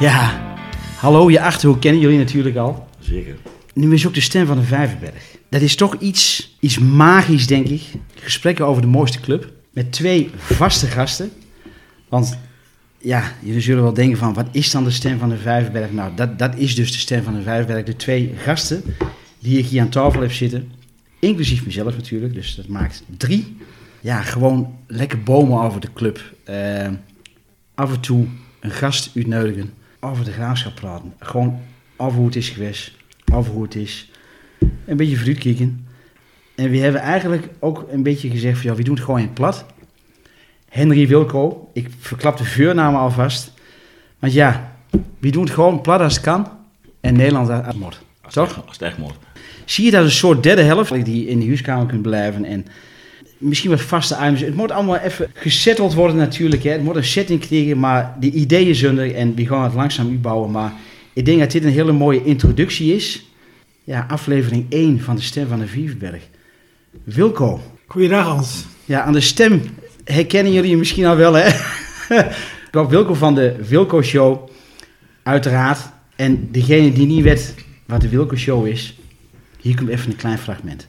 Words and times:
Ja, 0.00 0.30
hallo, 1.00 1.30
je 1.30 1.40
achterhoek 1.40 1.80
kennen 1.80 2.00
jullie 2.00 2.18
natuurlijk 2.18 2.56
al. 2.56 2.86
Zeker. 3.00 3.49
Nu 3.80 3.94
is 3.94 4.06
ook 4.06 4.14
de 4.14 4.20
stem 4.20 4.46
van 4.46 4.56
de 4.56 4.62
Vijverberg. 4.62 5.36
Dat 5.48 5.60
is 5.60 5.76
toch 5.76 5.96
iets, 5.98 6.56
iets 6.60 6.78
magisch, 6.78 7.46
denk 7.46 7.68
ik. 7.68 7.82
Gesprekken 8.14 8.66
over 8.66 8.82
de 8.82 8.88
mooiste 8.88 9.20
club. 9.20 9.52
Met 9.72 9.92
twee 9.92 10.30
vaste 10.36 10.86
gasten. 10.86 11.30
Want 12.08 12.38
ja, 12.98 13.32
jullie 13.42 13.60
zullen 13.60 13.82
wel 13.82 13.92
denken 13.92 14.18
van, 14.18 14.34
wat 14.34 14.46
is 14.52 14.70
dan 14.70 14.84
de 14.84 14.90
stem 14.90 15.18
van 15.18 15.28
de 15.28 15.36
Vijverberg? 15.36 15.92
Nou, 15.92 16.14
dat, 16.14 16.38
dat 16.38 16.56
is 16.56 16.74
dus 16.74 16.92
de 16.92 16.98
stem 16.98 17.22
van 17.22 17.34
de 17.34 17.42
Vijverberg. 17.42 17.84
De 17.84 17.96
twee 17.96 18.32
gasten 18.36 18.82
die 19.38 19.58
ik 19.58 19.66
hier 19.66 19.80
aan 19.80 19.88
tafel 19.88 20.20
heb 20.20 20.32
zitten. 20.32 20.72
Inclusief 21.18 21.64
mezelf 21.64 21.96
natuurlijk, 21.96 22.34
dus 22.34 22.54
dat 22.54 22.68
maakt 22.68 23.02
drie. 23.16 23.56
Ja, 24.00 24.22
gewoon 24.22 24.78
lekker 24.86 25.22
bomen 25.22 25.60
over 25.60 25.80
de 25.80 25.92
club. 25.92 26.34
Eh, 26.44 26.88
af 27.74 27.92
en 27.92 28.00
toe 28.00 28.26
een 28.60 28.70
gast 28.70 29.10
uitnodigen. 29.14 29.72
Over 30.00 30.24
de 30.24 30.32
graafschap 30.32 30.74
praten. 30.74 31.14
Gewoon 31.18 31.60
over 31.96 32.16
hoe 32.16 32.26
het 32.26 32.36
is 32.36 32.48
geweest. 32.48 32.98
Het 33.32 33.74
is. 33.74 34.10
Een 34.84 34.96
beetje 34.96 35.16
vooruit 35.16 35.38
kijken. 35.38 35.86
En 36.54 36.70
we 36.70 36.78
hebben 36.78 37.00
eigenlijk 37.00 37.48
ook 37.58 37.86
een 37.90 38.02
beetje 38.02 38.30
gezegd 38.30 38.60
van, 38.60 38.70
ja, 38.70 38.76
we 38.76 38.82
doen 38.82 38.94
het 38.94 39.04
gewoon 39.04 39.20
in 39.20 39.32
plat. 39.32 39.64
Henry 40.68 41.08
Wilco, 41.08 41.70
ik 41.72 41.88
verklap 41.98 42.36
de 42.36 42.44
vuurnamen 42.44 43.00
alvast. 43.00 43.52
Want 44.18 44.32
ja, 44.32 44.76
we 45.18 45.30
doen 45.30 45.44
het 45.44 45.52
gewoon 45.52 45.80
plat 45.80 46.00
als 46.00 46.14
het 46.14 46.22
kan. 46.22 46.48
En 47.00 47.16
Nederland 47.16 47.48
als 47.48 47.66
het 47.66 47.76
moet. 47.76 48.00
Toch? 48.28 48.66
Als 48.66 48.78
het 48.78 48.82
echt 48.82 48.98
moet. 48.98 49.14
Zie 49.64 49.84
je 49.84 49.90
dat 49.90 50.04
een 50.04 50.10
soort 50.10 50.42
derde 50.42 50.62
helft 50.62 51.04
die 51.04 51.26
in 51.26 51.40
de 51.40 51.46
huiskamer 51.46 51.86
kunt 51.86 52.02
blijven 52.02 52.44
en 52.44 52.66
misschien 53.38 53.70
wat 53.70 53.80
vaste 53.80 54.14
items. 54.14 54.40
Het 54.40 54.54
moet 54.54 54.70
allemaal 54.70 54.96
even 54.96 55.30
gesetteld 55.34 55.94
worden 55.94 56.16
natuurlijk. 56.16 56.62
Hè. 56.62 56.70
Het 56.70 56.82
moet 56.82 56.96
een 56.96 57.04
setting 57.04 57.40
krijgen, 57.40 57.78
maar 57.78 58.16
de 58.20 58.30
ideeën 58.30 58.74
zijn 58.74 58.98
er 58.98 59.14
en 59.14 59.34
die 59.34 59.46
gaan 59.46 59.62
het 59.62 59.74
langzaam 59.74 60.08
uitbouwen. 60.08 60.50
Maar 60.50 60.72
ik 61.12 61.24
denk 61.24 61.38
dat 61.38 61.50
dit 61.50 61.64
een 61.64 61.70
hele 61.70 61.92
mooie 61.92 62.24
introductie 62.24 62.94
is. 62.94 63.24
Ja, 63.84 64.06
aflevering 64.08 64.66
1 64.68 65.00
van 65.00 65.16
de 65.16 65.22
Stem 65.22 65.48
van 65.48 65.58
de 65.58 65.66
Vieverberg. 65.66 66.22
Wilco. 67.04 67.60
Goeiedag 67.86 68.26
Hans. 68.26 68.64
Ja, 68.84 69.02
aan 69.02 69.12
de 69.12 69.20
stem 69.20 69.62
herkennen 70.04 70.52
jullie 70.52 70.76
misschien 70.76 71.06
al 71.06 71.16
wel, 71.16 71.34
hè? 71.34 71.50
Rob 72.70 72.90
Wilco 72.90 73.14
van 73.14 73.34
de 73.34 73.56
Wilco 73.68 74.02
Show, 74.02 74.50
uiteraard. 75.22 75.80
En 76.16 76.48
degene 76.50 76.92
die 76.92 77.06
niet 77.06 77.22
weet 77.22 77.54
wat 77.86 78.00
de 78.00 78.08
Wilco 78.08 78.36
Show 78.36 78.66
is, 78.66 78.98
hier 79.60 79.76
komt 79.76 79.88
even 79.88 80.10
een 80.10 80.16
klein 80.16 80.38
fragment. 80.38 80.88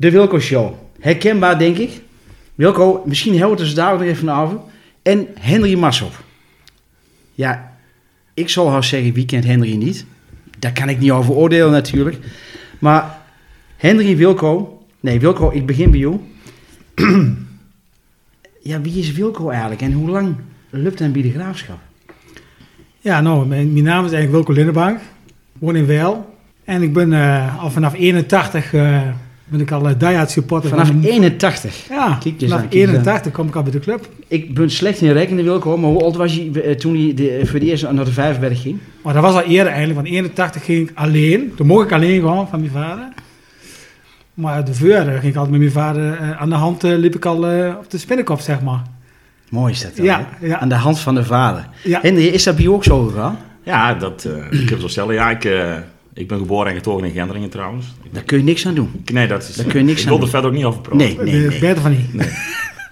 De 0.00 0.10
Wilco 0.10 0.38
Show. 0.38 0.74
Herkenbaar, 1.00 1.58
denk 1.58 1.76
ik. 1.76 2.00
Wilco, 2.54 3.02
misschien 3.06 3.40
het 3.40 3.58
dus 3.58 3.74
daar 3.74 3.92
nog 3.92 4.02
even 4.02 4.28
over. 4.28 4.58
En 5.02 5.26
Henry 5.40 5.78
Massop. 5.78 6.24
Ja, 7.34 7.76
ik 8.34 8.48
zal 8.48 8.70
haar 8.70 8.84
zeggen, 8.84 9.12
wie 9.12 9.24
kent 9.24 9.44
Henry 9.44 9.74
niet? 9.74 10.06
Daar 10.58 10.72
kan 10.72 10.88
ik 10.88 10.98
niet 10.98 11.10
over 11.10 11.34
oordelen 11.34 11.70
natuurlijk. 11.70 12.18
Maar 12.78 13.18
Henry 13.76 14.16
Wilco... 14.16 14.82
Nee, 15.00 15.20
Wilco, 15.20 15.50
ik 15.50 15.66
begin 15.66 15.90
bij 15.90 16.00
jou. 16.00 16.20
ja, 18.70 18.80
wie 18.80 18.98
is 18.98 19.12
Wilco 19.12 19.48
eigenlijk? 19.48 19.82
En 19.82 19.92
hoe 19.92 20.10
lang 20.10 20.36
lukt 20.70 20.98
hij 20.98 21.10
bij 21.10 21.22
de 21.22 21.30
graafschap? 21.30 21.78
Ja, 23.00 23.20
nou, 23.20 23.46
mijn, 23.46 23.72
mijn 23.72 23.84
naam 23.84 24.04
is 24.04 24.12
eigenlijk 24.12 24.32
Wilco 24.32 24.52
Lindenbank. 24.52 25.00
Woon 25.52 25.76
in 25.76 25.86
Wel. 25.86 26.36
En 26.64 26.82
ik 26.82 26.92
ben 26.92 27.12
eh, 27.12 27.62
al 27.62 27.70
vanaf 27.70 27.94
81 27.94 28.74
eh, 28.74 29.08
ben 29.48 29.60
ik 29.60 29.70
al 29.70 29.88
uh, 29.88 29.94
diehard 29.98 30.30
supporter. 30.30 30.70
Vanaf 30.70 30.86
van 30.86 31.00
de- 31.00 31.10
81. 31.10 31.86
Ja, 31.88 31.94
Kijk 31.96 31.98
vanaf 31.98 32.12
aan, 32.12 32.18
kijk 32.20 32.42
eens 32.42 32.52
aan. 32.52 32.66
81 32.70 33.32
kom 33.32 33.48
ik 33.48 33.54
al 33.56 33.62
bij 33.62 33.72
de 33.72 33.78
club. 33.78 34.08
Ik 34.28 34.54
ben 34.54 34.70
slecht 34.70 35.00
in 35.00 35.12
rekenen, 35.12 35.44
Wilco. 35.44 35.76
Maar 35.76 35.90
hoe 35.90 36.02
oud 36.02 36.16
was 36.16 36.34
je 36.34 36.62
eh, 36.62 36.74
toen 36.74 36.94
hij 36.96 37.14
de, 37.14 37.40
voor 37.44 37.58
de 37.60 37.66
eerste 37.66 37.92
naar 37.92 38.04
de 38.04 38.12
Vijverberg 38.12 38.62
ging? 38.62 38.78
Maar 39.02 39.14
dat 39.14 39.22
was 39.22 39.34
al 39.34 39.42
eerder 39.42 39.66
eigenlijk, 39.72 39.94
want 40.00 40.08
81 40.14 40.64
ging 40.64 40.88
ik 40.90 40.96
alleen. 40.98 41.52
Toen 41.56 41.66
mocht 41.66 41.84
ik 41.84 41.92
alleen 41.92 42.22
gaan 42.22 42.48
van 42.48 42.60
mijn 42.60 42.72
vader. 42.72 43.08
Maar 44.34 44.64
de 44.64 44.74
vuur 44.74 44.94
ging 45.04 45.22
ik 45.22 45.36
altijd 45.36 45.50
met 45.50 45.58
mijn 45.60 45.70
vader 45.72 46.12
eh, 46.12 46.40
aan 46.40 46.48
de 46.48 46.54
hand, 46.54 46.84
eh, 46.84 46.96
liep 46.96 47.14
ik 47.14 47.24
al 47.24 47.46
eh, 47.48 47.74
op 47.78 47.90
de 47.90 47.98
spinnenkop, 47.98 48.40
zeg 48.40 48.60
maar. 48.62 48.82
Mooi 49.50 49.72
is 49.72 49.82
dat 49.82 49.96
dan, 49.96 50.04
Ja. 50.04 50.26
Aan 50.58 50.68
de 50.68 50.74
hand 50.74 50.98
van 51.00 51.14
de 51.14 51.24
vader. 51.24 51.68
Ja. 51.84 51.98
Henry, 52.02 52.26
is 52.26 52.42
dat 52.44 52.54
bij 52.54 52.64
jou 52.64 52.74
ook 52.76 52.84
zo 52.84 53.04
gegaan? 53.06 53.38
Ja, 53.62 53.94
dat, 53.94 54.24
eh, 54.50 54.60
ik 54.62 54.68
heb 54.68 54.80
zo 54.80 54.88
stellen. 54.88 55.14
Ja, 55.14 55.30
ik, 55.30 55.44
eh, 55.44 55.72
ik 56.18 56.28
ben 56.28 56.38
geboren 56.38 56.66
en 56.70 56.74
getogen 56.76 57.04
in 57.06 57.12
Gendringen 57.12 57.48
trouwens. 57.50 57.86
Ik- 58.02 58.14
Daar 58.14 58.22
kun 58.22 58.38
je 58.38 58.44
niks 58.44 58.66
aan 58.66 58.74
doen. 58.74 59.02
nee, 59.12 59.26
dat 59.26 59.48
is... 59.48 59.54
Daar 59.56 59.66
kun 59.66 59.78
je 59.80 59.84
niks 59.86 60.00
ik 60.02 60.06
aan 60.08 60.12
wil 60.14 60.22
er 60.22 60.28
verder 60.28 60.50
ook 60.50 60.56
niet 60.56 60.64
over 60.64 60.80
praten. 60.80 60.98
Nee, 60.98 61.18
nee, 61.18 61.46
nee. 61.46 61.58
Beter 61.58 61.82
van 61.82 61.90
niet. 61.90 62.26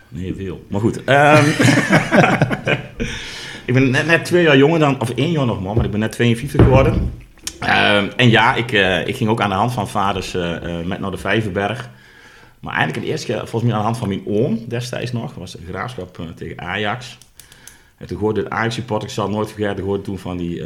Nee, 0.09 0.35
veel. 0.37 0.65
Maar 0.69 0.81
goed. 0.81 1.05
ehm, 1.05 1.45
ik 3.67 3.75
ben 3.75 3.91
net, 3.91 4.07
net 4.07 4.25
twee 4.25 4.43
jaar 4.43 4.57
jonger 4.57 4.79
dan... 4.79 5.01
Of 5.01 5.11
één 5.11 5.31
jaar 5.31 5.47
nog 5.47 5.63
maar, 5.63 5.77
maar 5.77 5.85
ik 5.85 5.91
ben 5.91 6.01
net 6.01 6.13
52 6.13 6.61
geworden. 6.63 7.13
Ehm, 7.61 8.07
en 8.17 8.31
ja, 8.31 8.55
ik, 8.55 8.73
eh, 8.73 9.07
ik 9.09 9.17
ging 9.17 9.31
ook 9.31 9.41
aan 9.41 9.49
de 9.49 9.55
hand 9.55 9.73
van 9.73 9.89
vaders 9.89 10.35
eh, 10.35 10.79
eh, 10.81 10.87
met 10.87 11.01
naar 11.01 11.11
de 11.11 11.17
Vijverberg. 11.17 11.91
Maar 12.61 12.75
eigenlijk 12.75 13.05
het 13.05 13.13
eerste 13.13 13.27
keer, 13.27 13.39
volgens 13.39 13.63
mij 13.63 13.73
aan 13.73 13.79
de 13.79 13.85
hand 13.85 13.99
van 13.99 14.09
mijn 14.09 14.23
oom 14.27 14.65
destijds 14.69 15.13
nog. 15.13 15.29
Dat 15.29 15.39
was 15.39 15.53
de 15.53 15.59
graafschap 15.69 16.19
tegen 16.37 16.61
Ajax. 16.61 17.19
En 17.99 18.07
toen 18.07 18.19
hoorde 18.19 18.41
het 18.41 18.51
Ajax-support, 18.51 19.03
ik 19.03 19.09
zal 19.09 19.25
het 19.27 19.35
nooit 19.35 19.53
vergeten, 19.53 19.85
hoorde 19.85 20.03
toen 20.03 20.19
van 20.19 20.37
die... 20.37 20.63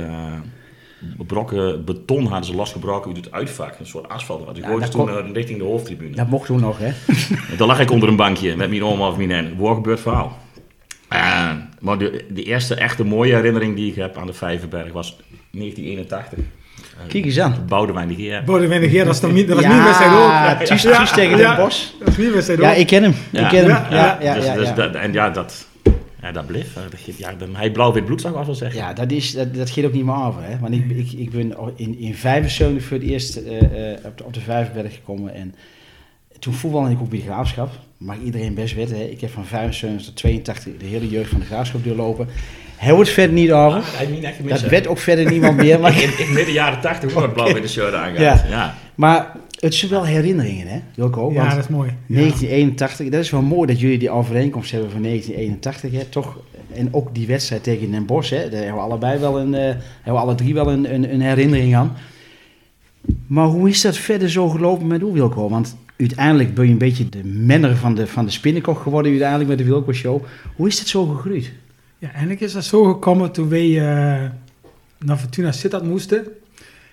eh, 1.01 1.27
brokken 1.27 1.85
beton 1.85 2.27
hadden 2.27 2.45
ze 2.45 2.55
losgebroken 2.55 3.15
uit 3.15 3.25
het 3.25 3.35
uitvak. 3.35 3.75
Een 3.79 3.87
soort 3.87 4.09
asfalt. 4.09 4.55
Die 4.55 4.63
Ja, 4.65 4.81
ze 4.85 4.89
toen 4.89 5.07
kon- 5.07 5.19
eh, 5.19 5.33
richting 5.33 5.59
de 5.59 5.65
hoofdtribune. 5.65 6.17
Dat 6.17 6.29
mocht 6.29 6.47
toen 6.47 6.61
nog, 6.61 6.79
hè? 6.79 6.87
En 7.51 7.57
Dan 7.57 7.67
lag 7.67 7.81
ik 7.81 7.91
onder 7.91 8.09
een 8.09 8.17
bankje 8.17 8.57
met 8.57 8.69
mijn 8.71 8.85
oma 8.85 9.09
of 9.09 9.17
mijn 9.17 9.29
nen. 9.29 9.57
Waar 9.59 9.75
gebeurt 9.75 10.01
verhaal? 10.01 10.39
Eh, 11.09 11.51
maar 11.81 11.99
de, 11.99 12.25
de 12.31 12.43
eerste 12.43 12.75
echte 12.75 13.05
mooie 13.05 13.35
herinnering 13.35 13.77
die 13.77 13.91
ik 13.91 13.97
heb 13.97 14.17
aan 14.19 14.27
de 14.27 14.33
Vijverberg 14.33 14.93
was 14.93 15.17
1981. 15.51 16.39
Kijk 17.09 17.25
eens 17.25 17.39
aan. 17.41 17.65
Boudewijn 17.69 18.09
de 18.09 18.15
Geer. 18.15 18.43
Bodewijn 18.45 18.81
de 18.81 18.89
Geer, 18.89 19.05
dat 19.05 19.15
is 19.15 19.21
toch 19.21 19.33
niet, 19.33 19.49
dat 19.49 19.57
was 19.63 19.67
niet 19.75 19.83
wedstrijd 19.83 20.13
ook. 20.13 20.29
Ja, 20.83 21.05
tegen 21.05 21.37
Den 21.37 21.57
Bosch. 21.57 21.85
Dat 21.99 22.09
is 22.09 22.17
niet 22.17 22.33
wedstrijd 22.33 22.61
Ja, 22.61 22.73
ik 22.73 22.87
ken 22.87 23.03
hem. 23.03 23.15
Ja. 23.31 23.41
Ik 23.43 23.49
ken 23.49 23.59
hem. 23.61 23.69
Ja, 23.69 23.87
Ja, 23.91 24.19
ja, 24.21 24.35
dus, 24.35 24.45
ja, 24.45 24.55
dus 24.55 24.69
ja. 24.69 24.75
dat- 24.75 24.95
en 24.95 25.13
ja, 25.13 25.31
dat, 25.31 25.67
ja, 26.23 26.33
dat 26.33 26.47
bleef. 26.47 26.77
eh, 26.77 26.83
dat, 26.91 27.17
ja, 27.17 27.33
dat- 27.33 27.49
hij 27.53 27.71
blauw-wit 27.71 28.05
bloed 28.05 28.21
zou 28.21 28.39
ik 28.39 28.45
wel 28.47 28.55
zeggen. 28.55 28.79
Ja, 28.81 28.93
dat, 28.93 29.11
is, 29.13 29.33
dat, 29.33 29.55
dat 29.55 29.71
gaat 29.71 29.85
ook 29.85 29.93
niet 29.93 30.05
meer 30.05 30.25
over. 30.25 30.43
Hè? 30.43 30.59
Want 30.59 30.75
ik, 30.75 30.91
ik, 30.91 31.13
ik 31.13 31.31
ben 31.31 31.55
in, 31.77 31.99
in 31.99 32.15
75 32.15 32.85
voor 32.85 32.97
het 32.97 33.07
eerst 33.07 33.37
eh, 33.37 33.93
eh, 33.93 33.99
op, 34.05 34.19
de, 34.19 34.25
op 34.25 34.35
de 34.35 34.41
Vijverberg 34.41 34.95
gekomen. 34.95 35.35
En 35.35 35.55
toen 36.39 36.53
voetbalde 36.53 36.91
ik 36.91 37.01
ook 37.01 37.09
bij 37.11 37.19
de 37.19 37.25
Graafschap. 37.25 37.71
Mag 37.97 38.17
iedereen 38.25 38.55
best 38.55 38.75
weten. 38.75 38.97
Hè? 38.97 39.03
Ik 39.05 39.21
heb 39.21 39.31
van 39.31 39.45
75 39.45 40.07
tot 40.07 40.17
82 40.17 40.73
de 40.79 40.87
hele 40.87 41.09
jeugd 41.09 41.31
van 41.31 41.41
de 41.41 41.47
Graafschap 41.47 41.85
doorlopen. 41.85 42.29
Hij 42.77 42.95
wordt 42.95 43.11
verder 43.11 43.33
niet 43.35 43.53
over. 43.53 43.79
Ah, 43.79 44.49
Dat 44.49 44.61
weet 44.61 44.87
ook 44.87 44.99
verder 44.99 45.31
niemand 45.31 45.57
meer. 45.57 45.81
Maar, 45.81 46.03
in, 46.03 46.19
in 46.19 46.33
midden 46.33 46.55
jaren 46.55 46.81
80 46.81 47.15
ook 47.15 47.21
met 47.21 47.33
blauw-witte 47.33 47.69
shirt 47.69 47.95
aangehad. 47.95 48.43
Ja. 48.43 48.49
Ja. 48.49 48.75
maar 48.95 49.37
het 49.61 49.75
zijn 49.75 49.91
wel 49.91 50.05
herinneringen, 50.05 50.67
hè, 50.67 50.81
Wilco? 50.95 51.33
Ja, 51.33 51.49
dat 51.49 51.59
is 51.65 51.69
mooi. 51.69 51.89
Ja. 51.89 52.17
1981, 52.17 53.09
dat 53.09 53.21
is 53.21 53.31
wel 53.31 53.43
mooi 53.43 53.67
dat 53.67 53.81
jullie 53.81 53.99
die 53.99 54.11
overeenkomst 54.11 54.71
hebben 54.71 54.91
van 54.91 55.03
1981, 55.03 55.93
hè, 56.01 56.05
toch? 56.05 56.39
En 56.73 56.95
ook 56.95 57.15
die 57.15 57.27
wedstrijd 57.27 57.63
tegen 57.63 57.91
Den 57.91 58.07
Bosch, 58.07 58.31
hè, 58.31 58.49
daar 58.49 58.63
hebben 58.63 58.75
we 58.75 58.89
allebei 58.89 59.19
wel 59.19 59.41
een, 59.41 59.55
eh, 59.55 59.61
hebben 59.61 59.83
we 60.05 60.19
alle 60.19 60.35
drie 60.35 60.55
wel 60.55 60.71
een, 60.71 60.95
een, 60.95 61.13
een 61.13 61.21
herinnering 61.21 61.77
aan. 61.77 61.97
Maar 63.27 63.47
hoe 63.47 63.69
is 63.69 63.81
dat 63.81 63.97
verder 63.97 64.31
zo 64.31 64.49
gelopen 64.49 64.87
met 64.87 65.03
u, 65.03 65.05
Wilco? 65.05 65.49
Want 65.49 65.77
uiteindelijk 65.97 66.55
ben 66.55 66.65
je 66.65 66.71
een 66.71 66.79
beetje 66.79 67.09
de 67.09 67.25
menner 67.25 67.77
van 67.77 67.95
de, 67.95 68.07
van 68.07 68.25
de 68.25 68.31
spinnenkok 68.31 68.79
geworden 68.79 69.11
uiteindelijk 69.11 69.49
met 69.49 69.59
de 69.59 69.65
Wilco 69.65 69.93
Show. 69.93 70.25
Hoe 70.57 70.69
is 70.69 70.79
dat 70.79 70.87
zo 70.87 71.07
gegroeid? 71.07 71.53
Ja, 71.99 72.11
eigenlijk 72.11 72.41
is 72.41 72.53
dat 72.53 72.65
zo 72.65 72.85
gekomen 72.85 73.33
toen 73.33 73.49
wij 73.49 73.69
eh, 73.69 74.31
naar 74.99 75.17
Fortuna 75.17 75.53
Sittard 75.53 75.85
moesten. 75.85 76.27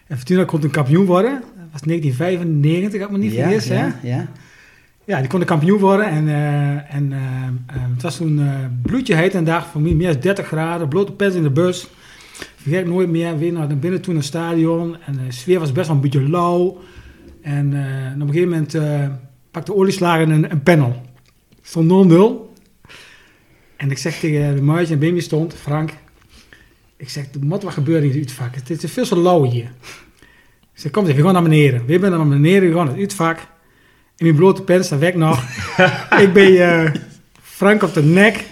En 0.07 0.17
Fortuna 0.17 0.43
kon 0.43 0.59
toen 0.59 0.69
kampioen 0.69 1.05
worden. 1.05 1.43
Dat 1.77 1.85
was 1.85 1.95
1995, 1.95 2.99
had 2.99 3.09
ik 3.09 3.17
me 3.17 3.23
niet 3.23 3.33
vergis. 3.33 3.69
hè? 3.69 3.85
ja, 3.85 3.99
ja. 4.01 4.27
Ja, 5.05 5.19
die 5.19 5.27
konden 5.27 5.47
kampioen 5.47 5.79
worden. 5.79 6.05
En, 6.05 6.27
eh, 6.27 6.95
en 6.95 7.13
eh, 7.13 7.19
eh, 7.75 7.83
het 7.93 8.01
was 8.01 8.17
toen 8.17 8.41
bloedje 8.81 9.15
heet 9.15 9.33
een 9.33 9.43
dag, 9.43 9.67
voor 9.67 9.81
mij 9.81 9.93
meer 9.93 10.11
dan 10.11 10.21
30 10.21 10.47
graden, 10.47 10.87
blote 10.87 11.11
pens 11.11 11.35
in 11.35 11.43
de 11.43 11.49
bus. 11.49 11.87
Vergeet 12.55 12.79
ik 12.79 12.87
nooit 12.87 13.09
meer, 13.09 13.37
weer 13.37 13.51
naar 13.51 13.77
binnen 13.77 14.01
toen 14.01 14.15
een 14.15 14.23
stadion. 14.23 14.97
En 15.05 15.13
de 15.13 15.31
sfeer 15.31 15.59
was 15.59 15.71
best 15.71 15.87
wel 15.87 15.95
een 15.95 16.01
beetje 16.01 16.29
lauw. 16.29 16.81
En, 17.41 17.73
en 17.73 18.21
op 18.21 18.27
een 18.27 18.33
gegeven 18.33 18.49
moment 18.49 18.77
pakte 19.51 19.75
olieslager 19.75 20.29
een, 20.29 20.51
een 20.51 20.63
panel. 20.63 21.01
Het 21.55 21.67
stond 21.67 22.11
0-0. 22.11 22.15
En 23.75 23.91
ik 23.91 23.97
zeg 23.97 24.19
tegen 24.19 24.55
de 24.55 24.61
muisje 24.61 24.93
en 24.93 24.99
Bimmy 24.99 25.19
stond, 25.19 25.53
Frank. 25.53 25.93
Ik 26.97 27.09
zeg, 27.09 27.25
moet 27.39 27.63
wat 27.63 27.73
gebeuren 27.73 28.03
in 28.03 28.09
het 28.09 28.17
uitvak. 28.17 28.55
Het 28.55 28.83
is 28.83 28.91
veel 28.91 29.05
zo 29.05 29.21
lauw 29.21 29.43
hier. 29.43 29.71
Ik 30.77 30.83
zeg, 30.83 30.91
kom 30.91 31.05
zeg, 31.05 31.15
we 31.15 31.21
gaan 31.21 31.33
naar 31.33 31.43
beneden. 31.43 31.85
We 31.85 31.99
zijn 31.99 32.11
naar 32.11 32.27
beneden, 32.27 32.69
we 32.69 32.75
gaan 32.75 32.85
naar 32.85 32.93
het 32.93 33.01
uitvak. 33.01 33.37
In 34.17 34.25
mijn 34.25 34.35
blote 34.35 34.61
pen 34.61 34.83
staat 34.83 34.99
weg 34.99 35.13
nog. 35.13 35.43
ik 36.23 36.33
ben 36.33 36.69
eh, 36.69 36.91
Frank 37.41 37.83
op 37.83 37.93
de 37.93 38.03
nek. 38.03 38.45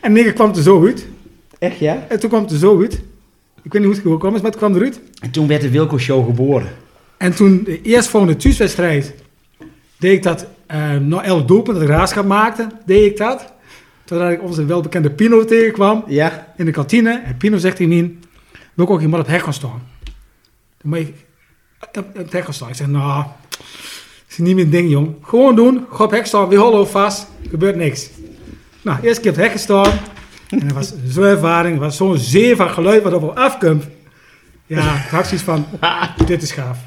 En 0.00 0.12
negen 0.12 0.34
kwam 0.34 0.54
er 0.54 0.62
zo 0.62 0.86
uit. 0.86 1.06
Echt 1.58 1.78
ja? 1.78 2.06
En 2.08 2.20
toen 2.20 2.28
kwam 2.28 2.42
het 2.42 2.50
er 2.52 2.58
zo 2.58 2.80
uit. 2.80 2.92
Ik 3.62 3.72
weet 3.72 3.82
niet 3.82 3.84
hoe 3.84 3.92
het 3.92 4.02
gekomen 4.02 4.34
is, 4.34 4.40
maar 4.42 4.50
het 4.50 4.60
kwam 4.60 4.74
eruit. 4.74 5.00
En 5.20 5.30
toen 5.30 5.46
werd 5.46 5.60
de 5.60 5.70
Wilco 5.70 5.98
Show 5.98 6.24
geboren. 6.26 6.68
En 7.16 7.34
toen 7.34 7.62
de 7.64 7.82
eerstvolgende 7.82 8.36
thuiswedstrijd 8.36 9.14
deed 9.98 10.12
ik 10.12 10.22
dat 10.22 10.46
eh 10.66 10.96
nog 10.96 11.22
elf 11.22 11.44
doelpunten 11.44 11.82
dat 11.82 11.92
ik 11.92 11.96
raadschap 11.96 12.26
maakte, 12.26 12.66
deed 12.86 13.10
ik 13.10 13.16
dat. 13.16 13.52
Totdat 14.04 14.30
ik 14.30 14.42
onze 14.42 14.64
welbekende 14.64 15.10
Pino 15.10 15.44
tegenkwam 15.44 16.04
Ja? 16.06 16.52
in 16.56 16.64
de 16.64 16.70
kantine. 16.70 17.22
En 17.24 17.36
Pino 17.36 17.56
zegt 17.58 17.76
tegen 17.76 17.96
mij, 17.96 18.14
wil 18.74 18.84
ik 18.84 18.90
ook 18.90 19.00
iemand 19.00 19.22
op 19.22 19.26
het 19.28 19.36
hek 19.36 19.44
gaan 19.44 19.54
staan? 19.54 19.82
Dan 20.82 20.90
moet 20.90 20.98
ik 20.98 21.14
staan. 22.50 22.68
Ik 22.68 22.74
zeg, 22.74 22.86
nou, 22.86 23.24
is 24.28 24.38
niet 24.38 24.54
mijn 24.54 24.70
ding, 24.70 24.90
jong. 24.90 25.14
Gewoon 25.22 25.56
doen, 25.56 25.86
ga 25.92 26.04
op 26.04 26.10
hek 26.10 26.26
staan, 26.26 26.48
we 26.48 26.56
houden 26.56 26.88
vast, 26.88 27.26
gebeurt 27.50 27.76
niks. 27.76 28.08
Nou, 28.82 28.98
eerst 29.02 29.20
keer 29.20 29.30
op 29.30 29.36
het 29.36 29.44
hek 29.44 29.52
gestaan. 29.54 29.92
En 30.48 30.58
dat 30.58 30.72
was 30.72 30.92
zo'n 31.06 31.24
ervaring, 31.24 31.78
was 31.78 31.96
zo'n 31.96 32.18
zee 32.18 32.56
van 32.56 32.70
geluid 32.70 33.02
wat 33.02 33.12
op 33.12 33.22
me 33.22 33.30
afkomt. 33.34 33.84
Ja, 34.66 34.94
ik 35.04 35.10
had 35.10 35.24
zoiets 35.26 35.44
van, 35.44 35.66
dit 36.26 36.42
is 36.42 36.52
gaaf. 36.52 36.78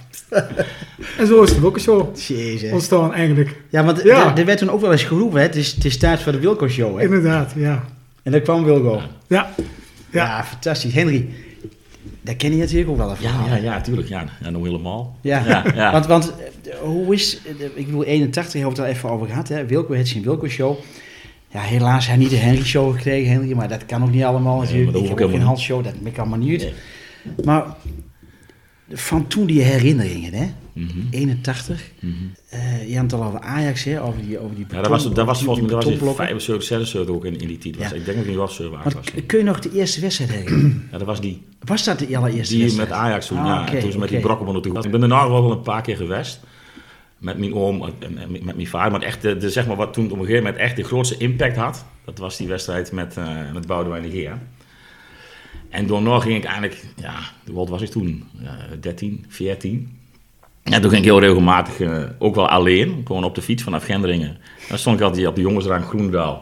En 1.18 1.28
zo 1.28 1.42
is 1.44 1.50
het 1.50 1.64
ook 1.64 1.78
Jezus. 2.18 2.72
ontstaan 2.72 3.14
eigenlijk. 3.14 3.62
Ja, 3.70 3.84
want 3.84 4.04
Ja. 4.04 4.32
er- 4.32 4.38
er 4.40 4.46
werd 4.46 4.58
toen 4.58 4.70
ook 4.70 4.82
wel 4.82 4.92
eens 4.92 5.04
geroepen, 5.04 5.40
hè? 5.40 5.46
Het 5.46 5.56
is, 5.56 5.72
het 5.72 5.86
is 5.86 5.98
tijd 5.98 6.22
voor 6.22 6.32
de 6.32 6.40
Wilco 6.40 6.68
Show, 6.68 6.98
hè? 6.98 7.04
Inderdaad, 7.04 7.52
ja. 7.56 7.84
En 8.24 8.32
daar 8.32 8.42
kwam 8.42 8.64
Wilco. 8.64 9.02
Ja, 9.28 9.50
Ja, 10.10 10.26
Ja. 10.26 10.44
fantastisch. 10.44 10.94
Henry, 10.94 11.30
daar 12.24 12.36
ken 12.36 12.52
je 12.52 12.58
natuurlijk 12.58 12.90
ook 12.90 12.98
wel 12.98 13.10
een 13.10 13.16
Ja, 13.20 13.46
ja, 13.48 13.56
ja, 13.56 13.82
tuurlijk. 13.82 14.08
Ja, 14.08 14.26
ja 14.42 14.50
nog 14.50 14.64
helemaal. 14.64 15.16
Ja, 15.22 15.44
Ja, 15.46 15.64
ja. 15.76 15.92
Want, 15.92 16.06
want 16.06 16.34
eh, 16.64 16.78
hoe 16.78 17.14
is, 17.14 17.40
eh, 17.46 17.66
ik 17.74 17.86
bedoel, 17.86 18.04
81 18.04 18.54
hebben 18.54 18.72
we 18.72 18.82
het 18.82 18.90
al 18.90 18.96
even 18.96 19.10
over 19.10 19.28
gehad, 19.28 19.48
hè? 19.48 19.66
Wilco 19.66 19.94
heeft 19.94 20.10
zijn 20.10 20.24
Wilco 20.24 20.48
Show. 20.48 20.78
Ja, 21.48 21.60
helaas 21.60 22.08
hij 22.08 22.18
niet 22.18 22.30
de 22.30 22.36
Henry 22.36 22.64
Show 22.64 22.94
gekregen, 22.94 23.32
Henry, 23.32 23.54
maar 23.54 23.68
dat 23.68 23.86
kan 23.86 24.04
ook 24.04 24.12
niet 24.12 24.24
allemaal 24.24 24.60
natuurlijk. 24.60 24.92
dat 24.92 25.02
ik 25.02 25.08
heb 25.10 25.22
ook 25.22 25.32
geen 25.32 25.42
Hans 25.42 25.64
Show, 25.64 25.84
dat 25.84 26.02
maakt 26.02 26.20
allemaal 26.20 26.38
niet. 26.38 26.62
Nee. 26.62 26.74
Maar 27.44 27.66
van 28.90 29.28
toen 29.28 29.46
die 29.46 29.62
herinneringen, 29.62 30.34
hè? 30.34 30.52
Mhm, 30.74 31.00
81. 31.10 31.92
mhm. 32.00 32.14
eh 32.50 32.90
je 32.90 32.94
had 32.96 33.04
het 33.12 33.14
al 33.22 33.24
over 33.28 33.40
Ajax, 33.40 33.84
hè? 33.84 34.02
Over 34.04 34.22
die, 34.26 34.40
over 34.40 34.56
die 34.56 34.66
Ja, 34.70 34.82
dat 34.82 34.88
was, 34.88 35.14
dat 35.14 35.26
was 35.26 35.38
die- 35.38 35.46
volgens 35.46 35.66
mij 35.66 35.76
dat 35.76 35.84
was 35.84 35.94
in 35.94 36.00
betonblokken. 36.00 36.26
75, 36.26 36.68
76 36.68 37.16
ook 37.16 37.26
in, 37.26 37.40
in 37.40 37.48
die 37.48 37.58
tijd. 37.58 37.78
Was. 37.78 37.90
Ja. 37.90 37.96
Ik 37.96 38.06
denk 38.06 38.18
dat 38.18 38.28
niet 38.28 38.36
was 38.36 38.58
waar 38.58 38.84
was. 38.84 39.26
kun 39.26 39.38
je 39.38 39.44
nog 39.44 39.60
de 39.60 39.72
eerste 39.72 40.02
wedstrijd 40.02 40.32
herinneren? 40.32 40.88
Ja, 40.92 40.98
dat 40.98 41.08
was 41.08 41.22
die, 41.22 41.42
Was 41.66 41.84
dat 41.84 42.00
de 42.00 42.18
allereerste 42.18 42.54
die 42.54 42.64
wedstrijd? 42.64 42.90
met 42.90 42.98
Ajax 42.98 43.28
toen. 43.28 43.38
Ah, 43.38 43.46
ja, 43.46 43.80
toen 43.80 43.92
ze 43.92 43.98
met 44.00 44.08
die 44.08 44.18
oké. 44.18 44.26
brokkenbonnen 44.26 44.64
toe. 44.64 44.84
Ik 44.84 44.92
ben 44.92 45.00
daarna 45.00 45.30
wel 45.30 45.52
een 45.52 45.62
paar 45.62 45.82
keer 45.82 45.96
geweest. 45.98 46.40
Met 47.18 47.38
mijn 47.38 47.54
oom 47.54 47.84
en, 48.00 48.32
met 48.32 48.56
mijn 48.56 48.68
vader. 48.68 48.92
Maar 48.92 49.02
echt, 49.02 49.22
de, 49.22 49.38
de, 49.38 49.50
zeg 49.50 49.68
maar, 49.68 49.76
wat 49.76 49.94
toen 49.94 50.06
op 50.06 50.12
een 50.12 50.18
gegeven 50.26 50.44
moment 50.44 50.62
echt 50.62 50.76
de 50.76 50.84
grootste 50.84 51.18
impact 51.18 51.56
had. 51.56 51.86
Dat 52.06 52.18
was 52.18 52.38
die 52.38 52.48
wedstrijd 52.48 52.92
met, 52.92 53.18
eh 53.18 53.52
met 53.54 53.68
Boudewijn 53.68 54.04
de 54.04 54.10
Geer. 54.10 54.38
En 55.70 55.88
daarna 55.88 56.20
ging 56.20 56.36
ik 56.38 56.44
eigenlijk, 56.44 56.84
ja, 56.96 57.16
hoe 57.48 57.58
oud 57.58 57.70
was 57.70 57.82
ik 57.82 57.90
toen? 57.90 58.24
Ja, 58.40 58.58
13, 58.80 59.26
14. 59.28 59.98
En 60.64 60.82
toen 60.82 60.90
ging 60.90 61.02
ik 61.04 61.10
heel 61.10 61.20
regelmatig, 61.20 61.80
eh, 61.80 62.04
ook 62.20 62.36
wel 62.36 62.48
alleen, 62.50 63.02
gewoon 63.06 63.24
op 63.24 63.36
de 63.36 63.42
fiets 63.42 63.64
vanaf 63.64 63.84
Gendringen. 63.86 64.38
Dan 64.70 64.78
stond 64.78 65.00
ik 65.00 65.06
altijd 65.06 65.28
op 65.28 65.36
de 65.36 65.42
jongensdrang 65.42 65.86
Groenendaal. 65.86 66.42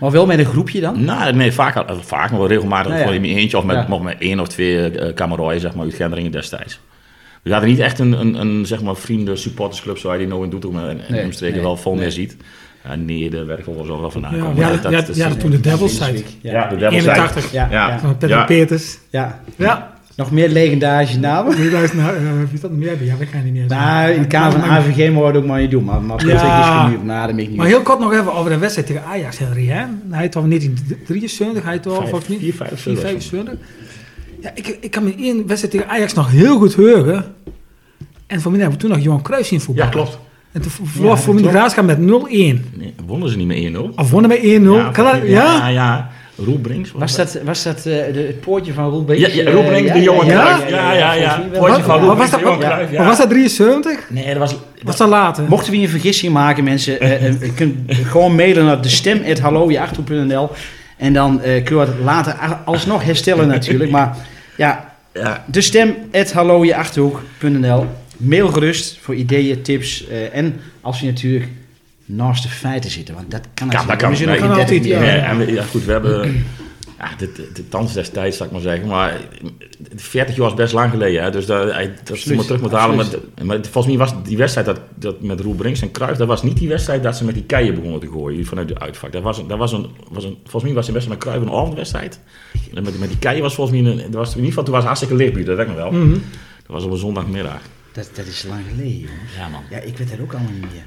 Maar 0.00 0.10
wel 0.10 0.26
met 0.26 0.38
een 0.38 0.44
groepje 0.44 0.80
dan? 0.80 1.04
Nou, 1.04 1.32
nee, 1.32 1.52
vaak, 1.52 1.76
al- 1.76 1.96
vaak 2.00 2.30
maar 2.30 2.38
wel 2.38 2.48
regelmatig 2.48 2.86
Ja, 2.92 2.92
ja. 2.94 3.00
gewoon 3.00 3.14
in 3.14 3.20
mijn 3.20 3.36
eentje 3.36 3.56
of 3.58 3.64
met, 3.64 3.76
Ja. 3.76 3.88
nog 3.88 4.02
met 4.02 4.16
één 4.18 4.40
of 4.40 4.48
twee 4.48 4.92
uh, 4.92 5.14
kameraaien, 5.14 5.60
zeg 5.60 5.74
maar, 5.74 5.84
uit 5.84 5.94
Gendringen 5.94 6.30
destijds. 6.32 6.80
We 7.42 7.50
hadden 7.52 7.70
niet 7.70 7.78
echt 7.78 7.98
een, 7.98 8.12
een, 8.20 8.34
een 8.40 8.66
zeg 8.66 8.82
maar, 8.82 8.96
vrienden 8.96 9.38
supportersclub 9.38 9.98
zoals 9.98 10.16
je 10.16 10.22
die 10.22 10.32
nou 10.32 10.44
in 10.44 10.50
Doetinchem 10.50 10.88
en, 10.88 11.00
Nee, 11.08 11.24
omstreken 11.24 11.56
nee, 11.56 11.64
wel 11.64 11.76
vol 11.76 11.92
nee. 11.92 12.00
meer 12.02 12.10
ziet. 12.12 12.36
Ja, 12.84 12.94
nee, 12.94 13.30
daar 13.30 13.46
werk 13.46 13.66
wel 13.66 13.86
wel 14.00 14.10
vandaan 14.10 14.36
Ja, 14.36 14.42
dat- 14.42 14.56
ja, 14.56 15.00
dat 15.00 15.16
ja, 15.16 15.28
dat 15.28 15.40
toen 15.40 15.50
de 15.50 15.60
Devil's 15.60 15.96
Side. 16.04 16.22
Ja, 16.40 16.68
de 16.68 16.76
Devil's 16.76 17.04
81. 17.06 17.42
Side. 17.42 17.56
Ja, 17.56 17.68
Ja. 17.70 17.88
ja. 17.88 17.98
Van 17.98 18.16
Peter 18.16 18.36
Ja. 18.36 18.44
Peters. 18.44 18.98
ja. 19.10 19.40
Ja. 19.56 19.98
Nog 20.20 20.30
meer 20.30 20.48
legendarische 20.48 21.18
namen? 21.18 21.62
Je 21.62 21.70
naar, 21.94 22.14
eh, 22.14 22.22
wie 22.22 22.48
is 22.52 22.60
dat 22.60 22.70
meer? 22.70 23.04
Ja, 23.04 23.14
dat 23.18 23.30
kan 23.30 23.38
je 23.38 23.44
niet 23.44 23.54
meer 23.54 23.66
Nou, 23.78 24.10
in 24.12 24.18
het 24.18 24.28
kader 24.28 24.58
van 24.60 24.68
maar, 24.68 24.78
AVG 24.78 25.10
moet 25.10 25.20
je 25.20 25.26
het 25.26 25.36
ook 25.36 25.46
maar 25.46 25.60
niet 25.60 25.70
doen. 25.70 25.84
Maar, 25.84 26.02
maar 26.02 26.26
Ja. 26.26 26.34
is. 26.34 26.96
Nou, 27.04 27.26
dat 27.26 27.36
mag 27.36 27.46
niet. 27.46 27.56
maar 27.56 27.66
heel 27.66 27.82
kort 27.82 27.98
nog 27.98 28.12
even 28.12 28.34
over 28.34 28.50
de 28.50 28.58
wedstrijd 28.58 28.86
tegen 28.88 29.04
Ajax, 29.04 29.38
Henry. 29.38 29.66
Hè? 29.66 29.84
Hij 30.10 30.22
had 30.24 30.36
al 30.36 30.42
1973, 30.42 31.62
hij 31.64 31.72
had 31.76 31.86
al 31.86 31.94
Vijf- 31.94 32.08
volgens 32.08 32.28
mij 32.28 32.38
vier, 32.38 32.54
vijf, 32.54 32.80
zo 32.80 32.94
4, 33.30 33.44
Ja, 34.40 34.50
ik, 34.54 34.76
ik 34.80 34.90
kan 34.90 35.04
me 35.04 35.14
één 35.18 35.36
wedstrijd 35.46 35.70
tegen 35.74 35.88
Ajax 35.88 36.14
nog 36.14 36.30
heel 36.30 36.58
goed 36.58 36.74
heuren. 36.76 37.24
En 38.26 38.40
voor 38.40 38.50
mij 38.50 38.60
hebben 38.60 38.78
we 38.78 38.84
toen 38.86 38.94
nog 38.94 39.04
Johan 39.04 39.22
Cruijff 39.22 39.48
zien 39.48 39.60
voetbal. 39.60 39.84
Ja, 39.84 39.90
klopt. 39.90 40.18
En 40.52 40.60
toen 40.62 40.70
verloor 40.70 41.10
Ja, 41.10 41.16
voor 41.16 41.34
mij 41.34 41.42
de 41.42 41.48
graafschap 41.48 41.84
met 41.84 41.98
0-1. 41.98 42.02
Nee, 42.76 42.94
wonnen 43.06 43.28
ze 43.28 43.36
niet 43.36 43.46
met 43.46 43.56
1-0? 43.56 43.90
Of 43.96 44.10
wonnen 44.10 44.30
met 44.30 44.38
1-0. 44.42 44.90
kan 44.92 45.04
dat? 45.04 45.14
ja, 45.16 45.22
Ja? 45.24 45.56
ja, 45.56 45.66
ja. 45.68 46.10
Roel 46.44 46.58
Brinks. 46.58 46.90
Was 46.94 47.16
dat, 47.16 47.38
was 47.44 47.62
dat 47.62 47.76
eh, 47.76 47.82
de, 47.84 48.24
het 48.26 48.40
poortje 48.40 48.72
van 48.72 48.90
Roel 48.90 49.04
Brinks? 49.04 49.34
Ja, 49.34 49.42
ja, 49.42 49.50
Roel 49.50 49.64
Brinks, 49.64 49.92
de 49.92 50.02
jongen 50.02 50.26
ja, 50.26 50.32
Cruijff. 50.44 50.70
Ja, 50.70 50.92
ja, 50.92 51.12
ja. 51.12 51.42
Poortje 51.52 51.82
van 51.82 51.98
Roel 51.98 52.06
was 52.06 52.14
Brinks, 52.16 52.30
dat- 52.30 52.40
de 52.40 52.46
jongen 52.46 52.60
ja. 52.60 52.66
Cruijff, 52.68 52.92
Maar 52.92 53.06
was 53.06 53.18
dat 53.18 53.28
73? 53.30 54.10
Nee, 54.10 54.26
dat 54.26 54.36
was... 54.36 54.56
Was 54.82 54.96
dat 54.96 55.08
later? 55.08 55.44
Mochten 55.48 55.72
we 55.72 55.78
een 55.78 55.88
vergissing 55.88 56.32
maken, 56.32 56.64
mensen, 56.64 57.00
eh, 57.00 57.26
eh, 57.26 57.40
je 57.40 57.52
kunt 57.54 57.76
gewoon 57.94 58.34
mailen 58.34 58.64
naar 58.64 58.80
de 58.82 58.88
stem.halloje8.nl 58.88 60.50
en 60.96 61.12
dan 61.12 61.42
eh 61.42 61.64
kun 61.64 61.76
je 61.76 61.82
het 61.82 61.90
later 62.04 62.34
alsnog 62.64 63.04
herstellen 63.04 63.48
natuurlijk. 63.48 63.90
Maar 63.90 64.16
ja, 64.56 64.92
Ja, 65.14 65.44
de 65.46 65.60
stem.halloje8.nl. 65.60 67.86
Mail 68.16 68.48
gerust 68.48 68.98
voor 69.00 69.14
ideeën, 69.14 69.62
tips 69.62 70.06
eh, 70.08 70.36
en 70.38 70.60
als 70.80 71.00
je 71.00 71.06
natuurlijk 71.06 71.48
naast 72.10 72.42
de 72.42 72.48
feiten 72.48 72.90
zitten, 72.90 73.14
want 73.14 73.30
dat 73.30 73.40
kan 73.54 73.68
Kan, 73.68 73.86
natuurlijk. 73.86 73.88
dat 73.88 73.98
kan. 74.38 74.38
Kan 74.38 74.56
30 74.56 74.58
altijd, 74.58 74.84
ja. 74.84 75.00
En 75.28 75.38
we- 75.38 75.52
ja, 75.52 75.62
goed, 75.62 75.84
we 75.84 75.92
hebben... 75.92 76.44
Ja, 76.98 77.10
de, 77.18 77.32
de, 77.32 77.50
de 77.54 77.68
thans 77.68 77.92
destijds, 77.92 78.36
zou 78.36 78.48
ik 78.48 78.54
maar 78.54 78.64
zeggen. 78.64 78.88
Maar 78.88 79.20
40 79.96 80.36
jaar 80.36 80.46
is 80.48 80.54
best 80.54 80.72
lang 80.72 80.90
geleden. 80.90 81.22
Hè, 81.22 81.30
dus 81.30 81.46
dat, 81.46 81.72
hij- 81.72 81.94
dat 82.04 82.16
is 82.16 82.24
maar 82.24 82.44
terug 82.44 82.60
moet 82.60 82.72
halen. 82.72 83.06
Maar, 83.42 83.58
volgens 83.70 83.86
mij 83.86 83.96
was 83.96 84.14
die 84.24 84.36
wedstrijd 84.36 84.66
dat, 84.66 84.80
dat 84.94 85.20
met 85.22 85.40
Roel 85.40 85.54
Brinks 85.54 85.80
en 85.82 85.90
Cruijff... 85.90 86.18
dat 86.18 86.26
was 86.28 86.42
niet 86.42 86.56
die 86.58 86.68
wedstrijd 86.68 87.02
dat 87.02 87.16
ze 87.16 87.24
met 87.24 87.34
die 87.34 87.44
keien 87.44 87.74
begonnen 87.74 88.00
te 88.00 88.08
gooien 88.12 88.46
vanuit 88.46 88.68
de 88.68 88.78
uitvak. 88.78 89.12
Dat 89.12 89.22
was 89.22 89.38
een, 89.38 89.46
dat 89.48 89.58
was 89.58 89.72
een, 89.72 89.86
was 90.10 90.24
een, 90.24 90.36
volgens 90.42 90.64
mij 90.64 90.72
was 90.74 90.84
het 90.86 90.94
best 90.94 91.06
wel 91.06 91.14
een 91.14 91.20
Cruijff 91.22 91.42
een 91.42 91.52
avondwedstrijd. 91.52 92.20
En 92.74 92.82
met, 92.82 92.98
met 92.98 93.08
die 93.08 93.18
keien 93.18 93.42
was 93.42 93.54
volgens 93.54 93.80
mij... 93.80 93.90
Een, 93.92 93.96
dat 93.96 94.14
was, 94.14 94.28
in 94.30 94.34
ieder 94.34 94.48
geval, 94.48 94.64
toen 94.64 94.72
was 94.74 94.82
het 94.84 94.92
hartstikke 94.92 95.16
lichtbuurt, 95.16 95.46
dat 95.46 95.56
weet 95.56 95.66
ik 95.68 95.72
nog 95.76 95.82
wel. 95.90 96.00
Mhm. 96.00 96.10
Dat 96.12 96.20
was 96.66 96.84
op 96.84 96.90
een 96.90 96.96
zondagmiddag. 96.98 97.60
Dat, 97.92 98.10
dat 98.14 98.26
is 98.26 98.44
lang 98.48 98.60
geleden, 98.70 98.98
jongens. 98.98 99.36
Ja, 99.38 99.48
man. 99.48 99.62
Ja, 99.70 99.78
ik 99.78 99.96
weet 99.98 100.10
dat 100.10 100.20
ook 100.20 100.32
allemaal 100.32 100.52
niet 100.52 100.60
meer. 100.72 100.84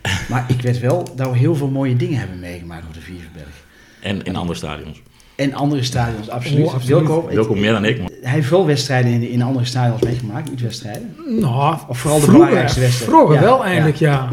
Maar 0.30 0.44
ik 0.48 0.60
weet 0.62 0.80
wel 0.80 1.08
dat 1.16 1.30
we 1.30 1.36
heel 1.38 1.54
veel 1.54 1.68
mooie 1.68 1.96
dingen 1.96 2.18
hebben 2.18 2.40
meegemaakt 2.40 2.84
op 2.86 2.94
de 2.94 3.00
Vierverberg. 3.00 3.64
En 4.00 4.22
in 4.24 4.36
andere 4.36 4.58
stadions. 4.58 5.02
En 5.34 5.54
andere 5.54 5.82
stadions, 5.82 6.28
absoluut. 6.28 6.66
Oh, 6.66 6.74
absoluut. 6.74 6.98
Wilco, 7.06 7.26
ik- 7.28 7.34
Wilco 7.34 7.54
meer 7.54 7.72
dan 7.72 7.84
ik, 7.84 7.98
maar... 7.98 8.08
hij 8.22 8.32
heeft 8.32 8.46
veel 8.46 8.66
wedstrijden 8.66 9.12
in, 9.12 9.28
in 9.28 9.42
andere 9.42 9.64
stadions 9.64 10.02
meegemaakt, 10.02 10.48
uitwedstrijden. 10.48 11.14
Nou, 11.40 11.76
Of 11.88 11.98
vooral 11.98 12.18
de 12.18 12.24
vroeger, 12.24 12.32
belangrijkste 12.32 12.80
wedstrijd. 12.80 13.10
Vroeger 13.10 13.34
Ja, 13.34 13.40
wel 13.42 13.64
eigenlijk, 13.64 13.96
ja. 13.96 14.28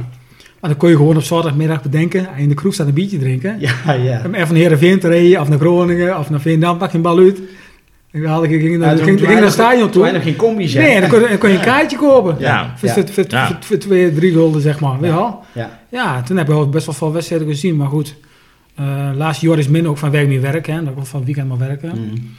Maar 0.60 0.70
dan 0.70 0.80
kon 0.80 0.90
je 0.90 0.96
gewoon 0.96 1.16
op 1.16 1.24
zaterdagmiddag 1.24 1.82
bedenken, 1.82 2.28
in 2.38 2.50
de 2.50 2.56
kroeg 2.56 2.74
staan 2.74 2.88
een 2.88 2.94
biertje 2.94 3.18
drinken. 3.20 3.60
Ja, 3.60 3.94
ja. 3.94 4.22
Om 4.26 4.34
even 4.34 4.48
van 4.48 4.56
Heerenveen 4.56 5.00
te 5.00 5.08
rijden, 5.08 5.42
of 5.42 5.50
naar 5.50 5.60
Groningen, 5.60 6.18
of 6.20 6.30
naar 6.30 6.42
Veendam, 6.42 6.78
pak 6.78 6.90
je 6.92 6.98
een 6.98 7.04
bal 7.04 7.18
uit. 7.18 7.40
En 8.12 8.22
dan 8.22 8.46
ging, 8.48 8.62
ging, 8.62 8.84
Ja, 8.84 8.96
ging, 8.96 9.20
ging, 9.20 9.34
naar 9.34 9.42
het 9.44 9.52
stadion 9.52 9.90
toe. 9.90 10.20
geen 10.20 10.36
combi's 10.36 10.74
Nee, 10.74 10.90
en 10.94 11.02
dan 11.02 11.10
kon, 11.10 11.20
dan 11.20 11.38
kon 11.38 11.50
je 11.50 11.56
een 11.58 11.62
kaartje 11.64 11.98
kopen. 11.98 12.36
Ja. 12.40 12.74
Voor, 12.78 12.88
Ja. 12.90 12.94
voor, 12.94 13.08
voor, 13.08 13.26
Ja. 13.28 13.58
voor, 13.60 13.78
twee, 13.78 14.14
drie 14.14 14.32
gulden, 14.32 14.62
zeg 14.62 14.80
maar. 14.80 14.96
Je 15.02 15.12
wel? 15.12 15.40
Ja. 15.54 15.80
Ja, 15.90 16.22
toen 16.22 16.38
heb 16.38 16.48
ik 16.48 16.54
wel 16.54 16.70
best 16.70 16.86
wel 16.86 16.96
veel 16.96 17.12
wedstrijden 17.14 17.48
gezien, 17.48 17.76
maar 17.76 17.88
goed. 17.88 18.16
eh 18.76 19.10
laatste 19.16 19.48
jaar 19.48 19.58
is 19.58 19.68
min 19.68 19.88
ook 19.88 19.98
van 19.98 20.12
werk 20.12 20.28
meer 20.28 20.42
werken, 20.42 20.74
hè. 20.74 20.84
Dat 20.84 20.94
ik 20.98 21.06
van 21.06 21.18
het 21.20 21.26
weekend 21.26 21.48
maar 21.48 21.58
werken. 21.58 21.92
Mm. 21.96 22.34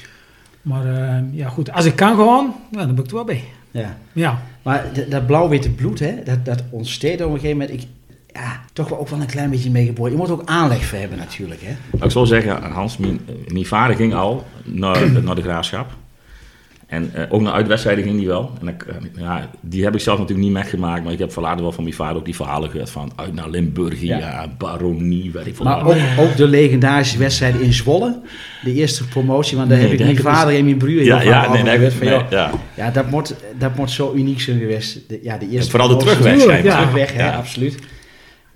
Maar 0.63 0.87
eh, 0.87 1.17
ja, 1.33 1.49
goed. 1.49 1.73
Als 1.73 1.85
ik 1.85 1.97
kan 1.97 2.15
gewoon, 2.15 2.55
ja, 2.71 2.79
dan 2.87 2.95
ben 2.95 3.05
ik 3.05 3.11
er 3.11 3.17
wel 3.17 3.25
bij. 3.25 3.45
Ja. 3.71 3.97
Ja. 4.13 4.43
Maar 4.63 4.85
dat 5.09 5.27
blauw-witte 5.27 5.71
bloed, 5.71 5.99
hè, 5.99 6.15
dat, 6.25 6.45
dat 6.45 6.63
ontsteekt 6.71 7.21
op 7.25 7.33
een 7.33 7.39
gegeven 7.41 7.59
moment. 7.59 7.83
Ik, 7.83 7.89
ja, 8.33 8.61
toch 8.73 8.89
wel 8.89 8.99
ook 8.99 9.09
wel 9.09 9.21
een 9.21 9.27
klein 9.27 9.51
beetje 9.51 9.71
meegeboren. 9.71 10.13
Je 10.13 10.19
moet 10.19 10.31
ook 10.31 10.43
aanleg 10.45 10.85
voor 10.85 10.99
hebben 10.99 11.19
natuurlijk. 11.19 11.61
Hè. 11.65 11.73
Laat 11.93 12.05
ik 12.05 12.11
zo 12.11 12.25
zeggen, 12.25 12.63
Hans, 12.63 12.97
mijn, 12.97 13.21
mijn 13.49 13.67
vader 13.67 13.97
ging 13.97 14.15
al 14.15 14.45
naar, 14.65 15.23
naar 15.23 15.35
de 15.35 15.43
graafschap. 15.43 15.91
En 16.87 17.11
eh, 17.15 17.23
ook 17.29 17.41
naar 17.41 17.53
uitwedstrijden 17.53 18.05
ging 18.05 18.19
die 18.19 18.27
wel. 18.27 18.51
En 18.61 18.69
ik, 18.69 18.83
eh, 18.83 18.95
ja, 19.17 19.51
die 19.61 19.85
heb 19.85 19.95
ik 19.95 20.01
zelf 20.01 20.19
natuurlijk 20.19 20.49
niet 20.49 20.57
meegemaakt, 20.57 21.05
maar 21.05 21.13
ik 21.13 21.19
heb 21.19 21.33
van 21.33 21.43
later 21.43 21.63
wel 21.63 21.73
van 21.73 21.83
mijn 21.85 21.95
vader 21.97 22.17
ook 22.17 22.25
die 22.25 22.35
verhalen 22.35 22.71
gehoord 22.71 22.91
van 22.91 23.13
uit 23.17 23.35
naar 23.35 23.51
Limburg, 23.51 24.01
ja, 24.01 24.19
Ja. 24.19 24.47
baronie, 24.59 25.31
weet 25.33 25.47
ik 25.47 25.57
veel. 25.57 25.65
Maar 25.65 25.87
ook, 25.87 25.97
ook 26.19 26.37
de 26.37 26.47
legendarische 26.47 27.19
wedstrijd 27.19 27.61
in 27.61 27.73
Zwolle. 27.73 28.21
De 28.65 28.75
eerste 28.75 29.09
promotie, 29.09 29.57
want 29.57 29.69
daar 29.69 29.79
Nee, 29.79 29.89
heb 29.89 29.99
ik 29.99 30.05
mijn 30.05 30.19
vader 30.19 30.55
en 30.57 30.65
mijn 30.65 30.77
broer 30.77 31.05
ja, 31.05 31.23
ja, 31.23 31.53
nee, 31.53 31.63
nee, 31.63 31.91
van, 31.91 32.07
ja. 32.31 32.51
Ja, 32.77 32.91
dat 32.91 33.11
moet, 33.11 33.35
dat 33.59 33.77
moet 33.77 33.91
zo 33.91 34.13
uniek 34.15 34.41
zijn 34.41 34.59
geweest. 34.59 34.99
De, 35.09 35.21
ja, 35.23 35.39
de 35.39 35.45
eerste 35.49 35.73
En 35.73 35.81
vooral 35.81 35.99
de 35.99 36.09
schijnbaar. 36.09 36.65
ja. 36.65 36.77
Terugweg, 36.77 37.13
hè, 37.13 37.33
absoluut. 37.33 37.79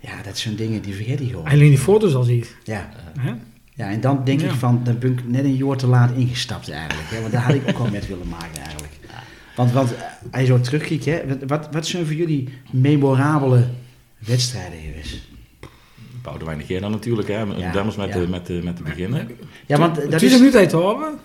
Ja, 0.05 0.23
dat 0.25 0.39
zijn 0.39 0.57
dingen 0.57 0.83
die 0.83 0.95
vergeet 0.95 1.19
je 1.19 1.27
gewoon. 1.27 1.45
Alleen 1.45 1.69
die 1.69 1.79
foto's 1.79 2.15
al 2.15 2.23
ziet. 2.23 2.57
Ja. 2.65 2.89
Ja, 3.77 3.91
en 3.91 4.01
dan 4.01 4.21
denk 4.25 4.41
Ja. 4.41 4.47
ik 4.47 4.53
van, 4.53 4.81
dan 4.85 4.99
ben 4.99 5.13
ik 5.13 5.29
net 5.29 5.45
een 5.45 5.57
jaar 5.57 5.77
te 5.77 5.87
laat 5.87 6.11
ingestapt 6.17 6.71
eigenlijk. 6.71 7.09
Hè, 7.11 7.21
want 7.21 7.33
daar 7.33 7.43
had 7.43 7.55
ik 7.55 7.63
ook 7.69 7.79
al 7.79 7.91
met 7.91 8.07
willen 8.09 8.29
maken 8.29 8.63
eigenlijk. 8.63 8.93
Want, 9.57 9.73
want 9.73 9.95
eh, 9.95 10.03
als 10.31 10.41
je 10.41 10.47
zo 10.47 10.61
terugkijkt, 10.61 11.05
hè, 11.05 11.23
wat- 11.47 11.69
wat, 11.73 11.87
zijn 11.87 12.07
voor 12.07 12.15
jullie 12.15 12.49
memorabele 12.71 13.65
wedstrijden 14.19 14.79
geweest? 14.81 15.17
Boudewijn 16.23 16.59
de 16.59 16.81
dan 16.81 16.91
natuurlijk, 16.91 17.29
hè. 17.29 17.41
Ja, 17.43 17.73
Dames 17.73 17.97
met, 17.97 18.09
ja. 18.09 18.19
de, 18.21 18.29
met, 18.29 18.47
de, 18.47 18.61
met 18.65 18.77
de 18.77 18.83
beginnen. 18.83 19.29
Ja, 19.67 19.79
want 19.79 19.95
dat 19.95 20.19
20 20.19 20.41
is, 20.49 20.55
uit 20.55 20.69
te 20.69 20.77
hebben. 20.77 21.19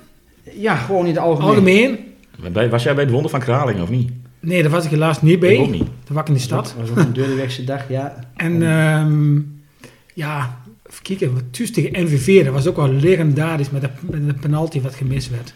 ja, 0.61 0.75
gewoon 0.75 1.05
in 1.05 1.11
het 1.11 1.19
algemeen. 1.23 1.99
Algemeen. 2.43 2.69
Was 2.69 2.83
jij 2.83 2.93
bij 2.95 3.03
het 3.03 3.13
Wonder 3.13 3.31
van 3.31 3.39
Kralingen 3.39 3.83
of 3.83 3.89
niet? 3.89 4.11
Nee, 4.39 4.61
daar 4.61 4.71
was 4.71 4.83
ik 4.85 4.89
helaas 4.91 5.21
niet 5.21 5.39
bij. 5.39 5.53
Ik 5.53 5.59
ook 5.59 5.69
niet. 5.71 5.79
Daar 6.03 6.13
was 6.13 6.21
ik 6.21 6.27
in 6.27 6.33
de 6.33 6.39
stad. 6.39 6.73
Dat 6.77 6.89
was 6.89 6.89
ook 6.89 7.05
een 7.05 7.13
deurdewegse 7.13 7.63
dag, 7.63 7.83
ja. 7.89 8.19
En 8.35 8.63
ehm, 8.71 9.35
ja, 10.13 10.57
even 10.89 11.01
kijken, 11.03 11.33
wat 11.33 11.43
thuis 11.51 11.71
tegen 11.71 12.03
NVV, 12.05 12.43
dat 12.45 12.53
was 12.53 12.67
ook 12.67 12.75
wel 12.75 12.93
legendarisch 12.93 13.69
met 13.69 13.81
de, 13.81 13.89
met 14.09 14.27
de 14.27 14.33
penalty 14.33 14.81
wat 14.81 14.95
gemist 14.95 15.29
werd. 15.29 15.53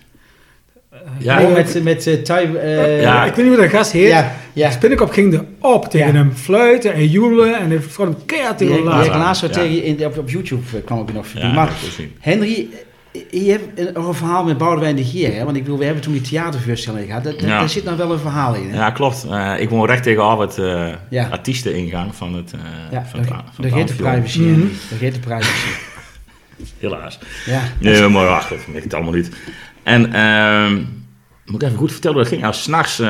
Ja, 1.19 1.37
ik- 1.39 1.53
met, 1.53 1.83
met 1.83 2.07
eh 2.07 2.15
Thai, 2.21 2.55
eh, 2.55 3.01
Ja. 3.01 3.25
Ik 3.25 3.33
weet 3.35 3.45
niet 3.45 3.53
hoe 3.55 3.63
dat 3.63 3.71
gast 3.73 3.91
heet. 3.91 4.07
ja, 4.07 4.35
ja. 4.53 4.71
Spinnekop 4.71 5.09
ging 5.11 5.33
erop 5.59 5.85
tegen 5.89 6.07
Ja. 6.07 6.13
hem 6.13 6.31
fluiten 6.33 6.93
en 6.93 7.07
joelen 7.07 7.59
en 7.59 7.69
hij 7.69 7.81
vond 7.81 8.09
hem 8.13 8.25
keihard 8.25 8.57
tegen 8.57 8.79
laag. 8.83 9.05
Ja. 9.05 9.17
laatst 9.17 9.41
Ja. 9.41 9.47
tegen 9.49 9.83
in, 9.83 10.05
op, 10.05 10.17
op 10.17 10.29
YouTube 10.29 10.77
eh, 10.77 10.83
kwam 10.85 11.01
ik 11.07 11.13
nog 11.13 11.27
voorbij. 11.27 11.49
Ja, 11.49 11.55
maar. 11.55 11.71
Henry, 12.19 12.67
je 13.31 13.49
hebt 13.51 13.79
een, 13.79 13.97
een 13.97 14.13
verhaal 14.13 14.43
met 14.43 14.57
Boudewijn 14.57 14.95
de 14.95 15.03
Geer, 15.03 15.33
hè? 15.35 15.43
Want 15.43 15.57
ik 15.57 15.63
bedoel, 15.63 15.77
we 15.79 15.85
hebben 15.85 16.03
toen 16.03 16.13
die 16.13 16.21
theatervoorstelling 16.21 17.05
gehad. 17.07 17.23
Dat, 17.23 17.33
dat- 17.39 17.49
Ja. 17.49 17.59
Daar 17.59 17.69
zit 17.69 17.83
nog 17.83 17.95
wel 17.95 18.11
een 18.11 18.19
verhaal 18.19 18.55
in, 18.55 18.69
hè? 18.69 18.75
Ja, 18.77 18.91
klopt. 18.91 19.25
Eh, 19.29 19.53
ik 19.59 19.69
woon 19.69 19.85
recht 19.85 20.03
tegenover 20.03 20.45
het 20.45 20.57
eh 20.57 20.93
Ja. 21.09 21.27
artiesteningang 21.27 22.15
van 22.15 22.33
het, 22.33 22.51
eh 22.53 22.59
Ja, 22.91 23.05
van 23.05 23.21
de, 23.21 23.27
van 23.27 23.71
geeft 23.71 23.87
de 23.87 23.93
privacy, 23.93 24.39
Mhm. 24.39 24.49
Henry. 24.89 25.11
De 25.11 25.19
privacy. 25.19 25.67
Helaas. 26.77 27.19
Ja. 27.45 27.61
Nee, 27.79 28.07
maar 28.07 28.25
wacht, 28.25 28.49
dat 28.49 28.57
weet 28.67 28.75
ik 28.75 28.83
het 28.83 28.93
allemaal 28.93 29.13
niet. 29.13 29.29
En 29.83 30.13
ehm, 30.13 30.73
moet 31.45 31.61
ik 31.61 31.67
even 31.67 31.77
goed 31.77 31.91
vertellen 31.91 32.15
hoe 32.15 32.23
dat 32.25 32.31
ging. 32.33 32.41
Nou, 32.41 32.53
s'nachts 32.53 33.01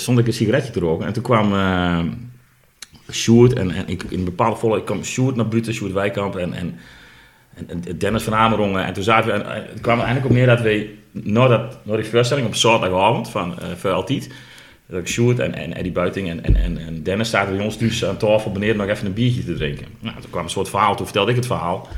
stond 0.00 0.18
ik 0.18 0.26
een 0.26 0.32
sigaretje 0.32 0.72
te 0.72 0.80
roken 0.80 1.06
en 1.06 1.12
toen 1.12 1.22
kwam 1.22 1.54
eh 1.54 1.98
Sjoerd 3.12 3.52
en, 3.52 3.70
en 3.70 3.88
ik, 3.88 4.02
in 4.08 4.18
een 4.18 4.24
bepaalde 4.24 4.56
volle, 4.56 4.78
ik 4.78 4.84
kwam 4.84 5.04
Sjoerd 5.04 5.36
naar 5.36 5.48
buiten, 5.48 5.74
Sjoerd 5.74 5.92
Wijkamp 5.92 6.36
en, 6.36 6.52
en, 6.52 6.78
en, 7.56 7.68
en 7.68 7.98
Dennis 7.98 8.22
van 8.22 8.34
Amerongen. 8.34 8.84
En 8.84 8.92
toen 8.92 9.02
zaten 9.02 9.32
we, 9.32 9.42
en, 9.42 9.66
het 9.68 9.80
kwam 9.80 9.96
eigenlijk 9.96 10.26
op 10.26 10.32
neer 10.32 10.46
dat 10.46 10.60
we, 10.60 10.94
na, 11.10 11.46
dat, 11.46 11.78
die 11.84 12.04
voorstelling 12.04 12.46
op 12.46 12.54
zaterdagavond 12.54 13.30
van 13.30 13.58
eh 13.58 13.66
voor 13.76 13.90
dat 14.88 15.00
ik 15.00 15.08
Sjoerd 15.08 15.38
en, 15.38 15.54
en 15.54 15.74
Eddie 15.74 15.92
Buiting 15.92 16.28
en, 16.28 16.44
en, 16.44 16.56
en, 16.56 16.78
en 16.78 17.02
Dennis 17.02 17.30
zaten 17.30 17.56
bij 17.56 17.64
ons 17.64 17.78
dus 17.78 18.04
aan 18.04 18.16
tafel 18.16 18.52
beneden 18.52 18.76
nog 18.76 18.88
even 18.88 19.06
een 19.06 19.12
biertje 19.12 19.44
te 19.44 19.54
drinken. 19.54 19.86
Nou, 20.00 20.20
toen 20.20 20.30
kwam 20.30 20.44
een 20.44 20.50
soort 20.50 20.68
verhaal, 20.68 20.96
toen 20.96 21.04
vertelde 21.04 21.30
ik 21.30 21.36
het 21.36 21.46
verhaal 21.46 21.88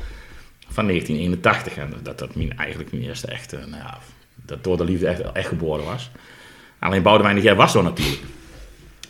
van 0.69 0.87
1981. 0.87 1.77
En 1.77 1.93
dat 2.03 2.19
dat 2.19 2.35
mijn, 2.35 2.57
eigenlijk 2.57 2.93
mijn 2.93 3.05
eerste 3.05 3.27
echte, 3.27 3.57
nou 3.57 3.83
ja, 3.83 3.99
dat 4.35 4.65
door 4.65 4.77
de 4.77 4.85
liefde 4.85 5.09
echt, 5.09 5.33
echt 5.33 5.49
geboren 5.49 5.85
was. 5.85 6.11
Alleen 6.79 7.03
Boudewijn 7.03 7.37
de 7.37 7.43
Geer 7.43 7.57
was 7.57 7.75
er 7.75 7.83
natuurlijk. 7.83 8.23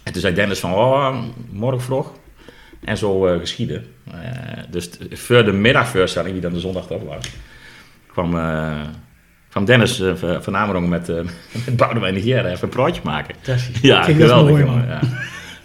En 0.02 0.12
toen 0.12 0.20
zei 0.20 0.34
Dennis 0.34 0.58
van, 0.58 0.72
oh, 0.72 1.18
morgen 1.50 1.82
vroeg. 1.82 2.12
En 2.84 2.96
zo 2.96 3.26
eh, 3.26 3.38
geschieden. 3.38 3.84
Eh, 4.12 4.20
dus 4.70 4.90
voor 5.12 5.44
de 5.44 5.52
middagvoorstelling, 5.52 6.32
die 6.32 6.40
dan 6.42 6.52
de 6.52 6.60
zondag 6.60 6.86
toch 6.86 7.02
was, 7.02 7.24
kwam, 8.12 8.38
eh, 8.38 8.80
kwam 9.50 9.64
Dennis 9.64 10.02
van- 10.40 10.56
Amerongen 10.56 10.88
met, 10.88 11.06
met 11.66 11.76
Boudewijn 11.76 12.14
de 12.14 12.20
Geer 12.20 12.46
even 12.46 12.62
een 12.62 12.68
praatje 12.68 13.00
maken. 13.04 13.34
Fantastisch. 13.42 13.80
Ja, 13.80 13.96
dat 13.96 14.04
geweldig. 14.06 14.50
mooi, 14.50 14.64
jongen, 14.64 14.78
man. 14.78 14.88
ja. 14.88 15.00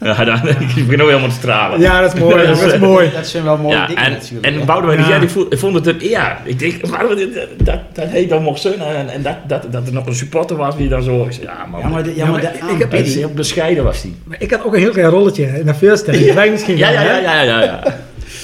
Ja, 0.17 0.23
dan, 0.25 0.47
ik 0.75 0.85
begin 0.85 1.01
ook 1.01 1.07
helemaal 1.07 1.29
te 1.29 1.35
stralen. 1.35 1.79
Ja, 1.87 2.01
dat 2.01 2.13
is 2.13 2.19
mooi. 2.19 2.47
dat 2.47 2.61
is 2.73 2.77
mooi. 2.79 3.11
Dat 3.11 3.27
zijn 3.27 3.43
wel 3.43 3.57
mooie 3.57 3.75
Ja, 3.75 3.87
dingen 3.87 4.03
en, 4.03 4.11
natuurlijk. 4.11 4.45
en? 4.45 4.65
Boudewijn 4.65 5.01
de 5.03 5.07
Ja. 5.07 5.27
Voel- 5.27 5.45
ik 5.49 5.57
vond 5.59 5.75
het 5.75 5.87
een 5.87 5.97
eer. 6.01 6.37
Ik 6.43 6.59
denk, 6.59 6.85
waarom 6.85 7.15
dat, 7.57 7.79
dat 7.93 8.07
heet 8.09 8.29
dan 8.29 8.43
mocht 8.43 8.61
zijn 8.61 8.79
en, 8.81 9.09
en 9.09 9.21
dat, 9.21 9.35
dat, 9.47 9.65
dat 9.71 9.87
er 9.87 9.93
nog 9.93 10.05
een 10.05 10.15
supporter 10.15 10.55
was 10.57 10.77
die 10.77 10.89
dan 10.89 11.03
zo... 11.03 11.23
Ik 11.23 11.31
zei, 11.31 11.45
ja, 11.45 11.65
maar, 11.71 11.79
ja, 11.81 11.87
maar, 11.87 12.03
de, 12.03 12.09
ja, 12.09 12.15
Ja, 12.15 12.23
maar 12.23 12.31
maar 12.31 12.41
de 12.41 12.47
ik 12.73 12.79
heb 12.79 12.93
aanbieding- 12.93 13.15
heel 13.15 13.29
bescheiden 13.33 13.83
was 13.83 14.01
die. 14.01 14.15
Maar 14.23 14.37
ik 14.39 14.51
had 14.51 14.63
ook 14.65 14.73
een 14.73 14.79
heel 14.79 14.91
klein 14.91 15.09
rolletje 15.09 15.43
in 15.59 15.65
de 15.65 15.73
voorstelling. 15.75 16.25
Ja. 16.25 16.33
Wij 16.33 16.51
misschien 16.51 16.77
Ja, 16.77 16.89
ja, 16.89 17.01
ja, 17.01 17.17
ja, 17.17 17.41
ja. 17.41 17.61
ja. 17.63 17.83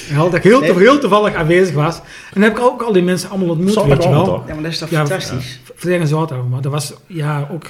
Ik 0.10 0.16
had 0.16 0.26
dat 0.26 0.36
ik 0.36 0.44
heel, 0.44 0.62
to- 0.62 0.78
heel 0.78 1.00
toevallig 1.00 1.34
aanwezig 1.36 1.76
was. 1.76 1.96
En 1.98 2.02
dan 2.34 2.44
heb 2.44 2.52
ik 2.52 2.60
ook 2.64 2.82
al 2.82 2.94
die 2.94 3.04
mensen 3.04 3.30
allemaal 3.30 3.50
ontmoet, 3.50 3.86
weet 3.86 4.04
je 4.04 4.10
wel. 4.10 4.26
toch? 4.26 4.44
Ja, 4.48 4.54
maar 4.54 4.64
dat 4.64 4.72
is 4.72 4.78
toch 4.78 4.90
Ja, 4.90 4.98
fantastisch? 5.06 5.60
Verleden 5.76 6.08
zaterdag, 6.08 6.46
maar 6.50 6.62
dat 6.62 6.72
was 6.72 6.94
ja 7.08 7.48
ook 7.52 7.64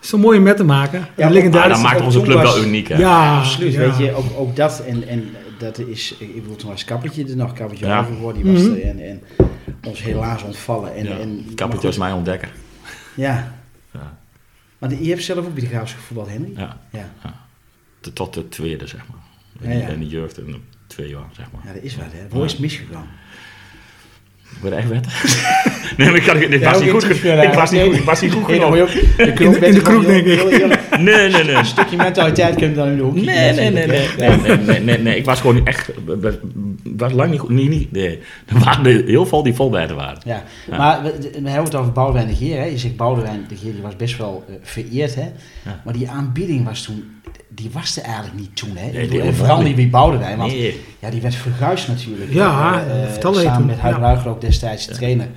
zo 0.00 0.18
mooi 0.18 0.38
om 0.38 0.44
met 0.44 0.56
te 0.56 0.64
maken. 0.64 0.98
Ja, 1.16 1.28
Ja, 1.28 1.48
maar- 1.50 1.68
dat 1.68 1.82
maakt 1.82 1.98
ook 1.98 2.04
onze 2.04 2.20
club 2.20 2.36
was- 2.42 2.54
wel 2.54 2.64
uniek, 2.64 2.88
hè? 2.88 2.96
Ja, 2.98 3.38
Absoluut, 3.38 3.72
ja. 3.72 3.78
weet 3.78 3.96
je, 3.96 4.14
ook, 4.14 4.24
ook 4.38 4.56
dat 4.56 4.80
en, 4.86 5.08
en 5.08 5.30
dat 5.58 5.78
is, 5.78 6.14
ik 6.18 6.34
bedoel, 6.42 6.56
toen 6.56 6.70
was 6.70 6.84
Kappertje 6.84 7.24
er 7.28 7.36
nog, 7.36 7.52
Kappertje 7.52 7.86
Ja. 7.86 8.00
Overvoort, 8.00 8.34
die 8.36 8.52
was 8.52 8.62
Mhm. 8.62 8.72
er 8.72 8.82
en, 8.82 8.98
en 9.08 9.22
ons 9.86 10.02
helaas 10.02 10.42
ontvallen. 10.42 10.94
En, 10.96 11.04
Ja. 11.04 11.18
en, 11.18 11.44
Kappertje 11.54 11.86
was 11.86 11.96
mijn 11.98 12.14
ontdekker. 12.14 12.48
Ja, 13.14 13.54
Ja. 13.92 14.18
maar 14.78 14.94
je 15.02 15.10
hebt 15.10 15.22
zelf 15.22 15.46
ook 15.46 15.54
bij 15.54 15.62
de 15.62 15.68
Graafschap 15.68 16.00
gevoetbald, 16.00 16.28
Henry? 16.28 16.52
Ja. 16.56 16.76
Ja. 16.92 17.10
Tot- 18.00 18.14
Tot 18.14 18.34
de 18.34 18.48
tweede, 18.48 18.86
zeg 18.86 19.00
maar. 19.08 19.70
Ja, 19.72 19.78
ja. 19.80 19.86
En 19.88 19.98
de 19.98 20.06
jeugd 20.08 20.38
en 20.38 20.46
de 20.46 20.58
twee 20.86 21.08
jaar, 21.08 21.28
zeg 21.32 21.46
maar. 21.52 21.60
Ja, 21.66 21.72
dat 21.72 21.82
is 21.82 21.96
wat, 21.96 22.04
hè. 22.10 22.28
Waar 22.36 22.44
is 22.44 22.52
het 22.52 22.60
misgegaan? 22.60 23.06
Bereikbed. 24.60 25.06
nee, 25.96 26.12
ik, 26.12 26.22
kan, 26.22 26.38
dus 26.38 26.48
ik, 26.48 26.64
was 26.64 26.80
niet 26.80 26.90
goed, 26.90 27.04
ik, 27.24 27.52
was 27.54 27.70
niet 27.70 27.82
goed, 27.82 27.94
ik 27.94 28.04
was 28.04 28.20
niet 28.20 28.32
goed 28.32 28.44
genoeg. 28.44 28.88
in, 28.88 29.74
de, 29.74 29.80
kroeg, 29.82 30.04
ik. 30.04 30.98
Nee, 30.98 31.28
nee, 31.28 31.44
nee. 31.44 31.54
Een 31.54 31.64
stukje 31.64 31.96
mentaliteit 31.96 32.54
kunt 32.54 32.74
dan 32.74 32.88
in 32.88 32.96
de 32.96 33.02
hoek. 33.02 33.14
Nee, 33.14 33.52
nee, 33.52 33.70
nee, 33.70 33.86
nee, 34.66 34.80
nee, 34.80 34.98
nee, 34.98 35.16
Ik 35.16 35.24
was 35.24 35.40
gewoon 35.40 35.66
echt, 35.66 35.90
was 36.96 37.12
lang 37.12 37.30
niet 37.30 37.40
goed. 37.40 37.50
Nee, 37.50 37.68
niet, 37.68 37.92
nee. 37.92 38.18
Er 38.46 38.58
waren 38.58 39.06
heel 39.06 39.26
veel 39.26 39.42
die 39.42 39.54
volbijten 39.54 39.96
waren. 39.96 40.20
Ja, 40.24 40.44
maar 40.78 41.02
we, 41.02 41.10
hebben 41.32 41.64
het 41.64 41.74
over 41.74 41.92
Boudewijn 41.92 42.28
de 42.28 42.34
Geer. 42.34 42.58
Hè. 42.58 42.64
Je 42.64 42.78
zegt 42.78 42.96
Boudewijn 42.96 43.44
de 43.48 43.56
Geer, 43.56 43.72
die 43.72 43.82
was 43.82 43.96
best 43.96 44.16
wel 44.16 44.44
eh, 44.48 44.54
vereerd. 44.62 45.14
Hè. 45.14 45.28
Maar 45.84 45.94
die 45.94 46.08
aanbieding 46.08 46.64
was 46.64 46.82
toen 46.82 47.19
die 47.60 47.70
was 47.72 47.96
er 47.96 48.02
eigenlijk 48.02 48.34
niet 48.38 48.56
toen. 48.56 48.76
Hè. 48.76 48.90
Die 48.90 49.00
helemaal 49.00 49.32
vooral 49.32 49.62
niet. 49.62 49.76
bij 49.76 49.88
Boudewijn, 49.90 50.38
want 50.38 50.52
Nee. 50.52 50.80
ja, 50.98 51.10
die 51.10 51.20
werd 51.20 51.34
verguisd 51.34 51.88
natuurlijk. 51.88 52.32
Ja, 52.32 52.84
vertel 53.10 53.34
je 53.34 53.40
Samen 53.40 53.66
met 53.66 53.78
Huid 53.78 53.94
ja. 53.96 54.00
Ruiger 54.00 54.30
ook 54.30 54.40
destijds 54.40 54.86
de 54.86 54.92
trainer. 54.94 55.28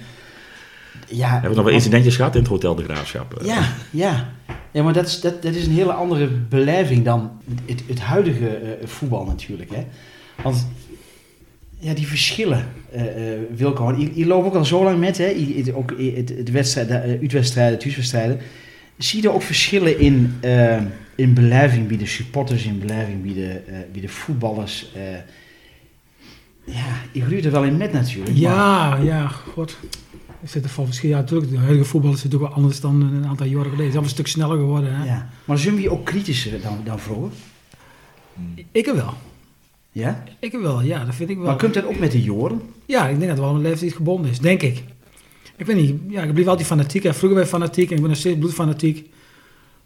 Ja, 1.07 1.27
We 1.27 1.33
hebben 1.33 1.55
nog 1.55 1.65
wel 1.65 1.73
incidentjes 1.73 2.15
gehad 2.15 2.35
in 2.35 2.41
het 2.41 2.49
Hotel 2.49 2.75
de 2.75 2.83
Graafschap. 2.83 3.33
eh. 3.33 3.45
Ja, 3.47 3.61
ja. 3.89 4.29
Ja, 4.71 4.83
maar 4.83 4.93
dat 4.93 5.05
is, 5.07 5.21
dat, 5.21 5.41
dat 5.41 5.53
is 5.55 5.65
een 5.65 5.71
hele 5.73 5.93
andere 5.93 6.27
beleving 6.27 7.05
dan 7.05 7.31
het, 7.65 7.83
het 7.87 7.99
huidige 7.99 8.47
eh, 8.47 8.87
voetbal 8.87 9.25
natuurlijk. 9.25 9.69
Hè? 9.75 9.85
Want 10.43 10.67
ja, 11.79 11.93
die 11.93 12.07
verschillen, 12.07 12.65
eh 12.91 13.33
eh 13.33 13.39
Wilco, 13.55 13.95
je, 13.97 14.11
je 14.13 14.25
loopt 14.25 14.45
ook 14.45 14.55
al 14.55 14.65
zo 14.65 14.83
lang 14.83 14.99
met, 14.99 15.17
hè? 15.17 15.25
Je- 15.27 15.75
ook 15.75 15.93
het, 16.15 16.29
het 16.37 16.51
wedstrijd, 16.51 16.87
de 16.87 16.93
eh, 16.95 17.19
uitwedstrijden, 17.21 17.79
thuiswedstrijden. 17.79 18.39
Zie 18.97 19.21
je 19.21 19.27
er 19.27 19.33
ook 19.33 19.41
verschillen 19.41 19.99
in, 19.99 20.37
eh, 20.41 20.81
in 21.15 21.33
beleving 21.33 21.87
bij 21.87 21.97
de 21.97 22.05
supporters, 22.05 22.65
in 22.65 22.79
beleving 22.79 23.23
bij 23.23 23.33
de, 23.33 23.49
eh, 23.49 23.73
bij 23.91 24.01
de 24.01 24.09
voetballers? 24.09 24.87
eh. 24.93 25.01
ja, 26.75 26.85
je 27.11 27.21
groeit 27.21 27.45
er 27.45 27.51
wel 27.51 27.63
in 27.63 27.77
met 27.77 27.91
natuurlijk. 27.93 28.29
maar- 28.31 28.39
Ja, 28.41 28.97
ja, 28.97 29.27
god. 29.27 29.77
Er 30.41 30.49
zitten 30.49 30.71
van 30.71 30.85
verschillen. 30.85 31.15
Ja, 31.15 31.21
natuurlijk, 31.21 31.51
de 31.51 31.57
huidige 31.57 31.85
voetbal 31.85 32.11
is 32.13 32.23
natuurlijk 32.23 32.49
wel 32.51 32.53
anders 32.61 32.79
dan 32.81 33.01
een 33.01 33.25
aantal 33.27 33.45
jaren 33.45 33.61
geleden. 33.63 33.77
Het 33.77 33.87
is 33.87 33.91
allemaal 33.91 34.03
een 34.03 34.09
stuk 34.15 34.27
sneller 34.27 34.57
geworden. 34.57 34.95
Hè? 34.95 35.05
ja. 35.05 35.29
Maar 35.45 35.57
zijn 35.57 35.75
we 35.75 35.89
ook 35.91 36.05
kritischer 36.05 36.61
dan, 36.61 36.79
dan 36.83 36.99
vroeger? 36.99 37.31
Ik 38.71 38.85
heb 38.85 38.95
wel. 38.95 39.13
Ja? 39.91 40.23
Ik 40.39 40.51
wel, 40.51 40.81
ja, 40.81 41.05
dat 41.05 41.15
vind 41.15 41.29
ik 41.29 41.37
wel. 41.37 41.45
Maar 41.45 41.55
komt 41.55 41.73
dat 41.73 41.85
ook 41.85 41.99
met 41.99 42.11
de 42.11 42.21
joren? 42.21 42.61
Ja, 42.85 43.01
ik 43.03 43.07
denk 43.19 43.19
dat 43.19 43.29
het 43.29 43.39
wel 43.39 43.55
een 43.55 43.61
leeftijd 43.61 43.93
gebonden 43.93 44.31
is, 44.31 44.39
denk 44.39 44.61
ik. 44.61 44.83
Ik 45.57 45.65
weet 45.65 45.75
niet, 45.75 45.93
ja, 46.09 46.21
ik 46.21 46.33
bleef 46.33 46.47
altijd 46.47 46.67
fanatiek. 46.67 47.03
Hè. 47.03 47.13
Vroeger 47.13 47.33
ben 47.33 47.43
ik 47.43 47.49
fanatiek 47.53 47.89
en 47.89 47.95
ik 47.95 48.01
ben 48.01 48.09
nog 48.09 48.19
steeds 48.19 48.37
bloedfanatiek. 48.39 49.09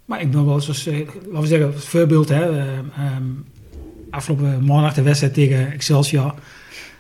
Maar 0.06 0.22
ik 0.22 0.32
ben 0.32 0.46
wel 0.46 0.62
zoals, 0.62 0.88
eh, 0.88 0.98
laten 1.26 1.42
we 1.42 1.48
zeggen, 1.48 1.74
als 1.74 1.88
voorbeeld, 1.88 2.30
hè. 2.30 2.50
eh, 2.52 2.64
ehm, 2.98 3.24
afgelopen 4.10 4.66
maandag 4.66 4.94
de 4.94 5.02
wedstrijd 5.02 5.34
tegen 5.34 5.72
Excelsior. 5.72 6.34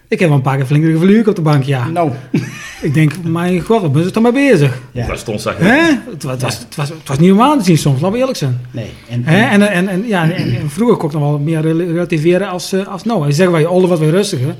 Ik 0.09 0.19
heb 0.19 0.27
wel 0.29 0.37
een 0.37 0.43
paar 0.43 0.57
keer 0.57 0.65
flink 0.65 0.85
geverluurd 0.85 1.27
op 1.27 1.35
de 1.35 1.41
bank, 1.41 1.63
ja. 1.63 1.87
Nou, 1.87 2.11
Ik 2.81 2.93
denk, 2.93 3.11
mijn 3.23 3.61
god, 3.61 3.81
wat 3.81 3.91
ben 3.93 4.03
je 4.03 4.11
toch 4.11 4.23
maar 4.23 4.31
bezig? 4.31 4.81
ja. 4.91 5.07
Daar 5.07 5.17
stond 5.17 5.41
ze 5.41 5.53
Hè? 5.55 5.95
Het, 6.11 6.23
was, 6.23 6.31
het, 6.33 6.41
was, 6.41 6.57
het, 6.59 6.75
was, 6.75 6.89
het 6.89 7.07
was 7.07 7.19
niet 7.19 7.27
normaal 7.29 7.57
te 7.57 7.63
zien 7.63 7.77
soms, 7.77 7.95
laten 7.95 8.11
we 8.11 8.17
eerlijk 8.17 8.37
zijn. 8.37 8.59
Nee. 8.71 8.89
En, 9.09 9.23
Hè? 9.23 9.41
En, 9.49 9.61
en, 9.71 9.87
en, 9.87 10.07
ja, 10.07 10.31
en, 10.31 10.55
en 10.59 10.69
vroeger 10.69 10.97
kon 10.97 11.09
ik 11.09 11.15
nog 11.15 11.23
wel 11.29 11.39
meer 11.39 11.61
rel- 11.61 11.77
relativeren 11.77 12.49
als, 12.49 12.73
eh, 12.73 12.87
als 12.87 13.03
nou. 13.03 13.25
En 13.25 13.33
zeggen 13.33 13.55
wij, 13.55 13.65
ouder 13.65 13.89
wat 13.89 13.99
weer 13.99 14.09
rustiger. 14.09 14.55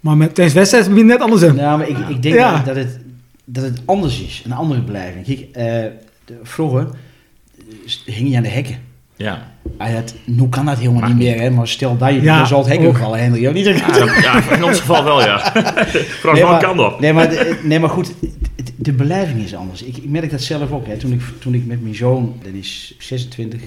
Maar 0.00 0.16
met, 0.16 0.34
tijdens 0.34 0.56
wedstrijd 0.56 0.86
ben 0.88 0.96
je 0.96 1.04
net 1.04 1.20
anders 1.20 1.42
in. 1.42 1.54
Nou, 1.54 1.78
maar 1.78 1.88
ik, 1.88 1.96
ik 2.08 2.22
denk 2.22 2.34
Ja. 2.34 2.56
dat, 2.56 2.64
dat, 2.66 2.76
het, 2.76 2.98
dat 3.48 3.64
het 3.64 3.80
anders 3.84 4.20
is. 4.20 4.42
Een 4.44 4.52
andere 4.52 4.82
beleving. 4.82 5.24
Kijk, 5.26 5.40
eh, 5.40 5.64
de- 6.24 6.40
vroeger 6.42 6.88
eh, 8.06 8.14
hing 8.14 8.30
je 8.30 8.36
aan 8.36 8.42
de 8.42 8.48
hekken. 8.48 8.78
Ja. 9.16 9.54
Ah, 9.78 9.92
dat, 9.92 10.14
nu 10.24 10.48
kan 10.48 10.66
dat 10.66 10.78
helemaal 10.78 11.00
Mag 11.00 11.08
niet 11.08 11.18
niet. 11.18 11.28
meer, 11.28 11.40
hè? 11.40 11.50
maar 11.50 11.68
stel 11.68 11.96
dat 11.96 12.08
je 12.14 12.20
Ja, 12.20 12.36
dan 12.38 12.46
zal 12.46 12.58
het 12.58 12.68
hek 12.68 12.86
ook. 12.86 12.96
vallen, 12.96 13.18
Hendrik. 13.20 13.42
Ja, 13.42 13.50
niet 13.50 13.64
Ja, 13.66 13.72
dat- 13.98 14.22
ja, 14.22 14.50
in 14.56 14.64
ons 14.64 14.80
geval 14.80 15.04
wel, 15.04 15.20
ja. 15.24 15.38
Frans 16.20 16.38
Nee, 16.38 16.48
maar- 16.48 16.60
kan 16.62 16.76
dat. 16.76 17.00
Nee, 17.00 17.12
maar, 17.12 17.28
de- 17.28 17.60
nee, 17.62 17.80
maar 17.80 17.90
goed, 17.90 18.14
de 18.76 18.92
beleving 18.92 19.42
is 19.42 19.54
anders. 19.54 19.82
Ik, 19.82 19.96
ik 19.96 20.08
merk 20.08 20.30
dat 20.30 20.40
zelf 20.42 20.70
ook. 20.70 20.86
Hè. 20.86 20.96
Toen, 20.96 21.12
ik, 21.12 21.20
toen 21.38 21.54
ik 21.54 21.66
met 21.66 21.82
mijn 21.82 21.94
zoon, 21.94 22.38
dat 22.42 22.52
is 22.52 22.94
26, 22.98 23.60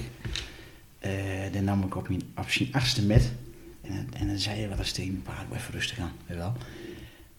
eh 0.98 1.10
dan 1.52 1.64
nam 1.64 1.82
ik 1.82 1.96
op 1.96 2.08
mijn, 2.08 2.22
op 2.38 2.50
zijn 2.50 2.68
achtste 2.72 3.02
met. 3.02 3.32
En, 3.82 4.08
en 4.20 4.26
dan 4.26 4.38
zei 4.38 4.60
je 4.60 4.68
wel 4.68 4.78
eens 4.78 4.92
tegen 4.92 5.10
mijn 5.10 5.22
pa, 5.22 5.44
doe 5.48 5.56
even 5.58 5.72
rustig 5.74 5.98
aan. 5.98 6.12
Weet 6.26 6.36
wel. 6.38 6.52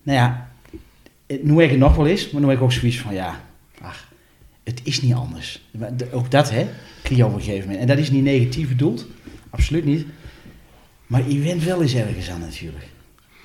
Nou 0.04 0.18
ja, 0.18 0.51
nu 1.42 1.62
ik 1.62 1.70
het 1.70 1.80
nog 1.80 1.96
wel 1.96 2.06
is, 2.06 2.30
maar 2.30 2.42
nu 2.42 2.48
heb 2.48 2.58
ik 2.58 2.64
ook 2.64 2.72
zoiets 2.72 3.00
van, 3.00 3.14
ja, 3.14 3.42
ach, 3.82 4.08
het 4.64 4.82
is 4.84 5.02
niet 5.02 5.14
anders. 5.14 5.62
Ook 6.12 6.32
dat, 6.32 6.50
hè, 6.50 6.68
je 7.10 7.26
op 7.26 7.34
een 7.34 7.40
gegeven 7.40 7.62
moment. 7.62 7.80
En 7.80 7.88
dat 7.88 7.98
is 7.98 8.12
niet 8.12 8.24
negatief 8.24 8.68
bedoeld, 8.68 9.08
absoluut 9.50 9.86
niet. 9.86 10.06
Maar 11.08 11.30
je 11.30 11.40
went 11.40 11.64
wel 11.64 11.82
eens 11.82 11.96
ergens 11.96 12.30
aan 12.30 12.40
natuurlijk. 12.40 12.86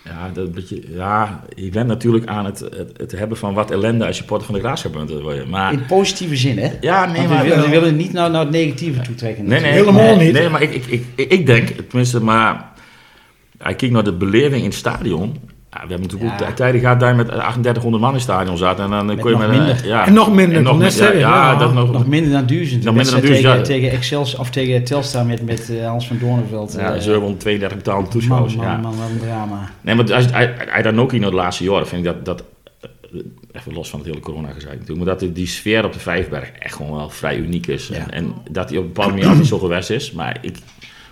Ja, 0.05 0.31
dat 0.33 0.53
beetje, 0.53 0.83
ja, 0.95 1.45
je 1.55 1.71
bent 1.71 1.87
natuurlijk 1.87 2.27
aan 2.27 2.45
het, 2.45 2.59
het, 2.59 2.91
het 2.97 3.13
hebben 3.13 3.37
van 3.37 3.55
wat 3.55 3.71
ellende 3.71 4.07
als 4.07 4.19
je 4.19 4.25
porter 4.25 4.47
van 4.47 4.55
de 4.55 4.61
graafschap 4.61 4.93
bent. 4.93 5.47
Maar, 5.49 5.73
In 5.73 5.87
positieve 5.87 6.37
zin, 6.37 6.59
hè? 6.59 6.71
ja, 6.81 7.07
nee, 7.07 7.17
Want 7.17 7.29
maar... 7.29 7.43
we, 7.43 7.49
willen, 7.49 7.65
we 7.65 7.71
willen 7.71 7.97
niet 7.97 8.13
naar, 8.13 8.31
naar 8.31 8.41
het 8.41 8.51
negatieve 8.51 9.01
toe 9.01 9.15
trekken. 9.15 9.45
Nee, 9.45 9.61
nee. 9.61 9.73
Helemaal 9.73 10.17
nee, 10.17 10.27
niet. 10.27 10.33
Nee, 10.33 10.49
maar 10.49 10.63
ik, 10.63 10.75
ik, 10.75 10.87
ik, 10.87 11.05
ik, 11.15 11.33
ik 11.33 11.47
denk, 11.47 11.69
tenminste, 11.69 12.21
maar... 12.21 12.75
Hij 13.59 13.75
kijkt 13.75 13.95
naar 13.95 14.05
de 14.05 14.13
beleving 14.13 14.63
in 14.63 14.69
het 14.69 14.75
stadion. 14.75 15.37
Ja, 15.71 15.83
we 15.83 15.89
hebben 15.93 16.09
natuurlijk 16.11 16.41
Ja. 16.41 16.49
ook 16.49 16.55
tijden 16.57 16.81
gehad 16.81 17.01
dat 17.01 17.09
je 17.09 17.15
met 17.15 17.27
3800 17.27 18.03
man 18.03 18.11
in 18.11 18.17
het 18.17 18.25
stadion 18.25 18.57
zat. 18.57 18.79
En 18.81 18.91
dan 18.91 19.07
Met 19.07 19.21
kon 19.21 19.31
je 19.31 19.37
nog 19.37 19.47
met... 19.47 19.57
minder. 19.57 19.87
Ja, 19.87 20.07
En 20.07 20.13
nog 20.13 20.33
minder, 20.35 20.57
En 20.57 20.63
nog 20.63 20.73
minder, 20.73 20.91
ja, 20.91 20.97
zeggen, 20.97 21.19
ja, 21.19 21.51
ja. 21.53 21.59
dat 21.59 21.75
nog, 21.75 21.93
Nog 21.93 22.07
minder 22.07 22.33
dan 22.33 22.47
duizend. 22.47 22.85
Nog 22.85 22.95
minder 22.95 23.13
dan 23.13 23.23
duizend, 23.23 23.43
tegen, 23.45 23.59
ja. 23.59 23.65
tegen 23.65 23.91
Excels 23.91 24.35
of 24.37 24.51
tegen 24.51 24.85
Telstar 24.85 25.27
met, 25.27 25.45
met 25.45 25.71
eh, 25.71 25.87
Hans 25.87 26.07
van 26.07 26.19
Doornveld. 26.19 26.73
ja, 26.79 26.95
eh, 26.95 27.01
732 27.01 27.77
betaalde 27.77 28.03
man, 28.03 28.11
toeschouwers. 28.11 28.55
man, 28.57 28.65
ja. 28.67 28.77
man, 28.77 28.97
wat 28.97 29.09
een 29.11 29.19
drama. 29.19 29.71
Nee, 29.81 29.95
maar 29.95 30.15
als 30.15 30.25
hij, 30.31 30.55
hij 30.59 30.83
dan 30.83 31.01
ook 31.01 31.13
in 31.13 31.23
het 31.23 31.33
laatste 31.33 31.65
jaar, 31.65 31.87
vind 31.87 32.07
ik 32.07 32.13
dat, 32.13 32.25
dat 32.25 32.45
eh, 32.81 33.21
even 33.53 33.73
los 33.73 33.91
van 33.91 33.99
het 33.99 34.09
hele 34.09 34.21
corona 34.21 34.49
gezeik 34.53 34.73
natuurlijk, 34.73 34.99
maar 34.99 35.07
dat 35.09 35.21
die- 35.21 35.33
die 35.33 35.47
sfeer 35.47 35.85
op 35.85 35.93
de 35.93 35.99
Vijfberg 35.99 36.51
echt 36.59 36.75
gewoon 36.75 36.97
wel 36.97 37.11
vrij 37.11 37.37
uniek 37.37 37.67
is. 37.67 37.89
Ja. 37.89 37.95
En, 37.97 38.11
en 38.11 38.35
dat 38.51 38.69
hij 38.69 38.79
op 38.79 38.85
een 38.85 38.93
bepaalde 38.93 39.13
manier 39.15 39.29
altijd 39.29 39.47
zo 39.47 39.59
geweest 39.59 39.91
is. 39.91 40.13
Maar 40.13 40.39
ik, 40.41 40.57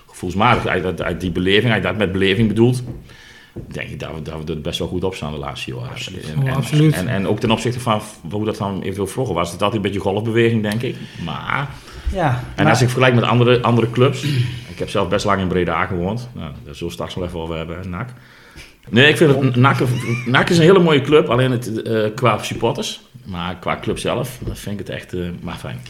gevoelsmatig, 0.06 0.66
uit, 0.66 0.84
uit, 0.84 1.02
uit 1.02 1.20
die 1.20 1.30
beleving, 1.30 1.73
uit 1.73 1.82
dat 1.82 1.96
met 1.96 2.12
beleving 2.12 2.49
bedoelt, 2.49 2.82
denk 3.66 3.88
ik 3.88 4.00
dat 4.00 4.11
we, 4.14 4.23
dat 4.23 4.44
we 4.44 4.52
er 4.52 4.61
best 4.61 4.78
wel 4.78 4.88
goed 4.88 5.04
op 5.04 5.14
staan 5.14 5.32
de 5.32 5.38
laatste 5.38 5.75
jaren. 5.75 5.88
Absoluut. 5.90 6.30
En, 6.32 6.46
en, 6.46 6.54
absoluut. 6.54 6.94
En, 6.94 7.08
en 7.08 7.28
ook 7.28 7.40
ten 7.40 7.50
opzichte 7.50 7.80
van 7.80 8.00
hoe 8.30 8.44
dat 8.44 8.56
dan 8.56 8.80
eventueel 8.82 9.06
vroeger 9.06 9.34
was, 9.34 9.52
het 9.52 9.62
altijd 9.62 9.84
een 9.84 9.90
beetje 9.90 10.00
golfbeweging, 10.11 10.62
denk 10.62 10.82
ik. 10.82 10.96
Maar, 11.25 11.68
Ja, 12.12 12.28
en 12.54 12.62
maar- 12.62 12.73
als 12.73 12.80
ik 12.82 12.88
vergelijk 12.88 13.14
met 13.14 13.25
andere, 13.25 13.62
andere 13.62 13.90
clubs, 13.90 14.23
ik 14.73 14.78
heb 14.78 14.88
zelf 14.88 15.08
best 15.08 15.25
lang 15.25 15.40
in 15.40 15.49
Breda 15.49 15.87
gewoond, 15.87 16.28
nou, 16.32 16.50
daar 16.64 16.75
zullen 16.75 16.87
we 16.88 16.92
straks 16.92 17.14
nog 17.14 17.25
even 17.25 17.40
over 17.40 17.56
hebben, 17.56 17.90
NAC. 17.90 18.08
Nee, 18.88 19.08
ik 19.08 19.16
vind 19.16 19.34
het, 19.44 19.56
NAC, 19.56 19.78
NAC 20.26 20.50
is 20.50 20.56
een 20.56 20.62
hele 20.62 20.78
mooie 20.78 21.00
club, 21.00 21.28
alleen 21.28 21.50
het, 21.50 21.82
eh, 21.82 22.04
qua 22.14 22.42
supporters. 22.42 23.00
Maar 23.25 23.56
qua 23.56 23.78
club 23.80 23.99
zelf, 23.99 24.38
dat 24.46 24.58
vind 24.58 24.80
ik 24.80 24.87
het 24.87 24.96
echt 24.96 25.12
eh, 25.12 25.20
maar 25.40 25.54
fijn. 25.56 25.80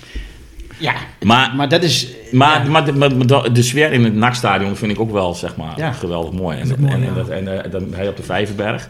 Ja, 0.79 0.95
Maar, 1.25 1.55
maar 1.57 1.69
dat 1.69 1.83
is... 1.83 2.09
maar, 2.33 2.65
ja. 2.65 2.71
maar, 2.71 2.85
de, 2.85 2.93
maar 2.93 3.09
de, 3.27 3.49
de 3.53 3.63
sfeer 3.63 3.93
in 3.93 4.05
het 4.05 4.15
NAC-stadion 4.15 4.77
vind 4.77 4.93
ik 4.93 5.01
ook 5.01 5.13
wel, 5.13 5.35
zeg 5.35 5.57
maar, 5.57 5.73
Ja. 5.79 5.93
geweldig 5.93 6.33
mooi. 6.33 6.59
En, 6.59 6.69
mooi, 6.79 6.93
en, 6.93 7.03
en, 7.03 7.09
ja. 7.09 7.15
dat, 7.15 7.29
en 7.29 7.65
eh, 7.65 7.71
dan 7.71 7.95
hij 7.95 8.09
op 8.09 8.17
de 8.17 8.23
Vijverberg. 8.23 8.89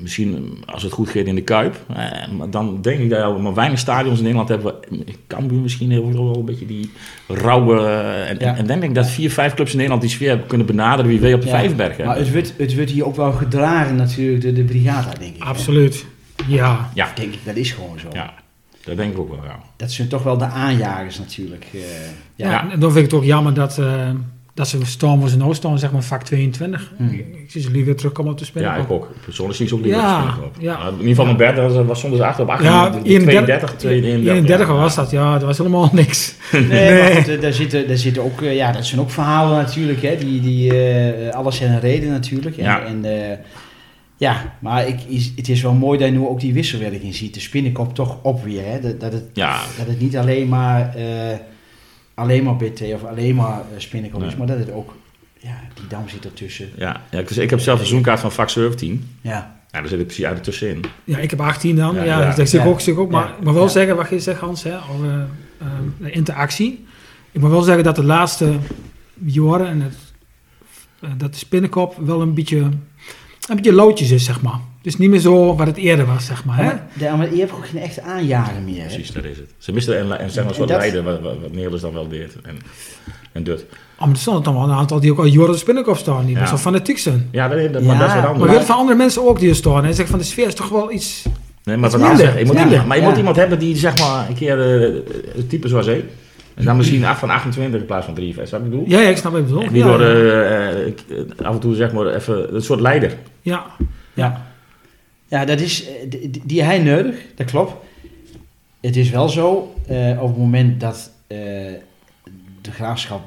Misschien 0.00 0.58
als 0.66 0.82
het 0.82 0.92
goed 0.92 1.08
gaat 1.08 1.24
in 1.24 1.34
de 1.34 1.40
Kuip. 1.42 1.76
Eh, 1.96 2.28
maar 2.32 2.50
dan 2.50 2.78
denk 2.82 2.98
ik 3.00 3.10
dat 3.10 3.34
we 3.34 3.42
maar 3.42 3.54
weinig 3.54 3.78
stadions 3.78 4.16
in 4.18 4.22
Nederland 4.22 4.48
hebben. 4.48 4.74
Cambuur 5.26 5.58
misschien 5.60 5.90
heel 5.90 6.12
wel 6.12 6.36
een 6.36 6.44
beetje 6.44 6.66
die 6.66 6.90
rauwe... 7.28 7.78
eh, 7.80 8.30
en, 8.30 8.36
Ja. 8.38 8.48
en 8.48 8.56
dan 8.56 8.66
denk 8.66 8.82
ik 8.82 8.94
dat 8.94 9.08
vier, 9.10 9.30
vijf 9.30 9.54
clubs 9.54 9.70
in 9.70 9.76
Nederland 9.76 10.02
die 10.02 10.10
sfeer 10.12 10.38
kunnen 10.38 10.66
benaderen 10.66 11.10
wie 11.10 11.20
wij 11.20 11.34
op 11.34 11.40
de 11.40 11.46
ja, 11.46 11.52
Vijverberg 11.52 11.88
hebben. 11.88 12.06
Maar 12.06 12.16
het 12.16 12.32
wordt, 12.32 12.54
het 12.58 12.74
wordt 12.74 12.90
hier 12.90 13.06
ook 13.06 13.16
wel 13.16 13.32
gedragen 13.32 13.96
natuurlijk, 13.96 14.40
de, 14.42 14.52
de 14.52 14.62
brigada, 14.64 15.12
denk 15.18 15.34
ik. 15.34 15.42
hè. 15.42 15.48
Absoluut. 15.48 16.04
Ja. 16.46 16.90
Ja, 16.94 17.08
Denk 17.14 17.32
ik, 17.34 17.40
dat 17.44 17.56
is 17.56 17.70
gewoon 17.70 17.98
zo. 17.98 18.08
ja, 18.12 18.34
dat 18.86 18.96
denk 18.96 19.12
ik 19.12 19.18
ook 19.18 19.28
wel, 19.28 19.44
ja. 19.44 19.58
Dat 19.76 19.90
zijn 19.92 20.08
toch 20.08 20.22
wel 20.22 20.38
de 20.38 20.44
aanjagers 20.44 21.18
natuurlijk. 21.18 21.66
eh, 21.72 21.80
ja. 22.34 22.50
Ja, 22.50 22.70
en 22.72 22.80
dan 22.80 22.92
vind 22.92 23.04
ik 23.04 23.10
het 23.10 23.20
ook 23.20 23.26
jammer 23.26 23.54
dat, 23.54 23.78
eh, 23.78 24.10
dat 24.54 24.68
ze 24.68 24.78
staan 24.84 25.20
waar 25.20 25.28
ze 25.28 25.36
nou 25.36 25.54
staan, 25.54 25.78
zeg 25.78 25.92
maar 25.92 26.02
vak 26.02 26.22
22. 26.22 26.92
Hmm. 26.96 27.08
Ik, 27.08 27.18
ik 27.18 27.50
zie 27.50 27.60
ze 27.62 27.70
liever 27.70 27.96
terugkomen 27.96 28.32
op 28.32 28.38
de 28.38 28.44
spelen. 28.44 28.68
Ja, 28.68 28.76
ik 28.76 28.90
ook. 28.90 29.08
Persoonlijk 29.24 29.56
zie 29.56 29.64
ik 29.66 29.70
ze 29.72 29.76
ook 29.78 29.84
liever 29.84 30.00
Ja, 30.02 30.24
op 30.24 30.30
spelen, 30.30 30.50
ja. 30.58 30.86
In 30.86 30.92
ieder 30.92 31.08
geval 31.08 31.24
mijn 31.24 31.36
bed 31.36 31.56
was, 31.56 31.84
was 31.86 32.00
soms 32.00 32.20
achter 32.20 32.42
op 32.44 32.50
8, 32.50 32.62
Ja, 32.62 32.90
32, 32.90 33.74
32, 33.76 34.32
31 34.34 34.66
ja. 34.68 34.74
was 34.74 34.94
dat, 34.94 35.10
ja, 35.10 35.32
dat 35.32 35.42
was 35.42 35.58
helemaal 35.58 35.88
niks. 36.02 36.34
Nee, 36.52 36.62
Nee. 36.62 37.02
maar 37.02 37.10
goed, 37.12 37.28
eh, 37.28 37.40
daar 37.40 37.52
zitten, 37.52 37.88
daar 37.88 37.96
zitten 37.96 38.22
ook, 38.24 38.40
ja, 38.40 38.72
dat 38.72 38.86
zijn 38.86 39.00
ook 39.00 39.10
verhalen 39.10 39.56
natuurlijk, 39.56 40.02
hè, 40.02 40.16
die, 40.16 40.40
die 40.40 40.78
eh, 40.88 41.34
alles 41.34 41.56
zijn 41.56 41.72
een 41.72 41.80
reden 41.80 42.10
natuurlijk. 42.10 42.56
En, 42.56 42.64
Ja. 42.64 42.80
en, 42.84 43.04
ja, 44.16 44.56
maar 44.60 44.86
ik, 44.88 45.00
is, 45.02 45.32
het 45.36 45.48
is 45.48 45.62
wel 45.62 45.72
mooi 45.74 45.98
dat 45.98 46.08
je 46.08 46.14
nu 46.14 46.26
ook 46.26 46.40
die 46.40 46.52
wisselwerking 46.52 47.14
ziet. 47.14 47.34
De 47.34 47.40
spinnenkop 47.40 47.94
toch 47.94 48.18
op 48.22 48.44
weer, 48.44 48.64
hè, 48.64 48.80
dat, 48.80 49.00
dat, 49.00 49.12
het, 49.12 49.24
Ja, 49.32 49.62
dat 49.78 49.86
het 49.86 50.00
niet 50.00 50.16
alleen 50.16 50.48
maar, 50.48 50.94
eh, 50.94 51.36
alleen 52.14 52.44
maar 52.44 52.56
BT 52.56 52.80
of 52.80 53.04
alleen 53.04 53.34
maar 53.34 53.58
eh, 53.60 53.64
spinnenkop 53.78 54.22
is, 54.22 54.36
maar 54.36 54.46
dat 54.46 54.58
het 54.58 54.72
ook, 54.72 54.94
ja, 55.38 55.60
die 55.74 55.86
dam 55.88 56.08
zit 56.08 56.24
ertussen. 56.24 56.68
ja, 56.76 57.02
ja 57.10 57.18
ik, 57.18 57.30
ik 57.30 57.50
heb 57.50 57.60
zelf 57.60 57.78
een 57.78 57.84
seizoenkaart 57.86 58.20
van 58.20 58.32
vak 58.32 58.48
17. 58.50 59.08
Ja, 59.20 59.54
Ja, 59.70 59.80
daar 59.82 59.88
zit 59.90 60.00
ik 60.00 60.06
precies 60.06 60.24
uit 60.24 60.44
tussenin. 60.44 60.84
Ja, 61.04 61.18
ik 61.18 61.30
heb 61.30 61.40
18 61.40 61.76
dan, 61.76 61.94
Ja, 61.94 62.02
ja, 62.02 62.20
ja. 62.20 62.26
dat 62.34 62.38
ik 62.38 62.60
Ja. 62.60 62.64
ook, 62.64 62.80
ik 62.80 62.98
ook. 62.98 63.10
Maar 63.10 63.34
moet 63.42 63.54
wel 63.54 63.62
Ja. 63.62 63.68
zeggen, 63.68 63.96
wat 63.96 64.08
je 64.08 64.20
zegt 64.20 64.40
Hans, 64.40 64.62
hè, 64.62 64.74
over 64.94 65.26
eh, 65.58 65.66
de 65.98 66.10
interactie. 66.10 66.84
Ik 67.32 67.40
moet 67.40 67.50
wel 67.50 67.62
zeggen 67.62 67.84
dat 67.84 67.96
de 67.96 68.02
laatste 68.04 68.52
jaren 69.24 69.66
en 69.66 69.80
het, 69.80 69.94
eh, 71.00 71.10
dat 71.16 71.32
de 71.32 71.38
spinnenkop 71.38 71.96
wel 71.96 72.20
een 72.20 72.34
beetje, 72.34 72.68
een 73.48 73.56
beetje 73.56 73.72
loodjes 73.72 74.10
is, 74.10 74.24
zeg 74.24 74.40
maar. 74.42 74.60
Dus 74.82 74.96
niet 74.98 75.10
meer 75.10 75.20
zo 75.20 75.56
wat 75.56 75.66
het 75.66 75.76
eerder 75.76 76.06
was, 76.06 76.24
zeg 76.26 76.44
maar. 76.44 76.56
Hè? 76.56 76.62
maar, 76.64 76.86
ja, 76.98 77.16
maar 77.16 77.34
je 77.34 77.38
hebt 77.40 77.52
ook 77.52 77.66
geen 77.66 77.80
echte 77.82 78.02
aanjager 78.02 78.60
meer. 78.62 78.80
Hè? 78.80 78.86
Precies, 78.86 79.10
dat 79.12 79.24
is 79.24 79.36
het. 79.36 79.50
Ze 79.58 79.72
misten 79.72 79.98
en 79.98 80.06
maar 80.08 80.18
En 80.18 80.30
dat- 80.34 80.68
leider, 80.68 81.02
wat, 81.02 81.20
wat, 81.20 81.34
wat 81.40 81.52
Nelis 81.52 81.80
dan 81.80 81.92
wel 81.92 82.08
deed. 82.08 82.36
En, 82.42 82.56
en 83.32 83.44
Dut. 83.44 83.64
Oh, 83.98 84.00
maar 84.00 84.10
er 84.10 84.16
staan 84.16 84.36
er 84.36 84.42
dan 84.42 84.54
wel 84.54 84.62
een 84.62 84.70
aantal 84.76 85.00
die 85.00 85.10
ook 85.10 85.18
al 85.18 85.24
jaren 85.24 85.52
de 85.52 85.58
spinnenkop 85.58 85.96
staan, 85.96 86.24
die 86.24 86.34
Ja. 86.34 86.38
best 86.38 86.50
wel 86.50 86.60
fanatiek 86.60 86.98
zijn. 86.98 87.28
Ja, 87.32 87.48
dat, 87.48 87.72
dat, 87.72 87.82
Ja, 87.82 87.88
maar 87.88 87.98
dat 87.98 88.08
is 88.08 88.14
wat 88.14 88.22
Maar 88.22 88.32
anders. 88.32 88.50
ik 88.52 88.56
weet 88.58 88.66
van 88.66 88.76
andere 88.76 88.96
mensen 88.98 89.28
ook 89.28 89.38
die 89.38 89.48
er 89.48 89.54
staan 89.56 89.84
en 89.84 89.88
zeggen 89.94 90.08
van 90.08 90.18
de 90.18 90.24
sfeer 90.24 90.46
is 90.46 90.54
toch 90.54 90.68
wel 90.68 90.92
iets... 90.92 91.22
Nee, 91.64 91.76
maar 91.76 91.90
minder, 91.98 92.38
Je 92.38 92.44
moet, 92.44 92.54
iemand- 92.58 92.86
maar 92.86 92.96
je 92.96 93.02
ja. 93.02 93.08
moet 93.08 93.18
iemand 93.18 93.36
hebben 93.36 93.58
die 93.58 93.76
zeg 93.76 93.98
maar 93.98 94.28
een 94.28 94.34
keer 94.34 94.80
eh, 94.82 94.94
het 95.36 95.48
type 95.48 95.68
zoals 95.68 95.86
ik. 95.86 96.04
En 96.56 96.64
dan 96.64 96.76
misschien 96.76 97.04
af 97.04 97.18
van 97.18 97.30
28 97.30 97.80
in 97.80 97.86
plaats 97.86 98.04
van 98.04 98.14
53. 98.14 98.48
Snap 98.58 98.64
je 98.64 98.70
wat 98.70 98.78
ik 98.78 98.84
bedoel? 98.86 98.98
Ja, 99.00 99.04
ja, 99.06 99.12
ik 99.12 99.16
snap 99.16 99.32
wat 99.32 99.40
je 99.40 99.46
bedoelt. 99.46 99.66
En 99.66 99.72
die 99.72 99.82
Ja, 99.84 99.88
door 99.88 100.00
ja. 100.02 100.12
eh, 100.70 100.86
eh, 100.86 100.92
af 101.42 101.54
en 101.54 101.60
toe 101.60 101.74
zeg 101.74 101.92
maar 101.92 102.06
even 102.14 102.54
een 102.54 102.62
soort 102.62 102.80
leider. 102.80 103.16
ja. 103.42 103.66
Ja. 104.14 104.46
Ja, 105.28 105.44
dat 105.44 105.60
is, 105.60 105.86
eh, 105.86 105.92
die, 106.08 106.42
die 106.44 106.62
hij 106.62 106.78
nodig, 106.78 107.16
dat 107.34 107.46
klopt. 107.50 107.72
Het 108.80 108.96
is 108.96 109.10
wel 109.10 109.28
zo, 109.28 109.74
eh, 109.86 110.18
op 110.22 110.28
het 110.28 110.36
moment 110.38 110.80
dat 110.80 111.10
eh, 111.26 111.36
de 112.60 112.70
graafschap 112.72 113.22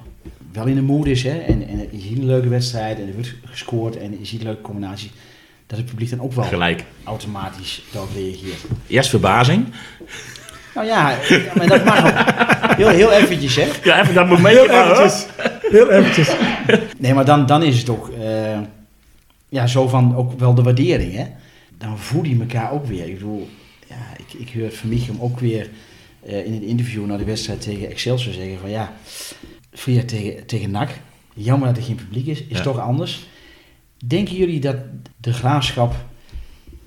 wel 0.53 0.65
in 0.65 0.75
de 0.75 0.81
mood 0.81 1.05
is, 1.05 1.23
hè, 1.23 1.37
en, 1.37 1.67
en 1.67 1.77
je 1.91 1.99
ziet 2.01 2.17
een 2.17 2.25
leuke 2.25 2.47
wedstrijd 2.49 2.99
en 2.99 3.07
er 3.07 3.13
wordt 3.13 3.35
gescoord 3.45 3.97
en 3.97 4.11
je 4.19 4.25
ziet 4.25 4.43
leuke 4.43 4.61
combinaties, 4.61 5.11
dat 5.67 5.77
het 5.77 5.87
publiek 5.87 6.09
dan 6.09 6.21
ook 6.21 6.33
wel 6.33 6.43
Gelijk. 6.45 6.83
automatisch 7.03 7.81
daarop 7.91 8.11
reageert. 8.15 8.63
Eerst 8.87 9.09
verbazing. 9.09 9.65
Nou 10.79 10.91
ja, 10.91 11.17
maar 11.55 11.67
dat 11.67 11.83
mag 11.85 12.05
ook. 12.05 12.75
Heel, 12.75 12.87
heel 12.87 13.11
eventjes, 13.11 13.55
hè. 13.55 13.67
Ja, 13.83 14.01
even 14.01 14.13
dat 14.13 14.27
momentje. 14.27 14.67
maar, 14.67 14.97
hoor. 14.97 15.11
Heel 15.61 15.91
eventjes. 15.91 16.35
Nee, 16.97 17.13
maar 17.13 17.25
dan, 17.25 17.45
dan 17.45 17.63
is 17.63 17.79
het 17.79 17.89
ook 17.89 18.09
eh, 18.09 18.59
ja, 19.49 19.67
zo 19.67 19.87
van 19.87 20.15
ook 20.15 20.39
wel 20.39 20.53
de 20.53 20.61
waardering. 20.61 21.13
Hè? 21.15 21.25
Dan 21.77 21.97
voel 21.99 22.23
je 22.23 22.39
elkaar 22.39 22.71
ook 22.71 22.85
weer. 22.85 23.07
Ik 23.07 23.13
bedoel, 23.13 23.49
ja, 23.87 23.95
ik, 24.17 24.39
ik 24.39 24.53
hoor 24.59 24.71
Van 24.71 24.89
Michem 24.89 25.17
ook 25.19 25.39
weer 25.39 25.69
eh, 26.25 26.45
in 26.45 26.53
een 26.53 26.63
interview 26.63 27.05
na 27.05 27.17
de 27.17 27.23
wedstrijd 27.23 27.61
tegen 27.61 27.89
Excelsior 27.89 28.33
zeggen 28.33 28.59
van 28.59 28.69
ja, 28.69 28.93
via 29.73 30.03
tegen, 30.03 30.45
tegen 30.45 30.71
NAC, 30.71 30.89
jammer 31.33 31.67
dat 31.67 31.77
er 31.77 31.83
geen 31.83 31.95
publiek 31.95 32.25
is, 32.27 32.43
is 32.43 32.57
Ja. 32.57 32.63
toch 32.63 32.79
anders. 32.79 33.27
Denken 34.05 34.35
jullie 34.35 34.59
dat 34.59 34.75
de 35.17 35.33
graafschap 35.33 35.95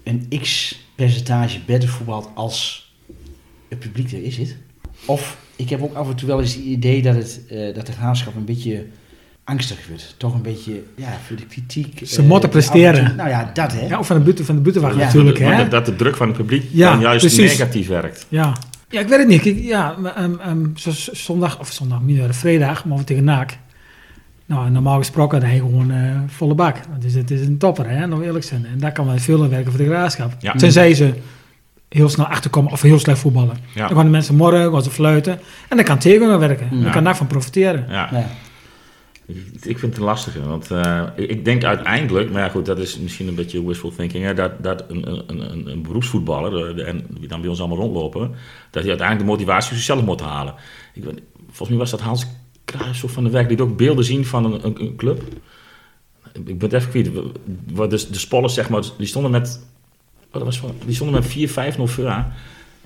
een 0.04 0.28
x 0.40 0.78
percentage 0.94 1.58
beter 1.66 1.88
voetbalt 1.88 2.28
als 2.34 2.81
het 3.80 3.92
publiek 3.92 4.12
er 4.12 4.24
is? 4.24 4.36
Het? 4.36 4.56
Of 5.04 5.36
ik 5.56 5.68
heb 5.70 5.82
ook 5.82 5.94
af 5.94 6.08
en 6.08 6.16
toe 6.16 6.28
wel 6.28 6.40
eens 6.40 6.54
het 6.54 6.64
idee 6.64 7.02
dat, 7.02 7.14
het, 7.14 7.40
eh, 7.48 7.74
dat 7.74 7.86
de 7.86 7.92
graafschap 7.92 8.36
een 8.36 8.44
beetje 8.44 8.84
angstig 9.44 9.86
wordt. 9.88 10.14
Toch 10.16 10.34
een 10.34 10.42
beetje, 10.42 10.82
ja, 10.96 11.18
voor 11.26 11.36
de 11.36 11.46
kritiek. 11.46 12.00
Ze 12.06 12.20
eh, 12.22 12.28
moeten 12.28 12.48
presteren. 12.48 13.04
toe- 13.06 13.14
Nou 13.14 13.28
ja, 13.28 13.50
dat 13.54 13.72
hè. 13.72 13.86
Ja, 13.86 13.98
of 13.98 14.06
van 14.06 14.16
de 14.16 14.22
buiten, 14.22 14.44
van 14.44 14.54
de 14.54 14.60
buitenwacht 14.60 14.96
Ja. 14.96 15.04
natuurlijk, 15.04 15.38
hè? 15.38 15.56
dat, 15.56 15.70
dat 15.70 15.86
de 15.86 15.96
druk 15.96 16.16
van 16.16 16.28
het 16.28 16.36
publiek 16.36 16.64
Ja, 16.72 16.90
dan 16.92 17.00
juist 17.00 17.20
precies. 17.26 17.58
negatief 17.58 17.88
werkt. 17.88 18.26
Ja. 18.28 18.56
ja, 18.88 19.00
ik 19.00 19.08
weet 19.08 19.18
het 19.18 19.28
niet. 19.28 19.44
Ik, 19.46 19.58
ja, 19.62 19.96
maar, 19.98 20.16
ehm, 20.16 20.34
ehm, 20.40 20.66
zoals 20.74 21.08
zondag, 21.12 21.60
of 21.60 21.72
zondag, 21.72 22.00
minder 22.02 22.34
vrijdag, 22.34 22.84
maar 22.84 22.98
we 22.98 23.04
tegen 23.04 23.24
NAC. 23.24 23.50
Nou, 24.46 24.70
normaal 24.70 24.98
gesproken 24.98 25.40
dan 25.40 25.48
hij 25.48 25.58
gewoon 25.58 25.90
eh, 25.90 26.20
volle 26.26 26.54
bak. 26.54 26.76
Dus 27.00 27.14
het 27.14 27.30
is 27.30 27.40
een 27.40 27.58
topper, 27.58 27.88
hè, 27.88 28.06
nog 28.06 28.22
eerlijk 28.22 28.44
zijn. 28.44 28.66
En 28.66 28.78
daar 28.78 28.92
kan 28.92 29.06
wel 29.06 29.18
veel 29.18 29.42
aan 29.42 29.48
werken 29.48 29.72
voor 29.72 29.80
de 29.80 29.86
graafschap. 29.86 30.36
Ja. 30.38 30.52
Tenzij 30.52 30.94
ze 30.94 31.14
heel 31.92 32.08
snel 32.08 32.26
achterkomen 32.26 32.72
of 32.72 32.82
heel 32.82 32.98
slecht 32.98 33.18
voetballen. 33.18 33.56
Ja. 33.74 33.86
Dan 33.86 33.96
gaan 33.96 34.04
de 34.04 34.10
mensen 34.10 34.34
morgen, 34.34 34.72
gaan 34.72 34.82
ze 34.82 34.90
fluiten. 34.90 35.40
En 35.68 35.76
dan 35.76 35.84
kan 35.84 35.98
tegen 35.98 36.28
gaan 36.28 36.38
werken. 36.38 36.68
Ja. 36.76 36.82
Dan 36.82 36.92
kan 36.92 37.02
NAC 37.02 37.16
van 37.16 37.26
profiteren. 37.26 37.86
Ja. 37.88 38.08
Ja. 38.12 38.26
Ik 39.62 39.78
vind 39.78 39.80
het 39.92 39.96
een 39.96 40.02
lastige, 40.02 40.46
want 40.46 40.70
eh, 40.70 41.02
ik- 41.16 41.44
denk 41.44 41.64
uiteindelijk, 41.64 42.30
maar 42.32 42.42
ja, 42.42 42.48
goed, 42.48 42.66
dat 42.66 42.78
is 42.78 42.98
misschien 42.98 43.28
een 43.28 43.34
beetje 43.34 43.66
wishful 43.66 43.92
thinking, 43.96 44.24
hè, 44.24 44.34
dat, 44.34 44.62
dat 44.62 44.84
een, 44.88 45.08
een, 45.10 45.22
een, 45.52 45.66
een 45.70 45.82
beroepsvoetballer, 45.82 46.78
eh, 46.78 46.88
en 46.88 47.06
die 47.18 47.28
dan 47.28 47.40
bij 47.40 47.50
ons 47.50 47.58
allemaal 47.58 47.78
rondlopen, 47.78 48.20
dat 48.70 48.82
hij 48.82 48.88
uiteindelijk 48.88 49.18
de 49.28 49.32
motivatie 49.34 49.68
voor 49.68 49.76
zichzelf 49.76 50.04
moet 50.04 50.20
halen. 50.20 50.54
Ik, 50.94 51.04
volgens 51.46 51.68
mij 51.68 51.78
was 51.78 51.90
dat 51.90 52.00
Hans 52.00 52.26
Kruijs 52.64 53.04
of 53.04 53.12
van 53.12 53.24
de 53.24 53.30
Werk, 53.30 53.48
die 53.48 53.62
ook 53.62 53.76
beelden 53.76 54.04
zien 54.04 54.24
van 54.26 54.44
een, 54.44 54.64
een, 54.66 54.80
een 54.80 54.96
club. 54.96 55.22
Ik 56.44 56.58
ben 56.58 56.70
het 56.70 56.72
even 56.72 56.90
kwijt, 56.90 57.10
waar 57.72 57.88
de, 57.88 58.06
de 58.10 58.18
spollers, 58.18 58.54
zeg 58.54 58.68
maar, 58.68 58.82
die 58.98 59.06
stonden 59.06 59.30
met, 59.30 59.60
dat 60.32 60.42
was 60.42 60.58
van, 60.58 60.74
die 60.84 60.94
stonden 60.94 61.22
met 61.22 61.76
4-5-0 61.76 61.82
voor. 61.82 62.24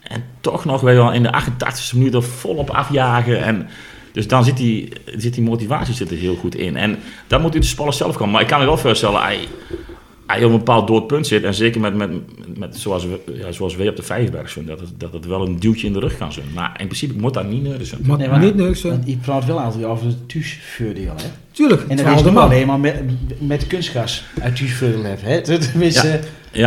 En 0.02 0.24
toch 0.40 0.64
nog 0.64 0.80
wel 0.80 1.12
in 1.12 1.22
de 1.22 1.34
88e 1.42 1.96
minuut 1.96 2.14
er 2.14 2.22
volop 2.22 2.70
afjagen. 2.70 3.42
En 3.42 3.68
dus 4.12 4.28
dan 4.28 4.44
zit 4.44 4.56
die, 4.56 4.88
zit 5.16 5.34
die 5.34 5.42
motivatie 5.42 5.94
zit 5.94 6.10
er 6.10 6.16
heel 6.16 6.36
goed 6.36 6.54
in. 6.54 6.76
En 6.76 6.98
dan 7.26 7.40
moet 7.40 7.52
hij 7.52 7.60
de 7.60 7.66
spallers 7.66 7.96
zelf 7.96 8.16
komen. 8.16 8.32
Maar 8.32 8.42
ik 8.42 8.48
kan 8.48 8.58
me 8.58 8.64
wel 8.64 8.76
voorstellen, 8.76 9.22
hij, 9.22 9.38
hij 10.26 10.44
op 10.44 10.50
een 10.50 10.56
bepaald 10.56 10.86
dood 10.86 11.06
punt 11.06 11.26
zit. 11.26 11.44
En 11.44 11.54
zeker 11.54 11.80
met, 11.80 11.94
met, 11.94 12.10
met 12.58 12.76
zoals, 12.76 13.04
we, 13.04 13.20
ja, 13.32 13.52
zoals 13.52 13.76
wij 13.76 13.88
op 13.88 13.96
de 13.96 14.02
Vijfberg 14.02 14.50
zijn, 14.50 14.66
dat 14.66 14.80
het, 14.80 15.00
dat 15.00 15.12
het 15.12 15.26
wel 15.26 15.46
een 15.46 15.60
duwtje 15.60 15.86
in 15.86 15.92
de 15.92 15.98
rug 15.98 16.16
kan 16.16 16.32
zijn. 16.32 16.46
Maar 16.54 16.70
in 16.80 16.86
principe 16.86 17.20
moet 17.20 17.34
dat 17.34 17.48
niet 17.48 17.62
nodig 17.62 17.86
zijn. 17.86 18.00
Maar, 18.04 18.18
Nee, 18.18 18.28
maar 18.28 18.38
niet 18.38 18.54
niks. 18.54 18.82
Want 18.82 19.06
je 19.06 19.16
praat 19.16 19.44
wel 19.44 19.60
altijd 19.60 19.84
over 19.84 20.06
het 20.06 20.28
thuisvoordeel, 20.28 21.14
hè. 21.16 21.28
Tuurlijk, 21.50 21.82
En 21.88 21.96
dat 21.96 22.06
is 22.06 22.26
alleen 22.26 22.66
maar 22.66 22.80
met, 22.80 23.02
met 23.38 23.66
kunstgas 23.66 24.24
uit 24.40 24.56
thuisvoordeel 24.56 25.02
hebben, 25.02 25.28
hè. 25.28 25.40
Tenminste, 25.70 26.08
Ja, 26.08 26.20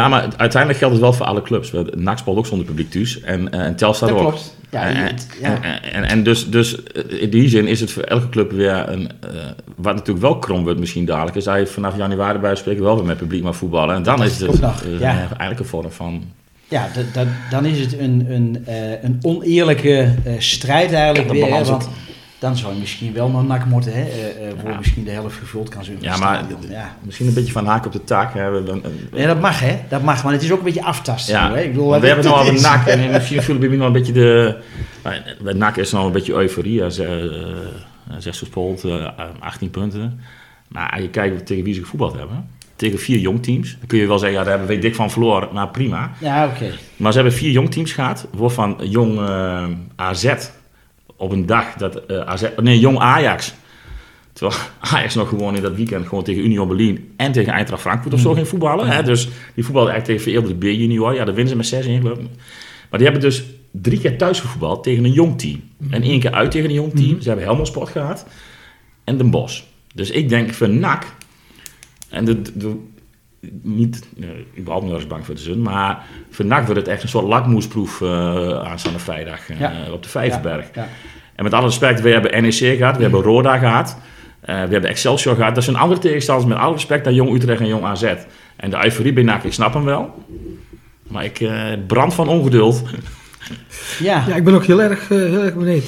maar 0.08 0.28
uiteindelijk 0.38 0.80
geldt 0.80 0.94
het 0.94 1.04
wel 1.04 1.14
voor 1.14 1.26
alle 1.26 1.42
clubs. 1.42 1.72
NAC 1.96 2.18
speelt 2.18 2.38
ook 2.38 2.46
zonder 2.46 2.66
publiek 2.68 2.92
thuis. 2.92 3.22
En, 3.22 3.52
eh, 3.52 3.60
en 3.60 3.76
Telstar 3.76 4.10
dat 4.10 4.18
ook. 4.18 4.28
klopt. 4.28 4.58
Ja, 4.72 4.84
En- 4.84 5.16
ja. 5.42 5.62
En, 5.62 5.84
en, 5.94 6.04
en 6.04 6.24
dus, 6.24 6.50
dus 6.50 6.84
eh, 6.84 7.22
in 7.22 7.30
die 7.30 7.50
zin 7.50 7.68
is 7.68 7.80
het 7.80 7.92
voor 7.92 8.04
elke 8.04 8.30
club 8.30 8.52
weer 8.52 8.90
een. 8.90 9.10
eh, 9.22 9.30
wat 9.76 9.94
natuurlijk 9.94 10.26
wel 10.26 10.40
krom 10.40 10.64
wordt 10.64 10.80
misschien 10.80 11.06
dadelijk, 11.06 11.36
is 11.36 11.44
je 11.44 11.68
vanaf 11.68 11.98
januari 11.98 12.40
bij 12.40 12.56
spreken 12.56 12.84
wel 12.84 12.96
weer 12.96 13.06
met 13.06 13.18
publiek 13.18 13.44
mag 13.44 13.56
voetballen. 13.56 13.96
En 13.96 14.04
dan 14.04 14.24
is 14.24 14.40
het 14.40 14.62
nog, 14.62 14.84
ja. 15.00 15.16
eigenlijk 15.18 15.60
een 15.60 15.66
vorm 15.66 15.92
van. 15.92 16.24
Ja, 16.68 16.88
dan 17.50 17.66
is 17.66 17.80
het 17.80 18.00
een, 18.00 18.26
een, 18.30 18.64
een 19.02 19.20
oneerlijke 19.22 20.14
strijd 20.38 20.92
eigenlijk 20.94 21.34
Ja, 21.34 21.46
weer. 21.46 21.56
Hè, 21.56 21.64
want 21.64 21.90
dan 22.40 22.58
zou 22.58 22.74
je 22.74 22.80
misschien 22.80 23.14
wel 23.14 23.30
naar 23.30 23.44
NAC 23.44 23.66
moeten, 23.66 23.94
hè, 23.94 24.02
eh, 24.02 24.48
eh, 24.48 24.54
voor 24.60 24.70
Ja. 24.70 24.78
misschien 24.78 25.04
de 25.04 25.12
helft 25.12 25.38
gevuld 25.38 25.70
kan 25.70 25.84
zijn. 25.84 25.98
Ja, 26.02 26.18
maar 26.18 26.44
ja. 26.70 26.96
misschien 27.04 27.28
een 27.28 27.34
beetje 27.34 27.52
van 27.52 27.66
haak 27.66 27.86
op 27.86 27.92
de 27.92 28.04
taak. 28.04 28.34
We, 28.34 28.82
ja, 29.14 29.28
dat 29.28 29.40
mag 29.42 29.60
hè, 29.60 29.80
dat 29.90 30.02
mag. 30.04 30.24
Maar 30.24 30.34
het 30.34 30.42
is 30.44 30.52
ook 30.52 30.58
een 30.58 30.64
beetje 30.64 30.84
aftasten. 30.84 31.34
ja, 31.34 31.52
Hè? 31.54 31.62
Ik 31.62 31.72
bedoel, 31.72 31.86
we 31.88 31.92
hebben 32.08 32.10
het 32.16 32.26
het 32.26 32.34
over 32.34 32.54
is- 32.54 32.62
NAC. 32.62 32.88
En 32.88 33.00
we 33.48 33.58
bij 33.58 33.68
mij 33.68 33.78
nog 33.78 33.88
een 33.88 33.94
beetje 33.94 34.14
de. 34.14 34.56
nou, 35.04 35.16
Bij 35.44 35.54
NAC 35.54 35.78
is 35.78 35.92
nog 35.92 36.06
een 36.06 36.12
beetje 36.12 36.34
euforie. 36.34 36.82
Eh, 36.84 36.90
Zes 38.18 38.38
gespeeld, 38.38 38.84
eh, 38.84 39.08
18 39.40 39.70
punten. 39.70 40.20
Maar 40.68 40.90
als 40.92 41.02
je 41.02 41.10
kijkt 41.10 41.46
tegen 41.46 41.64
wie 41.64 41.74
ze 41.74 41.82
gevoetbald 41.82 42.18
hebben. 42.18 42.50
Tegen 42.76 43.00
vier 43.00 43.20
jong 43.20 43.44
teams. 43.44 43.76
Dan 43.80 43.88
kun 43.88 44.00
je 44.00 44.08
wel 44.08 44.20
zeggen, 44.20 44.38
ja, 44.38 44.44
daar 44.44 44.58
hebben 44.58 44.76
we 44.76 44.82
dik 44.82 44.96
van 44.96 45.12
verloren. 45.12 45.50
Maar 45.54 45.68
prima. 45.70 46.12
Ja, 46.20 46.46
oké. 46.46 46.72
Maar 46.98 47.12
ze 47.12 47.18
hebben 47.20 47.38
vier 47.38 47.52
jong 47.52 47.72
teams 47.72 47.92
gehad, 47.92 48.28
waarvan 48.32 48.78
jong 48.84 49.18
eh, 49.20 49.64
AZ 49.96 50.34
op 51.20 51.32
een 51.32 51.46
dag 51.46 51.74
dat 51.74 52.06
eh, 52.06 52.20
AZ, 52.20 52.44
nee, 52.62 52.80
jong 52.80 53.00
Ajax. 53.00 53.54
Terwijl 54.34 54.60
Ajax 54.94 55.16
nog 55.16 55.30
gewoon 55.30 55.56
in 55.56 55.62
dat 55.62 55.76
weekend 55.76 56.08
gewoon 56.08 56.24
tegen 56.24 56.44
Union 56.44 56.68
Berlin 56.68 57.14
en 57.18 57.32
tegen 57.32 57.54
Eintracht 57.54 57.82
Frankfurt 57.82 58.14
of 58.14 58.20
zo 58.20 58.34
ging 58.34 58.48
voetballen. 58.48 58.88
Hè? 58.88 59.04
Dus 59.04 59.30
die 59.56 59.64
voetbalden 59.64 59.94
eigenlijk 59.94 60.06
tegen 60.22 60.22
vereelde 60.42 60.56
B-junior. 60.56 61.14
Ja, 61.14 61.26
daar 61.26 61.34
winnen 61.34 61.48
ze 61.48 61.56
met 61.56 61.68
6 61.68 61.86
in 61.86 62.02
geloof. 62.02 62.18
Maar 62.90 63.00
die 63.00 63.04
hebben 63.10 63.22
dus 63.22 63.44
drie 63.72 64.00
keer 64.00 64.18
thuis 64.18 64.40
gevoetbald 64.40 64.84
tegen 64.84 65.04
een 65.04 65.12
jong 65.12 65.40
team. 65.40 65.62
En 65.90 66.02
één 66.02 66.20
keer 66.20 66.32
uit 66.32 66.52
tegen 66.52 66.70
een 66.70 66.76
jong 66.76 66.96
team. 66.96 67.22
Ze 67.22 67.28
hebben 67.28 67.46
Helmond 67.46 67.68
Sport 67.68 67.90
gehad 67.90 68.26
en 69.04 69.18
Den 69.18 69.30
Bosch. 69.30 69.62
Dus 69.94 70.10
ik 70.10 70.30
denk 70.30 70.54
voor 70.54 70.70
NAC, 70.70 71.06
en 72.10 72.26
de, 72.26 72.42
de, 72.42 72.76
niet, 73.62 74.08
uh, 74.18 74.28
ik 74.54 74.64
ben 74.64 74.74
altijd 74.74 75.08
bang 75.08 75.26
voor 75.26 75.36
de 75.36 75.42
zon, 75.42 75.62
maar 75.62 76.04
NAC 76.38 76.66
wordt 76.66 76.80
het 76.80 76.90
echt 76.90 77.04
een 77.04 77.10
soort 77.10 77.26
lakmoesproef 77.28 78.00
uh, 78.02 78.10
aanstaande 78.62 79.00
vrijdag 79.00 79.50
uh, 79.50 79.60
Ja. 79.60 79.74
op 79.92 80.04
de 80.04 80.10
Vijverberg. 80.10 80.66
Ja, 80.74 80.82
ja. 80.82 80.88
En 81.36 81.44
met 81.44 81.54
alle 81.54 81.66
respect, 81.66 82.02
we 82.02 82.10
hebben 82.10 82.42
NEC 82.42 82.54
gehad, 82.78 82.96
we 82.96 83.02
hebben 83.02 83.22
Roda 83.22 83.58
gehad, 83.58 83.98
uh, 84.42 84.46
we 84.46 84.52
hebben 84.52 84.90
Excelsior 84.90 85.36
gehad. 85.36 85.56
Dat 85.56 85.64
zijn 85.64 85.76
andere 85.76 86.00
tegenstanders 86.00 86.50
met 86.50 86.58
alle 86.58 86.74
respect 86.74 87.04
naar 87.06 87.14
Jong 87.14 87.36
Utrecht 87.36 87.60
en 87.62 87.68
Jong 87.68 87.84
AZ. 87.84 88.14
En 88.56 88.70
de 88.70 88.84
euforie 88.84 89.14
bij 89.14 89.24
NAC, 89.24 89.44
ik 89.44 89.54
snap 89.54 89.74
hem 89.74 89.84
wel. 89.84 90.24
Maar 91.08 91.24
ik 91.24 91.40
uh, 91.40 91.64
brand 91.88 92.14
van 92.14 92.28
ongeduld. 92.28 92.84
Ja. 94.00 94.24
Ja, 94.28 94.36
ik 94.36 94.44
ben 94.44 94.54
ook 94.54 94.66
heel 94.66 94.82
erg, 94.82 95.10
uh, 95.10 95.18
heel 95.18 95.44
erg 95.44 95.56
benieuwd. 95.56 95.86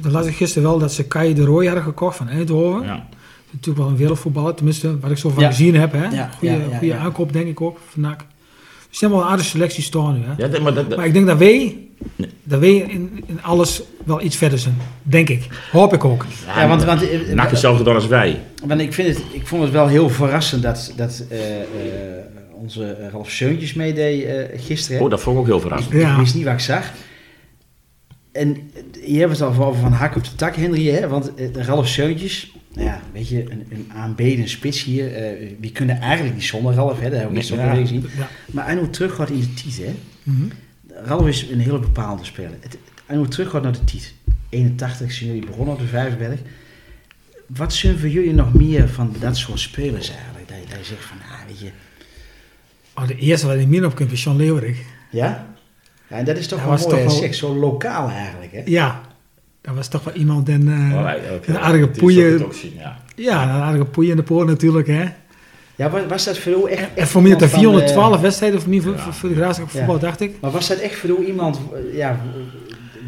Dan 0.00 0.12
las 0.12 0.26
ik 0.26 0.34
gisteren 0.36 0.68
wel 0.68 0.78
dat 0.78 0.92
ze 0.92 1.06
Kai 1.06 1.34
de 1.34 1.44
Roy 1.44 1.66
hadden 1.66 1.84
gekocht 1.84 2.16
van 2.16 2.28
Eindhoven. 2.28 2.86
Ja. 2.86 3.06
Natuurlijk 3.50 3.78
wel 3.78 3.88
een 3.88 3.96
wereldvoetballer, 3.96 4.54
tenminste 4.54 4.98
wat 4.98 5.10
ik 5.10 5.16
zo 5.18 5.28
van 5.30 5.42
Ja. 5.42 5.48
gezien 5.48 5.74
heb. 5.74 5.92
Hè? 5.92 6.04
Ja, 6.08 6.30
Goeie, 6.38 6.54
ja, 6.54 6.60
ja, 6.70 6.76
goeie 6.78 6.92
ja. 6.92 6.98
aankoop 6.98 7.32
denk 7.32 7.46
ik 7.48 7.60
ook, 7.60 7.78
van 7.88 8.00
NAC. 8.02 8.24
Ze 8.90 8.98
hebben 9.00 9.18
wel 9.18 9.26
een 9.26 9.32
aardige 9.32 9.50
selectie 9.50 9.82
staan 9.82 10.14
nu. 10.18 10.24
Hè? 10.26 10.48
Dat- 10.50 10.60
maar 10.62 10.74
dat, 10.74 10.96
Maar 10.96 11.06
ik 11.06 11.12
denk 11.12 11.26
dat 11.26 11.38
wij, 11.38 11.76
Nee. 12.16 12.28
dat 12.42 12.60
wij 12.60 12.74
in, 12.76 13.24
in 13.26 13.42
alles 13.42 13.82
wel 14.04 14.22
iets 14.22 14.36
verder 14.36 14.58
zijn. 14.58 14.76
Denk 15.02 15.28
ik. 15.28 15.48
Hoop 15.72 15.92
ik 15.92 16.04
ook. 16.04 16.26
Ja, 16.46 16.68
want, 16.68 16.84
want, 16.84 17.08
eh, 17.08 17.34
NAC 17.34 17.44
is 17.44 17.50
hetzelfde 17.50 17.84
dan 17.84 17.94
als 17.94 18.06
wij. 18.06 18.42
want 18.66 18.80
ik, 18.80 18.92
vind 18.92 19.08
het, 19.08 19.22
ik 19.32 19.46
vond 19.46 19.62
het 19.62 19.72
wel 19.72 19.86
heel 19.86 20.08
verrassend 20.08 20.62
dat, 20.62 20.92
dat 20.96 21.24
eh, 21.30 21.60
eh, 21.60 21.66
onze 22.54 23.08
Ralf 23.12 23.30
Seuntjes 23.30 23.74
meedeed 23.74 24.24
eh, 24.24 24.60
gisteren. 24.60 24.98
hè. 24.98 25.04
Oh, 25.04 25.10
dat 25.10 25.20
vond 25.20 25.36
ik 25.36 25.40
ook 25.42 25.48
heel 25.48 25.60
verrassend. 25.60 25.94
Ik 25.94 26.00
Ja. 26.00 26.18
wist 26.18 26.34
niet 26.34 26.44
wat 26.44 26.52
ik 26.52 26.60
zag. 26.60 26.92
En 28.32 28.70
je 29.06 29.18
hebt 29.18 29.30
het 29.32 29.40
al 29.42 29.48
over 29.66 29.80
van 29.80 29.92
hak 29.92 30.16
op 30.16 30.24
de 30.24 30.34
tak, 30.36 30.56
Henry. 30.56 30.88
Hè? 30.90 31.08
Want 31.08 31.34
eh, 31.34 31.52
Ralf 31.54 31.88
Seuntjes, 31.88 32.52
nou 32.76 32.88
ja, 32.88 33.00
weet 33.12 33.28
je, 33.28 33.50
een, 33.50 33.66
een 33.70 33.90
aanbeden 33.94 34.48
spits 34.48 34.84
hier. 34.84 35.14
eh 35.14 35.48
we 35.60 35.70
kunnen 35.72 36.00
eigenlijk 36.00 36.34
niet 36.34 36.44
zonder 36.44 36.74
Ralf, 36.74 36.98
hè? 37.00 37.10
dat 37.10 37.18
hebben 37.18 37.28
we 37.28 37.32
Nee, 37.32 37.42
gisteren 37.42 37.64
ja. 37.74 37.74
gezien. 37.80 38.04
Ja. 38.16 38.28
Maar 38.46 38.64
hij 38.66 38.76
moet 38.76 38.92
terug 38.92 39.14
gaat 39.14 39.30
in 39.30 39.40
de 39.40 39.54
tiet, 39.54 39.76
hè. 39.76 39.94
Mhm. 40.22 40.46
Ralf 41.04 41.26
is 41.26 41.46
een 41.50 41.60
hele 41.60 41.78
bepaalde 41.78 42.24
speler. 42.24 42.54
Het, 42.60 43.30
terug 43.30 43.50
gaat 43.50 43.62
naar 43.62 43.72
de 43.72 43.84
tiet. 43.84 44.14
81 44.48 45.12
zijn 45.12 45.26
jullie 45.30 45.46
begonnen 45.46 45.74
op 45.74 45.80
de 45.80 45.86
Vijverberg. 45.86 46.40
Wat 47.46 47.72
zijn 47.74 47.98
voor 47.98 48.08
jullie 48.08 48.32
nog 48.34 48.54
meer 48.54 48.88
van 48.88 49.14
dat 49.20 49.36
soort 49.36 49.60
spelers 49.60 50.10
eigenlijk? 50.10 50.48
Dat 50.48 50.56
je, 50.56 50.68
dat 50.68 50.78
je 50.78 50.84
zegt 50.84 51.04
van, 51.04 51.16
ah, 51.30 51.38
weet 51.46 51.60
je... 51.60 51.70
Oh, 52.94 53.06
de 53.06 53.16
eerste 53.16 53.46
waar 53.46 53.58
ik 53.58 53.66
meer 53.66 53.84
op 53.84 53.94
kunt 53.94 54.12
is 54.12 54.20
Sean 54.20 54.36
Leeuwerik. 54.36 54.84
Ja? 55.10 55.46
Ja, 56.08 56.16
en 56.16 56.24
dat 56.24 56.36
is 56.36 56.46
toch 56.46 56.58
Hij 56.58 56.68
wel 56.68 56.76
mooi, 56.78 56.88
toch 56.90 56.98
hè? 56.98 57.04
wel- 57.04 57.14
Zeg, 57.16 57.34
zo 57.34 57.54
lokaal 57.54 58.08
eigenlijk, 58.10 58.52
hè? 58.52 58.62
Ja, 58.64 59.00
dat 59.66 59.74
was 59.74 59.88
toch 59.88 60.04
wel 60.04 60.14
iemand 60.14 60.48
eh, 60.48 60.54
Oh, 60.54 61.12
oké. 61.34 61.50
een 61.50 61.58
aardige 61.58 61.90
Die 61.90 62.00
poeien. 62.00 62.46
ja. 62.76 62.98
ja, 63.16 63.42
een 63.42 63.62
aardige 63.62 63.84
poeien 63.84 64.10
in 64.10 64.16
de 64.16 64.22
poort 64.22 64.46
natuurlijk. 64.48 64.86
Hè. 64.86 65.04
Ja, 65.76 65.90
was, 65.90 66.00
was 66.08 66.24
dat 66.24 66.38
voor 66.38 66.52
jou 66.52 66.70
echt... 66.70 66.80
En 66.82 66.96
echt 66.96 67.08
voor 67.10 67.22
mij 67.22 67.30
had 67.30 67.40
er 67.42 67.46
iemand 67.58 67.64
van, 67.72 67.82
412 67.82 68.20
wedstrijden 68.20 68.60
voor, 68.60 68.70
mij, 68.70 68.80
voor, 68.80 68.92
Ja. 68.92 68.98
voor, 68.98 69.12
voor 69.12 69.28
de 69.28 69.34
graafschap 69.34 69.70
voetbal, 69.70 69.94
Ja. 69.94 70.00
dacht 70.00 70.20
ik. 70.20 70.34
eh, 70.34 70.40
maar 70.40 70.50
was 70.50 70.68
dat 70.68 70.78
echt 70.78 70.94
voor 70.94 71.08
jou 71.08 71.24
iemand, 71.24 71.58
eh, 71.74 71.96
ja, 71.96 72.20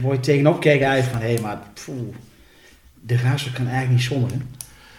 waar 0.02 0.12
je 0.12 0.20
tegenop 0.20 0.60
kijkt 0.60 0.84
uit 0.84 1.04
van, 1.04 1.20
hé, 1.20 1.32
hey, 1.32 1.38
maar 1.42 1.58
poeh, 1.84 1.98
de 3.00 3.16
Graafschap 3.18 3.54
kan 3.54 3.66
eigenlijk 3.66 3.94
niet 3.96 4.02
zonder 4.08 4.30
hem. 4.30 4.42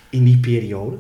In 0.10 0.24
die 0.24 0.38
periode. 0.38 0.95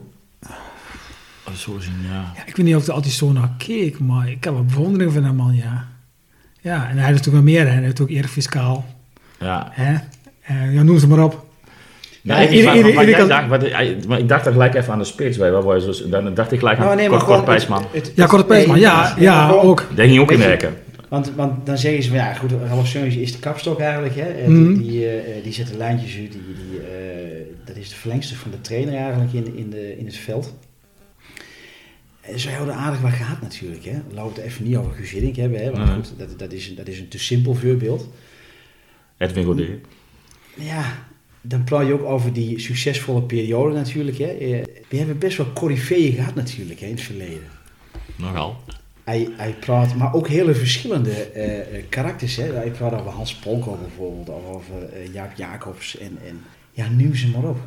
Oh, 1.47 1.53
zo 1.55 1.79
zien, 1.79 1.93
ja. 2.07 2.31
Ja, 2.35 2.41
ik 2.45 2.55
weet 2.55 2.65
niet 2.65 2.75
of 2.75 2.81
ik 2.81 2.87
er 2.87 2.93
altijd 2.93 3.13
zo 3.13 3.31
naar 3.31 3.51
keek, 3.57 3.99
maar 3.99 4.29
ik 4.29 4.43
heb 4.43 4.53
wel 4.53 4.65
bewondering 4.65 5.13
van 5.13 5.23
een 5.23 5.35
man, 5.35 5.55
ja. 5.55 5.87
Ja, 6.61 6.89
en 6.89 6.97
hij 6.97 7.05
heeft 7.05 7.17
natuurlijk 7.17 7.45
wel 7.45 7.53
meer, 7.53 7.65
hè. 7.67 7.73
hij 7.73 7.83
heeft 7.83 8.01
ook 8.01 8.09
eerder 8.09 8.31
fiscaal. 8.31 8.85
Ja. 9.39 9.67
Hè. 9.71 9.95
Eh, 10.49 10.73
ja, 10.73 10.83
noem 10.83 10.99
ze 10.99 11.07
maar 11.07 11.23
op. 11.23 11.45
Nee, 12.21 12.37
Ja, 12.37 12.43
ik, 12.43 12.49
ieder- 12.51 12.75
ieder- 12.75 13.07
ieder 13.09 13.27
dacht, 13.27 13.47
maar 14.07 14.19
ik 14.19 14.27
dacht 14.27 14.43
dan 14.43 14.53
gelijk 14.53 14.73
even 14.75 14.93
aan 14.93 14.99
de 14.99 15.05
spits. 15.05 15.37
Bij, 15.37 15.51
waar 15.51 15.77
je 15.77 16.07
dan 16.09 16.33
dacht 16.33 16.51
ik 16.51 16.59
gelijk 16.59 16.77
aan 16.79 16.83
Nou, 16.85 16.95
nee, 16.95 17.07
Kort, 17.07 17.19
maar 17.19 17.27
Kort 17.29 17.39
gewoon... 17.39 17.55
Pijsman. 17.57 17.85
het- 17.91 18.05
het- 18.07 18.11
Ja, 18.15 18.25
Kort 18.25 18.47
Pijsman, 18.47 18.73
nee, 18.75 18.83
ja, 18.83 19.15
ja, 19.17 19.47
gewoon- 19.47 19.61
ook. 19.63 19.87
Daar 19.95 20.05
ging 20.05 20.19
ook 20.19 20.31
in 20.31 20.37
je, 20.37 20.43
werken. 20.45 20.73
Want, 21.09 21.31
want 21.35 21.65
dan 21.65 21.77
zeggen 21.77 22.03
ze, 22.03 22.09
van, 22.09 22.17
ja 22.17 22.33
goed, 22.33 22.51
Ralf 22.67 22.87
Seuntjes 22.87 23.21
is 23.21 23.31
de 23.31 23.39
kapstok 23.39 23.79
eigenlijk. 23.79 24.15
Hè? 24.15 24.21
Eh, 24.29 24.45
Die, 24.47 24.55
Mhm. 24.55 24.81
die, 24.81 25.07
eh, 25.09 25.43
die 25.43 25.53
zet 25.53 25.67
de 25.67 25.77
lijntjes 25.77 26.15
uit. 26.17 26.31
Die, 26.31 26.41
die, 26.41 26.79
eh, 26.79 27.41
dat 27.65 27.75
is 27.75 27.89
de 27.89 27.95
verlengste 27.95 28.35
van 28.35 28.51
de 28.51 28.61
trainer 28.61 28.93
eigenlijk 28.95 29.33
in, 29.33 29.55
in, 29.57 29.69
de, 29.69 29.97
in 29.97 30.05
het 30.05 30.15
veld. 30.17 30.53
En 32.21 32.39
Ze 32.39 32.49
hadden 32.49 32.75
aardig 32.75 33.01
wat 33.01 33.11
gehad 33.11 33.41
natuurlijk. 33.41 33.85
Hè? 33.85 33.91
Laten 34.13 34.33
we 34.33 34.39
het 34.41 34.49
even 34.49 34.65
niet 34.65 34.75
over 34.75 34.91
Guus 34.91 35.11
Hiddink 35.11 35.35
hebben. 35.35 35.59
Hè? 35.63 35.71
Want 35.71 35.89
goed, 35.89 36.13
dat, 36.17 36.39
dat, 36.39 36.51
is, 36.51 36.67
een- 36.69 36.75
dat 36.75 36.87
is 36.87 36.99
een 36.99 37.07
te 37.07 37.19
simpel 37.19 37.53
voorbeeld. 37.55 38.09
Edwin 39.17 39.43
Godet. 39.45 39.67
Ja, 40.59 41.07
dan 41.41 41.63
praat 41.63 41.87
je 41.87 41.93
ook 41.93 42.03
over 42.03 42.33
die 42.33 42.59
succesvolle 42.59 43.21
periode 43.21 43.75
natuurlijk. 43.75 44.17
Hè. 44.17 44.25
Eh, 44.27 44.63
We 44.89 44.97
hebben 44.97 45.17
best 45.17 45.37
wel 45.37 45.53
coryfeeën 45.53 46.13
gehad 46.13 46.35
natuurlijk 46.35 46.79
hè, 46.79 46.85
in 46.85 46.93
het 46.93 47.01
verleden. 47.01 47.47
Nogal. 48.15 48.55
Hij, 49.03 49.29
hij 49.37 49.55
praat, 49.59 49.95
maar 49.95 50.13
ook 50.13 50.27
hele 50.27 50.55
verschillende 50.55 51.11
eh, 51.11 51.83
karakters. 51.89 52.35
Hè. 52.35 52.53
Hij 52.53 52.71
praat 52.71 52.93
over 52.93 53.11
Hans 53.11 53.35
Polko 53.35 53.77
bijvoorbeeld, 53.81 54.29
of 54.29 54.55
over 54.55 54.89
Jaap 55.13 55.37
Jacobs 55.37 55.97
en, 55.97 56.17
en 56.27 56.41
ja, 56.71 56.89
noem 56.89 57.15
ze 57.15 57.29
maar 57.29 57.49
op. 57.49 57.59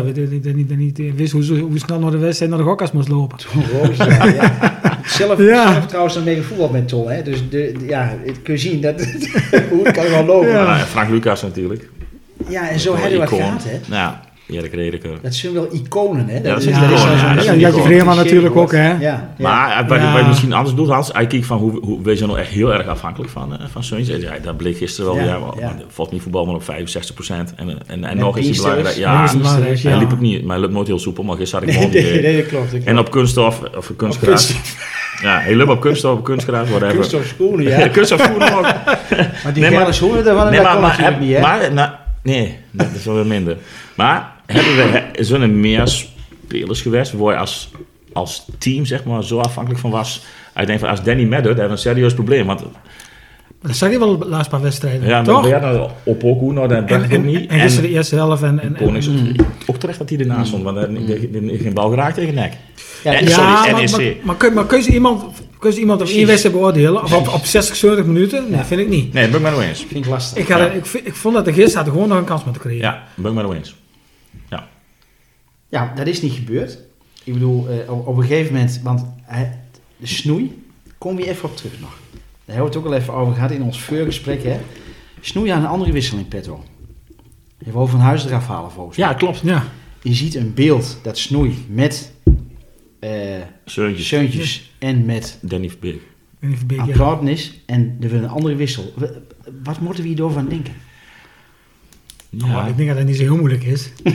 Of 0.00 0.12
die, 0.12 0.28
die, 0.28 0.40
die, 0.40 0.66
die 0.66 0.76
niet 0.76 1.00
wist 1.16 1.32
hoe, 1.32 1.58
hoe 1.58 1.78
snel 1.78 1.98
naar 1.98 2.10
de 2.10 2.18
wedstrijd 2.18 2.50
naar 2.50 2.60
de 2.60 2.66
gokkas 2.66 2.92
moest 2.92 3.08
lopen. 3.08 3.38
Toen 3.38 3.62
Roos, 3.80 3.96
ja, 3.96 4.24
ja. 4.26 4.52
Zelf, 5.04 5.38
Ja. 5.38 5.72
zelf 5.72 5.86
trouwens 5.86 6.14
dan 6.14 6.24
mee 6.24 6.36
gevoetbald 6.36 6.72
met 6.72 6.88
Tol. 6.88 7.08
Hè. 7.08 7.22
Dus 7.22 7.38
de, 7.50 7.72
de- 7.78 7.86
ja, 7.86 8.16
het 8.24 8.42
kun 8.42 8.54
je 8.54 8.60
zien, 8.60 8.80
dat, 8.80 9.00
hoe 9.70 9.84
het 9.86 9.94
kan 9.96 10.04
wel 10.10 10.24
lopen. 10.24 10.48
Ja. 10.48 10.54
Ja, 10.58 10.64
Nou, 10.64 10.78
en 10.78 10.86
Frank 10.86 11.10
Lucas 11.10 11.42
natuurlijk. 11.42 11.88
en 12.52 12.80
zo 12.80 12.92
hebben 12.96 13.12
we 13.12 13.18
wat 13.18 13.28
Icoon. 13.28 13.40
gehad. 13.40 13.64
Hè. 13.64 13.94
Ja, 13.96 14.20
Erik 14.48 14.72
Redeker. 14.74 15.10
Dat 15.22 15.34
zijn 15.34 15.52
wel 15.52 15.68
iconen. 15.72 16.28
Hè. 16.28 16.40
dat 16.40 16.56
is- 16.58 16.64
zijn 16.64 16.74
is 16.74 16.80
iconen, 17.00 17.16
ja, 17.16 17.34
dat 17.34 17.36
Ja, 17.36 17.42
zijn 17.42 17.58
je 17.58 17.64
had 17.64 17.74
je 17.74 17.80
iconen. 17.80 17.82
Vreeman 17.96 18.14
cliché 18.14 18.24
natuurlijk 18.24 18.56
ook, 18.56 18.72
hè? 18.72 18.88
Ja, 18.90 18.98
ja. 18.98 19.30
Maar 19.38 19.82
eh, 19.82 19.88
wat, 19.88 19.98
Ja. 19.98 20.18
je 20.18 20.26
misschien 20.26 20.52
anders 20.52 20.74
doet, 20.76 20.88
Hans, 20.88 21.10
hij 21.12 21.26
kijkt 21.26 21.46
van 21.46 21.58
hoe, 21.58 21.80
hoe 21.84 22.02
wees 22.02 22.18
je 22.18 22.26
nou 22.26 22.38
echt 22.38 22.48
heel 22.48 22.72
erg 22.74 22.86
afhankelijk 22.86 23.30
van, 23.32 23.58
eh, 23.58 23.64
van 23.70 23.84
Suns. 23.84 24.08
Ja, 24.08 24.16
dat 24.42 24.56
bleek 24.56 24.76
gisteren 24.76 25.14
wel. 25.14 25.24
Ja, 25.24 25.30
Ja, 25.30 25.38
ja. 25.58 25.74
Volgens 25.88 26.10
mij 26.16 26.20
voetbal 26.24 26.44
maar 26.46 26.54
op 26.54 26.64
65 26.64 27.14
procent. 27.14 27.52
En, 27.56 27.78
en, 27.86 28.04
en 28.04 28.16
nog 28.16 28.38
is 28.38 28.44
hij 28.48 28.56
belangrijk. 28.56 28.96
Ja, 28.96 29.12
Ja, 29.12 29.20
dat 29.20 29.30
is 29.34 29.36
belangrijk, 29.40 29.78
hij 29.82 29.92
ja. 29.92 29.98
liep 29.98 30.12
ook 30.12 30.20
niet, 30.20 30.42
maar 30.42 30.52
hij 30.52 30.60
loopt 30.60 30.72
nooit 30.74 30.86
heel 30.86 30.98
soepel. 30.98 31.24
Maar 31.24 31.36
gisteren 31.36 31.64
had 31.64 31.74
ik 31.74 31.80
Nee, 31.90 31.90
gewoon 32.02 32.12
nee, 32.12 32.22
nee, 32.22 32.36
dat 32.42 32.46
klopt. 32.50 32.72
dat 32.72 32.80
En 32.84 32.98
op 32.98 33.10
kunststof, 33.10 33.60
of 33.76 33.90
kunstgras. 33.96 34.54
Ja, 35.22 35.38
hij 35.40 35.54
loopt 35.56 35.70
op 35.70 35.80
kunststof, 35.80 36.18
op 36.18 36.24
kunstgras, 36.24 36.68
whatever. 36.68 36.94
Kunststof 36.94 37.24
schoenen, 37.26 37.64
ja. 37.78 37.88
kunststof 37.96 38.20
schoenen 38.20 38.54
ook. 38.56 38.62
Maar 38.62 39.52
die 39.52 39.62
Nee, 39.62 39.70
maar- 39.72 39.94
schoenen, 39.94 40.24
daarvan 40.24 40.44
Nee, 40.44 40.54
dat 40.54 40.62
maar, 40.62 40.72
kon 40.72 40.80
maar, 40.82 40.90
natuurlijk 40.90 41.20
niet, 41.20 41.34
hè? 41.34 41.40
maar 41.40 41.72
nou, 41.72 41.90
nee, 42.22 42.56
dat 42.70 42.86
is 42.94 43.04
wel 43.04 43.14
weer 43.14 43.26
minder. 43.26 43.56
Maar 43.94 44.32
hebben 44.46 44.92
we, 44.92 45.24
zijn 45.24 45.42
er 45.42 45.50
meer 45.50 45.88
spelers 45.88 46.82
geweest 46.82 47.12
waar 47.12 47.32
je 47.34 47.38
als, 47.40 47.70
als 48.12 48.44
team 48.58 48.84
zeg 48.84 49.04
maar, 49.04 49.24
zo 49.24 49.38
afhankelijk 49.38 49.80
van 49.80 49.90
was? 49.90 50.24
Ik 50.56 50.66
denk 50.66 50.80
van 50.80 50.88
als 50.88 51.02
Danny 51.02 51.22
Medder, 51.22 51.42
dat 51.42 51.44
hebben 51.44 51.64
we 51.66 51.72
een 51.72 51.78
serieus 51.78 52.14
probleem. 52.14 52.46
Want 52.46 52.62
Dat 53.62 53.76
zag 53.76 53.90
je 53.90 53.98
wel 53.98 54.18
de 54.18 54.26
laatste 54.26 54.50
paar 54.50 54.60
wedstrijden, 54.62 55.08
ja, 55.08 55.22
maar 55.22 55.24
toch? 55.24 55.50
hadden 55.50 55.90
op 56.04 56.24
ook 56.24 56.40
hoe, 56.40 56.52
nou, 56.52 56.68
dat 56.68 56.88
dacht 56.88 57.12
ik 57.12 57.24
niet. 57.24 57.50
en 57.50 57.60
gisteren 57.60 57.90
de 57.90 57.96
eerste 57.96 58.14
helft 58.14 58.42
en... 58.42 58.60
en, 58.60 58.76
en 58.76 58.84
Konings, 58.84 59.08
ook 59.66 59.76
terecht 59.76 59.98
dat 59.98 60.08
hij 60.08 60.18
ernaast 60.18 60.46
stond, 60.48 60.62
want 60.62 60.76
hij 60.76 60.88
heeft 60.90 61.62
geen 61.62 61.74
bal 61.74 61.88
geraakt 61.90 62.14
tegen 62.14 62.34
nek. 62.34 62.52
Ja, 63.04 63.12
En- 63.12 63.24
die- 63.24 63.34
sorry, 63.34 63.48
ja, 63.50 63.70
maar, 63.70 63.80
NEC. 63.80 63.90
maar, 63.90 64.02
maar, 64.22 64.36
kun, 64.36 64.52
maar 64.54 64.66
kun 64.66 64.82
je 64.82 64.92
iemand, 64.92 65.24
kun 65.58 65.72
je 65.72 65.78
iemand 65.80 66.00
op 66.00 66.06
één 66.08 66.26
wedstrijd 66.26 66.54
beoordelen? 66.54 67.02
Of 67.02 67.12
op, 67.12 67.28
op 67.34 67.44
60, 67.44 67.76
70 67.76 68.06
minuten? 68.06 68.42
Nee, 68.42 68.58
Ja. 68.58 68.64
vind 68.64 68.80
ik 68.80 68.88
niet. 68.88 69.12
Nee, 69.12 69.30
dat 69.30 69.42
ben 69.42 69.50
ik 69.50 69.56
maar 69.56 69.66
eens. 69.66 69.84
vind 69.88 70.04
ik 70.04 70.10
lastig. 70.10 70.38
Ik, 70.42 70.48
had, 70.48 70.60
Ja. 70.60 70.98
ik, 71.04 71.14
vond 71.14 71.34
dat 71.34 71.44
de 71.44 71.52
gisteren 71.52 71.84
had 71.84 71.92
gewoon 71.94 72.08
nog 72.08 72.18
een 72.18 72.24
kans 72.24 72.44
moeten 72.44 72.62
creëren. 72.62 72.80
Ja, 72.86 73.02
ben 73.14 73.30
ik 73.30 73.36
maar 73.42 73.50
eens. 73.56 73.74
Ja, 75.74 75.92
dat 75.94 76.06
is 76.06 76.22
niet 76.22 76.32
gebeurd. 76.32 76.78
Ik 77.24 77.32
bedoel, 77.32 77.68
eh, 77.68 78.06
op, 78.06 78.16
een 78.16 78.22
gegeven 78.22 78.52
moment, 78.52 78.80
want 78.82 79.06
hij, 79.22 79.58
de 79.96 80.06
snoei, 80.06 80.62
kom 80.98 81.18
je 81.18 81.28
even 81.28 81.48
op 81.48 81.56
terug 81.56 81.80
nog. 81.80 81.98
Daar 82.10 82.56
hebben 82.56 82.64
we 82.64 82.68
het 82.68 82.76
ook 82.76 82.92
al 82.92 82.98
even 82.98 83.14
over 83.14 83.34
gehad 83.34 83.50
in 83.50 83.62
ons 83.62 83.80
voorgesprek, 83.80 84.42
hè. 84.42 84.60
Snoei 85.20 85.50
aan 85.50 85.60
een 85.60 85.68
andere 85.68 85.92
wissel 85.92 86.18
in 86.18 86.28
petto. 86.28 86.64
Je 87.58 87.72
wil 87.72 87.86
van 87.86 88.00
huis 88.00 88.24
eraf 88.24 88.46
halen 88.46 88.70
volgens 88.70 88.96
mij. 88.96 89.08
Ja, 89.08 89.14
klopt. 89.14 89.40
Ja. 89.40 89.64
Je 90.02 90.14
ziet 90.14 90.34
een 90.34 90.54
beeld 90.54 90.98
dat 91.02 91.18
snoei 91.18 91.64
met 91.68 92.12
eh 92.98 93.10
Seuntjes, 93.64 94.08
Seuntjes 94.08 94.72
en 94.78 95.04
met 95.04 95.38
Danny 95.40 95.68
Verbeek. 95.68 96.02
Die 96.40 96.56
Verbeek, 96.56 96.78
aan 96.78 97.26
ja. 97.26 97.36
En 97.66 97.96
er 98.00 98.08
wil 98.08 98.22
een 98.22 98.28
andere 98.28 98.56
wissel. 98.56 98.92
Wat 99.62 99.80
moeten 99.80 100.02
we 100.02 100.08
hierover 100.08 100.38
aan 100.38 100.48
denken? 100.48 100.74
Oh, 102.44 102.66
ik 102.68 102.76
denk 102.76 102.88
dat 102.88 102.98
dat 102.98 103.06
niet 103.06 103.16
zo 103.16 103.22
heel 103.22 103.36
moeilijk 103.36 103.64
is. 103.64 103.90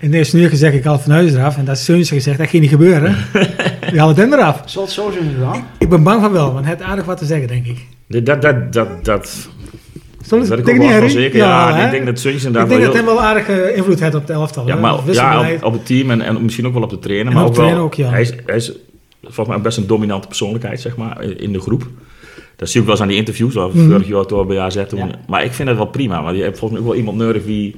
In 0.00 0.10
de 0.10 0.16
eerste 0.16 0.38
uur 0.38 0.48
gezegd, 0.48 0.74
ik 0.74 0.84
haal 0.84 0.98
van 0.98 1.12
huis 1.12 1.32
eraf. 1.34 1.56
En 1.56 1.64
dat 1.64 1.76
is 1.76 1.84
Seuntje 1.84 2.14
gezegd, 2.14 2.38
dat 2.38 2.48
ging 2.48 2.62
niet 2.62 2.70
gebeuren. 2.70 3.16
Die 3.90 3.98
halen 3.98 4.16
hem 4.16 4.32
eraf. 4.32 4.62
Zal 4.64 4.82
het 4.82 4.92
zo 4.92 5.10
zijn 5.10 5.34
gegaan? 5.34 5.66
Ik 5.78 5.88
ben 5.88 6.02
bang 6.02 6.20
van 6.22 6.32
wel, 6.32 6.52
want 6.52 6.66
het 6.66 6.76
heeft 6.78 6.90
aardig 6.90 7.04
wat 7.04 7.18
te 7.18 7.24
zeggen, 7.24 7.48
denk 7.48 7.66
ik. 7.66 7.86
Dat, 8.06 8.26
dat, 8.26 8.42
dat, 8.42 8.72
dat, 8.72 9.04
dat, 9.04 9.48
Zal 10.22 10.38
dat 10.38 10.48
het- 10.48 10.58
ik 10.58 10.64
denk 10.64 11.02
niet, 11.02 11.10
zeker. 11.12 11.38
Ja, 11.38 11.84
ik 11.84 11.90
denk 11.90 12.06
dat 12.06 12.18
Suntjes 12.18 12.42
Ik 12.42 12.46
inderdaad 12.46 12.68
denk 12.70 12.80
wel 12.80 12.92
dat 12.92 13.02
hij 13.02 13.12
heel... 13.12 13.14
wel 13.14 13.28
aardige 13.28 13.74
invloed 13.74 14.00
heeft 14.00 14.14
op 14.14 14.20
het 14.20 14.30
elftal. 14.30 14.66
Ja, 14.66 14.74
hè? 14.74 14.80
maar, 14.80 15.00
ja, 15.12 15.50
op, 15.52 15.64
op 15.64 15.72
het 15.72 15.86
team 15.86 16.10
en, 16.10 16.20
en 16.20 16.42
misschien 16.42 16.66
ook 16.66 16.72
wel 16.72 16.82
op 16.82 16.90
de 16.90 16.98
trainer. 16.98 17.26
En 17.26 17.32
maar 17.34 17.44
op 17.44 17.48
ook 17.50 17.56
de 17.56 17.62
wel, 17.62 17.78
ook, 17.78 17.94
ja. 17.94 18.10
Hij 18.10 18.20
is, 18.20 18.32
hij 18.46 18.56
is 18.56 18.72
volgens 19.22 19.48
mij 19.48 19.60
best 19.60 19.78
een 19.78 19.86
dominante 19.86 20.28
persoonlijkheid, 20.28 20.80
zeg 20.80 20.96
maar, 20.96 21.22
in 21.22 21.52
de 21.52 21.60
groep. 21.60 21.86
Dat 22.56 22.68
zie 22.68 22.80
ik 22.80 22.86
wel 22.86 22.94
eens 22.94 23.02
aan 23.04 23.08
die 23.10 23.16
interviews, 23.18 23.54
waar 23.54 23.70
we 23.72 23.78
Mhm. 23.78 23.90
vorig 23.90 24.06
jaar 24.08 24.26
door 24.26 24.46
bij 24.46 24.58
AZ 24.58 24.84
toen. 24.88 24.98
Ja. 24.98 25.08
Maar 25.28 25.44
ik 25.44 25.52
vind 25.52 25.68
het 25.68 25.76
wel 25.76 25.86
prima, 25.86 26.22
want 26.22 26.36
je 26.36 26.42
hebt 26.42 26.58
volgens 26.58 26.80
mij 26.80 26.88
ook 26.88 26.94
wel 26.94 27.04
iemand 27.04 27.16
nodig 27.26 27.44
die 27.44 27.76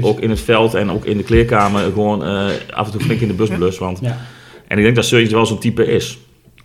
ook, 0.00 0.20
in 0.20 0.30
het 0.30 0.40
veld 0.40 0.74
en 0.74 0.90
ook 0.90 1.04
in 1.04 1.16
de 1.16 1.22
kleerkamer 1.22 1.82
gewoon 1.82 2.24
eh, 2.24 2.46
af 2.70 2.86
en 2.86 2.92
toe 2.92 3.00
flink 3.00 3.20
in 3.20 3.28
de 3.28 3.34
bus 3.34 3.48
blust. 3.48 3.78
Want 3.78 3.98
Ja. 4.02 4.18
En 4.68 4.76
ik 4.78 4.84
denk 4.84 4.96
dat 4.96 5.04
Seuntjes 5.04 5.32
wel 5.32 5.46
zo'n 5.46 5.58
type 5.58 5.86
is. 5.86 6.18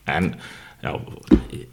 En 0.03 0.33
ja, 0.81 0.95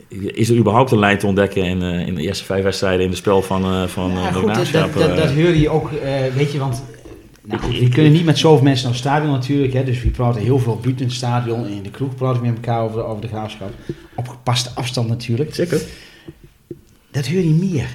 is 0.09 0.49
er 0.49 0.57
überhaupt 0.57 0.91
een 0.91 0.99
lijn 0.99 1.19
te 1.19 1.27
ontdekken 1.27 1.63
in, 1.63 1.83
eh, 1.83 2.07
in 2.07 2.15
de 2.15 2.23
eerste 2.23 2.45
vijf 2.45 2.63
wedstrijden 2.63 3.05
in 3.05 3.11
de 3.11 3.17
spel 3.17 3.43
van, 3.43 3.65
eh 3.65 3.83
van 3.87 4.11
Ja, 4.11 4.29
eh, 4.29 4.35
goed, 4.35 4.55
dat, 4.55 4.69
dat, 4.73 4.93
dat, 4.95 5.17
dat 5.17 5.31
hoor 5.33 5.55
je 5.55 5.69
ook, 5.69 5.91
eh, 5.93 6.11
weet 6.37 6.53
je, 6.53 6.59
want 6.59 6.85
nou 7.47 7.61
goed, 7.63 7.73
Ik- 7.73 7.79
we 7.81 7.85
ik- 7.85 7.93
kunnen 7.93 8.13
niet 8.13 8.25
met 8.25 8.39
zoveel 8.39 8.63
mensen 8.65 8.85
naar 8.85 8.93
het 8.95 9.03
stadion 9.03 9.31
natuurlijk, 9.33 9.73
hè, 9.73 9.85
dus 9.85 10.03
we 10.03 10.09
praten 10.11 10.43
heel 10.43 10.59
veel 10.59 10.79
buiten 10.83 11.05
het 11.07 11.15
stadion 11.15 11.65
en 11.65 11.71
in 11.73 11.83
de 11.83 11.91
kroeg 11.91 12.15
praten 12.15 12.41
we 12.43 12.47
met 12.47 12.57
elkaar 12.57 12.81
over, 12.83 13.05
over 13.05 13.21
de 13.23 13.29
graafschap. 13.29 13.71
Op 14.15 14.29
gepaste 14.29 14.71
afstand 14.75 15.09
natuurlijk. 15.09 15.55
Zeker. 15.55 15.83
Dat 17.11 17.27
hoor 17.27 17.41
je 17.41 17.55
meer. 17.55 17.87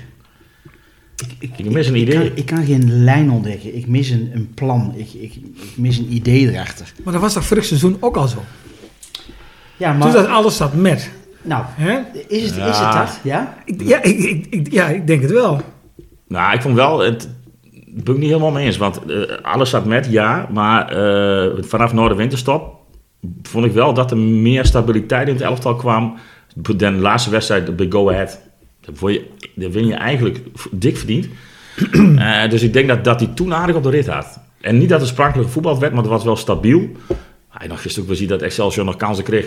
Ik, 1.39 1.49
Ik 1.57 1.71
mis 1.71 1.87
een 1.87 1.95
ik 1.95 2.01
idee. 2.01 2.27
Kan, 2.27 2.37
ik 2.37 2.45
kan 2.45 2.65
geen 2.65 3.03
lijn 3.03 3.31
ontdekken. 3.31 3.75
Ik 3.75 3.87
mis 3.87 4.09
een, 4.09 4.29
een 4.33 4.51
plan. 4.53 4.93
Ik, 4.95 5.13
ik, 5.13 5.35
ik 5.35 5.43
mis 5.75 5.97
een 5.97 6.13
idee 6.13 6.51
erachter. 6.51 6.93
Maar 7.03 7.13
dat 7.13 7.21
was 7.21 7.33
toch 7.33 7.45
vorig 7.45 7.65
seizoen 7.65 7.97
ook 7.99 8.17
al 8.17 8.27
zo? 8.27 8.43
Ja, 9.77 9.89
Toen 9.89 9.99
maar... 9.99 10.11
dat 10.11 10.27
alles 10.27 10.57
zat 10.57 10.73
met. 10.73 11.09
Nou, 11.41 11.63
Hè? 11.67 11.99
is 12.27 12.41
het, 12.43 12.57
is 12.57 12.77
het 12.77 12.91
dat? 12.93 13.19
Ja? 13.23 13.57
Ik, 13.65 13.81
ja, 13.81 14.03
ik, 14.03 14.17
ik, 14.19 14.45
ik- 14.49 14.71
ja, 14.71 14.87
ik 14.87 15.07
denk 15.07 15.21
het 15.21 15.31
wel. 15.31 15.61
Nou, 16.27 16.53
ik 16.53 16.61
vond 16.61 16.75
wel, 16.75 16.99
het 16.99 17.29
ben 17.93 18.13
ik 18.13 18.19
niet 18.19 18.29
helemaal 18.29 18.51
mee 18.51 18.65
eens. 18.65 18.77
Want 18.77 19.05
eh, 19.05 19.21
alles 19.41 19.69
zat 19.69 19.85
met, 19.85 20.07
ja. 20.09 20.47
Maar 20.51 20.89
eh, 20.89 21.63
vanaf 21.63 21.93
na 21.93 22.07
de 22.07 22.15
winterstop 22.15 22.79
vond 23.41 23.65
ik 23.65 23.71
wel 23.71 23.93
dat 23.93 24.11
er 24.11 24.17
meer 24.17 24.65
stabiliteit 24.65 25.27
in 25.27 25.33
het 25.33 25.43
elftal 25.43 25.75
kwam. 25.75 26.17
De 26.55 26.91
laatste 26.91 27.29
wedstrijd 27.29 27.75
bij 27.75 27.85
Go 27.89 28.09
Ahead. 28.09 28.39
Daar, 28.81 29.11
je, 29.11 29.25
daar 29.55 29.71
win 29.71 29.87
je 29.87 29.93
eigenlijk 29.93 30.39
dik 30.71 30.97
verdiend. 30.97 31.27
Eh, 32.17 32.49
dus 32.49 32.61
ik 32.61 32.73
denk 32.73 32.87
dat, 32.87 33.03
dat 33.03 33.19
hij 33.19 33.29
toen 33.35 33.53
aardig 33.53 33.75
op 33.75 33.83
de 33.83 33.89
rit 33.89 34.07
had. 34.07 34.39
En 34.61 34.77
niet 34.77 34.89
dat 34.89 34.99
het 34.99 35.09
sprankelijk 35.09 35.49
voetbal 35.49 35.79
werd, 35.79 35.93
maar 35.93 36.01
het 36.01 36.11
was 36.11 36.23
wel 36.23 36.35
stabiel. 36.35 36.89
Hij 37.49 37.67
nog 37.67 37.81
gisteren 37.81 38.01
ook 38.01 38.07
wel 38.07 38.17
ziet 38.17 38.29
dat 38.29 38.41
Excelsior 38.41 38.85
nog 38.85 38.95
kansen 38.95 39.23
kreeg. 39.23 39.43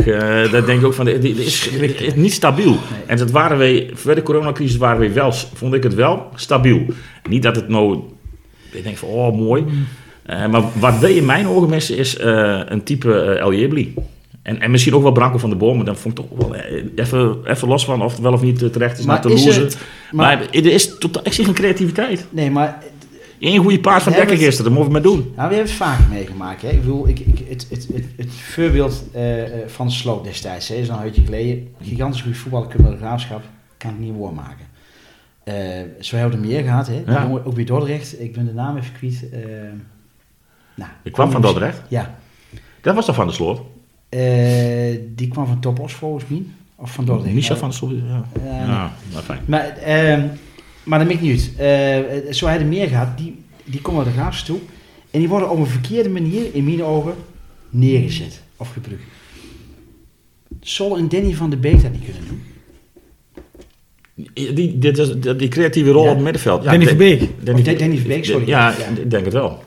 dat 0.50 0.66
denk 0.66 0.80
ik 0.80 0.86
ook 0.86 0.94
van, 0.94 1.04
dit 1.04 1.24
is, 1.24 1.68
is 1.68 2.14
niet 2.14 2.32
stabiel. 2.32 2.76
En 3.06 3.16
dat 3.16 3.30
waren 3.30 3.58
wij, 3.58 3.90
voor 3.92 4.14
de 4.14 4.22
coronacrisis 4.22 4.76
waren 4.76 4.98
wij 4.98 5.12
wel, 5.12 5.32
vond 5.32 5.74
ik 5.74 5.82
het 5.82 5.94
wel, 5.94 6.28
stabiel. 6.34 6.86
Niet 7.28 7.42
dat 7.42 7.56
het 7.56 7.68
nou, 7.68 8.02
ik 8.74 8.82
denk 8.84 8.96
van, 8.96 9.08
oh 9.08 9.36
mooi. 9.36 9.64
Eh, 10.22 10.46
maar 10.46 10.62
wat 10.78 10.98
wij 10.98 11.12
in 11.14 11.24
mijn 11.24 11.46
ogen 11.46 11.68
missen 11.68 11.96
is 11.96 12.16
eh, 12.16 12.60
een 12.64 12.82
type 12.82 13.20
eh 13.20 13.40
El 13.40 13.52
Jebli. 13.54 13.94
En, 14.42 14.60
en 14.60 14.70
misschien 14.70 14.94
ook 14.94 15.02
wel 15.02 15.12
Branko 15.12 15.38
van 15.38 15.50
de 15.50 15.56
maar 15.56 15.84
dan 15.84 15.96
vond 15.96 16.18
ik 16.18 16.24
toch 16.28 16.38
wel 16.38 16.54
eh, 16.56 16.82
even, 16.96 17.36
even 17.44 17.68
los 17.68 17.84
van 17.84 18.02
of 18.02 18.12
het 18.12 18.20
wel 18.20 18.32
of 18.32 18.42
niet 18.42 18.62
eh, 18.62 18.68
terecht 18.68 18.98
is 18.98 19.04
Maar 19.04 19.14
naar 19.14 19.22
Toulouse. 19.22 19.60
het- 19.60 19.78
maar, 20.12 20.36
maar- 20.38 20.48
er 20.50 20.66
is 20.66 20.98
totaal, 20.98 21.22
ik 21.26 21.32
zie 21.32 21.44
geen 21.44 21.54
creativiteit. 21.54 22.26
Nee, 22.30 22.50
maar 22.50 22.82
Eén 23.40 23.58
goede 23.58 23.80
paard 23.80 24.02
van 24.02 24.12
Dekker 24.12 24.36
gisteren, 24.36 24.64
dat 24.72 24.72
moeten 24.82 24.84
we 24.86 24.92
maar 24.92 25.02
doen. 25.02 25.32
Nou, 25.36 25.48
we 25.48 25.54
hebben 25.54 25.58
het 25.58 25.70
vaker 25.70 26.04
meegemaakt. 26.10 26.62
Hè? 26.62 26.68
Ik 26.70 26.80
bedoel, 26.80 27.08
ik, 27.08 27.18
ik, 27.18 27.38
het, 27.48 27.66
het, 27.70 27.88
het, 27.94 28.04
het 28.16 28.28
voorbeeld 28.32 29.04
eh, 29.12 29.42
eh, 29.42 29.50
van 29.66 29.90
Sloot 29.90 30.24
destijds, 30.24 30.68
hè, 30.68 30.74
is 30.74 30.88
een 30.88 30.94
geleden. 31.24 31.68
Gigantisch 31.82 32.20
goede 32.22 32.36
voetballer, 32.36 32.68
kunnen 32.68 32.90
de 32.92 32.96
graafschap, 32.98 33.42
kan 33.76 33.90
ik 33.90 33.98
niet 33.98 34.12
woord 34.14 34.34
maken. 34.34 34.63
Eh, 35.44 35.54
zo 36.00 36.16
er 36.16 36.38
meer 36.38 36.62
gehad, 36.62 36.86
hè? 36.86 37.02
Ja. 37.06 37.22
Jongen, 37.22 37.44
Ook 37.44 37.54
weer 37.56 37.66
Dordrecht, 37.66 38.20
ik 38.20 38.32
ben 38.32 38.46
de 38.46 38.52
naam 38.52 38.76
even 38.76 38.92
kwijt. 38.92 39.28
eh 39.32 39.40
nou, 40.74 40.90
Ik 41.02 41.12
kwam 41.12 41.30
van 41.30 41.42
Dordrecht. 41.42 41.82
Ja, 41.88 42.18
Dat 42.80 42.94
was 42.94 43.04
toch 43.06 43.14
van 43.14 43.26
de 43.26 43.32
sloot? 43.32 43.60
Eh, 44.08 44.98
die 45.14 45.28
kwam 45.28 45.46
van 45.46 45.60
Topos 45.60 45.92
volgens 45.92 46.24
mij. 46.28 46.42
Of 46.76 46.92
van 46.92 47.04
Dordrecht. 47.04 47.34
Micha 47.34 47.48
Nou, 47.48 47.60
van 47.60 47.68
de 47.68 47.74
sloot, 47.74 47.92
ja. 48.08 48.24
Ja, 48.44 48.92
maar 49.12 49.22
fijn. 49.22 49.40
Maar, 49.44 49.66
ehm, 49.76 50.26
maar 50.82 50.98
dat 50.98 51.08
maakt 51.08 51.20
niet 51.20 51.50
uit. 51.58 52.36
Zo 52.36 52.46
hadden 52.46 52.68
meer 52.68 52.88
gehad, 52.88 53.18
die, 53.18 53.38
die 53.64 53.80
komen 53.80 54.04
naar 54.04 54.12
de 54.12 54.18
graafs 54.20 54.42
toe. 54.42 54.58
En 55.10 55.18
die 55.20 55.28
worden 55.28 55.50
op 55.50 55.58
een 55.58 55.66
verkeerde 55.66 56.08
manier, 56.08 56.54
in 56.54 56.64
mijn 56.64 56.82
ogen, 56.84 57.14
neergezet 57.70 58.42
of 58.56 58.72
gebruikt. 58.72 59.02
Zal 60.60 60.98
een 60.98 61.08
Danny 61.08 61.34
van 61.34 61.50
de 61.50 61.56
Beek 61.56 61.82
dat 61.82 61.92
niet 61.92 62.04
kunnen 62.04 62.22
doen? 62.28 62.42
Die, 64.54 64.78
dit 64.78 64.98
is, 64.98 65.12
die, 65.20 65.36
die 65.36 65.48
creatieve 65.48 65.90
rol 65.90 66.02
Ja. 66.02 66.08
op 66.08 66.14
het 66.14 66.24
middenveld. 66.24 66.62
Ja, 66.64 66.70
Danny 66.70 66.84
Dan- 66.84 66.96
Verbeek. 66.96 67.78
Danny 67.78 67.96
Verbeek, 67.98 68.24
sorry. 68.24 68.48
Ja, 68.48 68.68
Ja. 68.78 69.00
ik 69.02 69.10
denk 69.10 69.24
het 69.24 69.32
wel. 69.34 69.62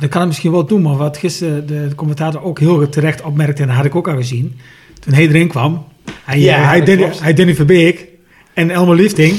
Dat 0.00 0.08
kan 0.08 0.18
hij 0.18 0.26
misschien 0.26 0.50
wel 0.50 0.66
doen, 0.66 0.82
maar 0.82 0.96
wat 0.96 1.16
gisteren 1.16 1.66
de, 1.66 1.88
commentator 1.96 2.42
ook 2.42 2.58
heel 2.58 2.88
terecht 2.88 3.22
opmerkte, 3.22 3.62
en 3.62 3.68
dat 3.68 3.76
had 3.76 3.84
ik 3.84 3.94
ook 3.94 4.08
al 4.08 4.16
gezien, 4.16 4.58
toen 5.00 5.12
hij 5.12 5.28
erin 5.28 5.48
kwam, 5.48 5.84
hij, 6.24 6.40
Ja, 6.40 6.64
hij, 6.64 6.78
dat 6.78 6.86
Danny, 6.86 7.02
klopt. 7.02 7.20
hij 7.20 7.34
Danny 7.34 7.54
Verbeek 7.54 8.06
en 8.54 8.70
Elmer 8.70 8.96
Liefding, 8.96 9.34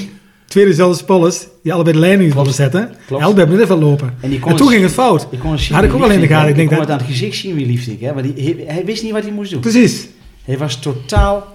twee 0.46 0.66
dezelfde 0.66 0.98
spallers 0.98 1.48
die 1.64 1.74
allebei 1.74 1.94
de 1.96 2.02
leiding 2.02 2.34
wilden 2.34 2.54
zetten. 2.54 2.90
Allebei 3.10 3.48
met 3.50 3.60
even 3.60 3.78
lopen. 3.80 4.14
En 4.20 4.30
die 4.30 4.40
kon 4.40 4.52
En 4.52 4.58
toen 4.58 4.68
ging 4.70 4.82
het 4.84 4.92
fout. 4.92 5.28
Ik 5.32 5.40
kon 5.40 5.58
Had 5.72 5.84
ik 5.84 5.94
ook 5.94 6.00
wel 6.00 6.10
in 6.12 6.20
de 6.20 6.28
gaten. 6.28 6.44
Ik 6.44 6.50
Ik 6.50 6.56
denk 6.56 6.68
kon 6.68 6.78
dat- 6.78 6.88
het 6.88 6.96
aan 6.96 7.08
het 7.08 7.16
gezicht 7.16 7.38
zien 7.38 7.56
wie 7.56 7.80
ik. 7.92 8.00
Hè? 8.02 8.14
Maar 8.14 8.24
die, 8.24 8.34
hij, 8.38 8.64
hij 8.76 8.86
wist 8.86 9.04
niet 9.04 9.12
wat 9.12 9.24
hij 9.24 9.32
moest 9.32 9.52
doen. 9.52 9.60
Precies. 9.62 10.08
Hij 10.44 10.58
was 10.58 10.80
totaal 10.80 11.55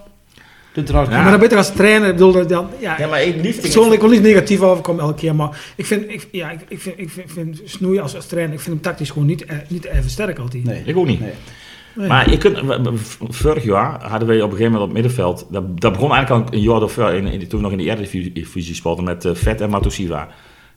de 0.73 0.83
draad. 0.83 1.09
Ja. 1.09 1.23
Maar 1.23 1.31
dan 1.31 1.41
beter 1.41 1.57
als 1.57 1.73
trainer. 1.73 2.09
Ik 2.09 2.17
bedoel, 2.17 2.47
dan, 2.47 2.69
ja, 2.79 2.97
Ja, 2.99 3.07
maar 3.07 3.23
ik 3.23 3.43
liefde... 3.43 3.61
Persoonlijk 3.61 4.01
wil 4.01 4.11
niet 4.11 4.23
negatief 4.23 4.61
overkomen 4.61 5.03
elke 5.03 5.15
keer, 5.15 5.35
maar 5.35 5.73
ik 5.77 5.87
vind, 5.87 6.11
ik, 6.11 6.29
ja, 6.33 6.51
ik, 6.51 6.61
ik 6.69 6.81
vind, 6.81 6.99
ik 6.99 7.11
vind, 7.11 7.33
vind 7.33 7.61
Snoei 7.65 7.99
als, 7.99 8.17
als 8.17 8.27
trainer, 8.27 8.55
ik 8.55 8.61
vind 8.61 8.75
hem 8.75 8.85
tactisch 8.85 9.11
gewoon 9.11 9.27
niet, 9.27 9.45
eh, 9.45 9.57
niet 9.69 9.85
even 9.85 10.11
sterk 10.11 10.39
altijd. 10.39 10.65
Nee. 10.65 10.83
Ik 10.85 10.97
ook 10.97 11.07
niet. 11.07 11.21
Nee. 11.21 11.33
Nee. 11.95 12.09
Maar 12.09 12.31
je 12.31 12.39
kunt, 12.39 12.61
vorig 13.29 13.65
jaar 13.65 14.03
hadden 14.03 14.29
we 14.29 14.35
op 14.35 14.51
een 14.51 14.57
gegeven 14.57 14.73
moment 14.73 14.83
op 14.83 14.89
het 14.89 14.93
middenveld. 14.93 15.47
Dat, 15.51 15.81
dat 15.81 15.93
begon 15.93 16.13
eigenlijk 16.13 16.49
al 16.49 16.55
een 16.55 16.63
jaar 16.63 16.83
of 16.83 16.99
in, 16.99 17.27
in, 17.27 17.49
toen 17.49 17.59
we 17.59 17.65
nog 17.69 17.73
in 17.73 17.79
de 17.79 17.85
Eredivisie 17.85 18.75
speelden 18.75 19.05
met 19.05 19.25
eh, 19.25 19.35
Vet 19.35 19.61
en 19.61 19.71
Matosiva. 19.71 20.29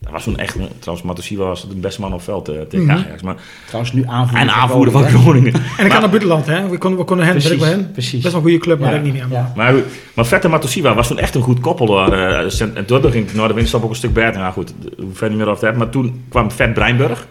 Dat 0.04 0.12
was 0.12 0.24
toen 0.24 0.38
echt, 0.38 0.56
trouwens 0.80 1.08
Matosiva 1.08 1.44
was 1.44 1.68
de 1.70 1.76
beste 1.76 2.02
man 2.02 2.10
op 2.10 2.16
het 2.16 2.26
veld 2.26 2.48
eh, 2.50 2.62
tegen 2.62 2.86
Mhm. 2.86 2.96
Ajax. 2.98 3.22
Maar, 3.22 3.36
Trouwens, 3.68 3.94
nu 3.94 4.04
aanvoerder 4.08 4.48
en 4.48 4.54
aanvoerder 4.54 4.92
van 4.94 5.04
Groningen, 5.04 5.54
en 5.54 5.86
ik 5.86 5.89
kan 5.92 6.00
naar 6.02 6.10
buitenland, 6.10 6.46
hè. 6.46 6.70
We 6.70 6.78
konden, 6.78 7.00
we 7.00 7.06
konden 7.06 7.26
hen, 7.26 7.36
Precies, 7.38 7.63
hen. 7.63 7.92
precies. 7.92 8.12
Best 8.22 8.24
wel 8.24 8.34
een 8.36 8.42
goede 8.42 8.58
club, 8.58 8.80
maar 8.80 8.89
Ja, 8.92 8.98
ik 8.98 9.04
niet 9.04 9.13
meer. 9.13 9.26
ja. 9.30 9.52
Maar, 9.56 9.74
maar 10.13 10.26
Vet 10.26 10.44
en 10.44 10.50
Matosiva 10.50 10.94
was 10.96 11.08
toen 11.08 11.20
echt 11.20 11.36
een 11.36 11.42
goed 11.42 11.60
koppel. 11.60 11.86
daar, 11.86 12.12
eh, 12.46 12.62
En 12.76 12.86
toen 12.86 13.12
ging 13.12 13.34
naar 13.34 13.48
de 13.48 13.54
winststap 13.54 13.84
ook 13.84 13.89
een 13.89 13.96
stuk 13.96 14.13
beter. 14.13 14.39
Nou 14.42 14.54
goed, 14.54 14.74
we 14.96 15.04
hoeven 15.04 15.30
niet 15.30 15.38
meer 15.46 15.56
te 15.56 15.66
hebben. 15.66 15.78
Maar 15.78 15.89
toen 15.89 16.24
kwam 16.30 16.52
Vet 16.52 16.74
Breinburg. 16.74 17.28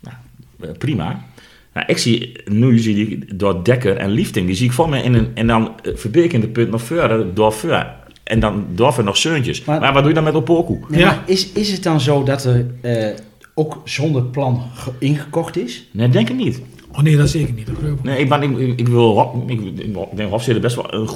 Nou, 0.00 0.16
eh, 0.60 0.68
prima. 0.78 1.24
Nou, 1.74 1.86
ik 1.86 1.98
zie, 1.98 2.32
nu 2.44 2.78
zie 2.78 3.08
ik 3.08 3.38
door 3.38 3.64
Dekker 3.64 3.96
en 3.96 4.10
Liefding, 4.10 4.46
die 4.46 4.56
zie 4.56 4.66
ik 4.66 4.72
voor 4.72 4.88
me 4.88 5.02
in 5.02 5.14
een, 5.14 5.30
en 5.34 5.46
dan 5.46 5.72
Verbeek 5.94 6.32
in 6.32 6.40
de 6.40 6.48
punt 6.48 6.70
nog 6.70 6.82
verder, 6.82 7.34
door 7.34 7.52
voor. 7.52 7.86
En 8.24 8.40
dan 8.40 8.66
voor 8.92 9.04
nog 9.04 9.16
Seuntjes. 9.16 9.64
Maar- 9.64 9.80
Maar, 9.80 9.92
wat 9.92 9.98
doe 10.02 10.08
je 10.08 10.14
dan 10.14 10.24
met 10.24 10.34
Opoku? 10.34 10.78
Nee, 10.88 11.00
Ja. 11.00 11.22
is, 11.26 11.52
is 11.52 11.72
het 11.72 11.82
dan 11.82 12.00
zo 12.00 12.22
dat 12.22 12.44
er 12.44 12.66
eh, 12.80 13.16
ook 13.54 13.80
zonder 13.84 14.22
plan 14.22 14.62
ge- 14.74 14.90
ingekocht 14.98 15.56
is? 15.56 15.88
Nee, 15.90 16.08
denk 16.08 16.28
ik 16.30 16.36
niet. 16.36 16.60
Oh 16.92 16.98
nee, 17.02 17.16
dat 17.16 17.28
zeker 17.28 17.54
niet. 17.54 17.66
Dat. 17.66 17.76
Nee, 18.02 18.18
ik, 18.18 18.28
ben, 18.28 18.42
ik, 18.42 18.78
ik, 18.78 18.88
wil, 18.88 19.12
Rob- 19.12 19.50
ik, 19.50 19.60
ik 19.60 19.94
denk 20.16 20.30
Hofstede 20.30 20.60
best 20.60 20.76
wel 20.76 21.08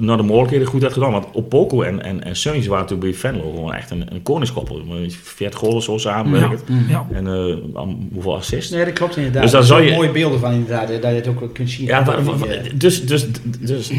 naar 0.00 0.16
de 0.16 0.22
mogelijkheden 0.22 0.66
goed 0.66 0.80
heeft 0.82 0.92
gedaan. 0.92 1.12
Want 1.12 1.26
Opoku 1.32 1.82
en, 1.84 2.02
en, 2.02 2.24
en 2.24 2.36
Seuntjes 2.36 2.66
waren 2.66 2.82
natuurlijk 2.84 3.10
bij 3.10 3.18
Venlo 3.30 3.50
gewoon 3.54 3.72
echt 3.74 3.90
een, 3.90 4.14
een 4.14 4.22
koningskoppel. 4.22 4.82
40 5.22 5.58
goals 5.58 5.84
zo 5.84 5.98
samenwerkt. 5.98 6.62
Ja, 6.68 6.74
ja. 6.88 7.06
En 7.12 7.26
eh, 7.26 7.82
hoeveel 8.12 8.34
assists? 8.36 8.70
Nee, 8.70 8.84
dat 8.84 8.94
klopt 8.94 9.16
inderdaad. 9.16 9.42
Dus 9.42 9.52
Er 9.52 9.64
zou 9.64 9.82
je- 9.82 9.92
mooie 9.94 10.10
beelden 10.10 10.40
van 10.40 10.52
inderdaad, 10.52 10.88
hè, 10.88 10.98
dat 10.98 11.10
je 11.10 11.16
het 11.16 11.28
ook 11.28 11.54
kunt 11.54 11.70
zien. 11.70 11.86
Ja, 11.86 12.00
maar- 12.04 12.22
maar- 12.22 12.48
eh, 12.48 12.70
dus, 12.74 13.06
dus, 13.06 13.26
dus 13.60 13.90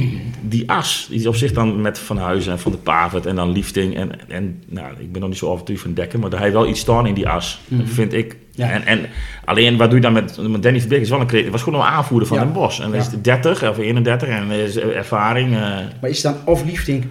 die 0.42 0.72
as, 0.72 1.08
die 1.10 1.20
is 1.20 1.28
op 1.28 1.36
zich 1.36 1.52
dan 1.54 1.82
met 1.82 2.00
Van 2.00 2.18
Huizen 2.18 2.52
en 2.52 2.60
Van 2.60 2.72
de 2.72 2.78
Pavert 2.78 3.26
en 3.26 3.36
dan 3.36 3.52
Liefding. 3.52 3.96
En, 3.96 4.10
en 4.30 4.62
nou, 4.70 4.88
ik 5.00 5.12
ben 5.12 5.22
nog 5.22 5.30
niet 5.30 5.40
zo 5.40 5.48
overtuigd 5.48 5.82
van 5.82 5.94
Dekken, 5.94 6.20
maar 6.20 6.30
daar 6.30 6.40
hij 6.40 6.52
wel 6.52 6.68
iets 6.68 6.80
staan 6.80 7.08
in 7.08 7.14
die 7.14 7.28
as, 7.30 7.60
Mhm. 7.68 7.86
vind 7.86 8.14
ik. 8.14 8.38
Ja. 8.56 8.70
En, 8.70 8.86
en 8.86 9.06
alleen, 9.46 9.78
wat 9.78 9.88
doe 9.90 9.96
je 9.96 10.04
dan 10.04 10.14
met, 10.14 10.38
met 10.50 10.64
Danny 10.64 10.80
Verbeek? 10.80 11.02
Is 11.02 11.10
wel 11.10 11.20
een, 11.28 11.52
was 11.52 11.62
gewoon 11.62 11.80
een 11.80 11.86
aanvoerder 11.86 12.28
van 12.28 12.38
Ja. 12.38 12.44
Den 12.44 12.54
Bosch. 12.54 12.78
En 12.80 12.84
dan 12.86 12.94
Ja. 13.00 13.06
is 13.06 13.12
het 13.12 13.24
30 13.24 13.70
of 13.70 13.78
31 13.78 14.28
en 14.30 14.52
is 14.52 14.78
ervaring. 14.78 15.54
eh. 15.54 15.60
Maar 16.02 16.10
is 16.10 16.24
het 16.24 16.34
dan 16.34 16.42
of 16.54 16.64
liefding? 16.66 17.06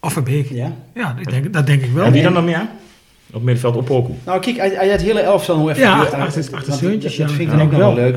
Of 0.00 0.12
Verbeek. 0.12 0.48
Ja. 0.50 0.72
Ja, 0.94 1.16
ik 1.20 1.30
denk, 1.30 1.52
dat 1.52 1.66
denk 1.66 1.82
ik 1.82 1.92
wel. 1.92 2.04
en 2.04 2.12
wie 2.12 2.22
dan 2.22 2.32
nog 2.32 2.44
meer? 2.44 2.66
Op 3.32 3.42
middenveld 3.42 3.76
op 3.76 3.84
Poku. 3.84 4.12
Nou, 4.26 4.40
kijk, 4.40 4.58
uit, 4.58 4.74
uit 4.74 4.90
het 4.90 5.02
hele 5.02 5.20
elftal 5.20 5.56
hoe 5.56 5.70
even... 5.70 5.82
Ja, 5.82 5.94
door- 5.94 6.04
achter- 6.04 6.18
achter- 6.18 6.42
want 6.50 6.54
achter 6.68 7.00
dat- 7.00 7.14
ja. 7.16 7.28
vind 7.28 7.40
ik 7.40 7.46
Ja, 7.50 7.56
dan 7.56 7.60
ook 7.60 7.70
nog 7.70 7.80
wel 7.80 7.94
leuk. 7.94 8.16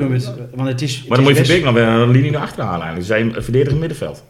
Want 0.55 0.67
het 0.69 0.81
is... 0.81 1.03
Maar 1.07 1.17
dan 1.17 1.25
moet 1.27 1.37
je 1.37 1.45
Verbeek 1.45 1.63
nog 1.63 1.73
weer 1.73 1.83
een 1.83 2.09
linie 2.11 2.31
naar 2.31 2.41
achter 2.41 2.63
halen 2.63 2.85
eigenlijk. 2.87 3.07
Zij 3.07 3.21
een 3.21 3.43
verdedigend 3.43 3.79
middenveld. 3.79 4.23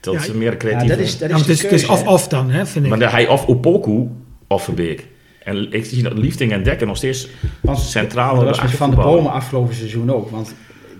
Dat 0.00 0.14
Ja, 0.14 0.20
is 0.20 0.32
meer 0.32 0.56
creatief. 0.56 0.82
Ja, 0.88 0.96
dat 0.96 0.98
is, 1.04 1.18
dat 1.18 1.30
Ja, 1.30 1.36
is 1.36 1.62
het 1.62 1.72
is, 1.72 1.86
of-of 1.86 2.28
dan, 2.28 2.50
hè, 2.50 2.66
vind 2.66 2.84
ik. 2.84 2.90
Maar 2.90 2.98
de- 3.00 3.08
hij 3.10 3.28
of 3.28 3.46
Opoku 3.46 4.08
of 4.46 4.64
Verbeek. 4.64 5.06
En 5.46 5.72
ik 5.72 5.84
zie 5.84 6.02
dat 6.02 6.18
Liefding 6.18 6.52
en 6.52 6.62
Dekker 6.62 6.86
nog 6.86 6.96
steeds 6.96 7.28
Want 7.60 7.78
centraal 7.78 8.34
dat 8.44 8.58
was 8.60 8.70
Van 8.72 8.90
de. 8.90 8.96
Bomen 8.96 9.32
afgelopen 9.32 9.74
seizoen 9.74 10.12
ook. 10.12 10.30
Want 10.30 10.54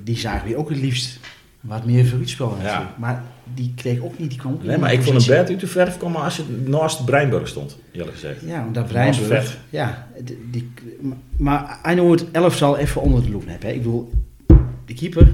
die 0.04 0.16
zagen 0.18 0.48
we 0.48 0.56
ook 0.56 0.68
het 0.68 0.78
liefst 0.78 1.18
wat 1.60 1.84
meer 1.84 2.06
vooruitspel 2.06 2.56
Ja. 2.56 2.62
natuurlijk. 2.62 2.98
Maar 2.98 3.22
die 3.54 3.72
kreeg 3.76 4.00
ook 4.00 4.18
niet, 4.18 4.30
die 4.30 4.38
Nee, 4.62 4.78
maar 4.78 4.92
ik 4.92 5.02
vond 5.02 5.16
het 5.16 5.26
bed 5.26 5.48
uit 5.48 5.60
de 5.60 5.66
verf 5.66 5.96
komen 5.96 6.22
als 6.22 6.36
je 6.36 6.42
naast 6.64 7.04
Breinburg 7.04 7.48
stond, 7.48 7.78
eerlijk 7.92 8.12
gezegd. 8.12 8.40
Ja, 8.46 8.64
omdat 8.66 8.86
Breinburg... 8.86 9.58
Ja, 9.70 10.06
die, 10.50 10.70
maar 11.36 11.78
nou 11.94 12.10
het 12.10 12.24
elftal 12.30 12.76
even 12.78 13.00
onder 13.02 13.22
de 13.22 13.30
loep 13.30 13.44
heb. 13.46 13.62
Hè. 13.62 13.68
Ik 13.70 13.82
bedoel, 13.82 14.12
de 14.86 14.94
keeper, 14.94 15.28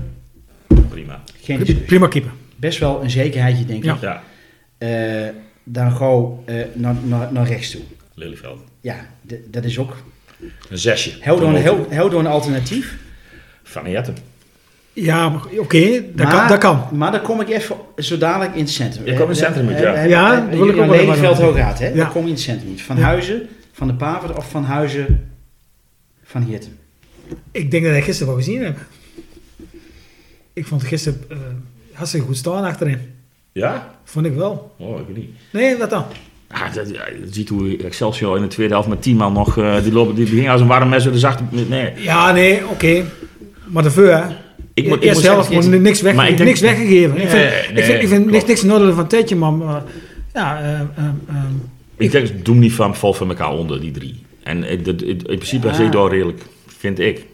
Prima. 0.89 1.21
geen. 1.43 1.83
Prima 1.87 2.09
keeper. 2.09 2.31
Best 2.57 2.79
wel 2.79 3.03
een 3.03 3.11
zekerheidje, 3.11 3.65
denk 3.65 3.85
Ja. 3.85 3.95
ik. 3.95 4.01
Ja, 4.01 4.23
Eh, 4.79 5.29
dan 5.65 5.93
gauw 5.93 6.43
eh, 6.47 6.57
naar, 6.75 6.95
naar, 7.05 7.33
naar 7.33 7.47
rechts 7.47 7.71
toe. 7.71 7.81
Lelyveld. 8.15 8.61
Ja, 8.81 9.07
dat 9.47 9.65
is 9.65 9.79
ook... 9.79 9.97
Een 10.69 10.79
zesje. 10.79 11.13
Hel 11.21 11.39
door 11.39 11.49
een, 11.49 12.15
een 12.19 12.27
alternatief. 12.27 12.97
Van 13.63 13.91
Jetten. 13.91 14.17
Ja, 14.93 15.41
oké, 15.59 16.05
dat, 16.15 16.27
maar, 16.27 16.37
kan, 16.37 16.49
dat 16.49 16.59
kan. 16.59 16.87
Maar 16.93 17.13
dan 17.13 17.23
kom 17.23 17.41
ik 17.41 17.49
even 17.49 17.77
zo 17.97 18.19
dadelijk 18.19 18.55
in 18.55 18.61
het 18.61 18.71
centrum. 18.71 19.05
Je 19.07 19.11
komt 19.11 19.23
in 19.23 19.29
het 19.29 19.37
centrum, 19.37 19.71
ja. 19.71 20.03
Ja, 20.03 20.41
dat 20.41 20.59
wil 20.59 20.69
ik 20.69 20.77
ook 20.77 20.87
wel 20.87 20.89
Lelyveld 20.97 21.33
even- 21.33 21.45
hoog 21.45 21.57
gaat, 21.57 21.79
hè? 21.79 21.89
Ja. 21.89 21.95
Dan 21.95 22.11
kom 22.13 22.21
je 22.23 22.27
in 22.29 22.35
het 22.35 22.43
centrum. 22.43 22.79
Van 22.79 22.97
Ja. 22.97 23.03
Huizen, 23.03 23.49
van 23.73 23.87
de 23.87 23.95
Pavert 23.95 24.37
of 24.37 24.51
van 24.51 24.65
Huizen, 24.65 25.31
van 26.25 26.43
Hirten. 26.43 26.79
Ik 27.51 27.71
denk 27.71 27.85
dat 27.85 27.95
ik 27.95 28.05
gisteren 28.05 28.33
wel 28.35 28.43
gezien 28.43 28.65
heb. 28.65 28.79
Ik 30.53 30.67
vond 30.67 30.83
gisteren 30.83 31.25
eh 31.29 31.37
hartstikke 31.93 32.27
goed 32.27 32.37
staan 32.37 32.65
achterin. 32.65 32.99
Ja? 33.53 33.95
Vond 34.05 34.27
ik 34.27 34.35
wel. 34.35 34.75
Oh, 34.79 35.01
ik 35.09 35.17
niet. 35.17 35.31
Nee, 35.53 35.77
wat 35.77 35.91
dan? 35.91 36.05
Ah, 36.53 36.75
dat, 36.75 36.89
ja, 36.91 37.07
je 37.09 37.27
ziet 37.31 37.49
hoe 37.49 37.77
Excelsior 37.77 38.37
in 38.37 38.43
de 38.43 38.49
tweede 38.49 38.73
helft 38.73 38.89
met 38.89 39.03
10 39.03 39.17
man 39.17 39.33
nog, 39.33 39.59
eh, 39.59 39.83
die, 39.83 39.93
lopen, 39.93 40.15
die, 40.15 40.25
die 40.25 40.35
gingen 40.35 40.51
als 40.53 40.61
een 40.61 40.67
warm 40.67 40.89
mes 40.89 41.03
door 41.05 41.13
de 41.13 41.19
zachte... 41.19 41.43
Nee. 41.51 41.93
Ja, 41.97 42.33
nee, 42.33 42.69
oké. 42.69 43.05
Maar 43.67 43.83
de 43.83 43.91
veur, 43.91 44.17
hè? 44.17 44.35
Ik 44.75 44.89
moet, 44.89 44.97
ik 44.97 45.03
Eerst 45.03 45.15
moet 45.15 45.25
zelf 45.25 45.47
gewoon 45.47 45.83
niks, 45.83 46.01
weg, 46.01 46.15
maar 46.15 46.29
ik 46.29 46.37
denk- 46.37 46.49
niks 46.49 46.61
weggegeven. 46.61 47.17
ik 47.21 47.29
vind, 47.29 47.33
Nee, 47.33 47.63
ik 47.63 47.73
nee, 47.75 47.85
vind, 47.85 48.03
ik 48.03 48.09
vind 48.09 48.31
niks, 48.31 48.45
niks 48.45 48.63
nodig 48.63 48.95
van 48.95 49.07
Tetje, 49.07 49.37
maar, 49.37 49.53
maar 49.53 49.83
ja, 50.35 50.61
eh, 50.63 50.81
eh, 50.81 50.85
Ik 51.97 52.11
denk, 52.11 52.45
doe 52.45 52.55
niet 52.55 52.73
van 52.73 52.97
vol 52.97 53.13
van 53.13 53.29
elkaar 53.29 53.51
onder, 53.53 53.81
die 53.81 53.91
drie. 53.91 54.23
En 54.43 54.61
de- 54.61 54.95
de- 54.95 55.07
in 55.07 55.17
principe 55.25 55.67
Ja. 55.67 55.73
is 55.73 55.79
ik 55.79 55.93
daar 55.93 56.11
redelijk, 56.11 56.43
vind 56.67 56.99
ik. 56.99 57.27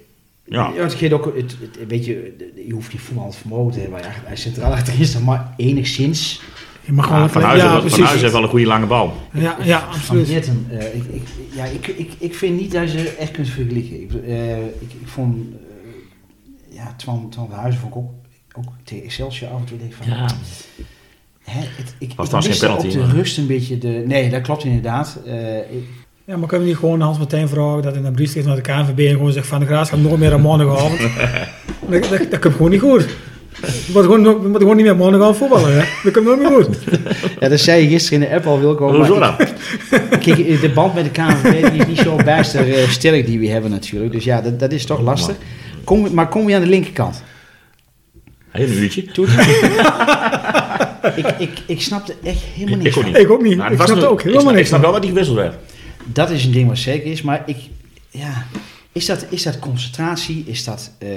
Ja. 0.45 0.73
Ja, 0.77 0.83
het 0.83 0.95
geeft 0.95 1.13
ook, 1.13 1.25
het, 1.37 1.57
het, 1.61 1.89
weet 1.89 2.05
je, 2.07 2.37
je 2.67 2.73
hoeft 2.73 2.93
niet 2.93 3.03
voetballend 3.03 3.37
vermogen 3.37 3.73
te 3.73 3.81
hebben. 3.81 3.99
Hij 4.03 4.33
is 4.33 4.41
centraal 4.43 4.73
achterin 4.73 5.05
staan, 5.05 5.25
maar 5.25 5.55
enigszins. 5.57 6.41
Je 6.89 6.95
mag 6.95 7.07
gewoon... 7.07 7.31
Van 7.31 7.43
ja, 7.43 7.49
Huizen, 7.49 7.71
van 7.71 7.81
precies. 7.81 7.99
Huizen 7.99 8.21
heeft 8.21 8.33
wel 8.33 8.43
een 8.43 8.49
goede 8.49 8.67
lange 8.67 8.87
bal. 8.87 9.13
Ja, 9.33 9.57
ja, 9.63 9.81
Van 9.81 9.89
absoluut. 9.89 10.29
Hirten, 10.29 10.67
eh, 10.71 10.95
ik, 10.95 11.05
ik, 11.05 11.23
ja, 11.55 11.65
ik, 11.65 11.87
ik, 11.87 12.13
ik 12.19 12.35
vind 12.35 12.61
niet 12.61 12.73
dat 12.73 12.93
je 12.93 12.99
ze 12.99 13.09
echt 13.09 13.31
kunt 13.31 13.49
vergelijken. 13.49 14.03
Ik, 14.03 14.13
eh, 14.13 14.59
ik, 14.59 14.93
ik 15.01 15.09
vond, 15.09 15.37
eh, 15.37 16.75
ja, 16.77 16.95
Twan, 16.97 17.31
Twan 17.31 17.49
van 17.49 17.59
Huizen 17.59 17.81
vond 17.81 17.95
ik 17.95 17.99
ook, 18.01 18.11
ook 18.57 18.73
tegen 18.85 19.05
Excelsior 19.05 19.51
af 19.51 19.59
en 19.59 19.65
toe 19.65 19.79
denk 19.79 19.93
van... 19.93 20.07
Ja. 20.07 20.27
Hè, 21.43 21.61
het, 21.61 21.95
ik, 21.99 22.13
Was 22.17 22.27
ik 22.27 22.31
trouwens 22.31 22.47
miste 22.47 22.67
geen 22.67 22.77
penalty, 22.77 22.99
op 22.99 23.11
de 23.11 23.17
rust 23.17 23.39
een 23.39 23.47
beetje 23.47 23.79
de... 23.79 24.03
Nee, 24.07 24.31
dat 24.31 24.43
klopt 24.43 24.65
inderdaad. 24.65 25.19
Eh, 25.27 25.57
ik, 25.59 25.85
Ja, 26.25 26.37
maar 26.37 26.49
kunnen 26.49 26.67
we 26.67 26.73
niet 26.73 26.81
gewoon 26.81 27.01
Hans 27.01 27.19
Martijn 27.19 27.49
vragen 27.49 27.83
dat 27.83 27.97
in 27.97 28.05
een 28.05 28.13
brief 28.13 28.31
schrift 28.31 28.47
naar 28.47 28.57
de 28.57 28.63
KNVB 28.63 28.99
en 28.99 29.13
gewoon 29.13 29.33
zegt 29.33 29.47
van 29.47 29.61
de 29.61 29.67
Graas 29.67 29.89
gaat 29.89 30.01
nooit 30.01 30.19
meer 30.19 30.33
aan 30.33 30.41
maandagavond. 30.41 31.01
dat, 31.91 32.09
dat, 32.09 32.31
dat 32.31 32.39
komt 32.39 32.55
gewoon 32.55 32.71
niet 32.71 32.81
goed. 32.81 33.07
Je 33.61 33.91
moet 33.93 34.03
gewoon, 34.03 34.21
je 34.23 34.49
moet 34.49 34.57
gewoon 34.57 34.77
niet 34.77 34.85
meer 34.85 34.97
maandagavond 34.97 35.37
voetballen, 35.37 35.73
hè. 35.79 35.85
Dat 36.05 36.13
komt 36.13 36.25
nooit 36.27 36.39
meer 36.39 36.51
goed. 36.51 36.69
ja, 37.41 37.49
dat 37.49 37.61
zei 37.61 37.83
je 37.83 37.89
gisteren 37.89 38.23
in 38.23 38.29
de 38.29 38.35
app 38.35 38.47
al, 38.47 38.61
Wilco. 38.61 38.95
Hoezo 38.97 39.19
maar 39.19 39.37
dan? 39.37 40.19
Kijk, 40.21 40.61
de 40.61 40.71
band 40.75 40.95
met 40.95 41.05
de 41.05 41.11
KNVB 41.11 41.71
die 41.73 41.81
is 41.81 41.87
niet 41.87 41.99
zo 41.99 42.17
bijster 42.17 42.75
eh, 42.75 42.89
sterk 42.89 43.27
die 43.27 43.39
we 43.39 43.49
hebben 43.49 43.71
natuurlijk. 43.71 44.13
Dus 44.13 44.25
ja, 44.25 44.41
dat, 44.41 44.61
dat 44.61 44.73
is 44.73 44.85
toch 44.87 44.99
Oh, 44.99 45.05
lastig. 45.05 45.37
Kom, 45.85 46.15
maar 46.15 46.29
kom 46.29 46.49
je 46.49 46.55
aan 46.55 46.61
de 46.61 46.67
linkerkant? 46.69 47.23
Hij 48.51 48.63
een 48.65 48.73
uurtje. 48.73 49.03
Ik, 51.17 51.27
ik, 51.39 51.51
ik 51.67 51.81
snapte 51.83 52.15
echt 52.23 52.39
helemaal 52.55 52.79
Ik 52.79 52.83
niks 52.85 52.97
ook 52.97 53.03
van. 53.03 53.13
niet. 53.13 53.21
Ik 53.23 53.31
ook 53.31 53.43
niet. 53.43 53.57
Nou, 53.57 53.73
ik 53.73 53.79
het 53.79 53.79
was 53.79 53.87
snap 53.87 53.99
nu- 53.99 54.05
er 54.05 54.11
ook 54.11 54.19
ik 54.19 54.25
helemaal 54.25 54.43
snap- 54.43 54.55
niks 54.55 54.69
Ik 54.69 54.75
snap 54.75 54.83
wel 54.83 54.93
dat 54.93 55.01
hij 55.03 55.11
gewisseld 55.11 55.37
werd. 55.37 55.55
Dat 56.13 56.31
is 56.31 56.45
een 56.45 56.53
ding 56.53 56.69
wat 56.69 56.79
zeker 56.79 57.11
is, 57.11 57.23
maar 57.23 57.43
ik... 57.47 57.57
Ja, 58.11 58.47
is 58.93 59.07
dat, 59.07 59.27
is 59.29 59.43
dat 59.43 59.59
concentratie? 59.59 60.45
Is 60.47 60.65
dat... 60.65 60.91
eh, 60.99 61.09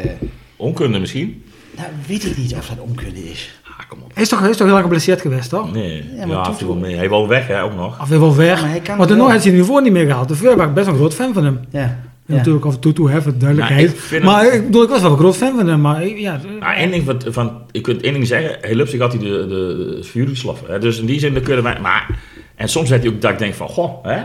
Onkunde 0.56 1.00
misschien. 1.00 1.44
Nou, 1.78 1.88
weet 2.08 2.26
ik 2.26 2.38
niet 2.38 2.54
of 2.56 2.68
dat 2.68 2.80
onkunde 2.80 3.30
is. 3.32 3.60
Ah, 3.64 3.90
kom 3.90 4.00
op. 4.04 4.12
Hij 4.14 4.24
is 4.24 4.30
toch, 4.30 4.40
hij 4.40 4.50
is 4.50 4.56
toch 4.56 4.66
heel 4.66 4.74
lang 4.76 4.86
geblesseerd 4.86 5.22
geweest, 5.22 5.50
toch? 5.50 5.74
Nee, 5.74 6.04
Ja, 6.16 6.26
maar 6.26 6.36
ja 6.36 6.42
toen- 6.56 6.68
wel 6.68 6.76
mee. 6.78 6.96
Hij 6.96 7.10
wou 7.10 7.28
weg, 7.28 7.48
hè, 7.48 7.64
ook 7.64 7.76
nog. 7.76 8.02
Of 8.02 8.08
weer 8.10 8.20
wel 8.20 8.36
weg. 8.36 8.56
Ja, 8.56 8.62
maar 8.62 8.70
hij 8.70 8.80
kan 8.80 8.98
daarna 9.08 9.28
heeft 9.30 9.44
hij 9.44 9.52
het 9.54 9.62
niveau 9.62 9.82
niet 9.84 9.92
meer 9.92 10.06
gehaald. 10.06 10.28
De 10.28 10.36
Veur 10.36 10.58
was 10.58 10.68
ik 10.68 10.74
best 10.74 10.86
wel 10.86 10.96
een 10.96 11.02
groot 11.02 11.14
fan 11.14 11.34
van 11.34 11.43
hem. 11.43 11.60
Ja. 11.70 12.00
Natuurlijk 12.26 12.66
af 12.66 12.74
en 12.74 12.80
toe 12.80 12.93
toe, 12.93 13.22
voor 13.22 13.38
duidelijkheid. 13.38 13.95
Nou, 14.12 14.16
ik 14.16 14.24
maar 14.24 14.54
ik 14.54 14.66
bedoel, 14.66 14.84
ik 14.84 14.89
was 14.89 15.02
wel 15.02 15.12
een 15.12 15.18
groot 15.18 15.36
fan 15.38 15.56
van 15.56 15.68
hem. 15.68 15.82
Maar 15.82 16.04
ik- 16.06 16.18
ja, 16.18 16.39
Nou, 16.60 16.76
één 16.76 16.91
ding 16.91 17.06
van, 17.06 17.22
van, 17.28 17.62
ik 17.72 17.82
kunt 17.82 18.02
één 18.02 18.14
ding 18.14 18.28
zeggen, 18.28 18.58
hij 18.62 18.76
lupsig 18.76 19.00
had 19.00 19.12
hij 19.14 19.22
de, 19.22 19.28
de, 19.30 19.48
de 19.48 20.04
vuur? 20.04 20.80
Dus 20.80 21.00
in 21.00 21.06
die 21.06 21.20
zin 21.20 21.34
dan 21.34 21.43
kunnen 21.43 21.64
wij, 21.64 21.78
maar, 21.82 22.20
en 22.56 22.70
soms 22.70 22.89
had 22.89 23.00
hij 23.00 23.10
ook 23.10 23.22
dat 23.22 23.32
ik 23.32 23.38
denk 23.39 23.54
van, 23.54 23.68
goh, 23.68 24.04
hè. 24.06 24.24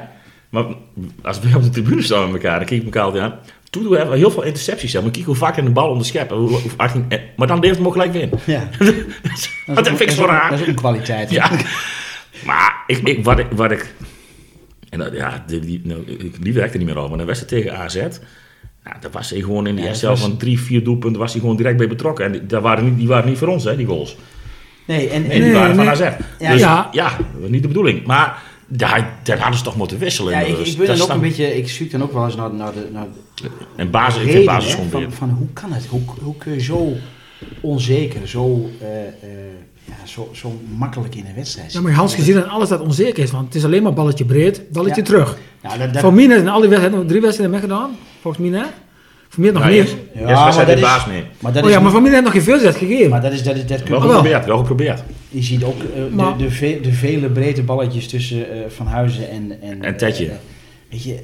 Maar 0.50 0.64
als 1.22 1.40
we 1.40 1.56
op 1.56 1.62
de 1.62 1.68
tribune 1.68 2.02
staan 2.02 2.24
met 2.32 2.42
elkaar, 2.42 2.58
dan 2.58 2.66
kijk 2.68 2.80
ik 2.80 2.84
elkaar 2.86 3.02
altijd 3.02 3.22
aan. 3.22 3.34
Toen 3.76 3.84
doen 3.84 3.92
we 3.94 3.98
hebben 4.00 4.14
we 4.16 4.20
heel 4.26 4.30
veel 4.34 4.42
intercepties. 4.42 4.92
Hè. 4.92 5.02
Maar 5.02 5.10
kijk 5.10 5.24
hoe 5.24 5.34
vaak 5.34 5.56
in 5.56 5.64
de 5.64 5.70
bal 5.70 5.94
hoe, 6.28 6.28
hoe, 6.28 6.60
maar 7.36 7.46
dan 7.46 7.58
leeft 7.60 7.76
hem 7.76 7.86
ook 7.86 7.92
gelijk 7.92 8.12
weer 8.12 8.22
in. 8.22 8.30
ja. 8.44 8.68
Dat 9.74 9.86
vind 9.86 10.00
ik 10.00 10.08
is 10.08 10.14
zo 10.14 10.22
ook- 10.22 10.28
raar. 10.28 10.50
Dat 10.50 10.58
is 10.58 10.64
ook 10.64 10.70
een 10.70 10.74
kwaliteit. 10.74 11.28
hè? 11.30 11.34
Ja. 11.34 11.50
Maar 12.44 12.74
ik, 12.86 12.98
ik, 13.08 13.24
wat, 13.24 13.38
ik, 13.38 13.46
wat 13.50 13.70
ik... 13.70 13.94
En 14.90 14.98
dat, 14.98 15.12
ja, 15.12 15.44
die, 15.46 15.60
die, 15.60 15.80
nou, 15.84 16.00
ik, 16.06 16.44
die 16.44 16.52
werkte 16.52 16.78
niet 16.78 16.86
meer 16.86 16.96
al, 16.98 17.08
maar 17.08 17.18
dan 17.18 17.26
wedstrijd 17.26 17.62
tegen 17.64 17.78
AZ... 17.78 17.94
Nou, 18.84 18.96
daar 19.00 19.10
was 19.10 19.30
hij 19.30 19.40
gewoon 19.40 19.66
in 19.66 19.74
de 19.74 19.80
Ja, 19.82 19.86
eerste 19.88 20.06
dat 20.06 20.10
helft 20.16 20.20
was- 20.22 20.30
van 20.30 20.46
drie, 20.48 20.60
vier 20.60 20.84
doelpunten... 20.84 21.20
was 21.20 21.32
hij 21.32 21.40
gewoon 21.40 21.56
direct 21.56 21.76
bij 21.76 21.88
betrokken. 21.88 22.24
En 22.24 22.32
die, 22.32 22.46
daar 22.46 22.60
waren 22.60 22.84
niet, 22.84 22.96
die 22.98 23.08
waren 23.08 23.28
niet 23.28 23.38
voor 23.38 23.48
ons, 23.48 23.64
hè, 23.64 23.76
die 23.76 23.86
goals. 23.86 24.16
Nee, 24.86 25.08
en, 25.08 25.22
Nee, 25.22 25.30
en 25.30 25.42
die 25.42 25.52
waren 25.52 25.76
nee. 25.76 25.84
van 25.86 25.94
AZ. 25.94 26.00
Ja, 26.38 26.52
dus, 26.52 26.60
ja. 26.60 26.88
ja. 26.92 27.08
dat 27.08 27.40
was 27.40 27.50
niet 27.50 27.62
de 27.62 27.68
bedoeling. 27.68 28.06
Maar 28.06 28.42
daar, 28.66 29.18
daar 29.22 29.38
hadden 29.38 29.58
ze 29.58 29.64
toch 29.64 29.76
moeten 29.76 29.98
wisselen. 29.98 30.32
ja, 30.32 30.38
in 30.38 30.44
de 30.44 30.50
ik, 30.50 30.56
rust. 30.56 30.72
ik 30.72 30.78
ben 30.78 30.86
dan 30.86 31.00
ook 31.00 31.08
een 31.08 31.20
beetje, 31.20 31.56
ik 31.56 31.68
zoek 31.68 31.90
dan 31.90 32.02
ook 32.02 32.12
wel 32.12 32.24
eens 32.24 32.36
naar, 32.36 32.54
naar 32.54 32.72
de, 32.72 32.88
naar 32.92 33.06
de 33.34 33.48
En 33.76 33.90
basis, 33.90 34.22
ik 34.22 34.28
reden, 34.28 34.44
basis 34.44 34.76
hè, 34.76 34.82
van, 34.90 35.12
van 35.12 35.30
hoe 35.30 35.48
kan 35.52 35.72
het? 35.72 35.86
Hoe, 35.86 36.00
hoe 36.22 36.36
kun 36.36 36.52
je 36.52 36.60
zo 36.60 36.92
onzeker, 37.60 38.28
zo, 38.28 38.70
eh, 38.80 39.06
eh, 39.06 39.12
ja, 39.84 40.06
zo, 40.06 40.28
zo 40.32 40.60
makkelijk 40.76 41.14
in 41.14 41.26
een 41.26 41.34
wedstrijd 41.34 41.72
Ja, 41.72 41.80
maar 41.80 41.92
Hans 41.92 42.14
gezien 42.14 42.34
dat 42.34 42.46
alles 42.48 42.68
dat 42.68 42.80
onzeker 42.80 43.22
is, 43.22 43.30
want 43.30 43.44
het 43.46 43.54
is 43.54 43.64
alleen 43.64 43.82
maar 43.82 43.92
balletje 43.92 44.24
breed, 44.24 44.70
balletje 44.72 45.00
Ja. 45.00 45.06
terug. 45.06 45.38
Nou, 45.62 45.78
dat, 45.78 45.92
dat, 45.92 46.02
Voor 46.02 46.12
Mina 46.12 46.34
zijn 46.34 46.48
al 46.48 46.60
die 46.60 46.68
wedstrijden, 46.68 47.06
drie 47.06 47.20
wedstrijden 47.20 47.60
meegedaan, 47.60 47.96
volgens 48.20 48.42
Mina. 48.42 48.70
Voor 49.36 49.44
mij 49.44 49.52
nog 49.52 49.62
Ja, 49.62 49.68
meer. 49.68 49.76
eerst, 49.78 49.96
Ja, 50.14 50.22
maar 50.44 50.56
dat 50.56 50.66
de 50.66 50.72
is- 50.72 50.80
baas 50.80 51.06
mee. 51.06 51.22
maar 51.40 51.52
dat 51.52 51.62
Oh 51.62 51.68
is 51.68 51.74
ja, 51.74 51.80
maar 51.80 51.92
Mina 51.92 52.10
heeft 52.10 52.22
nog 52.22 52.32
geen 52.32 52.42
veelzet 52.42 52.76
gegeven. 52.76 53.10
maar 53.10 53.20
dat 53.20 53.32
is, 53.32 53.42
dat 53.42 53.56
is, 53.56 53.66
dat 53.66 53.82
kun 53.82 53.90
Wel 53.90 54.00
je, 54.02 54.06
wel. 54.06 54.16
geprobeerd, 54.16 54.46
wel 54.46 54.58
geprobeerd. 54.58 55.02
je 55.28 55.42
ziet 55.42 55.64
ook 55.64 55.80
eh, 55.80 55.86
Maar- 56.14 56.36
de, 56.36 56.44
de, 56.44 56.50
ve- 56.50 56.78
de 56.82 56.92
vele 56.92 57.28
breedte 57.28 57.62
balletjes 57.62 58.08
tussen 58.08 58.50
eh, 58.50 58.58
Van 58.68 58.86
Huizen 58.86 59.30
en... 59.30 59.56
En, 59.62 59.82
En 59.84 59.96
Tetje. 59.96 60.24
eh, 60.26 60.32
weet 60.90 61.02
je, 61.02 61.18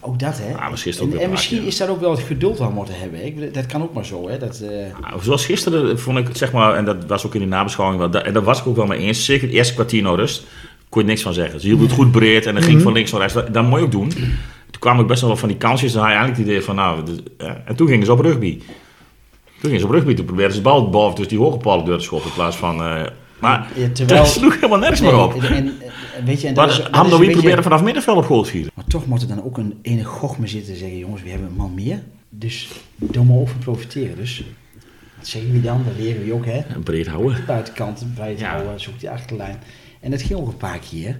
ook 0.00 0.18
dat 0.18 0.38
hè. 0.42 0.54
Ah, 0.54 0.68
maar 0.68 0.78
gisteren 0.78 1.12
ook 1.12 1.18
en 1.18 1.24
en 1.24 1.30
misschien 1.30 1.64
is 1.66 1.76
daar 1.76 1.88
ook 1.88 2.00
wel 2.00 2.10
het 2.10 2.20
geduld 2.20 2.60
aan 2.60 2.72
moeten 2.72 2.94
hebben. 2.98 3.26
Ik, 3.26 3.54
dat 3.54 3.66
kan 3.66 3.82
ook 3.82 3.92
maar 3.94 4.04
zo 4.04 4.28
hè. 4.28 4.38
Dat, 4.38 4.60
eh, 4.60 4.68
Nou, 5.08 5.22
zoals 5.22 5.44
gisteren 5.46 5.98
vond 5.98 6.18
ik, 6.18 6.26
zeg 6.32 6.52
maar, 6.52 6.74
en 6.74 6.84
dat 6.84 6.96
was 7.06 7.26
ook 7.26 7.34
in 7.34 7.40
die 7.40 7.48
nabeschouwing 7.48 8.00
wel, 8.00 8.10
da- 8.10 8.22
en 8.22 8.32
daar 8.32 8.42
was 8.42 8.60
ik 8.60 8.66
ook 8.66 8.76
wel 8.76 8.86
mee 8.86 8.98
eens. 8.98 9.24
Zeker 9.24 9.46
het 9.46 9.56
eerste 9.56 9.74
kwartier 9.74 10.02
nou 10.02 10.16
rust, 10.16 10.44
kon 10.88 11.02
je 11.02 11.08
niks 11.08 11.22
van 11.22 11.32
zeggen. 11.34 11.60
Ze 11.60 11.66
hield 11.66 11.80
het 11.80 11.92
goed 11.92 12.10
breed 12.12 12.46
en 12.46 12.54
dan 12.54 12.62
ging 12.62 12.82
van 12.82 12.92
links 12.92 13.10
naar 13.10 13.20
rechts. 13.20 13.34
Dat, 13.34 13.54
dat 13.54 13.64
moet 13.64 13.78
je 13.78 13.84
ook 13.84 13.90
doen. 13.92 14.12
Kwamen 14.86 15.02
ook 15.04 15.10
best 15.10 15.20
wel 15.20 15.30
wat 15.30 15.38
van 15.38 15.48
die 15.48 15.58
kansjes. 15.58 15.92
Dan 15.92 16.02
had 16.02 16.10
je 16.10 16.16
eigenlijk 16.16 16.46
het 16.46 16.52
idee 16.54 16.66
van, 16.66 16.74
nou, 16.74 17.04
dit- 17.04 17.22
en 17.64 17.76
toen 17.76 17.88
gingen 17.88 18.06
ze 18.06 18.12
op 18.12 18.20
rugby. 18.20 18.58
Toen 18.58 18.64
gingen 19.60 19.80
ze 19.80 19.86
op 19.86 19.92
rugby, 19.92 20.14
toen 20.14 20.24
probeerden 20.24 20.54
ze 20.54 20.62
de 20.62 20.68
bal 20.68 20.90
boven 20.90 21.16
dus 21.16 21.28
die 21.28 21.38
hoge 21.38 21.56
paal 21.56 21.84
door 21.84 21.98
te 21.98 22.04
schoppen 22.04 22.28
in 22.28 22.34
plaats 22.34 22.56
van... 22.56 22.82
eh, 22.82 23.02
maar 23.40 23.68
Ja, 23.74 23.88
terwijl- 23.92 24.22
dat 24.22 24.32
sloeg 24.32 24.54
helemaal 24.54 24.78
nergens 24.78 25.00
nee, 25.00 25.12
meer 25.12 25.20
op. 25.20 25.42
en, 25.42 25.72
weet 26.24 26.40
je, 26.40 26.48
en 26.48 26.54
dat 26.54 26.66
Maar 26.66 26.78
is, 26.80 26.86
Hamdoui 26.90 27.18
beetje- 27.20 27.32
probeerde 27.36 27.62
vanaf 27.62 27.82
middenveld 27.82 28.16
op 28.16 28.24
goal 28.24 28.42
te 28.42 28.48
schieten. 28.48 28.72
Maar 28.74 28.84
toch 28.84 29.06
moet 29.06 29.22
er 29.22 29.28
dan 29.28 29.44
ook 29.44 29.58
een 29.58 29.78
ene 29.82 30.04
gochme 30.04 30.46
zitten 30.46 30.76
zeggen, 30.76 30.98
jongens, 30.98 31.22
we 31.22 31.28
hebben 31.30 31.48
een 31.48 31.54
man 31.56 31.74
meer. 31.74 32.02
Dus 32.28 32.68
we 32.96 33.18
ook 33.32 33.48
van 33.48 33.58
profiteren. 33.58 34.16
Dus 34.16 34.44
wat 35.16 35.26
zeggen 35.26 35.52
we 35.52 35.60
dan? 35.60 35.82
Dat 35.86 36.04
leren 36.04 36.24
we 36.24 36.32
ook, 36.32 36.44
hè? 36.46 36.58
En 36.58 36.82
breed 36.82 37.06
houden. 37.06 37.44
Buitenkant, 37.46 38.06
breed 38.14 38.38
Ja. 38.38 38.50
houden, 38.50 38.80
zoek 38.80 39.00
die 39.00 39.10
achterlijn. 39.10 39.58
En 40.00 40.10
dat 40.10 40.22
ging 40.22 40.38
ook 40.38 40.48
een 40.48 40.56
paar 40.56 40.78
keer. 40.90 41.16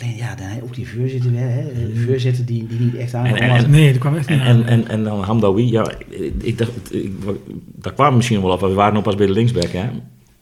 Alleen 0.00 0.16
ja, 0.16 0.34
dan 0.34 0.46
ook 0.62 0.74
die 0.74 0.88
voorzitter 0.88 1.30
weer, 1.30 1.40
hè? 1.40 1.62
De 1.94 2.04
voorzitter 2.06 2.44
die, 2.44 2.66
die 2.66 2.80
niet 2.80 2.94
echt 2.96 3.14
aan 3.14 3.24
En- 3.26 3.36
en- 3.36 3.70
Nee, 3.70 3.90
dat 3.90 4.00
kwam 4.00 4.16
echt 4.16 4.28
niet 4.28 4.38
En, 4.40 4.44
aan. 4.46 4.56
en, 4.56 4.66
en, 4.66 4.88
en 4.88 5.04
dan 5.04 5.22
Hamdawi, 5.22 5.70
ja, 5.70 5.86
ik 6.42 6.58
dacht, 6.58 6.70
ik, 6.90 7.10
daar 7.74 7.92
kwamen 7.92 8.16
misschien 8.16 8.40
wel 8.42 8.50
op, 8.50 8.60
want 8.60 8.72
we 8.72 8.78
waren 8.78 8.94
nog 8.94 9.02
pas 9.02 9.14
bij 9.14 9.26
de 9.26 9.32
linksback, 9.32 9.70
hè. 9.72 9.84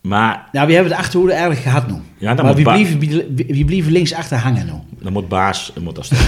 Maar 0.00 0.48
Nou, 0.52 0.66
we 0.66 0.72
hebben 0.72 0.92
de 0.92 0.98
achterhoede 0.98 1.32
eigenlijk 1.32 1.62
gehad 1.62 1.86
nu. 1.86 1.94
Ja, 2.18 2.34
dan 2.34 2.44
maar 2.44 2.54
moet 2.56 2.76
wie 2.76 2.96
bleef, 2.96 3.24
wie, 3.46 3.64
bleef 3.64 3.88
links 3.88 4.14
achter 4.14 4.36
hangen 4.36 4.66
nu? 4.66 4.72
dan 5.02 5.12
moet 5.12 5.28
Baas 5.28 5.72
moet 5.80 5.94
dat 5.94 6.04
staan. 6.04 6.18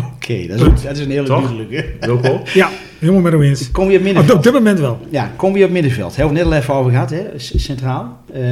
Oké, 0.14 0.46
dat, 0.46 0.60
is 0.72 0.82
dat 0.82 0.96
is 0.96 1.04
een 1.04 1.10
hele 1.10 1.26
Toch? 1.26 1.42
duidelijke. 1.42 1.86
Wilco? 2.00 2.42
Ja, 2.54 2.68
helemaal 2.98 3.20
met 3.20 3.32
hem 3.32 3.42
eens. 3.42 3.70
Kom 3.70 3.90
je 3.90 3.96
op 3.98 4.02
middenveld? 4.04 4.36
op 4.36 4.42
dit 4.42 4.52
moment 4.52 4.78
wel. 4.78 5.00
Ja, 5.10 5.30
kom 5.36 5.56
je 5.56 5.64
op 5.64 5.70
middenveld. 5.70 6.16
Hebben 6.16 6.34
we 6.34 6.40
het 6.40 6.48
net 6.48 6.56
al 6.58 6.62
even 6.62 6.74
over 6.74 6.90
gehad, 6.90 7.10
hè? 7.10 7.22
Centraal. 7.36 8.20
Eh, 8.32 8.42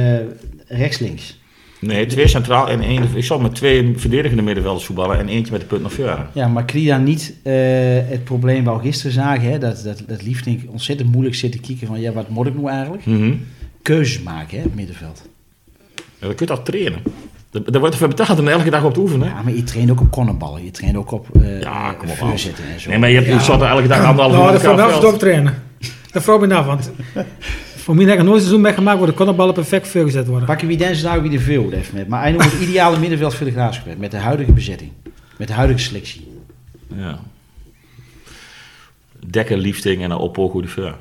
rechts, 0.67 0.99
links. 0.99 1.39
Nee, 1.85 2.05
twee 2.05 2.27
centraal 2.27 2.69
en 2.69 2.81
één. 2.81 3.03
Ik 3.15 3.23
zal 3.23 3.39
met 3.39 3.55
twee 3.55 3.93
verdedigende 3.95 4.43
middenvelders 4.43 4.85
voetballen 4.85 5.19
en 5.19 5.27
eentje 5.27 5.51
met 5.51 5.61
de 5.61 5.67
punt 5.67 5.81
naar 5.81 5.91
voren. 5.91 6.27
Ja, 6.33 6.47
maar 6.47 6.65
creëer 6.65 6.93
dan 6.93 7.03
niet 7.03 7.33
eh, 7.43 7.53
het 8.09 8.23
probleem 8.23 8.63
waar 8.63 8.77
we 8.77 8.81
gisteren 8.81 9.11
zagen, 9.11 9.51
hè? 9.51 9.57
Dat, 9.57 9.81
dat, 9.83 10.03
dat 10.07 10.21
Liefdink 10.23 10.61
ontzettend 10.71 11.11
moeilijk 11.11 11.35
zit 11.35 11.51
te 11.51 11.59
kijken 11.59 11.87
van, 11.87 11.99
ja, 12.01 12.11
wat 12.11 12.29
moet 12.29 12.47
ik 12.47 12.55
nou 12.55 12.69
eigenlijk? 12.69 13.05
Mhm. 13.05 13.33
Keuzes 13.81 14.21
maken, 14.21 14.59
hè, 14.59 14.65
op 14.65 14.75
middenveld. 14.75 15.21
Ja, 15.95 16.27
dat 16.27 16.35
kun 16.35 16.45
je 16.47 16.53
toch 16.53 16.63
trainen. 16.63 17.01
Daar 17.51 17.79
wordt 17.79 17.93
er 17.93 17.99
voor 17.99 18.07
betaald 18.07 18.39
om 18.39 18.47
elke 18.47 18.69
dag 18.69 18.83
op 18.83 18.93
te 18.93 18.99
oefenen. 18.99 19.27
Ja, 19.27 19.41
maar 19.41 19.53
je 19.53 19.63
traint 19.63 19.91
ook 19.91 20.01
op 20.01 20.11
cornerballen. 20.11 20.63
Je 20.63 20.71
traint 20.71 20.95
ook 20.95 21.11
op 21.11 21.27
eh 21.41 21.61
Ja, 21.61 21.93
kom 21.93 22.09
op, 22.09 22.17
en 22.19 22.39
zo. 22.79 22.89
Nee, 22.89 22.99
maar 22.99 23.09
je, 23.09 23.19
hebt, 23.21 23.47
er 23.47 23.63
elke 23.63 23.87
dag 23.87 24.05
anderhalf 24.05 24.33
Nou, 24.33 24.45
uur 24.45 24.51
dat 24.51 24.61
elkaar 24.63 24.77
wel 24.77 24.89
veld. 24.89 25.03
stop 25.03 25.19
trainen. 25.19 25.53
Dat 26.11 26.27
ik 26.27 26.47
me 26.47 26.55
af, 26.55 26.65
want 26.65 26.91
voor 27.83 27.95
mij 27.95 28.03
heb 28.05 28.13
ik 28.13 28.19
nog 28.19 28.25
nooit 28.27 28.37
een 28.41 28.43
seizoen 28.47 28.61
meegemaakt 28.61 28.97
waar 28.99 29.07
de 29.07 29.13
cornerballen 29.13 29.53
perfect 29.53 29.87
veelgezet 29.87 30.27
worden. 30.27 30.47
Pakken 30.47 30.67
wie 30.67 30.77
deze 30.77 31.03
daar 31.03 31.21
wie 31.21 31.31
de 31.31 31.39
veel 31.39 31.71
even 31.71 31.95
met. 31.95 32.07
Maar 32.07 32.21
hij 32.21 32.31
noemt 32.31 32.43
het 32.43 32.61
ideale 32.61 32.97
middenveld 32.99 33.35
voor 33.35 33.45
de 33.45 33.51
graafschap 33.51 33.97
met 33.97 34.11
de 34.11 34.17
huidige 34.17 34.51
bezetting. 34.51 34.91
Met 35.37 35.47
de 35.47 35.53
huidige 35.53 35.79
selectie. 35.79 36.27
Ja. 36.95 37.19
Dekker, 39.29 39.57
liefding 39.57 40.03
en 40.03 40.11
een 40.11 40.17
oppogo 40.17 40.61
de 40.61 40.67
vuur. 40.67 40.95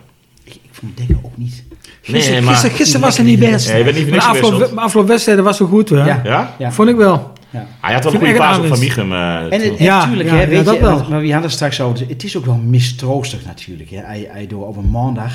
Ik, 0.45 0.53
ik 0.55 0.61
vond 0.71 0.97
Dekker 0.97 1.17
ook 1.23 1.37
niet. 1.37 1.65
Gisteren, 2.03 2.33
Nee, 2.37 2.43
maar- 2.43 2.53
gisteren, 2.53 2.77
gisteren 2.77 3.01
was 3.07 3.17
hij 3.17 3.27
niet 3.27 3.39
best. 3.39 3.69
Nee, 3.73 3.85
je 3.85 4.05
niet 4.11 4.19
afgelopen, 4.21 5.07
wedstrijden 5.07 5.45
was 5.45 5.57
zo 5.57 5.67
goed, 5.67 5.89
hè? 5.89 5.97
Ja. 6.05 6.21
Ja? 6.25 6.55
Ja. 6.59 6.73
Vond 6.73 6.89
ik 6.89 6.97
wel. 6.97 7.33
Ja. 7.51 7.67
Hij 7.81 7.93
had 7.95 8.05
wel 8.05 8.13
een 8.13 8.19
goede 8.19 8.35
paas 8.35 8.59
op 8.59 8.67
Van 8.67 8.79
Michem. 8.79 9.13
eh, 9.13 9.53
En, 9.53 9.75
Ja, 9.79 9.99
natuurlijk, 9.99 10.29
ja, 10.29 10.35
hè, 10.37 10.43
ja, 10.43 10.49
weet 10.49 10.65
dat 10.65 10.75
je, 10.75 10.81
wel. 10.81 10.97
maar 10.97 11.21
we 11.21 11.25
hadden 11.27 11.43
het 11.43 11.51
straks 11.53 11.81
over. 11.81 12.09
Het 12.09 12.25
is 12.25 12.37
ook 12.37 12.45
wel 12.45 12.57
mistroostig 12.57 13.45
natuurlijk. 13.45 13.91
Hè. 13.91 13.97
Hij, 13.97 14.29
hij 14.31 14.47
door 14.47 14.67
op 14.67 14.77
een 14.77 14.91
maandag, 14.91 15.33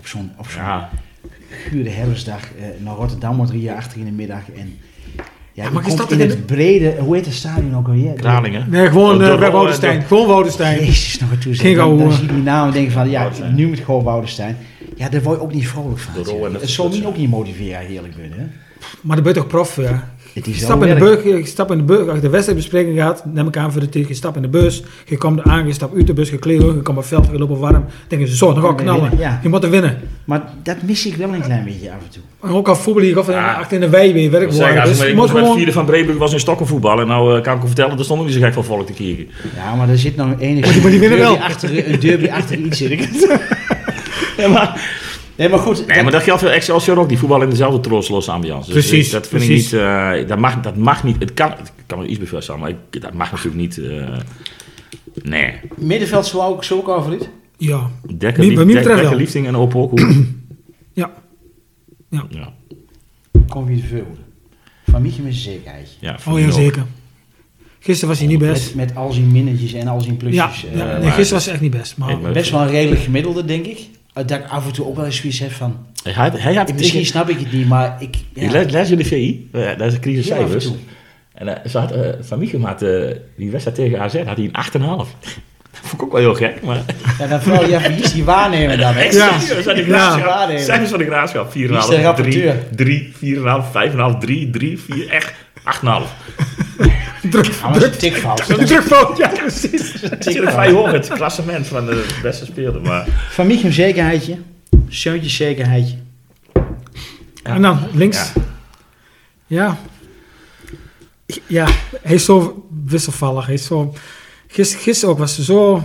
op 0.00 0.06
zo'n 0.06 0.30
op 0.36 0.48
zo'n 0.50 0.62
Ja. 0.62 0.90
gure 1.50 1.88
herfstdag, 1.88 2.40
eh, 2.42 2.64
naar 2.84 2.94
Rotterdam 2.94 3.36
moet 3.36 3.50
hier 3.50 3.74
achter 3.74 3.98
in 3.98 4.04
de 4.04 4.10
middag. 4.10 4.42
En 4.56 4.78
ja, 5.52 5.70
maar 5.70 5.82
is 5.82 5.86
komt 5.86 5.98
dat 5.98 6.12
in 6.12 6.20
het 6.20 6.46
brede, 6.46 6.94
hoe 6.98 7.14
heet 7.16 7.24
het 7.24 7.34
stadion 7.34 7.76
ook 7.76 7.86
alweer? 7.86 8.12
Kralingen. 8.12 8.66
Nee, 8.70 8.86
gewoon 8.86 9.20
uh, 9.22 9.26
door- 9.26 9.50
Woudenstein. 9.50 10.02
Gewoon 10.02 10.26
Woudenstein. 10.26 10.78
Jezus, 10.78 11.18
nog 11.20 11.30
een 11.30 11.38
toezicht. 11.38 11.60
Geen 11.66 11.76
Dan, 11.76 12.12
zie 12.12 12.26
je 12.26 12.32
die 12.32 12.42
naam 12.42 12.66
en 12.66 12.72
denk 12.72 12.90
van, 12.90 13.10
ja, 13.10 13.30
nu 13.54 13.66
moet 13.66 13.76
het 13.76 13.84
gewoon 13.84 14.04
Woudenstein. 14.04 14.56
Ja, 14.96 15.08
daar 15.08 15.22
word 15.22 15.36
je 15.36 15.42
ook 15.42 15.52
niet 15.52 15.68
vrolijk 15.68 15.98
van. 15.98 16.14
Het 16.52 16.70
zal 16.70 16.88
me 16.88 17.06
ook 17.06 17.16
niet 17.16 17.30
motiveren, 17.30 17.80
eerlijk 17.86 18.14
ben. 18.16 18.32
Hè. 18.32 18.44
Maar 19.00 19.16
dan 19.16 19.24
ben 19.24 19.34
je 19.34 19.38
toch 19.40 19.48
prof, 19.48 19.76
ja. 19.76 20.10
Het 20.46 20.54
Je 20.54 20.60
stap 20.64 20.82
in 20.84 20.94
de 20.94 21.00
bus, 21.00 21.22
je 21.24 21.46
stap 21.46 21.70
in 21.70 21.78
de 21.78 21.84
bus, 21.84 22.06
als 22.06 22.14
je 22.14 22.20
de 22.20 22.28
wedstrijdbespreking 22.28 22.98
gaat, 22.98 23.24
neem 23.32 23.46
ik 23.46 23.56
aan 23.56 23.72
voor 23.72 23.80
de 23.80 23.88
tegen, 23.88 24.08
je 24.08 24.14
stap 24.14 24.36
in 24.36 24.42
de 24.42 24.48
bus, 24.48 24.82
je 25.06 25.16
komt 25.16 25.42
aan, 25.42 25.66
je 25.66 25.72
stapt 25.72 25.96
uit 25.96 26.06
de 26.06 26.12
bus, 26.12 26.30
je 26.30 26.38
kleedt 26.38 26.62
je 26.62 26.68
komt 26.68 26.88
op 26.88 26.96
het 26.96 27.06
veld, 27.06 27.28
je 27.32 27.38
loopt 27.38 27.58
warm, 27.58 27.72
dan 27.72 27.84
denk 28.08 28.26
je, 28.26 28.36
zo, 28.36 28.50
ik 28.50 28.56
je 28.56 28.74
knallen. 28.74 29.10
ja. 29.18 29.40
Je 29.42 29.48
moet 29.48 29.64
er 29.64 29.70
winnen. 29.70 29.98
Maar 30.24 30.42
dat 30.62 30.76
mis 30.82 31.06
ik 31.06 31.14
wel 31.16 31.34
een 31.34 31.40
klein 31.42 31.64
beetje 31.64 31.88
af 31.90 31.96
en 32.04 32.10
toe. 32.10 32.22
En 32.42 32.56
ook 32.56 32.68
al 32.68 32.76
voetbal 32.76 33.02
hier, 33.04 33.18
of 33.18 33.28
Ja. 33.28 33.52
achter 33.54 33.74
in 33.74 33.80
de 33.80 33.88
wei 33.88 34.12
weer 34.12 34.30
werk 34.30 34.52
worden. 34.52 34.80
als 34.80 34.90
Dus 34.98 35.00
ik 35.08 35.14
moet 35.14 35.32
met 35.32 35.38
gewoon... 35.42 35.56
vierde 35.56 35.72
van 35.72 35.84
Breeburg 35.84 36.18
was 36.18 36.32
in 36.32 36.40
stokken 36.40 36.66
voetballen. 36.66 37.02
En 37.02 37.08
nou 37.08 37.36
eh, 37.36 37.42
kan 37.42 37.56
ik 37.56 37.62
u 37.62 37.66
vertellen, 37.66 37.98
er 37.98 38.04
stond 38.04 38.20
ook 38.20 38.26
niet 38.26 38.34
zo 38.34 38.40
gek 38.40 38.52
veel 38.52 38.62
volk 38.62 38.86
te 38.86 38.92
kijken. 38.92 39.28
Ja, 39.56 39.74
maar 39.74 39.88
er 39.88 39.98
zit 39.98 40.16
nog 40.16 40.28
enig 40.38 40.64
Maar 40.64 40.72
die- 40.72 40.82
maar 40.82 40.90
die 40.90 41.00
winnen 41.00 41.18
derby 41.18 41.34
wel. 41.34 41.42
Achter, 41.42 41.88
een 41.92 42.00
derby 42.00 42.28
achter 42.28 42.58
iets 42.58 42.78
zit. 42.78 42.98
Ja, 44.36 44.48
maar, 44.48 44.99
Nee, 45.40 45.48
maar 45.48 45.58
goed. 45.58 45.86
nee, 45.86 46.02
maar 46.02 46.12
dat 46.12 46.22
geldt 46.22 46.40
voor 46.42 46.50
Excelsior 46.50 46.98
ook. 46.98 47.08
Die 47.08 47.18
voetballen 47.18 47.44
in 47.44 47.50
dezelfde 47.50 47.80
troosteloze 47.80 48.30
ambiance. 48.30 48.72
Dus 48.72 48.86
Precies, 48.86 49.06
ik- 49.06 49.12
dat 49.12 49.28
vind 49.28 49.44
precies. 49.44 49.66
ik 49.66 49.72
niet... 49.72 49.80
eh, 50.22 50.28
dat, 50.28 50.38
mag, 50.38 50.60
dat 50.60 50.76
mag 50.76 51.04
niet... 51.04 51.16
Het 51.18 51.34
kan, 51.34 51.50
het 51.50 51.72
kan 51.86 51.98
me 51.98 52.06
iets 52.06 52.30
staan, 52.38 52.58
maar 52.58 52.68
ik, 52.70 53.02
dat 53.02 53.12
mag 53.14 53.30
natuurlijk 53.30 53.56
niet... 53.56 53.78
eh, 53.78 54.16
nee. 55.22 55.52
Middenveld 55.76 56.26
zo 56.26 56.40
ook, 56.40 56.64
zo 56.64 56.76
ook 56.76 56.88
over 56.88 57.18
Ja, 57.56 57.90
Dekker, 58.16 58.40
Wie- 58.40 58.48
lief, 58.48 58.58
wat 58.58 58.66
mij 58.66 58.82
dekker 58.82 59.16
liefding 59.16 59.46
en 59.46 59.54
op 59.56 59.76
ook. 59.76 60.00
ja. 60.92 61.10
ja, 62.10 62.26
Kom 63.48 63.70
je 63.70 63.76
de 63.76 63.86
veel. 63.86 64.16
Van 64.90 65.02
Mietje 65.02 65.22
met 65.22 65.34
zekerheid. 65.34 65.96
ja, 66.00 66.18
Oh 66.28 66.38
ja, 66.40 66.50
zeker. 66.50 66.84
Gisteren 67.78 68.08
was 68.08 68.18
hij 68.18 68.28
niet 68.28 68.38
best. 68.38 68.74
Met, 68.74 68.86
met 68.88 68.96
al 68.96 69.12
zijn 69.12 69.32
minnetjes 69.32 69.72
en 69.72 69.88
al 69.88 70.00
zijn 70.00 70.12
Ja, 70.12 70.18
plusjes. 70.18 70.60
ja 70.74 70.94
eh, 70.94 71.00
nee, 71.00 71.10
gisteren 71.10 71.32
was 71.32 71.44
hij 71.44 71.52
echt 71.52 71.62
niet 71.62 71.70
best. 71.70 71.96
Maar 71.96 72.18
best 72.32 72.50
wel 72.50 72.60
een 72.60 72.68
redelijk 72.70 73.00
gemiddelde, 73.02 73.44
denk 73.44 73.66
ik. 73.66 73.78
Uh, 74.14 74.26
Dat 74.26 74.38
ik 74.38 74.44
af 74.48 74.66
en 74.66 74.72
toe 74.72 74.86
ook 74.86 74.96
wel 74.96 75.04
eens 75.04 75.16
zoiets 75.16 75.38
heb 75.38 75.52
van... 75.52 75.86
Hij, 76.02 76.12
had- 76.12 76.40
hij 76.40 76.54
had 76.54 76.68
eh, 76.70 76.74
Misschien 76.76 77.06
snap 77.06 77.28
ik 77.28 77.38
het 77.38 77.52
niet, 77.52 77.68
maar 77.68 77.96
ik... 77.98 78.16
Ja, 78.34 78.42
Ik 78.42 78.50
les, 78.50 78.70
les 78.72 78.88
je 78.88 78.96
de 78.96 79.04
VI, 79.04 79.48
eh, 79.52 79.66
dat 79.78 79.86
is 79.86 79.94
een 79.94 80.00
crisis 80.00 80.24
Heel 80.24 80.34
af 80.34 80.40
en 80.40 80.46
cijfers. 80.46 80.64
toe. 80.64 80.76
En 81.34 81.48
eh, 81.62 81.70
ze 81.70 81.78
had, 81.78 81.92
eh, 81.92 82.08
Van 82.20 82.38
Michem 82.38 82.64
had 82.64 82.82
eh, 82.82 82.90
die 83.36 83.50
wedstrijd 83.50 83.76
tegen 83.76 84.00
AZ 84.00 84.14
had 84.24 84.36
hij 84.36 84.50
een 84.52 84.80
8,5. 84.80 85.08
Dat 85.72 85.80
vond 85.82 85.92
ik 86.02 86.02
ook 86.02 86.12
wel 86.12 86.20
heel 86.20 86.34
gek, 86.34 86.62
maar... 86.62 86.82
ja, 87.18 87.26
dan 87.26 87.42
vooral, 87.42 87.68
ja, 87.68 87.80
wie 87.80 87.96
is 88.02 88.12
die 88.12 88.24
waarnemer 88.24 88.76
dan? 88.78 88.94
Hè? 88.94 89.04
Ja. 89.12 89.30
Ja. 89.30 89.38
Cijfers 90.58 90.90
van 90.90 90.98
de 90.98 91.04
graafschap. 91.04 91.48
4,5, 91.48 91.52
Wie 91.52 91.76
is 91.76 91.86
de 91.86 91.92
3, 91.92 92.02
rapporteur? 92.02 92.56
3, 92.76 93.12
4,5, 93.12 93.12
5,5, 94.14 94.18
3, 94.20 94.50
3, 94.50 94.78
4, 94.78 95.08
echt 95.10 95.32
8,5. 95.82 95.88
Druk, 97.30 97.44
Ja, 97.46 97.82
een 97.82 97.90
tikfout. 97.98 98.44
druk, 98.44 98.66
drukfout, 98.66 99.16
ja 99.16 99.28
precies. 99.28 100.02
Een 100.02 100.50
vrij 100.50 100.70
hoog 100.72 100.90
het 100.92 101.08
klassement 101.08 101.66
van 101.66 101.86
de 101.86 102.06
beste 102.22 102.44
speler. 102.44 102.80
Maar 102.80 103.06
Van 103.30 103.46
een 103.50 103.72
zekerheidje. 103.72 104.36
Seuntje 104.88 105.28
zekerheidje. 105.30 105.96
Ja. 106.52 107.54
En 107.54 107.62
dan 107.62 107.78
links. 107.92 108.32
Ja. 109.46 109.66
Ja. 111.26 111.36
Ja, 111.46 111.66
hij 112.02 112.14
is 112.14 112.24
zo 112.24 112.66
wisselvallig. 112.86 113.46
Hij 113.46 113.54
is 113.54 113.64
zo... 113.64 113.94
Gisteren, 114.48 114.82
gisteren 114.82 115.14
ook 115.14 115.20
was 115.20 115.36
hij 115.36 115.44
zo... 115.44 115.84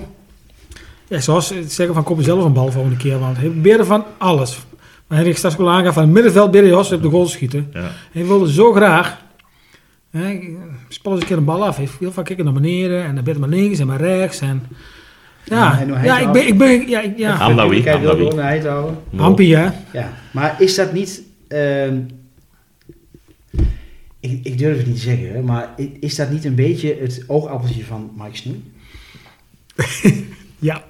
Ja, 1.07 1.19
zoals 1.19 1.47
ze 1.47 1.63
zeggen 1.67 1.95
van 1.95 2.03
koop 2.03 2.21
zelf 2.21 2.43
een 2.43 2.53
bal 2.53 2.71
volgende 2.71 2.97
keer. 2.97 3.19
Want 3.19 3.37
hij 3.37 3.47
probeerde 3.49 3.85
van 3.85 4.05
alles. 4.17 4.57
Maar 5.07 5.17
hij 5.17 5.33
straks 5.37 5.55
wel 5.55 5.69
aangaf 5.71 5.93
van 5.93 6.03
het 6.03 6.11
middenveld 6.11 6.51
probeerde 6.51 6.67
hij 6.75 6.77
op 6.97 7.01
de 7.01 7.09
goal 7.09 7.27
schieten. 7.27 7.69
ja. 7.73 7.91
Hij 8.11 8.25
wilde 8.25 8.51
zo 8.51 8.73
graag. 8.73 9.17
Hè, 10.17 10.39
spel 10.87 11.11
eens 11.11 11.21
een 11.21 11.27
keer 11.27 11.37
een 11.37 11.45
bal 11.45 11.65
af. 11.65 11.77
Heel 11.99 12.11
vaak 12.11 12.25
kijken 12.25 12.45
naar 12.45 12.53
beneden 12.53 13.03
en 13.03 13.15
dan 13.15 13.23
ben 13.23 13.33
je 13.33 13.39
maar 13.39 13.49
links 13.49 13.79
en 13.79 13.87
maar 13.87 14.01
rechts. 14.01 14.39
En, 14.41 14.63
ja, 15.43 15.77
ja, 16.05 16.19
ik 16.19 16.31
ben, 16.31 16.47
ik 16.47 16.57
ben, 16.57 16.87
ja, 16.89 17.01
ik- 17.01 17.17
ja. 17.17 17.35
Houden. 17.91 18.15
Hampie, 19.15 19.55
hè? 19.55 19.67
Ja, 19.93 20.13
maar 20.33 20.55
is 20.61 20.75
dat 20.75 20.93
niet... 20.93 21.21
ehm, 21.47 21.97
ik, 24.19 24.39
ik 24.43 24.57
durf 24.57 24.77
het 24.77 24.85
niet 24.87 24.95
te 24.95 25.01
zeggen, 25.01 25.31
hè, 25.33 25.41
maar 25.41 25.73
is 25.99 26.15
dat 26.15 26.29
niet 26.31 26.45
een 26.45 26.55
beetje 26.55 26.97
het 26.99 27.23
oogappeltje 27.27 27.85
van 27.85 28.11
Mike 28.17 28.37
Snoe? 28.37 28.55
Ja. 30.59 30.83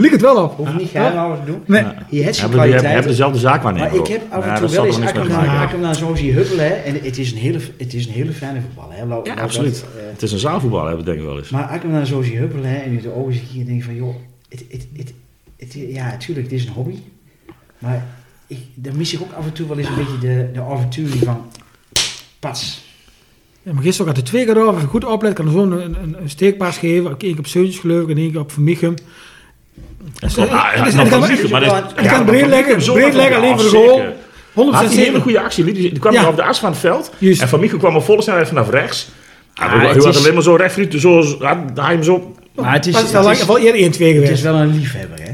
Ligt 0.00 0.12
het 0.12 0.20
wel 0.20 0.42
op. 0.42 0.56
Hoef 0.56 0.76
niet 0.78 0.88
geheim 0.90 1.36
te 1.44 1.50
doen. 1.50 1.62
Nee. 1.66 1.82
Je 1.82 1.86
hebt 1.88 1.96
zijn 2.08 2.10
Hebben, 2.10 2.24
die 2.26 2.28
hebben, 2.40 2.50
hebben 2.50 2.80
kwaliteiten. 2.80 3.08
dezelfde 3.10 3.38
zaak 3.38 3.62
waarnemen. 3.62 3.88
Maar 3.90 3.98
ik 4.00 4.06
heb 4.06 4.22
af 4.32 4.44
en 4.44 4.54
toe 4.54 4.68
wel 4.68 4.86
eens, 4.86 4.94
te 4.96 5.02
naar- 5.02 5.14
maken. 5.28 5.50
als 5.52 5.62
ik 5.64 5.70
hem 5.70 5.80
naar 5.80 5.94
zo 5.96 6.14
zie 6.14 6.32
huppelen, 6.32 6.64
hè, 6.66 6.72
en 6.74 6.94
het 7.02 7.18
is 7.18 7.32
een 7.32 7.38
hele, 7.38 7.58
het 7.76 7.94
is 7.94 8.06
een 8.06 8.12
hele 8.12 8.32
fijne 8.32 8.60
laat- 9.08 9.26
Ja, 9.26 9.34
absoluut. 9.34 9.74
dat, 9.80 9.88
eh, 10.04 10.10
Het 10.10 10.22
is 10.22 10.32
een 10.32 10.38
zaalvoetbal, 10.38 10.80
hebben 10.86 11.04
we 11.04 11.10
denk 11.10 11.18
ik 11.22 11.24
wel 11.26 11.38
eens. 11.38 11.48
maar 11.50 11.64
als 11.66 11.76
ik 11.76 11.82
hem 11.82 11.90
naar 11.90 12.06
zo 12.06 12.22
zie 12.22 12.36
huppelen 12.36 12.70
hè, 12.70 12.76
en 12.76 12.90
in 12.92 13.00
de 13.02 13.14
ogen 13.14 13.32
zie, 13.32 13.42
dan 13.56 13.64
denk 13.64 13.78
ik 13.78 13.84
van, 13.84 13.94
joh, 13.94 14.14
het, 14.48 14.64
het, 14.70 14.86
het, 14.96 15.12
het, 15.56 15.72
ja, 15.72 16.04
natuurlijk, 16.10 16.50
het 16.50 16.60
is 16.60 16.66
een 16.66 16.72
hobby. 16.72 16.94
Maar 17.78 18.06
ik, 18.46 18.58
dan 18.74 18.96
mis 18.96 19.12
ik 19.14 19.20
ook 19.20 19.32
af 19.32 19.44
en 19.44 19.52
toe 19.52 19.68
wel 19.68 19.78
eens 19.78 19.88
een 19.88 19.94
beetje 19.94 20.18
de, 20.20 20.50
de 20.52 20.60
avontuur 20.60 21.08
van, 21.08 21.46
pas. 22.38 22.84
Ja, 23.62 23.72
maar 23.72 23.82
gisteren 23.82 24.06
had 24.06 24.16
hij 24.16 24.26
twee 24.26 24.44
keer 24.44 24.56
over. 24.60 24.72
Als 24.72 24.80
je 24.82 24.86
goed 24.88 25.04
oplet, 25.04 25.32
kan 25.32 25.44
hij 25.44 25.54
zo 25.54 25.62
een, 25.62 25.72
een, 26.02 26.16
een 26.22 26.30
steekpaas 26.30 26.78
geven. 26.78 27.10
Eén 27.10 27.16
keer 27.16 27.38
op 27.38 27.46
Seuntjes 27.46 27.78
geloof 27.78 28.02
ik 28.02 28.08
en 28.10 28.16
één 28.16 28.30
keer 28.30 28.40
op 28.40 28.52
Vermichum. 28.52 28.94
Dat 30.18 30.30
is 30.30 30.36
wel- 30.36 30.44
nog 30.44 30.54
maar 31.50 31.60
dat 31.60 31.72
is- 31.90 31.92
en- 31.96 32.04
ja, 32.04 32.10
kan 32.10 32.24
maar 32.24 32.24
breed 32.24 32.46
leggen, 32.46 32.92
breed 32.92 33.14
leggen, 33.14 33.36
alleen 33.36 33.60
voor 33.60 33.70
de 33.70 33.76
goal. 33.76 34.00
Had 34.00 34.64
100% 34.64 34.74
hij 34.94 34.98
een 34.98 35.04
hele 35.12 35.20
goede 35.20 35.40
actie. 35.40 35.64
hij- 35.64 35.72
Die 35.72 35.98
kwam 35.98 36.12
Ja. 36.12 36.28
op 36.28 36.36
de 36.36 36.42
as 36.42 36.58
van 36.58 36.70
het 36.70 36.78
veld. 36.78 37.12
En 37.20 37.48
Van 37.48 37.60
Michel 37.60 37.78
kwam 37.78 37.96
op 37.96 38.04
volle 38.04 38.22
snelheid 38.22 38.48
vanaf 38.48 38.70
rechts. 38.70 39.08
Ah, 39.54 39.68
hij 39.70 39.88
het 39.88 40.04
had 40.04 40.14
is- 40.14 40.20
alleen 40.20 40.34
maar 40.34 40.42
zo 40.42 40.54
recht, 40.54 41.00
zo, 41.00 41.22
had 41.40 41.58
hij 41.74 41.92
hem 41.92 42.02
zo... 42.02 42.36
Maar 42.54 42.72
het 42.72 42.86
is, 42.86 42.92
Maar 42.92 43.02
het 43.02 43.12
het 43.12 43.24
lang, 43.24 43.36
is, 43.36 43.46
wel 43.46 43.58
eerder 43.58 43.80
1-2 43.80 44.08
het 44.08 44.14
geweest. 44.14 44.32
is 44.32 44.40
wel 44.42 44.54
een 44.54 44.74
liefhebber, 44.78 45.18
hè. 45.18 45.24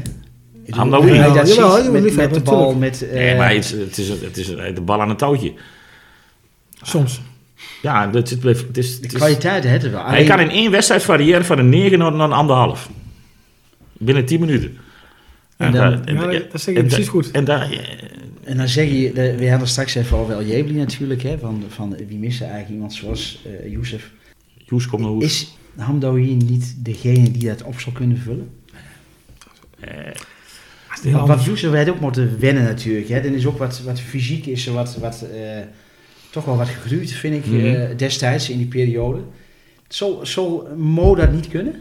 Ja, 0.65 0.85
dat 0.85 1.03
een 1.03 1.91
met, 2.15 2.33
de 2.33 2.39
bal, 2.39 2.73
met... 2.73 3.07
eh, 3.07 3.13
Nee, 3.13 3.35
maar 3.35 3.49
het, 3.53 3.63
is- 3.63 3.71
het, 3.71 3.97
is, 3.97 4.09
het 4.09 4.37
is 4.37 4.47
de 4.47 4.81
bal 4.81 5.01
aan 5.01 5.09
een 5.09 5.15
touwtje. 5.15 5.53
Soms. 6.81 7.21
Ja, 7.81 8.07
dat 8.07 8.29
het 8.29 8.45
is, 8.45 8.61
het 8.61 8.77
is, 8.77 8.95
de 8.95 9.01
het 9.01 9.11
is- 9.13 9.17
kwaliteit 9.19 9.63
heeft 9.63 9.83
het 9.83 9.91
wel. 9.91 10.05
hij 10.05 10.23
kan 10.23 10.39
in 10.39 10.49
één 10.49 10.71
wedstrijd 10.71 11.03
variëren 11.03 11.45
van 11.45 11.57
een 11.59 11.69
9 11.69 11.97
naar, 11.99 12.11
naar 12.11 12.27
een 12.27 12.33
anderhalf. 12.33 12.89
Binnen 13.99 14.25
10 14.25 14.39
minuten. 14.39 14.77
En 15.57 15.71
dan- 15.71 16.01
Ja, 16.05 16.27
dat- 16.31 16.51
dat 16.51 16.61
zeg 16.61 16.73
je 16.73 16.79
en 16.79 16.87
precies 16.87 17.07
goed. 17.07 17.31
En 17.31 17.43
daar, 17.45 17.97
En 18.43 18.57
dan 18.57 18.67
zeg 18.67 18.89
je, 18.89 19.11
we 19.37 19.49
hadden 19.49 19.67
straks 19.67 19.95
even 19.95 20.17
over 20.17 20.33
El 20.33 20.43
Jebli 20.45 20.73
natuurlijk, 20.73 21.21
hè, 21.21 21.37
van, 21.37 21.63
van 21.67 21.95
wie 22.07 22.17
missen 22.17 22.45
eigenlijk 22.45 22.73
iemand 22.73 22.93
zoals 22.93 23.41
eh 23.63 23.71
Youssef. 23.71 24.11
Joes 24.65 24.87
komt 24.87 25.01
naar. 25.01 25.21
Is 25.21 25.53
Hamdawi 25.75 26.35
niet 26.35 26.75
degene 26.85 27.31
die 27.31 27.47
dat 27.47 27.63
op 27.63 27.79
zou 27.79 27.95
kunnen 27.95 28.17
vullen? 28.17 28.49
Eh, 29.79 29.89
Want 31.03 31.15
anders. 31.15 31.27
wat 31.37 31.43
Youssef 31.45 31.73
had 31.73 31.89
ook 31.89 31.99
moeten 31.99 32.39
wennen 32.39 32.63
natuurlijk. 32.63 33.09
Hè. 33.09 33.21
Dan 33.21 33.33
is 33.33 33.45
ook 33.45 33.57
wat, 33.57 33.81
wat 33.81 33.99
fysiek 33.99 34.45
is, 34.45 34.67
er 34.67 34.73
wat, 34.73 34.95
wat, 34.95 35.25
eh, 35.33 35.39
toch 36.29 36.45
wel 36.45 36.57
wat 36.57 36.67
gegroeid 36.69 37.11
vind 37.11 37.35
ik 37.35 37.45
Mhm. 37.45 37.65
eh, 37.65 37.97
destijds 37.97 38.49
in 38.49 38.57
die 38.57 38.67
periode. 38.67 39.19
Zal, 39.87 40.19
zal 40.25 40.67
Mo 40.77 41.15
dat 41.15 41.31
niet 41.31 41.47
kunnen? 41.47 41.75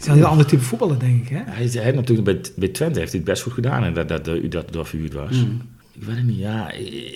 Het 0.00 0.08
is 0.08 0.14
een 0.14 0.20
heel 0.20 0.30
ander 0.30 0.46
type 0.46 0.62
voetballer, 0.62 0.98
denk 0.98 1.22
ik. 1.22 1.28
Hè? 1.28 1.42
hij, 1.46 1.66
hij 1.66 1.82
heeft 1.82 1.96
natuurlijk 1.96 2.24
bij, 2.24 2.40
bij 2.56 2.68
Twente 2.68 2.98
heeft 2.98 3.10
hij 3.10 3.20
het 3.20 3.30
best 3.30 3.42
goed 3.42 3.52
gedaan 3.52 3.84
en 3.84 3.94
dat, 3.94 4.08
dat, 4.08 4.24
dat, 4.24 4.36
u 4.36 4.48
dat 4.48 4.72
door 4.72 4.86
verhuurd 4.86 5.12
was. 5.12 5.30
Hmm. 5.30 5.62
Ik 5.92 6.02
weet 6.02 6.16
het 6.16 6.26
niet, 6.26 6.38
ja. 6.38 6.70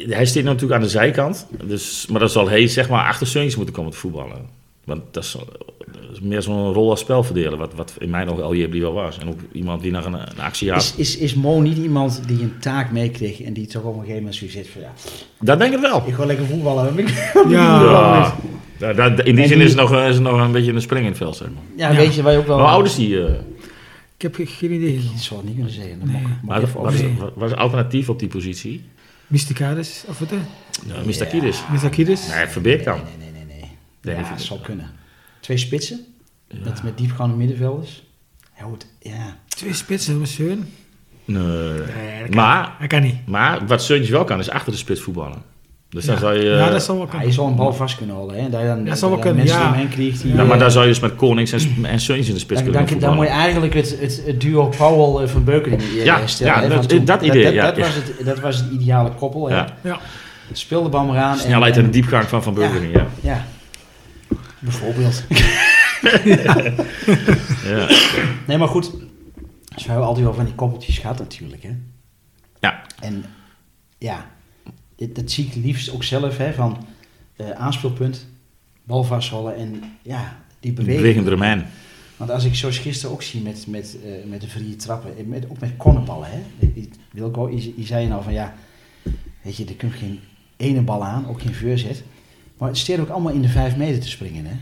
Hij 0.09 0.27
staat 0.27 0.43
natuurlijk 0.43 0.73
aan 0.73 0.81
de 0.81 0.89
zijkant. 0.89 1.47
Dus, 1.65 2.07
maar 2.11 2.21
dan 2.21 2.29
zal 2.29 2.49
hij 2.49 2.69
zeg 2.69 2.89
maar 2.89 3.07
achter 3.07 3.27
Seuntjes 3.27 3.57
moeten 3.57 3.75
komen 3.75 3.93
te 3.93 3.97
voetballen. 3.97 4.39
Want 4.85 5.03
dat 5.11 5.25
is, 5.25 5.37
dat 5.87 6.13
is 6.13 6.21
meer 6.21 6.43
zo'n 6.43 6.73
rol 6.73 6.91
als 6.91 7.01
spelverdeler, 7.01 7.59
wat, 7.59 7.75
wat 7.75 7.95
in 7.99 8.11
mijn 8.11 8.29
ogen 8.29 8.43
El 8.43 8.55
Jebli 8.55 8.81
wel 8.81 8.93
was. 8.93 9.19
En 9.19 9.29
ook 9.29 9.39
iemand 9.53 9.83
die 9.83 9.91
nog 9.91 10.05
een, 10.05 10.15
een 10.15 10.41
actie 10.41 10.71
had. 10.71 10.83
Is, 10.83 10.95
is, 10.97 11.17
is 11.17 11.35
Mo 11.35 11.61
niet 11.61 11.79
iemand 11.79 12.23
die 12.27 12.43
een 12.43 12.59
taak 12.61 12.91
meekreeg 12.91 13.43
en 13.43 13.53
die 13.53 13.67
toch 13.67 13.83
op 13.83 13.95
een 13.95 14.01
gegeven 14.01 14.17
moment 14.17 14.35
zo 14.35 14.49
zit 14.49 14.69
van 14.69 14.81
ja, 14.81 14.93
Dat 15.41 15.59
denk 15.59 15.75
ik 15.75 15.81
wel. 15.81 16.03
ik 16.07 16.15
ga 16.15 16.25
lekker 16.25 16.47
voetballen. 16.47 17.07
Ja. 17.49 17.49
Ja, 17.49 18.37
dat, 18.93 19.17
dat- 19.17 19.27
in 19.27 19.35
die 19.35 19.43
En 19.43 19.49
zin 19.49 19.59
die- 19.59 19.67
is 19.67 19.73
het 19.73 19.81
nog, 19.81 19.93
is 20.07 20.15
het 20.15 20.23
nog 20.23 20.41
een 20.41 20.53
beetje 20.53 20.73
een 20.73 20.81
spring 20.81 21.03
in 21.05 21.09
het 21.09 21.17
veld, 21.19 21.37
zeg 21.37 21.49
maar. 21.49 21.63
Ja, 21.77 21.91
Ja. 21.91 21.97
weet 21.97 22.15
je 22.15 22.23
waar 22.23 22.33
je 22.33 22.39
ook 22.39 22.47
wel... 22.47 22.59
Hoe 22.59 22.67
oud 22.67 22.87
is 22.87 22.95
die? 22.95 23.27
eh? 23.27 23.33
Ik 24.17 24.23
heb 24.23 24.35
ge- 24.35 24.47
geen 24.47 24.73
idee. 24.73 24.95
Ik 24.95 25.03
zou 25.21 25.37
het 25.41 25.45
niet 25.49 25.55
kunnen 25.55 25.73
zeggen. 25.75 25.99
Dat 26.01 26.09
Nee. 26.09 26.23
maar 26.43 26.63
is, 26.63 26.73
was 27.35 27.51
het 27.51 27.59
alternatief 27.59 28.09
op 28.09 28.19
die 28.19 28.29
positie? 28.29 28.85
Mysticades, 29.27 30.05
of 30.09 30.19
wat? 30.19 30.29
Mr. 31.07 31.27
Kiedis. 31.27 31.63
Mystakidis. 31.71 32.29
Nee, 32.29 32.47
Verbeek 32.47 32.85
dan. 32.85 32.95
Nee, 32.97 33.05
nee, 33.19 33.31
nee, 33.33 33.45
nee. 33.45 33.57
nee. 33.61 33.71
Nee, 34.15 34.25
ja, 34.25 34.31
dat 34.31 34.41
zou 34.41 34.61
kunnen. 34.61 34.91
Twee 35.41 35.57
spitsen 35.57 36.01
met, 36.65 36.83
met 36.83 36.99
diepgaande 36.99 37.37
middenvelders. 37.37 38.03
Ja, 38.59 38.65
goed, 38.65 38.87
ja. 39.01 39.37
Twee 39.49 39.73
spitsen, 39.75 40.19
met 40.21 40.29
Seun. 40.29 40.69
Nee. 41.25 41.43
dat 41.79 41.87
kan- 42.25 42.35
Maar, 42.35 42.77
Dat 42.81 42.89
kan 42.89 43.03
niet. 43.03 43.27
maar 43.27 43.67
wat 43.67 43.83
Seuntjes 43.83 44.11
wel 44.11 44.25
kan, 44.25 44.39
is 44.39 44.51
achter 44.51 44.73
de 44.73 44.79
spits 44.79 45.01
voetballen. 45.01 45.43
Dus 45.95 46.05
dan 46.05 46.15
ja. 46.15 46.21
zou 46.21 46.35
je... 46.35 46.45
ja, 46.45 46.71
dat 46.71 46.83
zal 46.83 46.97
wel 46.97 47.07
kunnen. 47.07 47.27
je 47.27 47.33
zal 47.33 47.47
een 47.47 47.55
bal 47.55 47.73
vast 47.73 47.97
kunnen 47.97 48.15
houden. 48.15 48.43
Hè. 48.43 48.51
Dat 48.51 48.61
je 48.61 48.67
dan, 48.67 48.85
Dat 48.85 48.99
zal 48.99 49.09
wel 49.11 49.19
kunnen, 49.19 49.39
mensen 49.39 49.59
ja. 49.59 49.69
omheen 49.69 49.89
krijgt 49.89 50.23
die... 50.23 50.35
Ja, 50.35 50.43
eh, 50.43 50.49
maar 50.49 50.59
daar 50.59 50.71
zou 50.71 50.85
je 50.85 50.91
dus 50.91 51.01
met 51.01 51.15
Konings 51.15 51.53
en, 51.53 51.85
en 51.85 52.01
Seuntjes 52.01 52.29
in 52.29 52.35
de 52.35 52.41
spits 52.41 52.63
dan, 52.63 52.71
kunnen 52.73 52.89
dan, 52.89 53.01
dan 53.01 53.15
moet 53.15 53.27
je 53.27 53.33
eigenlijk 53.33 53.75
het, 53.75 53.99
het, 54.01 54.23
het 54.27 54.41
duo 54.41 54.69
Powell 54.69 55.25
eh, 55.25 55.31
van 55.31 55.45
Beukering 55.45 55.83
eh, 55.83 56.05
Ja, 56.05 56.27
stellen. 56.27 56.55
ja, 56.55 56.61
dat- 56.61 56.73
van 56.73 56.87
toen. 56.87 57.05
dat 57.05 57.23
idee, 57.23 57.45
Dat, 57.45 57.53
ja, 57.53 57.65
dat, 57.65 57.77
ja. 57.77 57.83
Was 57.83 57.95
het, 57.95 58.25
dat 58.25 58.41
was 58.41 58.57
het 58.57 58.71
ideale 58.71 59.11
koppel. 59.11 59.49
Hè. 59.49 59.57
Ja. 59.57 59.67
Ja. 59.81 59.99
Speel 60.53 60.83
de 60.83 60.89
bal 60.89 61.05
maar 61.05 61.19
aan. 61.19 61.37
Snelheid 61.37 61.77
en 61.77 61.83
de 61.85 61.91
diepgang 61.91 62.25
van 62.25 62.43
Van 62.43 62.55
Burgering, 62.55 62.95
ja. 62.95 63.07
Ja. 63.21 63.45
Bijvoorbeeld. 64.59 65.25
ja. 67.65 67.87
nee, 68.47 68.59
maar 68.59 68.69
goed. 68.69 68.91
Dus 69.75 69.83
we 69.85 69.89
hebben 69.91 70.07
altijd 70.07 70.25
wel 70.25 70.35
van 70.35 70.45
die 70.45 70.55
koppeltjes 70.55 70.99
gehad 70.99 71.19
natuurlijk. 71.19 71.63
Hè. 71.63 71.71
Ja. 72.61 72.83
En 73.01 73.25
ja, 73.99 74.27
dat 74.97 75.31
zie 75.31 75.47
ik 75.47 75.55
liefst 75.55 75.91
ook 75.91 76.03
zelf. 76.05 76.37
Hè, 76.37 76.53
van 76.53 76.87
eh, 77.37 77.51
aanspeelpunt, 77.51 78.27
bal 78.85 79.05
vasthouden 79.05 79.57
en 79.57 79.83
ja, 80.03 80.43
die 80.61 80.73
beweging. 80.73 81.01
Bewegende 81.03 81.31
Romein. 81.31 81.67
Want 82.17 82.31
als 82.31 82.45
ik 82.45 82.55
zoals 82.55 82.79
gisteren 82.79 83.15
ook 83.15 83.23
zie 83.23 83.43
met, 83.43 83.67
met, 83.69 83.97
eh, 84.05 84.31
met 84.31 84.41
de 84.41 84.49
vrije 84.49 84.77
trappen, 84.77 85.19
en 85.19 85.29
met, 85.29 85.51
ook 85.51 85.61
met 85.61 85.77
cornerballen. 85.77 86.29
Hè. 86.31 86.69
Wilco, 87.13 87.51
je, 87.51 87.73
je 87.77 87.87
zei 87.87 88.07
nou 88.09 88.23
van 88.23 88.33
ja, 88.33 88.55
weet 89.43 89.57
je, 89.57 89.65
er 89.65 89.75
komt 89.75 89.93
geen 89.95 90.21
ene 90.57 90.81
bal 90.81 91.05
aan, 91.05 91.29
ook 91.29 91.43
geen 91.43 91.55
voorzet. 91.55 92.03
Maar 92.59 92.69
het 92.69 92.79
steert 92.79 93.01
ook 93.01 93.09
allemaal 93.09 93.33
in 93.33 93.43
de 93.43 93.49
vijf 93.49 93.77
meter 93.77 94.01
te 94.01 94.09
springen. 94.09 94.47
Hè. 94.47 94.55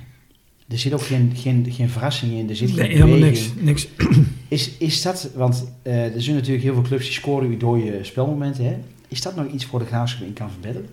Er 0.68 0.78
zit 0.78 0.93
ook 0.93 1.03
geen, 1.03 1.33
geen, 1.37 1.66
geen 1.70 1.89
verrassing 1.89 2.33
in, 2.33 2.49
er 2.49 2.57
zit 2.57 2.70
geen 2.70 2.78
Nee, 2.78 2.89
helemaal 2.89 3.14
beweging. 3.18 3.61
niks. 3.61 3.89
niks. 3.97 4.09
Is, 4.49 4.70
is 4.78 5.03
dat, 5.03 5.30
want 5.35 5.72
eh, 5.83 6.14
er 6.14 6.22
zijn 6.22 6.37
natuurlijk 6.37 6.64
heel 6.64 6.74
veel 6.74 6.83
clubs 6.83 7.05
die 7.05 7.12
scoren 7.12 7.59
door 7.59 7.78
je 7.78 7.99
spelmomenten. 8.03 8.64
Hè. 8.64 8.76
Is 9.13 9.23
dat 9.23 9.37
nog 9.37 9.47
iets 9.47 9.65
voor 9.65 9.79
de 9.79 9.85
graafschap 9.85 10.27
in 10.27 10.33
kan 10.33 10.49
verbeteren? 10.51 10.89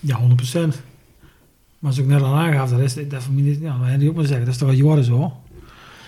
Ja, 0.00 0.18
100%. 0.18 0.68
Maar 1.78 1.90
als 1.90 1.98
ik 1.98 2.06
net 2.06 2.22
al 2.22 2.34
aangaf, 2.34 2.70
dat 2.70 2.78
is 2.80 2.94
dat 2.94 3.22
voor 3.22 3.32
mij 3.34 3.42
niet, 3.42 3.58
ja, 3.60 3.76
maar 3.76 3.98
die 3.98 4.08
ook 4.08 4.14
maar 4.14 4.24
zeggen, 4.24 4.44
dat 4.44 4.54
is 4.54 4.60
toch 4.60 4.68
al 4.68 4.74
jaren 4.74 5.04
zo. 5.04 5.32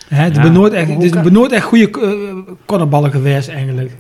Hè, 0.08 0.24
er 0.28 0.34
Ja. 0.34 0.48
nooit 0.48 0.72
echt, 0.72 0.90
zijn 1.12 1.32
nooit 1.32 1.52
echt 1.52 1.64
goede 1.64 1.90
uh, 2.00 2.52
cornerballen 2.64 3.10
geweest 3.10 3.48
eigenlijk. 3.48 3.92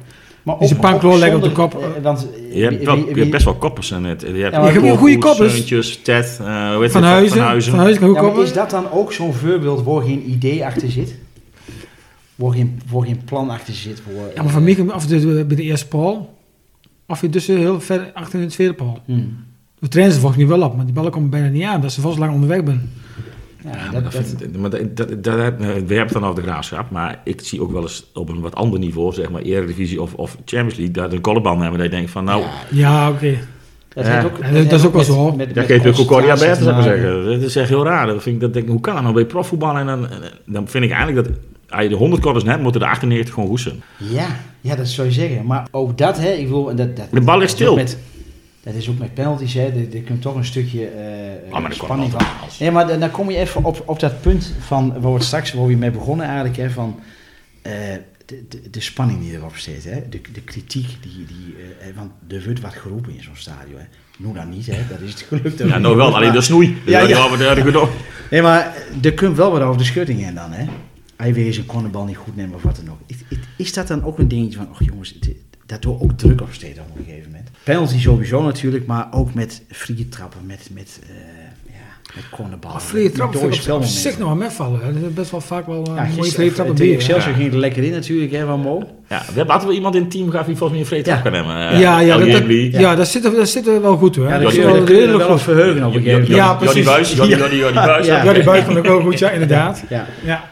Maar 0.42 0.58
Die 0.58 0.68
zijn 0.68 0.80
pankloor 0.80 1.18
leggen 1.18 1.36
op 1.36 1.42
de 1.42 1.52
kop. 1.52 1.74
eh, 1.74 2.02
want, 2.02 2.26
eh, 2.32 2.56
Je 2.56 2.62
hebt, 2.62 2.76
wie- 2.76 2.86
wel, 2.86 2.94
wie- 2.96 3.04
je 3.06 3.10
wie- 3.12 3.18
hebt 3.20 3.30
best 3.30 3.44
wel 3.44 3.54
koppers 3.54 3.90
in 3.90 4.04
het. 4.04 4.20
Je 4.20 4.26
hebt 4.26 4.38
Ja, 4.38 4.48
maar 4.50 4.58
je 4.58 4.64
hebt 4.64 4.74
Koppels, 4.78 4.98
goede 4.98 5.18
koppers. 5.18 6.02
Ted, 6.02 6.38
eh, 6.40 6.72
hoe 6.72 6.82
heet 6.82 6.92
Van 6.92 7.02
het? 7.02 7.10
Huizen, 7.12 7.36
Van 7.36 7.46
Huizen. 7.46 7.70
Van 7.70 7.80
Huizen 7.80 8.06
Ja, 8.14 8.22
maar 8.22 8.42
is 8.42 8.52
dat 8.52 8.70
dan 8.70 8.90
ook 8.90 9.12
zo'n 9.12 9.32
voorbeeld 9.34 9.82
waar 9.84 10.02
geen 10.02 10.30
idee 10.30 10.64
achter 10.64 10.90
zit? 10.90 11.14
Waar 12.34 12.52
geen, 12.52 12.80
waar 12.90 13.04
geen 13.06 13.24
plan 13.24 13.50
achter 13.50 13.74
zit? 13.74 14.00
Voor, 14.00 14.12
Ja, 14.34 14.42
maar 14.42 14.52
van 14.52 14.64
mij, 14.64 14.80
of 14.94 15.06
de, 15.06 15.44
bij 15.44 15.56
de 15.56 15.62
eerste 15.62 15.86
paal, 15.86 16.34
of 17.12 17.20
je 17.20 17.28
dus 17.28 17.46
heel 17.46 17.80
ver 17.80 18.10
achter 18.14 18.40
in 18.40 18.46
de 18.46 18.52
tweede 18.52 18.74
paal. 18.74 18.98
Hmm. 19.04 19.36
We 19.78 19.88
trainen 19.88 20.14
ze 20.14 20.20
volgens 20.20 20.40
mij 20.44 20.58
wel 20.58 20.66
op, 20.68 20.76
maar 20.76 20.84
die 20.84 20.94
ballen 20.94 21.10
komen 21.10 21.30
bijna 21.30 21.48
niet 21.48 21.62
aan, 21.64 21.80
dat 21.80 21.92
ze 21.92 22.00
vast 22.00 22.18
lang 22.18 22.32
onderweg 22.32 22.64
ben. 22.64 22.90
Ja, 23.64 23.70
dat, 23.92 24.02
dat, 24.02 24.12
dat 24.12 24.34
vind- 24.38 24.56
maar 24.56 24.70
dat, 24.70 24.96
dat, 24.96 25.24
dat, 25.24 25.34
we 25.34 25.64
hebben 25.64 25.98
het 25.98 26.12
dan 26.12 26.24
over 26.24 26.42
de 26.42 26.48
graafschap, 26.48 26.90
maar 26.90 27.20
ik 27.24 27.40
zie 27.40 27.62
ook 27.62 27.72
wel 27.72 27.82
eens 27.82 28.04
op 28.14 28.28
een 28.28 28.40
wat 28.40 28.54
ander 28.54 28.78
niveau, 28.78 29.12
zeg 29.14 29.30
maar 29.30 29.42
Eredivisie 29.42 30.02
of, 30.02 30.14
of 30.14 30.36
Champions 30.44 30.74
League, 30.76 30.90
dat 30.94 31.12
een 31.12 31.20
kolleband 31.20 31.60
hebben 31.60 31.78
dat 31.78 31.90
je 31.90 31.96
denkt 31.96 32.10
van 32.10 32.24
nou, 32.24 32.42
ja, 32.42 32.48
Ja, 32.70 33.10
oké. 33.10 33.38
dat 33.94 34.06
Ja. 34.06 34.24
ook, 34.24 34.40
dat- 34.52 34.70
dat 34.70 34.80
is 34.80 34.86
ook 34.86 34.92
wel 34.94 35.02
zo. 35.04 35.32
met- 35.36 35.54
daar 35.54 35.66
met 35.68 35.82
geef 35.82 35.84
je 35.84 35.92
Concordia 35.92 36.36
zou 36.36 36.52
ik 36.52 36.64
maar 36.64 36.82
zeggen. 36.82 37.24
Dat 37.24 37.42
is 37.42 37.56
echt 37.56 37.68
heel 37.68 37.84
raar. 37.84 38.06
Dat 38.06 38.22
vind 38.22 38.34
ik, 38.34 38.40
dat 38.40 38.52
denk 38.52 38.64
ik, 38.64 38.70
hoe 38.70 38.80
kan 38.80 38.94
dat 38.94 39.02
nou 39.02 39.14
bij 39.14 39.24
profvoetbal 39.26 39.76
en 39.78 39.86
dan, 39.86 40.06
dan 40.46 40.68
vind 40.68 40.84
ik 40.84 40.90
eigenlijk 40.90 41.26
dat 41.28 41.36
als 41.72 41.82
je 41.82 41.88
de 41.88 41.94
100 41.94 42.22
korters 42.22 42.44
net, 42.44 42.60
moeten 42.60 42.80
de 42.80 42.86
98 42.86 43.34
gewoon 43.34 43.48
goed 43.48 43.60
zijn. 43.60 43.82
Ja, 43.96 44.26
ja, 44.60 44.76
dat 44.76 44.88
zou 44.88 45.06
je 45.06 45.12
zeggen. 45.12 45.46
Maar 45.46 45.66
ook 45.70 45.98
dat, 45.98 46.18
hè, 46.18 46.30
ik 46.30 46.48
wil, 46.48 46.64
dat, 46.64 46.96
dat, 46.96 47.06
De 47.10 47.20
bal 47.20 47.38
ligt 47.38 47.50
is 47.50 47.56
stil. 47.56 47.74
Met, 47.74 47.98
dat 48.62 48.74
is 48.74 48.88
ook 48.88 48.98
met 48.98 49.14
penalties, 49.14 49.54
hè. 49.54 49.66
Er 49.92 50.02
komt 50.06 50.22
toch 50.22 50.34
een 50.34 50.44
stukje 50.44 50.88
Oh, 51.50 51.62
dat 51.62 51.74
spanning 51.74 52.10
van. 52.10 52.20
Ja, 52.58 52.70
maar 52.70 52.86
dan, 52.86 53.00
dan 53.00 53.10
kom 53.10 53.30
je 53.30 53.36
even 53.36 53.64
op, 53.64 53.82
op 53.86 54.00
dat 54.00 54.20
punt 54.20 54.54
van 54.60 55.00
waar 55.00 55.14
we 55.14 55.22
straks 55.22 55.52
waar 55.52 55.66
we 55.66 55.74
mee 55.74 55.90
begonnen 55.90 56.26
eigenlijk, 56.26 56.56
hè, 56.56 56.70
van 56.70 57.00
eh, 57.62 57.72
de, 58.26 58.44
de, 58.48 58.70
de 58.70 58.80
spanning 58.80 59.20
die 59.20 59.32
erop 59.32 59.56
zit, 59.56 59.84
hè? 59.84 60.08
De, 60.08 60.20
de 60.32 60.40
kritiek, 60.40 60.86
die, 61.00 61.24
die, 61.26 61.54
want 61.96 62.10
er 62.28 62.42
wordt 62.44 62.60
wat 62.60 62.74
geroepen 62.74 63.14
in 63.14 63.22
zo'n 63.22 63.36
stadion. 63.36 63.78
Hè? 63.78 63.84
Nu 64.16 64.32
dan 64.32 64.48
niet, 64.48 64.66
hè? 64.66 64.78
dat 64.88 65.00
is 65.00 65.10
het 65.10 65.20
geluk. 65.28 65.58
Ja, 65.58 65.78
nou 65.78 65.96
wel, 65.96 66.14
alleen 66.14 66.32
de 66.32 66.40
snoei. 66.40 66.76
Ja, 66.84 67.00
Ja, 67.00 67.08
ja. 67.08 67.88
Nee, 68.30 68.42
maar 68.42 68.74
er 69.02 69.14
komt 69.14 69.36
wel 69.36 69.50
wat 69.50 69.60
over 69.60 69.78
de 69.78 69.84
schutting 69.84 70.24
heen 70.24 70.34
dan, 70.34 70.52
hè? 70.52 70.64
Hij 71.22 71.34
weer 71.34 71.46
eens 71.46 71.56
een 71.56 71.66
cornerbal 71.66 72.04
niet 72.04 72.16
goed 72.16 72.36
nemen 72.36 72.54
of 72.54 72.62
wat 72.62 72.76
dan 72.76 72.90
ook. 72.94 72.98
Is- 73.06 73.16
is- 73.28 73.36
Is 73.56 73.72
dat 73.72 73.86
dan 73.88 74.04
ook 74.04 74.18
een 74.18 74.28
dingetje 74.28 74.56
van, 74.58 74.68
oh 74.72 74.78
jongens, 74.78 75.14
het- 75.20 75.34
dat 75.66 75.82
door 75.82 76.00
ook 76.00 76.12
druk 76.12 76.40
op 76.40 76.48
steeds 76.50 76.78
op 76.78 76.84
een 76.96 77.04
gegeven 77.04 77.30
moment? 77.30 77.48
Penalty 77.62 77.98
sowieso 77.98 78.42
natuurlijk, 78.42 78.86
maar 78.86 79.08
ook 79.10 79.34
met 79.34 79.62
vrije 79.70 80.08
trappen, 80.08 80.40
met, 80.46 80.68
met, 80.72 81.00
eh 81.02 81.14
ja, 81.66 81.72
met 82.14 82.24
cornerballen. 82.30 82.80
Vrije 82.80 83.04
met 83.04 83.14
trap 83.14 83.26
dode 83.32 83.38
vind 83.38 83.52
ik 83.52 83.56
op 83.58 83.62
spelmomenten. 83.64 84.00
zich 84.00 84.18
nog 84.18 84.28
wel 84.28 84.36
metvallen. 84.36 84.80
Dat 84.80 85.02
is 85.08 85.14
best 85.14 85.30
wel 85.30 85.40
vaak 85.40 85.66
wel 85.66 85.86
Ja, 85.94 86.06
uh, 86.06 86.16
mooie 86.16 86.30
vrije 86.30 86.52
trappen 86.52 86.74
tegen 86.74 86.96
binnen. 86.96 86.96
Excelsior 86.96 87.30
Ja. 87.32 87.38
ging 87.40 87.52
er 87.52 87.58
lekker 87.58 87.82
in 87.82 87.90
natuurlijk, 87.90 88.32
hè, 88.32 88.46
van 88.46 88.60
Mo. 88.60 88.78
Ja, 89.08 89.18
we 89.18 89.24
hebben 89.24 89.46
altijd 89.46 89.64
wel 89.64 89.72
iemand 89.72 89.94
in 89.94 90.00
het 90.02 90.10
team 90.10 90.30
gehad 90.30 90.46
die 90.46 90.56
volgens 90.56 90.70
mij 90.70 90.80
een 90.80 90.86
vrije 90.86 91.02
trap 91.02 91.16
Ja. 91.16 91.22
kan 91.22 91.32
nemen. 91.32 91.56
Ja, 91.62 91.70
Eh, 91.70 91.80
ja, 91.80 92.00
ja, 92.00 92.18
dat, 92.18 92.80
ja, 92.80 92.94
dat, 92.94 93.08
zit 93.08 93.24
er, 93.24 93.30
dat 93.34 93.48
zit 93.48 93.66
er 93.66 93.82
wel 93.82 93.96
goed 93.96 94.16
hoor. 94.16 94.24
Ja, 94.26 94.32
dat 94.32 94.42
dat 94.42 94.52
is 94.52 94.58
kun 94.58 94.66
wel 94.66 94.76
er 95.08 95.18
wel 95.18 95.38
verheugen 95.38 95.84
op 95.86 95.94
een 95.94 96.02
gegeven 96.02 96.20
moment. 96.20 96.36
Ja, 96.36 96.54
precies. 96.54 96.74
Johnny 97.14 97.72
Buis. 97.72 98.06
Ja. 98.06 98.24
Ja, 98.24 98.32
die 98.32 98.44
buik 98.44 98.64
vond 98.64 98.76
ik 98.76 98.90
ook 98.90 99.02
goed, 99.02 99.18
ja, 99.18 99.30
inderdaad. 99.30 99.82
Ja. 100.24 100.50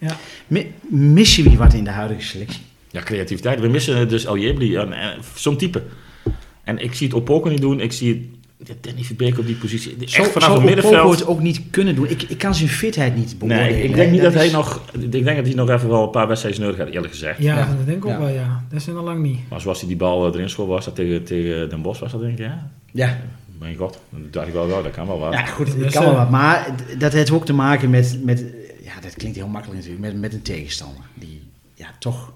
Ja. 0.00 0.06
Ja. 0.08 0.16
Mi- 0.46 0.72
Mis 0.88 1.36
je 1.36 1.42
wie 1.42 1.58
wat 1.58 1.72
in 1.74 1.84
de 1.84 1.90
huidige 1.90 2.22
selectie? 2.22 2.60
Ja, 2.90 3.02
creativiteit. 3.02 3.60
We 3.60 3.68
missen 3.68 4.08
dus 4.08 4.24
El 4.24 4.36
Jebli, 4.38 4.76
en, 4.76 4.92
en 4.92 5.18
zo'n 5.34 5.56
type. 5.56 5.82
En 6.64 6.78
ik 6.78 6.94
zie 6.94 7.06
het 7.06 7.16
Opoku 7.16 7.50
niet 7.50 7.60
doen. 7.60 7.80
Ik 7.80 7.92
zie 7.92 8.38
ja, 8.64 8.74
Danny 8.80 9.02
Verbeek 9.02 9.38
op 9.38 9.46
die 9.46 9.54
positie. 9.56 9.96
Echt 10.00 10.10
Zo- 10.12 10.22
vanaf 10.24 10.42
zou 10.48 10.54
het 10.60 10.66
middenveld. 10.74 11.18
het 11.18 11.26
ook 11.28 11.40
niet 11.40 11.60
kunnen 11.70 11.94
doen. 11.94 12.08
Ik, 12.08 12.22
ik 12.22 12.38
kan 12.38 12.54
zijn 12.54 12.68
fitheid 12.68 13.16
niet 13.16 13.38
beoordelen. 13.38 13.72
Nee, 13.72 13.82
ik 13.82 13.90
hè. 13.90 13.96
denk 13.96 14.10
niet 14.12 14.20
dat, 14.22 14.34
hij 14.34 14.46
is- 14.46 14.52
nog... 14.52 14.80
Ik 15.00 15.12
denk 15.12 15.36
dat 15.36 15.46
hij 15.46 15.54
nog 15.54 15.70
even 15.70 15.88
wel 15.88 16.02
een 16.02 16.10
paar 16.10 16.28
wedstrijden 16.28 16.60
nodig 16.60 16.76
gaat, 16.76 16.88
eerlijk 16.88 17.12
gezegd. 17.12 17.42
Ja, 17.42 17.56
Ja. 17.58 17.66
dat 17.76 17.86
denk 17.86 17.96
ik 17.98 18.04
ook 18.04 18.10
Ja. 18.10 18.18
wel, 18.18 18.28
ja. 18.28 18.64
Dat 18.70 18.80
is 18.80 18.86
er 18.86 18.92
nog 18.94 19.04
lang 19.04 19.22
niet. 19.22 19.38
Maar 19.48 19.60
zoals 19.60 19.78
hij 19.78 19.88
die 19.88 19.96
bal 19.96 20.26
eh, 20.28 20.34
erin 20.34 20.50
schoot 20.50 20.68
was, 20.68 20.84
dat 20.84 20.94
tegen, 20.94 21.24
tegen 21.24 21.68
Den 21.68 21.82
Bosch 21.82 22.00
was 22.00 22.12
dat 22.12 22.20
denk 22.20 22.32
ik, 22.32 22.38
ja. 22.38 22.70
Ja, 22.92 23.18
Mijn 23.58 23.76
god, 23.76 23.98
dan 24.10 24.20
dacht 24.30 24.46
ik 24.46 24.52
wel, 24.52 24.66
wel, 24.66 24.82
dat 24.82 24.92
kan 24.92 25.06
wel 25.06 25.18
wat. 25.18 25.32
ja 25.32 25.44
goed, 25.46 25.66
Dat 25.66 25.76
het 25.76 25.84
is, 25.86 25.92
kan 25.92 26.02
wel 26.02 26.12
eh, 26.12 26.18
wat. 26.18 26.30
Maar 26.30 26.74
dat 26.98 27.12
heeft 27.12 27.30
ook 27.30 27.44
te 27.46 27.52
maken 27.52 27.90
met, 27.90 28.18
met 28.24 28.44
ja, 28.94 29.00
dat 29.00 29.14
klinkt 29.14 29.36
heel 29.36 29.48
makkelijk 29.48 29.78
natuurlijk, 29.80 30.04
met, 30.12 30.20
met 30.20 30.32
een 30.32 30.42
tegenstander. 30.42 31.04
Die 31.14 31.42
ja, 31.74 31.86
toch 31.98 32.32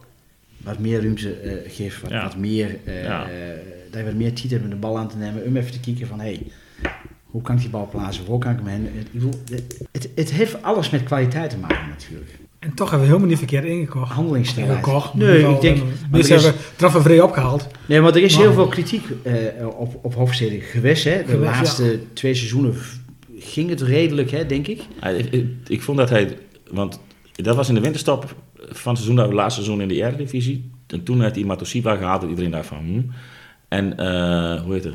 wat 0.57 0.79
meer 0.79 1.01
ruimte 1.01 1.33
eh, 1.33 1.73
geeft, 1.73 2.01
wat, 2.01 2.11
Ja. 2.11 2.23
wat 2.23 2.37
meer, 2.37 2.77
eh, 2.85 3.03
Ja. 3.05 3.23
eh, 3.29 3.31
dat 3.91 4.01
je 4.01 4.05
wat 4.07 4.15
meer 4.15 4.33
tijd 4.33 4.51
hebt 4.51 4.65
om 4.65 4.71
de 4.71 4.77
bal 4.77 4.99
aan 4.99 5.09
te 5.09 5.17
nemen. 5.17 5.45
Om 5.47 5.57
even 5.57 5.73
te 5.73 5.81
kijken 5.81 6.07
van, 6.07 6.21
hé, 6.21 6.25
hey, 6.27 6.43
hoe 7.25 7.43
kan 7.43 7.55
ik 7.55 7.61
die 7.61 7.71
bal 7.71 7.89
plaatsen? 7.89 8.23
Of 8.23 8.29
hoe 8.29 8.39
kan 8.39 8.53
ik 8.53 8.59
hem 8.59 8.67
heen? 8.67 8.89
Het, 9.51 9.75
het, 9.93 10.09
het 10.15 10.31
heeft 10.33 10.63
alles 10.63 10.91
met 10.91 11.03
kwaliteit 11.03 11.51
te 11.51 11.57
maken 11.59 11.89
natuurlijk. 11.89 12.31
En 12.59 12.75
toch 12.75 12.91
hebben 12.91 13.01
we 13.01 13.07
helemaal 13.15 13.29
niet 13.29 13.39
verkeerd 13.39 13.65
ingekocht. 13.65 14.11
Handelingssnelheid. 14.13 14.85
Gekocht. 14.85 15.15
Nee, 15.15 15.49
ik 15.49 15.61
denk... 15.61 15.83
Maar 16.11 16.21
is- 16.21 16.29
hebben 16.29 16.51
we 16.53 16.59
traffen 16.77 17.03
vrij 17.03 17.21
opgehaald. 17.21 17.67
Nee, 17.87 18.01
want 18.01 18.17
er 18.17 18.23
is 18.23 18.35
Maar- 18.35 18.43
heel 18.43 18.53
veel 18.53 18.69
kritiek 18.69 19.05
eh, 19.23 19.35
op, 19.79 19.99
op 20.05 20.15
Hofstede 20.15 20.61
geweest. 20.61 21.05
Hè? 21.05 21.19
De 21.19 21.25
Geweest, 21.31 21.51
laatste 21.53 21.99
twee 22.13 22.35
seizoenen 22.35 22.75
ging 23.39 23.69
het 23.71 23.81
redelijk, 23.81 24.31
hè, 24.31 24.47
denk 24.47 24.67
ik. 24.67 24.83
Ja, 25.01 25.09
ik, 25.09 25.33
ik, 25.33 25.47
ik 25.67 25.83
vond 25.83 25.99
dat 25.99 26.11
hij... 26.11 26.37
Want 26.75 27.01
dat 27.33 27.57
was 27.57 27.69
in 27.69 27.75
de 27.75 27.81
winterstop 27.81 28.35
van 28.57 28.93
het 28.93 29.03
seizoen, 29.03 29.17
dat 29.17 29.33
laatste 29.33 29.63
seizoen 29.63 29.83
in 29.83 29.89
de 29.89 29.95
Eredivisie. 29.95 30.71
En 30.87 31.03
toen 31.03 31.21
had 31.23 31.35
hij 31.35 31.45
Matosiba 31.45 31.97
gehaald 31.97 32.23
en 32.23 32.29
iedereen 32.29 32.51
daarvan... 32.51 32.79
Hm. 32.79 33.01
En, 33.69 33.97
eh, 33.99 34.63
hoe 34.63 34.73
heet 34.75 34.85
het? 34.85 34.95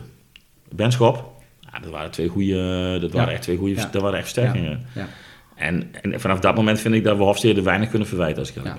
Benschop. 0.76 1.32
Ja, 1.60 1.80
dat 1.80 1.92
waren 1.92 2.12
twee 2.12 2.28
goede... 2.28 2.98
Dat 3.02 3.12
waren 3.12 3.28
Ja. 3.28 3.34
echt 3.34 3.42
twee 3.42 3.58
goede... 3.58 3.76
Ja. 3.76 3.90
Dat 3.92 4.02
waren 4.02 4.18
echt 4.20 4.32
versterkingen. 4.32 4.86
Ja. 4.96 5.08
En, 5.56 5.88
en 6.02 6.20
vanaf 6.20 6.40
dat 6.40 6.56
moment 6.56 6.80
vind 6.80 6.96
ik 6.96 7.04
dat 7.04 7.18
we 7.18 7.24
Hofstede 7.24 7.62
weinig 7.62 7.90
kunnen 7.90 8.08
verwijten, 8.08 8.40
als 8.40 8.50
ik 8.50 8.56
Ja. 8.56 8.62
ben. 8.64 8.76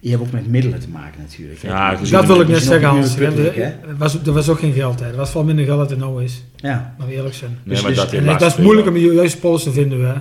Je 0.00 0.10
hebt 0.10 0.22
ook 0.22 0.30
met 0.32 0.46
middelen 0.48 0.80
te 0.80 0.88
maken 0.88 1.20
natuurlijk. 1.20 1.58
Ja, 1.62 1.94
Dat 2.10 2.26
wil 2.26 2.40
ik 2.40 2.48
net 2.48 2.62
zeggen, 2.62 2.88
Hans. 2.88 3.16
Er 3.18 3.74
was, 3.98 4.22
er 4.26 4.32
was 4.32 4.48
ook 4.48 4.58
geen 4.58 4.72
geld. 4.72 5.00
Hè. 5.00 5.06
Er 5.10 5.16
was 5.16 5.30
veel 5.30 5.44
minder 5.44 5.64
geld 5.64 5.78
dat 5.78 5.90
er 5.90 5.98
nou 5.98 6.22
is. 6.24 6.42
Ja. 6.56 6.94
We 6.98 7.12
eerlijk 7.14 7.34
zijn. 7.34 7.50
Nee, 7.50 7.74
Dus- 7.74 7.82
maar 7.82 7.90
dus- 7.90 8.00
dat, 8.00 8.12
En 8.12 8.24
dat, 8.24 8.38
dat 8.38 8.50
is 8.50 8.56
moeilijk 8.64 8.88
om 8.88 8.94
de 8.94 9.00
juiste 9.00 9.38
pols 9.38 9.62
te 9.62 9.72
vinden. 9.72 10.06
Hè. 10.08 10.14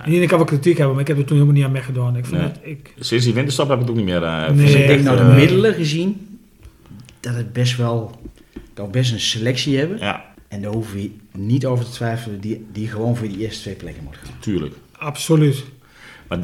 En 0.00 0.06
iedereen 0.06 0.28
kan 0.28 0.38
wel 0.38 0.46
kritiek 0.46 0.76
hebben, 0.76 0.92
maar 0.94 1.02
ik 1.02 1.08
heb 1.08 1.18
er 1.18 1.24
toen 1.24 1.36
helemaal 1.36 1.56
niet 1.56 1.64
aan 1.66 1.72
meegedaan. 1.72 2.16
Ik 2.16 2.24
vond 2.24 2.40
Nee. 2.40 2.50
het, 2.50 2.58
ik, 2.62 2.94
Sinds 2.98 3.24
die 3.24 3.34
winterstop 3.34 3.68
heb 3.68 3.74
ik 3.76 3.82
het 3.82 3.90
ook 3.90 3.96
niet 3.96 4.04
meer... 4.06 4.22
eh, 4.22 4.48
Nee. 4.48 4.56
Dus 4.56 4.74
ik 4.74 4.86
denk 4.86 5.02
nou 5.02 5.16
de 5.16 5.22
eh, 5.22 5.34
middelen 5.36 5.74
gezien, 5.74 6.38
dat 7.20 7.34
het 7.34 7.52
best 7.52 7.76
wel, 7.76 8.20
dat 8.74 8.86
we 8.86 8.92
best 8.92 9.12
een 9.12 9.20
selectie 9.20 9.78
hebben. 9.78 9.98
Ja, 9.98 10.24
En 10.48 10.62
daar 10.62 10.72
hoeven 10.72 10.96
we 10.96 11.10
niet 11.38 11.66
over 11.66 11.84
te 11.84 11.90
twijfelen, 11.90 12.40
die, 12.40 12.66
die 12.72 12.88
gewoon 12.88 13.16
voor 13.16 13.28
die 13.28 13.38
eerste 13.38 13.60
twee 13.62 13.74
plekken 13.74 14.04
moet 14.04 14.16
gaan. 14.16 14.34
tuurlijk. 14.40 14.74
absoluut. 14.98 15.64
Maar 16.28 16.38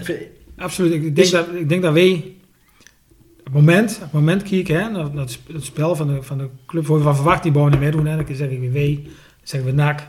Absoluut. 0.57 0.93
Ik 0.93 1.03
denk, 1.03 1.17
Is- 1.19 1.31
dat, 1.31 1.47
ik 1.55 1.69
denk 1.69 1.83
dat 1.83 1.93
wij 1.93 2.25
het 3.45 3.53
moment, 3.53 3.99
het 4.01 4.13
moment 4.13 4.43
kijken, 4.43 4.83
hè, 4.83 5.13
dat 5.15 5.39
spel 5.59 5.97
van 5.97 6.07
de, 6.07 6.23
van 6.23 6.39
de 6.39 6.49
club, 6.67 6.87
waarvan 6.87 7.15
verwacht 7.15 7.43
die 7.43 7.53
bouw 7.53 7.69
niet 7.69 7.81
meedoen. 7.81 8.07
Hè. 8.07 8.17
Dan 8.17 8.37
zeg 8.37 8.49
ik 8.51 8.61
weer 8.61 8.73
wij, 8.73 9.01
dan 9.03 9.13
zeggen 9.43 9.71
we 9.71 9.75
NAC, 9.77 10.03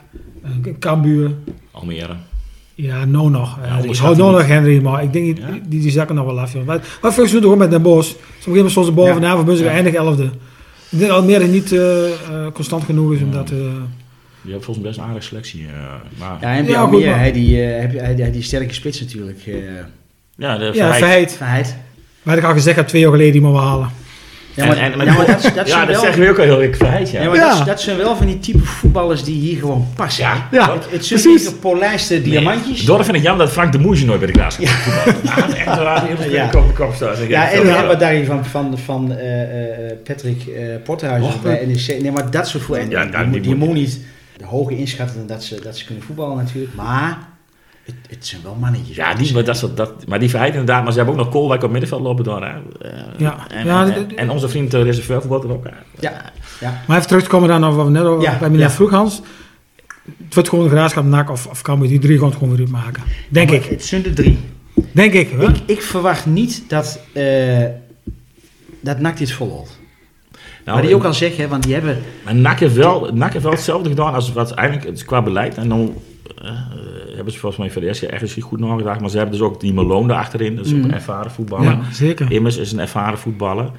eh, 0.43 0.73
Cambuur. 0.79 1.31
Almere. 1.71 2.15
Ja, 2.81 3.05
nou 3.05 3.29
nog. 3.29 3.57
Ja, 3.63 3.93
hou 4.01 4.15
nou 4.17 4.31
nog 4.31 4.47
Henry, 4.47 4.81
maar 4.81 5.03
ik 5.03 5.13
denk 5.13 5.37
Ja? 5.37 5.43
die, 5.67 5.79
die 5.81 5.91
zakken 5.91 6.15
nog 6.15 6.25
wel 6.25 6.39
af. 6.39 6.53
Joh. 6.53 6.65
Wat, 6.65 6.81
wat 7.01 7.13
volgens 7.13 7.31
mij 7.31 7.41
gewoon 7.41 7.57
met 7.57 7.71
Den 7.71 7.81
Bosch. 7.81 8.09
Sommige 8.39 8.51
hebben 8.53 8.71
soms 8.71 8.95
de 8.95 9.01
Ja. 9.01 9.11
vandaan 9.11 9.35
van 9.35 9.45
Bunzig 9.45 9.65
Ja. 9.65 9.71
eindig 9.71 9.93
elfde. 9.93 10.23
Ik 10.23 10.97
denk 10.99 11.09
dat 11.11 11.19
Almere 11.19 11.47
niet 11.47 11.71
eh, 11.71 12.05
eh, 12.05 12.11
constant 12.53 12.83
genoeg 12.83 13.13
is 13.13 13.21
om 13.21 13.31
dat... 13.31 13.49
eh, 13.51 13.57
Je 14.41 14.51
hebt 14.51 14.63
volgens 14.65 14.77
mij 14.77 14.81
best 14.87 14.97
een 14.97 15.03
aardige 15.03 15.25
selectie. 15.27 15.65
eh, 15.65 15.73
maar, 16.19 16.37
Ja, 16.41 16.55
en 16.55 16.63
bij 16.65 16.73
Ja, 16.73 16.79
Almere, 16.81 16.97
goed, 17.01 17.09
maar- 17.11 17.19
hij 17.19 17.31
die, 17.31 17.61
eh, 17.63 17.79
heb 17.81 17.91
je, 17.91 17.99
hij, 17.99 18.31
die 18.31 18.41
sterke 18.43 18.73
spits 18.73 18.99
natuurlijk. 18.99 19.39
eh 19.45 19.53
ja, 20.35 20.57
de 20.57 20.71
ja, 20.73 20.93
Verheid. 20.93 21.75
Maar 22.23 22.37
ik 22.37 22.43
al 22.43 22.53
gezegd 22.53 22.75
had 22.77 22.87
twee 22.87 23.01
jaar 23.01 23.11
geleden 23.11 23.31
die 23.31 23.41
maar 23.41 23.61
halen. 23.61 23.89
Ja, 24.59 24.65
maar, 24.67 24.77
En- 24.77 24.93
en- 24.99 25.05
ja, 25.05 25.13
maar 25.13 25.25
dat, 25.25 25.41
dat 25.41 25.53
ja, 25.55 25.65
zijn 25.65 25.79
dat 25.85 25.95
wel... 25.95 26.01
zeggen 26.01 26.21
we 26.23 26.29
ook 26.29 26.37
al 26.37 26.43
heel 26.43 26.61
ik 26.63 26.75
Verheid, 26.75 27.11
ja. 27.11 27.21
Ja, 27.21 27.27
maar 27.27 27.35
Ja. 27.37 27.57
Dat, 27.57 27.65
dat 27.65 27.81
zijn 27.81 27.97
wel 27.97 28.15
van 28.15 28.25
die 28.25 28.39
type 28.39 28.59
voetballers 28.65 29.23
die 29.23 29.39
hier 29.39 29.57
gewoon 29.59 29.87
passen. 29.95 30.23
Ja, 30.23 30.47
Ja, 30.51 30.73
het, 30.73 30.91
het 30.91 31.05
zijn 31.05 31.21
precies. 31.21 31.41
niet 31.43 31.53
gepolijste 31.53 32.21
diamantjes. 32.21 32.85
Door 32.85 33.03
vind 33.03 33.17
ik 33.17 33.23
jammer 33.23 33.45
dat 33.45 33.53
Frank 33.53 33.71
de 33.71 33.79
Moesje 33.79 34.05
nooit 34.05 34.19
bij 34.19 34.27
de 34.27 34.33
Klaas 34.33 34.57
ja. 34.59 34.69
Ja, 35.23 35.47
echt 35.55 35.65
waar. 35.65 36.05
Heel 36.07 36.31
Ja. 36.31 36.47
de 36.51 36.57
kop 36.75 36.93
staan. 36.95 37.15
Zeg, 37.15 37.27
Ja, 37.27 37.49
en, 37.51 37.65
ja. 37.65 37.81
en 37.81 37.87
wat 37.87 37.99
daar 37.99 38.23
van, 38.23 38.45
van, 38.45 38.77
van 38.85 39.11
eh, 39.13 39.41
eh, 39.91 39.97
Patrick 40.03 40.47
eh 40.47 40.63
Porterhuizen 40.83 41.33
Oh, 41.33 41.41
bij 41.41 41.65
NEC. 41.65 42.01
Nee, 42.01 42.11
maar 42.11 42.31
dat 42.31 42.47
soort 42.47 42.63
voetbal. 42.63 42.89
Ja, 42.89 43.05
die, 43.05 43.29
die 43.29 43.41
die 43.41 43.55
moet 43.55 43.73
niet 43.73 43.99
de 44.37 44.45
hoge 44.45 44.77
inschatten 44.77 45.27
dat 45.27 45.43
ze, 45.43 45.59
dat 45.63 45.77
ze 45.77 45.85
kunnen 45.85 46.03
voetballen 46.03 46.37
natuurlijk. 46.37 46.73
Maar 46.75 47.17
het, 47.89 48.11
het 48.15 48.27
zijn 48.27 48.41
wel 48.43 48.55
mannetjes. 48.59 48.95
Ja, 48.95 49.13
die, 49.13 49.33
maar, 49.33 49.43
dat, 49.43 49.71
dat, 49.75 50.07
maar 50.07 50.19
die 50.19 50.29
Verheid 50.29 50.51
inderdaad. 50.51 50.83
Maar 50.83 50.91
ze 50.91 50.97
hebben 50.97 51.15
ook 51.17 51.21
nog 51.23 51.31
Koolwijk 51.31 51.63
op 51.63 51.71
middenveld 51.71 52.01
lopen 52.01 52.23
door. 52.23 52.41
Hè. 52.41 52.49
Eh, 52.49 52.99
Ja. 53.17 53.47
En, 53.49 53.65
Ja, 53.65 53.93
en, 53.93 54.17
en 54.17 54.29
onze 54.29 54.49
vriend 54.49 54.73
uh, 54.73 54.83
reserveur 54.83 55.21
voetbalt 55.21 55.43
er 55.43 55.51
ook. 55.51 55.65
Ja, 55.99 56.31
ja. 56.59 56.81
Maar 56.87 56.97
even 56.97 57.07
terug 57.07 57.23
te 57.23 57.29
komen 57.29 57.49
dan 57.49 57.85
we 57.85 57.89
net 57.89 58.03
over 58.03 58.23
Ja, 58.23 58.37
bij 58.37 58.49
meneer 58.49 58.65
ja. 58.65 58.71
vroeg, 58.71 58.89
Hans. 58.89 59.21
Het 60.23 60.33
wordt 60.33 60.49
gewoon 60.49 60.63
de 60.65 60.71
graafschap, 60.71 61.03
NAC 61.03 61.29
of, 61.29 61.47
of 61.47 61.61
Cambuur. 61.61 61.87
Die 61.87 61.99
drie 61.99 62.17
gewoon 62.17 62.33
gewoon 62.33 62.55
weer 62.55 62.69
maken. 62.69 63.03
Denk 63.29 63.49
Maar 63.49 63.57
ik. 63.57 63.65
Het 63.65 63.85
zijn 63.85 64.05
er 64.05 64.13
drie. 64.13 64.39
Denk 64.91 65.13
ik. 65.13 65.29
Hè? 65.29 65.47
Ik, 65.47 65.57
ik 65.65 65.81
verwacht 65.81 66.25
niet 66.25 66.63
dat, 66.67 66.99
eh 67.13 67.65
dat 68.81 68.99
NAC 68.99 69.17
dit 69.17 69.31
volhoudt. 69.31 69.79
Nou, 70.65 70.77
maar 70.77 70.87
die 70.87 70.95
ook 70.95 71.03
al 71.03 71.13
zeggen, 71.13 71.49
want 71.49 71.63
die 71.63 71.73
hebben... 71.73 71.97
Maar 72.23 72.35
NAC 72.35 72.59
heeft, 72.59 72.75
wel, 72.75 73.09
NAC 73.13 73.31
heeft 73.31 73.43
wel 73.43 73.53
hetzelfde 73.53 73.89
gedaan 73.89 74.13
als 74.13 74.33
wat 74.33 74.51
eigenlijk 74.51 75.05
qua 75.05 75.21
beleid. 75.21 75.57
En 75.57 75.69
dan 75.69 75.79
eh, 75.81 76.08
hebben 77.15 77.33
ze 77.33 77.39
volgens 77.39 77.61
mij 77.61 77.71
voor 77.71 77.81
de 77.81 77.87
eerste 77.87 78.03
keer 78.05 78.13
ergens 78.13 78.35
niet 78.35 78.45
goed 78.45 78.59
nagedacht. 78.59 78.99
Maar 78.99 79.09
ze 79.09 79.17
hebben 79.17 79.37
dus 79.37 79.45
ook 79.47 79.59
die 79.59 79.73
Malone 79.73 80.13
achterin. 80.13 80.55
Dat 80.55 80.65
is 80.65 80.71
ook 80.71 80.77
Mhm. 80.77 80.87
een 80.87 80.93
ervaren 80.93 81.31
voetballer. 81.31 81.65
Ja, 81.71 81.79
zeker. 81.91 82.31
Immers 82.31 82.57
is 82.57 82.71
een 82.71 82.79
ervaren 82.79 83.17
voetballer. 83.19 83.71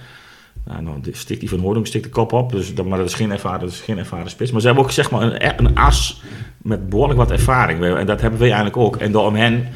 Nou, 0.66 0.82
nou, 0.82 1.00
die 1.00 1.16
stikt 1.16 1.40
die 1.40 1.48
van 1.48 1.58
Hoording 1.58 1.86
stikt 1.86 2.04
de 2.04 2.10
kop 2.10 2.32
op. 2.32 2.52
Dus 2.52 2.74
dat, 2.74 2.86
maar 2.86 2.98
dat 2.98 3.06
is, 3.06 3.14
geen 3.14 3.30
ervaren, 3.30 3.60
dat 3.60 3.68
is 3.70 3.80
geen 3.80 3.98
ervaren 3.98 4.30
spits. 4.30 4.50
Maar 4.50 4.60
ze 4.60 4.66
hebben 4.66 4.84
ook 4.84 4.90
zeg 4.90 5.10
maar 5.10 5.22
een, 5.22 5.52
een 5.66 5.76
as 5.76 6.22
met 6.62 6.88
behoorlijk 6.88 7.18
wat 7.18 7.30
ervaring. 7.30 7.84
En 7.84 8.06
dat 8.06 8.20
hebben 8.20 8.38
wij 8.38 8.48
eigenlijk 8.48 8.76
ook. 8.76 8.96
En 8.96 9.12
door 9.12 9.26
om 9.26 9.34
hen... 9.34 9.68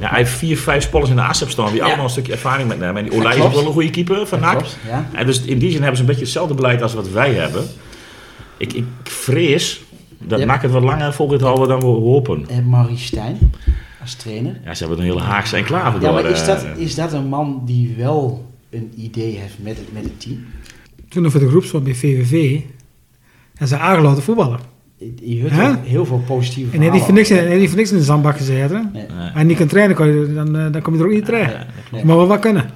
Ja, 0.00 0.08
hij 0.08 0.18
heeft 0.18 0.30
vier, 0.32 0.58
vijf 0.58 0.82
spollers 0.82 1.10
in 1.10 1.16
de 1.16 1.22
as 1.22 1.36
hebben 1.38 1.56
staan. 1.56 1.68
Die 1.70 1.76
Ja. 1.76 1.84
allemaal 1.84 2.04
een 2.04 2.10
stukje 2.10 2.32
ervaring 2.32 2.68
met 2.68 2.80
hem. 2.80 2.96
En 2.96 3.04
die 3.04 3.12
Olij 3.18 3.36
is 3.36 3.42
ook 3.42 3.52
wel 3.52 3.66
een 3.66 3.72
goede 3.72 3.90
keeper 3.90 4.26
van 4.26 4.40
NAC. 4.40 4.60
Ja. 4.86 5.08
En 5.12 5.26
dus 5.26 5.42
in 5.42 5.58
die 5.58 5.70
zin 5.70 5.78
hebben 5.78 5.96
ze 5.96 6.02
een 6.02 6.08
beetje 6.08 6.24
hetzelfde 6.24 6.54
beleid 6.54 6.82
als 6.82 6.94
wat 6.94 7.10
wij 7.10 7.32
hebben. 7.34 7.64
Ik, 8.56 8.72
ik 8.72 8.84
vrees 9.02 9.80
dat 10.24 10.38
Ja. 10.38 10.44
NAC 10.44 10.62
het 10.62 10.70
wat 10.70 10.82
langer 10.82 11.12
vol 11.14 11.28
gaat 11.28 11.40
houden 11.40 11.68
dan 11.68 11.78
we 11.80 11.86
hopen. 11.86 12.44
En 12.48 12.68
Marie 12.68 12.96
Stijn 12.98 13.36
als 14.00 14.14
trainer. 14.14 14.60
Ja, 14.64 14.74
ze 14.74 14.84
hebben 14.84 14.98
een 15.04 15.10
hele 15.10 15.20
Haagse 15.24 15.56
enclave 15.56 16.00
Ja, 16.00 16.04
door. 16.04 16.12
maar 16.22 16.30
is 16.30 16.40
eh, 16.40 16.46
dat, 16.46 16.66
is 16.76 16.94
dat 16.94 17.12
een 17.12 17.26
man 17.26 17.62
die 17.64 17.94
wel 17.98 18.46
een 18.70 18.92
idee 18.96 19.36
heeft 19.36 19.54
met 19.62 19.76
het, 19.76 19.92
met 19.92 20.02
het 20.02 20.20
team? 20.20 20.44
Toen 21.08 21.22
nog 21.22 21.32
voor 21.32 21.40
de 21.40 21.48
groepswond 21.48 21.84
bij 21.84 21.94
VVV. 21.94 22.60
En 23.56 23.68
ze 23.68 23.78
aangelaten 23.78 24.22
voetballen. 24.22 24.58
Je 25.22 25.40
hoort 25.40 25.52
Hè? 25.52 25.70
ook 25.70 25.84
heel 25.84 26.06
veel 26.06 26.22
positieve 26.26 26.76
En 26.76 26.82
hij 26.82 26.90
heeft 26.90 27.04
voor 27.04 27.14
niks, 27.14 27.28
hij 27.28 27.46
heeft 27.46 27.68
voor 27.68 27.76
niks 27.78 27.90
in 27.92 27.96
de 27.98 28.04
zandbak 28.04 28.36
gezeten. 28.36 28.90
Nee. 28.92 29.06
Nee. 29.18 29.30
En 29.34 29.46
niet 29.46 29.56
kan 29.56 29.66
trainen, 29.66 29.96
kan 29.96 30.06
je, 30.08 30.34
dan, 30.34 30.56
eh, 30.56 30.72
dan 30.72 30.82
kom 30.82 30.94
je 30.94 31.00
er 31.00 31.06
ook 31.06 31.12
niet 31.12 31.24
terecht. 31.24 31.52
Ja. 31.52 31.66
Nee. 31.92 32.04
Maar 32.04 32.16
wel 32.16 32.26
wat 32.26 32.38
kunnen. 32.38 32.70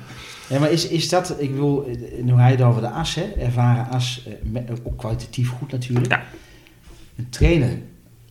Ja, 0.49 0.59
maar 0.59 0.70
is, 0.72 0.88
is 0.88 1.09
dat, 1.09 1.34
ik 1.38 1.51
bedoel, 1.51 1.86
eh, 1.86 2.22
nu 2.22 2.32
ga 2.32 2.47
je 2.47 2.57
het 2.57 2.64
over 2.64 2.80
de 2.80 2.88
as, 2.90 3.14
hè? 3.14 3.22
ervaren 3.38 3.86
as, 3.90 4.22
eh, 4.26 4.32
met- 4.53 4.70
ook 4.84 4.99
kwalitatief 4.99 5.49
goed 5.49 5.72
natuurlijk. 5.72 6.11
Ja. 6.11 6.22
Een 7.17 7.29
trainer, 7.29 7.79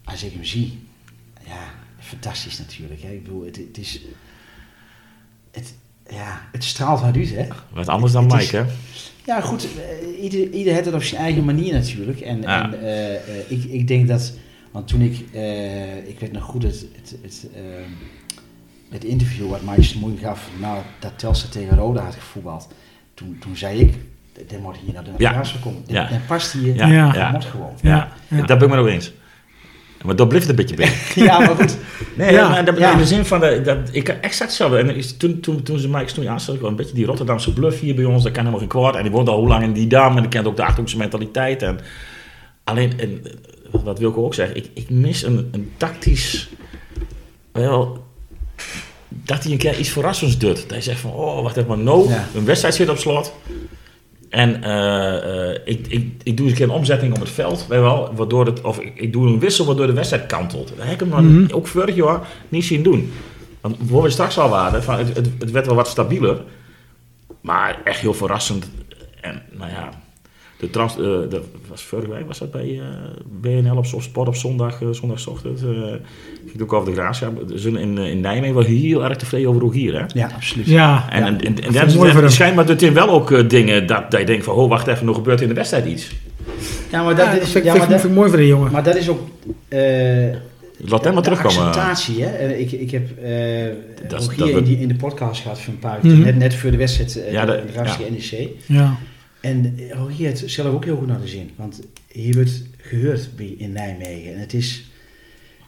als 0.03 0.23
ik 0.23 0.33
hem 0.33 0.43
zie, 0.43 0.79
ja, 1.47 1.73
fantastisch 1.99 2.59
natuurlijk. 2.59 3.01
Hè? 3.01 3.11
Ik 3.11 3.23
bedoel, 3.23 3.45
het, 3.45 3.55
het 3.57 3.77
is, 3.77 4.01
het, 5.51 5.73
ja, 6.09 6.41
het 6.51 6.63
straalt 6.63 6.99
hard 6.99 7.15
uit, 7.15 7.29
hè? 7.35 7.47
Wat 7.73 7.87
anders 7.87 8.11
dan 8.11 8.23
Het 8.31 8.41
is- 8.41 8.51
Mike, 8.51 8.55
hè? 8.65 8.71
Ja, 9.25 9.41
goed. 9.41 9.67
eh, 9.77 10.23
ieder, 10.23 10.49
ieder 10.51 10.73
heeft 10.73 10.85
het 10.85 10.95
op 10.95 11.03
zijn 11.03 11.21
eigen 11.21 11.45
manier 11.45 11.73
natuurlijk. 11.73 12.19
En, 12.21 12.41
Ja. 12.41 12.73
en 12.73 12.81
eh, 12.83 13.51
ik, 13.51 13.63
ik 13.63 13.87
denk 13.87 14.07
dat... 14.07 14.33
Want 14.71 14.87
toen 14.87 15.01
ik... 15.01 15.25
eh, 15.31 16.07
ik 16.07 16.19
weet 16.19 16.31
nog 16.31 16.43
goed 16.43 16.63
het, 16.63 16.85
het, 16.95 17.15
het, 17.21 17.47
het 18.89 19.03
interview 19.03 19.49
wat 19.49 19.61
Mike 19.61 19.83
Smoei 19.83 20.17
gaf... 20.17 20.49
Nou, 20.59 20.81
dat 20.99 21.19
Telstra 21.19 21.49
tegen 21.49 21.77
Roda 21.77 22.03
had 22.03 22.13
gevoetbald. 22.15 22.67
Toen, 23.13 23.37
toen 23.39 23.57
zei 23.57 23.79
ik... 23.79 23.93
Dit 24.47 24.59
moet 24.61 24.75
hier 24.85 24.93
naar 24.93 25.03
de 25.03 25.09
Ja. 25.17 25.31
Navigatie 25.31 25.59
komen. 25.59 25.81
Dit, 25.85 25.95
Ja. 25.95 26.07
dit 26.07 26.25
past 26.27 26.51
hier. 26.51 26.75
Ja, 26.75 26.87
Ja. 26.87 27.05
Dat 27.05 27.15
ja. 27.15 27.31
moet 27.31 27.45
gewoon. 27.45 27.71
Ja, 27.81 28.11
ja. 28.27 28.37
Dat 28.45 28.57
ben 28.57 28.67
ik 28.67 28.73
me 28.73 28.75
nog 28.81 28.87
eens. 28.87 29.11
Maar 30.03 30.15
dat 30.15 30.27
blijft 30.27 30.49
een 30.49 30.55
beetje 30.55 30.75
bij. 30.75 30.91
Ja, 31.15 31.39
maar 31.39 31.55
goed. 31.55 31.77
Nee, 32.15 32.31
Ja. 32.31 32.49
maar 32.49 32.65
dat, 32.65 32.77
Ja. 32.77 32.91
in 32.91 32.97
de 32.97 33.05
zin 33.05 33.25
van, 33.25 33.39
de, 33.39 33.61
dat, 33.61 33.77
ik 33.91 34.07
exact 34.09 34.39
hetzelfde. 34.39 34.77
En 34.77 34.95
is, 34.95 35.17
toen, 35.17 35.39
toen, 35.39 35.63
toen 35.63 35.79
ze 35.79 35.89
Mike 35.89 36.07
Snoei 36.09 36.27
aanstelde, 36.27 36.53
ik 36.59 36.61
wel 36.61 36.71
een 36.71 36.77
beetje 36.77 36.95
die 36.95 37.05
Rotterdamse 37.05 37.53
bluff 37.53 37.79
hier 37.79 37.95
bij 37.95 38.05
ons, 38.05 38.23
dat 38.23 38.31
kan 38.31 38.39
helemaal 38.39 38.59
geen 38.59 38.69
kwaad. 38.81 38.95
En 38.95 39.01
die 39.03 39.11
woont 39.11 39.29
al 39.29 39.39
hoe 39.39 39.47
lang 39.47 39.63
in 39.63 39.73
die 39.73 39.87
dam 39.87 40.15
en 40.15 40.21
die 40.21 40.31
kent 40.31 40.47
ook 40.47 40.55
de 40.55 40.63
Achterhoekse 40.63 40.97
mentaliteit. 40.97 41.61
En, 41.61 41.79
alleen, 42.63 42.99
en, 42.99 43.21
wat 43.83 43.99
wil 43.99 44.09
ik 44.09 44.17
ook 44.17 44.33
zeggen, 44.33 44.55
ik, 44.55 44.69
ik 44.73 44.89
mis 44.89 45.23
een, 45.23 45.49
een 45.51 45.71
tactisch, 45.77 46.49
wel, 47.51 48.05
dat 49.09 49.43
hij 49.43 49.51
een 49.51 49.57
keer 49.57 49.77
iets 49.79 49.89
verrassends 49.89 50.37
doet. 50.37 50.55
Dat 50.61 50.69
hij 50.69 50.81
zegt 50.81 50.99
van, 50.99 51.11
oh, 51.11 51.41
wacht 51.41 51.55
even, 51.57 51.69
maar 51.69 51.77
no, 51.77 52.05
Ja. 52.09 52.25
een 52.35 52.45
wedstrijd 52.45 52.75
zit 52.75 52.89
op 52.89 52.97
slot. 52.97 53.33
En 54.33 54.63
eh, 54.63 55.49
eh, 55.51 55.59
ik, 55.65 55.87
ik, 55.87 56.11
ik 56.23 56.37
doe 56.37 56.47
een 56.47 56.53
keer 56.53 56.63
een 56.63 56.69
omzetting 56.69 57.13
op 57.13 57.19
het 57.19 57.29
veld, 57.29 57.65
weet 57.67 57.79
wel, 57.79 58.13
waardoor 58.15 58.45
het, 58.45 58.61
of 58.61 58.79
ik, 58.79 58.99
ik 58.99 59.13
doe 59.13 59.27
een 59.27 59.39
wissel 59.39 59.65
waardoor 59.65 59.87
de 59.87 59.93
wedstrijd 59.93 60.25
kantelt. 60.25 60.67
Dat 60.67 60.85
heb 60.85 60.93
ik 60.93 60.99
hem 60.99 61.09
dan 61.09 61.51
ook 61.51 61.67
vorig 61.67 61.95
jaar 61.95 62.19
niet 62.49 62.63
zien 62.63 62.83
doen. 62.83 63.11
Want 63.61 63.75
waar 63.79 64.01
we 64.01 64.09
straks 64.09 64.37
al 64.37 64.49
waren, 64.49 64.83
van 64.83 64.97
het, 64.97 65.15
het, 65.15 65.29
het 65.39 65.51
werd 65.51 65.65
wel 65.65 65.75
wat 65.75 65.87
stabieler, 65.87 66.41
maar 67.41 67.81
echt 67.83 67.99
heel 67.99 68.13
verrassend. 68.13 68.69
En 69.21 69.41
nou 69.51 69.71
ja, 69.71 69.89
de 70.63 70.69
trans, 70.69 70.97
eh, 70.97 71.03
dat 71.29 71.41
was 71.69 71.83
vorige 71.83 72.09
week 72.11 72.27
was 72.27 72.39
dat 72.39 72.51
bij 72.51 72.79
eh, 72.79 72.85
BNL 73.41 73.75
op 73.77 73.85
sport 73.85 74.27
op 74.27 74.35
zondag, 74.35 74.81
eh 74.81 74.87
zondagochtend. 74.91 75.61
eh 75.61 75.67
ging 75.67 76.51
het 76.51 76.61
ook 76.61 76.73
over 76.73 76.89
de 76.89 76.95
graafschap. 76.99 77.43
Ze 77.49 77.57
zijn 77.57 77.77
in, 77.77 77.97
in 77.97 78.19
Nijmegen 78.19 78.55
wel 78.55 78.63
heel 78.63 79.03
erg 79.03 79.17
tevreden 79.17 79.49
over 79.49 79.61
Rogier, 79.61 79.93
hè? 79.99 80.05
Ja, 80.19 80.29
absoluut. 80.35 80.65
Ja, 80.65 81.05
En, 81.09 81.19
Ja, 81.19 81.25
en, 81.27 81.39
en, 81.41 81.55
dat 81.55 81.65
ik 81.75 81.81
is 81.81 81.95
mooi 81.95 82.11
voor 82.11 82.21
hem. 82.21 82.29
schijnbaar 82.29 82.65
doet 82.65 82.81
hij 82.81 82.93
wel 82.93 83.09
ook 83.09 83.49
dingen 83.49 83.87
dat, 83.87 84.11
dat 84.11 84.19
je 84.19 84.25
denkt 84.25 84.43
van, 84.45 84.53
oh 84.53 84.69
wacht 84.69 84.87
even, 84.87 85.05
nog 85.05 85.15
gebeurt 85.15 85.41
in 85.41 85.47
de 85.47 85.53
wedstrijd 85.53 85.85
iets. 85.85 86.11
Ja, 86.91 87.03
maar 87.03 87.15
dat 87.15 87.31
dat 87.31 87.41
is, 87.41 87.53
Ja, 87.53 87.63
maar 87.63 87.75
vind 87.75 87.89
dat- 87.89 88.03
ik 88.03 88.11
mooi 88.11 88.29
voor 88.29 88.37
de 88.37 88.47
jongen. 88.47 88.71
maar 88.71 88.83
dat 88.83 88.95
is 88.95 89.09
ook... 89.09 89.19
eh, 89.67 89.79
Laat 90.85 91.03
hem 91.03 91.13
maar 91.13 91.23
de 91.23 91.29
terugkomen. 91.29 91.67
acceptatie, 91.67 92.23
hè. 92.23 92.53
Ik, 92.55 92.71
ik 92.71 92.91
heb 92.91 93.17
eh 93.17 93.31
Dat 94.07 94.31
dat 94.37 94.47
in, 94.49 94.63
die, 94.63 94.79
in 94.79 94.87
de 94.87 94.95
podcast 94.95 95.41
gehad 95.41 95.59
van 95.59 95.73
een 95.73 95.79
paar 95.79 95.99
uur, 96.03 96.13
Mhm. 96.13 96.23
net, 96.23 96.37
net 96.37 96.55
voor 96.55 96.71
de 96.71 96.77
wedstrijd 96.77 97.19
Ja, 97.31 97.45
de, 97.45 97.61
de- 97.73 97.83
de 97.83 98.11
NEC. 98.11 98.49
ja. 98.65 98.97
En 99.43 99.73
eh, 99.77 99.91
Rogier 99.91 100.27
heeft 100.27 100.49
zelf 100.51 100.73
ook 100.73 100.85
heel 100.85 100.97
goed 100.97 101.07
naar 101.07 101.21
de 101.21 101.27
zin. 101.27 101.49
Want 101.55 101.81
hier 102.07 102.33
wordt 102.33 102.63
gehoord 102.77 103.29
bij- 103.35 103.55
in 103.57 103.71
Nijmegen. 103.71 104.33
En 104.33 104.39
het 104.39 104.53
is... 104.53 104.91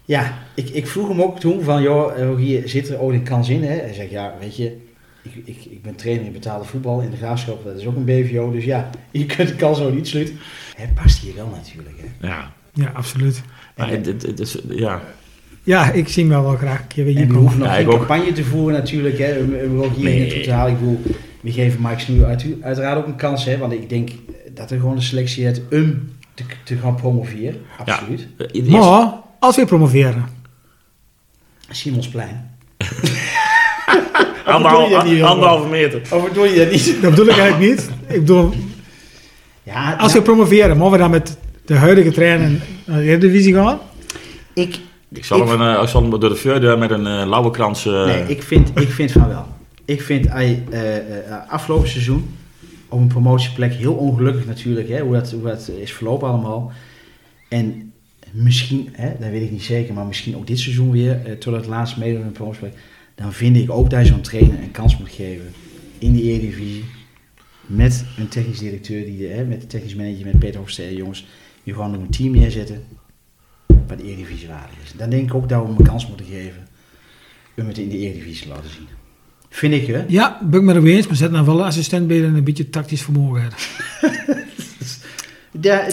Ja, 0.05 0.43
ik, 0.55 0.69
ik 0.69 0.88
vroeg 0.88 1.07
hem 1.07 1.21
ook 1.21 1.39
toen 1.39 1.63
van, 1.63 1.82
joh, 1.82 2.17
eh, 2.17 2.23
Rogier, 2.26 2.69
zit 2.69 2.89
er 2.89 2.99
ooit 2.99 3.17
een 3.19 3.23
kans 3.23 3.49
in? 3.49 3.63
Hè? 3.63 3.73
Hij 3.80 3.93
zegt, 3.93 4.09
ja, 4.09 4.36
weet 4.39 4.55
je, 4.55 4.78
ik, 5.21 5.32
ik, 5.45 5.65
ik 5.65 5.82
ben 5.82 5.95
trainer 5.95 6.26
in 6.26 6.32
betaalde 6.32 6.65
voetbal 6.65 7.01
in 7.01 7.09
de 7.09 7.17
Graafschap. 7.17 7.63
Dat 7.63 7.78
is 7.80 7.86
ook 7.86 7.95
een 7.95 8.05
BVO, 8.05 8.51
dus 8.51 8.63
ja, 8.63 8.89
je 9.11 9.26
kunt 9.26 9.47
de 9.47 9.55
kans 9.55 9.80
ook 9.80 9.93
niet 9.93 10.07
sluiten. 10.07 10.38
Hij 10.76 10.89
past 10.95 11.19
hier 11.19 11.36
wel 11.36 11.47
natuurlijk, 11.49 11.95
hè. 11.99 12.28
Ja, 12.28 12.53
ja, 12.73 12.91
absoluut. 12.93 13.41
maar 13.76 13.89
het, 13.89 14.05
het, 14.05 14.21
het 14.21 14.39
is, 14.39 14.57
ja. 14.69 15.03
Ja, 15.66 15.91
ik 15.91 16.07
zie 16.07 16.24
hem 16.24 16.32
wel 16.32 16.43
wel 16.43 16.55
graag 16.57 16.80
een 16.80 16.88
keer 16.88 17.03
weer 17.05 17.13
hier 17.16 17.22
we 17.28 17.34
komen. 17.34 17.41
hoeven 17.41 17.59
nog 17.59 17.68
Ja, 17.70 17.76
geen 17.76 17.88
ook. 17.88 17.97
campagne 17.97 18.32
te 18.32 18.43
voeren 18.43 18.74
natuurlijk, 18.78 19.18
hè, 19.18 19.38
om, 19.39 19.53
om 19.72 19.82
ook 19.84 19.95
hier 19.95 20.03
Nee. 20.03 20.20
naartoe 20.20 20.41
te 20.41 20.51
halen. 20.51 20.72
Ik 20.74 20.80
bedoel, 20.80 21.01
we 21.41 21.51
geven 21.51 21.80
Mike 21.82 21.99
Snoei 21.99 22.24
uit, 22.24 22.45
uiteraard 22.61 22.97
ook 22.97 23.07
een 23.07 23.16
kans, 23.16 23.45
hè, 23.45 23.57
want 23.57 23.72
ik 23.74 23.89
denk 23.89 24.09
dat 24.53 24.72
er 24.72 24.80
gewoon 24.80 24.95
een 24.95 25.01
selectie 25.01 25.45
heeft 25.45 25.61
om 25.72 26.09
te, 26.34 26.43
te 26.63 26.76
gaan 26.78 26.95
promoveren. 26.95 27.55
Absoluut. 27.86 28.28
Eerste- 28.51 28.72
Maar, 28.72 29.13
als 29.39 29.55
we 29.55 29.66
promoveren. 29.66 30.26
Simonsplein. 31.70 32.49
Anderhalve 34.45 35.68
meter. 35.70 36.01
Of 36.11 36.28
bedoel 36.28 36.45
je 36.45 36.55
dat 36.57 36.72
niet? 36.72 36.97
Dat 37.01 37.09
bedoel 37.09 37.28
ik 37.28 37.38
eigenlijk 37.38 37.72
niet. 37.72 37.89
Ik 38.07 38.20
bedoel, 38.20 38.51
Ja, 39.63 39.89
als 39.91 39.97
nou, 40.13 40.13
we 40.13 40.22
promoveren, 40.22 40.78
mogen 40.78 40.91
we 40.93 40.97
dan 40.97 41.11
met 41.11 41.38
de 41.66 41.74
huidige 41.76 42.11
trainer 42.11 42.51
naar 42.86 42.97
de 42.99 43.03
Eredivisie 43.03 43.53
gaan? 43.53 43.80
ik, 44.53 44.80
Ik 45.18 45.26
zal, 45.26 45.41
Ik- 45.41 45.47
hem, 45.47 45.61
een, 45.61 45.82
ik 45.82 45.88
zal 45.88 46.01
hem 46.01 46.09
door 46.20 46.30
de 46.30 46.36
voordeur 46.36 46.78
met 46.78 46.91
een 46.91 47.07
eh 47.07 47.28
lauwe 47.28 47.51
krans... 47.51 47.86
eh, 47.86 48.05
nee, 48.05 48.24
ik, 48.28 48.43
vind, 48.43 48.72
ik 48.80 48.89
vind 48.89 49.11
van 49.11 49.28
wel. 49.28 49.45
Ik 49.86 50.01
vind 50.01 50.28
hij, 50.30 50.63
eh, 50.70 51.51
afgelopen 51.51 51.89
seizoen 51.89 52.30
op 52.89 52.99
een 52.99 53.07
promotieplek 53.07 53.74
heel 53.74 53.93
ongelukkig 53.93 54.45
natuurlijk, 54.45 54.89
hè, 54.89 54.99
hoe, 54.99 55.13
dat, 55.13 55.32
hoe 55.32 55.43
dat 55.43 55.70
is 55.80 55.93
verlopen 55.93 56.28
allemaal. 56.30 56.72
En 57.49 57.93
misschien, 58.32 58.89
hè, 58.91 59.09
dat 59.20 59.30
weet 59.30 59.41
ik 59.43 59.51
niet 59.51 59.63
zeker, 59.63 59.93
maar 59.93 60.05
misschien 60.05 60.36
ook 60.36 60.47
dit 60.47 60.59
seizoen 60.59 60.91
weer, 60.91 61.38
tot 61.39 61.53
het 61.55 61.66
laatst 61.66 61.97
meedoen 61.97 62.20
in 62.22 62.26
een 62.26 62.32
promotieplek. 62.32 62.74
Dan 63.16 63.34
vind 63.34 63.57
ik 63.57 63.72
ook 63.72 63.89
dat 63.89 63.99
je 63.99 64.05
zo'n 64.05 64.22
trainer 64.22 64.59
een 64.61 64.72
kans 64.72 64.97
moet 64.97 65.09
geven 65.09 65.45
in 65.97 66.13
de 66.13 66.22
Eredivisie. 66.22 66.84
Met 67.66 68.05
een 68.18 68.28
technisch 68.28 68.59
directeur, 68.59 69.05
die, 69.05 69.28
hè, 69.28 69.43
met 69.43 69.61
de 69.61 69.68
technisch 69.68 69.95
manager, 69.95 70.26
met 70.26 70.39
Peter 70.39 70.59
Hofstede, 70.59 70.95
jongens. 70.95 71.26
Die 71.63 71.74
gewoon 71.74 71.93
een 71.93 72.09
team 72.09 72.32
neerzetten 72.32 72.84
wat 73.89 73.97
de 73.97 74.03
Eredivisie 74.03 74.47
waardig 74.47 74.75
is. 74.83 74.91
Dan 74.97 75.09
denk 75.09 75.23
ik 75.29 75.33
ook 75.36 75.49
dat 75.49 75.61
we 75.61 75.67
hem 75.67 75.75
een 75.77 75.86
kans 75.86 76.07
moeten 76.07 76.25
geven 76.25 76.67
om 77.57 77.67
het 77.67 77.77
in 77.77 77.89
de 77.89 77.97
Eredivisie 77.97 78.43
te 78.43 78.49
laten 78.49 78.69
zien. 78.69 78.88
Vind 79.49 79.73
ik, 79.73 79.88
hè? 79.88 80.03
Ja, 80.07 80.39
ben 80.43 80.59
ik 80.59 80.65
met 80.65 80.75
hem 80.75 80.88
eens, 80.88 81.07
maar 81.07 81.15
zet 81.15 81.31
nou 81.31 81.45
wel 81.45 81.59
een 81.59 81.65
assistent 81.65 82.07
bij 82.07 82.23
en 82.25 82.36
een 82.36 82.43
beetje 82.43 82.69
tactisch 82.69 83.01
vermogen 83.01 83.41
hebben. 83.41 83.59
Ja, 85.61 85.88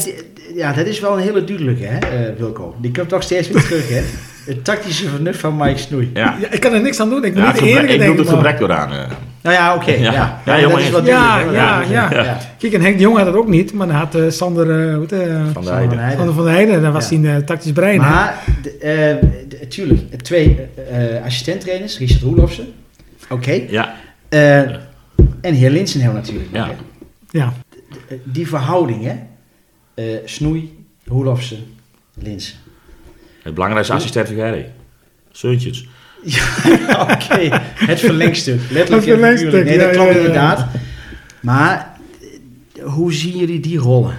ja, 0.54 0.72
dat 0.72 0.86
is 0.86 1.00
wel 1.00 1.12
een 1.16 1.22
hele 1.22 1.44
duidelijke, 1.44 1.84
hè, 1.84 1.98
eh, 1.98 2.36
Wilco. 2.38 2.76
Die 2.80 2.90
komt 2.90 3.08
toch 3.08 3.22
steeds 3.22 3.48
weer 3.48 3.62
terug, 3.62 3.88
hè? 3.88 4.02
Het 4.52 4.64
tactische 4.64 5.08
vernuft 5.08 5.38
van 5.40 5.56
Mike 5.56 5.78
Snoei. 5.78 6.10
Ja, 6.14 6.36
Ja, 6.40 6.50
ik 6.50 6.60
kan 6.60 6.72
er 6.72 6.80
niks 6.82 7.00
aan 7.00 7.08
doen, 7.08 7.24
ik 7.24 7.34
ben 7.34 7.42
ja 7.42 7.52
niet 7.52 7.60
het 7.60 7.70
gebrek- 7.70 7.90
ik 8.00 8.06
doe 8.06 8.16
het 8.16 8.28
gebrek 8.28 8.58
door 8.58 8.72
aan. 8.72 8.92
eh. 8.92 9.10
Nou 9.42 9.54
ja, 9.56 9.74
oké. 9.74 9.90
Ja. 9.92 10.12
ja. 10.12 10.40
Ja, 10.44 10.54
Ja, 10.56 10.60
jongen, 10.60 10.76
dat 10.76 10.84
is 10.86 10.90
wat 10.90 11.06
ja, 11.06 11.40
ja, 11.40 11.80
ja. 11.82 12.12
ja. 12.12 12.38
Kijk, 12.58 12.72
en 12.72 12.80
Henk 12.80 12.96
de 12.96 13.02
Jong 13.02 13.16
had 13.16 13.26
het 13.26 13.34
ook 13.34 13.48
niet, 13.48 13.72
maar 13.72 13.86
dan 13.86 13.96
had 13.96 14.14
eh, 14.14 14.30
Sander 14.30 14.90
eh, 14.92 14.98
wat, 14.98 15.12
eh, 15.12 15.18
Van 15.18 15.28
de 15.46 15.52
Sander 15.52 15.72
Heide. 15.72 15.88
van 15.88 15.98
Heijden. 15.98 16.16
Sander 16.16 16.34
van 16.34 16.44
der 16.44 16.52
Heijden, 16.52 16.82
dat 16.82 16.92
was 16.92 17.02
Ja. 17.02 17.08
zijn 17.08 17.26
eh, 17.26 17.36
tactisch 17.36 17.72
brein. 17.72 18.00
hè. 18.00 18.08
Maar, 18.10 18.44
eh, 18.80 19.14
tuurlijk, 19.68 20.22
twee 20.22 20.58
eh 20.90 21.24
assistenttrainers, 21.24 21.98
Richard 21.98 22.22
Roelofsen. 22.22 22.66
Oké. 23.30 23.60
Ja, 23.68 23.94
Eh, 24.28 24.58
en 25.40 25.54
heer 25.54 25.70
Linsenheel 25.70 26.12
natuurlijk. 26.12 26.48
Ja. 26.52 26.68
Ja, 27.30 27.52
Die 28.24 28.48
verhouding, 28.48 29.04
hè? 29.04 29.14
Eh, 29.94 30.18
Snoei, 30.24 30.84
Roelofsen, 31.06 31.58
Linsen. 32.14 32.54
het 33.42 33.54
belangrijkste 33.54 33.94
assistent 33.94 34.26
van 34.26 34.36
Gerry. 34.36 34.66
Seuntjes. 35.32 35.88
Ja, 36.22 36.44
oké. 37.10 37.60
Het 37.74 38.00
verlengstuk. 38.00 38.60
Letterlijk 38.70 39.06
Het 39.06 39.14
en 39.14 39.20
verlengstuk. 39.20 39.64
Nee, 39.64 39.78
ja, 39.78 39.84
dat 39.84 39.90
klopt 39.90 40.08
ja, 40.08 40.14
ja. 40.14 40.18
inderdaad. 40.18 40.66
Maar 41.40 41.96
eh, 42.74 42.84
hoe 42.84 43.12
zien 43.12 43.36
jullie 43.36 43.60
die 43.60 43.78
rollen? 43.78 44.16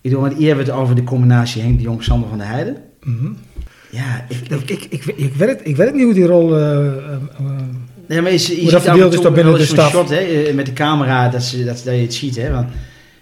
Ik 0.00 0.12
bedoel, 0.12 0.20
want 0.20 0.36
hier 0.36 0.46
hebben 0.46 0.64
we 0.64 0.70
het 0.72 0.80
over 0.80 0.94
de 0.94 1.04
combinatie 1.04 1.62
Henk 1.62 1.76
de 1.76 1.82
Jong, 1.82 2.02
Sander 2.02 2.28
van 2.28 2.38
der 2.38 2.46
Heijden. 2.46 2.76
Mhm. 3.02 3.32
Ja, 3.90 4.24
ik, 4.28 4.48
ik, 4.48 4.70
ik, 4.70 4.84
ik, 4.84 5.04
ik, 5.16 5.34
weet 5.34 5.48
het, 5.48 5.60
ik 5.64 5.76
weet 5.76 5.86
het 5.86 5.94
niet 5.94 6.04
hoe 6.04 6.14
die 6.14 6.26
rol... 6.26 6.56
eh, 6.56 6.86
eh, 6.86 7.18
nee, 8.06 8.22
maar 8.22 8.32
je, 8.32 8.56
je 8.56 8.62
Hoe 8.62 8.70
dat 8.70 8.82
verdeeld 8.82 9.08
is 9.08 9.14
toe 9.14 9.24
dan 9.24 9.34
binnen 9.34 9.54
de 9.54 9.64
staf. 9.64 9.90
shot 9.90 10.08
hè, 10.08 10.52
met 10.54 10.66
de 10.66 10.72
camera, 10.72 11.28
dat, 11.28 11.42
ze, 11.42 11.64
dat, 11.64 11.82
dat 11.84 11.94
je 11.94 12.00
het 12.00 12.14
ziet. 12.14 12.36
Hè, 12.36 12.52
want 12.52 12.68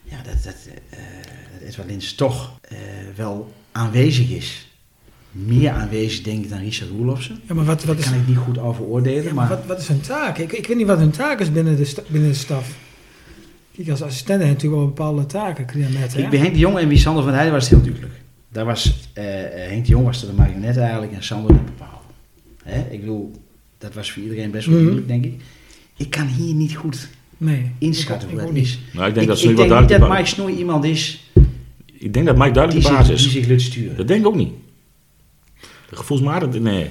ja, 0.03 0.16
dat, 0.24 0.43
dat, 0.45 0.55
eh, 0.91 0.99
dat 1.61 1.68
Edward 1.68 1.89
Lins 1.91 2.14
toch 2.14 2.59
wel 3.16 3.53
aanwezig 3.72 4.30
is. 4.30 4.73
Meer 5.35 5.70
aanwezig, 5.70 6.22
denk 6.22 6.45
ik, 6.45 6.51
dan 6.51 6.59
Richard 6.59 6.91
Roelofsen. 6.91 7.41
ja, 7.49 7.55
maar 7.55 7.64
wat, 7.64 7.85
wat 7.85 7.97
Daar 7.97 8.05
is... 8.05 8.11
kan 8.11 8.20
ik 8.20 8.26
niet 8.28 8.37
goed 8.37 8.59
over 8.59 8.85
oordelen. 8.85 9.24
Ja, 9.24 9.32
maar 9.32 9.49
maar 9.49 9.57
wat, 9.57 9.66
wat 9.66 9.78
is 9.80 9.89
hun 9.89 10.01
taak? 10.01 10.39
Ik, 10.39 10.53
ik 10.53 10.66
weet 10.66 10.76
niet 10.76 10.87
wat 10.87 10.99
hun 10.99 11.11
taak 11.11 11.41
is 11.41 11.53
binnen 11.53 11.76
de, 11.76 11.85
sta- 11.85 12.03
binnen 12.09 12.30
de 12.30 12.37
staf. 12.37 12.76
Kijk, 13.76 13.89
als 13.89 14.03
assistent 14.03 14.39
heb 14.39 14.49
je 14.49 14.55
natuurlijk 14.55 14.80
wel 14.80 14.87
bepaalde 14.91 15.26
taken. 15.26 15.66
Net? 15.93 16.16
Ik 16.18 16.30
bij 16.30 16.39
Henk 16.39 16.53
de 16.53 16.59
Jong 16.59 16.78
en 16.78 16.89
wie 16.89 16.99
Sander 16.99 17.22
van 17.24 17.32
Heijden 17.32 17.53
was 17.53 17.62
het 17.62 17.72
heel 17.72 17.82
duidelijk. 17.82 18.14
Daar 18.53 18.64
was, 18.64 19.09
eh, 19.12 19.45
eh, 19.64 19.70
Henk 19.70 19.85
de 19.85 19.91
Jong 19.91 20.05
was 20.05 20.22
er 20.22 20.28
de 20.28 20.35
marionet 20.35 20.76
eigenlijk 20.76 21.12
en 21.12 21.22
Sander 21.22 21.53
niet 21.53 21.64
bepaald. 21.64 22.03
Hè? 22.64 22.80
Ik 22.91 23.01
bedoel, 23.01 23.32
dat 23.78 23.95
was 23.95 24.12
voor 24.12 24.22
iedereen 24.22 24.51
best 24.51 24.66
wel 24.66 24.74
Mhm. 24.74 24.85
duidelijk, 24.85 25.09
denk 25.09 25.24
ik. 25.35 25.41
Ik 25.97 26.11
kan 26.11 26.26
hier 26.26 26.55
niet 26.55 26.74
goed 26.76 27.09
Nee. 27.37 27.70
inschatten 27.78 28.28
Ik 28.28 28.35
hoe 28.35 28.45
dat 28.45 28.53
niet. 28.53 28.64
is. 28.64 28.78
Nou, 28.93 29.07
ik 29.09 29.14
denk 29.14 29.26
ik 29.26 29.32
dat 29.32 29.39
ze 29.39 29.45
nu 29.47 29.51
ik 29.53 29.59
wat 29.59 29.68
denk 29.68 29.80
niet 29.80 29.89
dat 29.89 29.99
duidelijk 29.99 30.28
Mike 30.28 30.35
Snoei 30.43 30.59
iemand 30.59 30.85
is 30.85 31.30
Ik 31.93 32.12
denk 32.14 32.26
dat 32.26 32.35
Mike 32.35 32.45
die 32.47 32.55
duidelijk 32.55 32.85
de 32.87 32.91
zich, 32.91 32.99
baas 32.99 33.07
die 33.07 33.16
is. 33.16 33.32
zich 33.32 33.47
lukt 33.47 33.62
sturen. 33.62 33.97
Dat 33.97 34.09
denk 34.09 34.20
ik 34.20 34.26
ook 34.26 34.35
niet. 34.37 34.53
De 35.95 36.01
gevoelsmatig, 36.01 36.61
nee. 36.61 36.90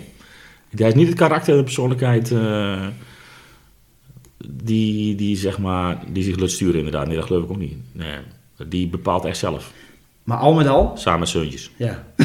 Hij 0.70 0.86
heeft 0.86 0.96
niet 0.96 1.08
het 1.08 1.18
karakter, 1.18 1.58
de 1.58 1.64
persoonlijkheid 1.64 2.32
eh, 2.32 2.88
die, 4.48 5.16
die, 5.16 5.38
zeg 5.38 5.60
maar, 5.60 6.04
die 6.12 6.24
zich 6.24 6.40
laat 6.40 6.52
sturen 6.52 6.78
inderdaad. 6.78 7.08
Nee, 7.08 7.16
dat 7.16 7.26
geloof 7.26 7.44
ik 7.44 7.50
ook 7.50 7.58
niet. 7.58 7.74
Nee, 7.92 8.18
die 8.68 8.88
bepaalt 8.88 9.26
echt 9.26 9.38
zelf, 9.38 9.72
Maar 10.24 10.38
al 10.38 10.54
met 10.54 10.68
al, 10.68 10.92
samen 10.96 11.20
met 11.20 11.30
zeuntjes. 11.30 11.72
ja. 11.78 12.04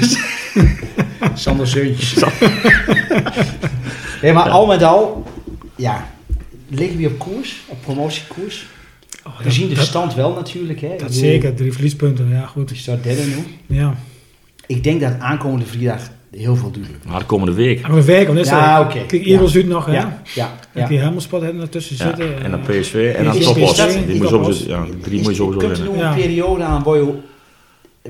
Sander 1.35 1.67
Zeuntjes. 1.67 2.15
nee, 4.23 4.33
maar 4.33 4.49
al 4.49 4.67
met 4.67 4.83
al, 4.83 5.25
ja. 5.77 6.11
liggen 6.69 6.99
we 6.99 7.07
op 7.07 7.19
koers, 7.19 7.61
op 7.67 7.83
promotiekoers? 7.83 8.67
Gezien 9.23 9.69
de 9.69 9.75
dat, 9.75 9.87
stand 9.87 10.15
wel 10.15 10.35
natuurlijk. 10.35 10.81
Hè? 10.81 10.89
Dat 10.89 10.97
bedoel, 10.99 11.13
zeker, 11.13 11.55
drie 11.55 11.73
verliespunten. 11.73 12.29
Ja, 12.29 12.41
Je 12.41 12.47
goed. 12.47 12.73
staat 12.75 13.03
derde 13.03 13.23
nu. 13.23 13.45
Ja. 13.77 13.95
Ik 14.67 14.85
denk 14.85 15.01
dat 15.01 15.19
aankomende 15.19 15.67
vrijdag 15.67 16.11
heel 16.37 16.57
veel 16.57 16.71
duidelijk 16.71 17.05
Maar 17.05 17.19
de 17.19 17.25
komende 17.25 17.53
week. 17.53 17.81
Maar 17.83 17.91
een 17.91 18.03
week, 18.03 18.27
want 18.27 18.47
Ja, 18.47 18.59
ja, 18.59 18.81
oké. 18.81 18.99
Kijk, 19.07 19.67
nog, 19.67 19.87
hè. 19.87 19.93
Ja, 19.93 20.23
ja, 20.35 20.53
En 20.73 20.81
ja. 20.81 20.87
die 20.89 20.99
Helmelspot 20.99 21.43
hebben 21.43 21.63
ertussen 21.63 21.97
Ja, 21.99 22.05
zitten. 22.05 22.43
en 22.45 22.51
dan 22.51 22.61
eh, 22.69 22.81
PSV 22.81 23.13
en 23.17 23.25
dan 23.25 23.39
Topos. 23.39 23.77
Die 23.77 23.87
moet 23.97 24.09
je 24.09 24.19
Topos. 24.19 24.59
sowieso, 24.59 24.69
ja, 24.71 24.85
die 24.85 24.99
drie 24.99 25.17
moet 25.17 25.25
je 25.25 25.31
Is- 25.31 25.37
sowieso 25.37 25.61
er 25.61 25.69
winnen. 25.69 25.95
nog 26.03 26.15
een 26.15 26.21
periode 26.21 26.63
aan 26.63 26.83
waar 26.83 26.97
je, 26.97 27.13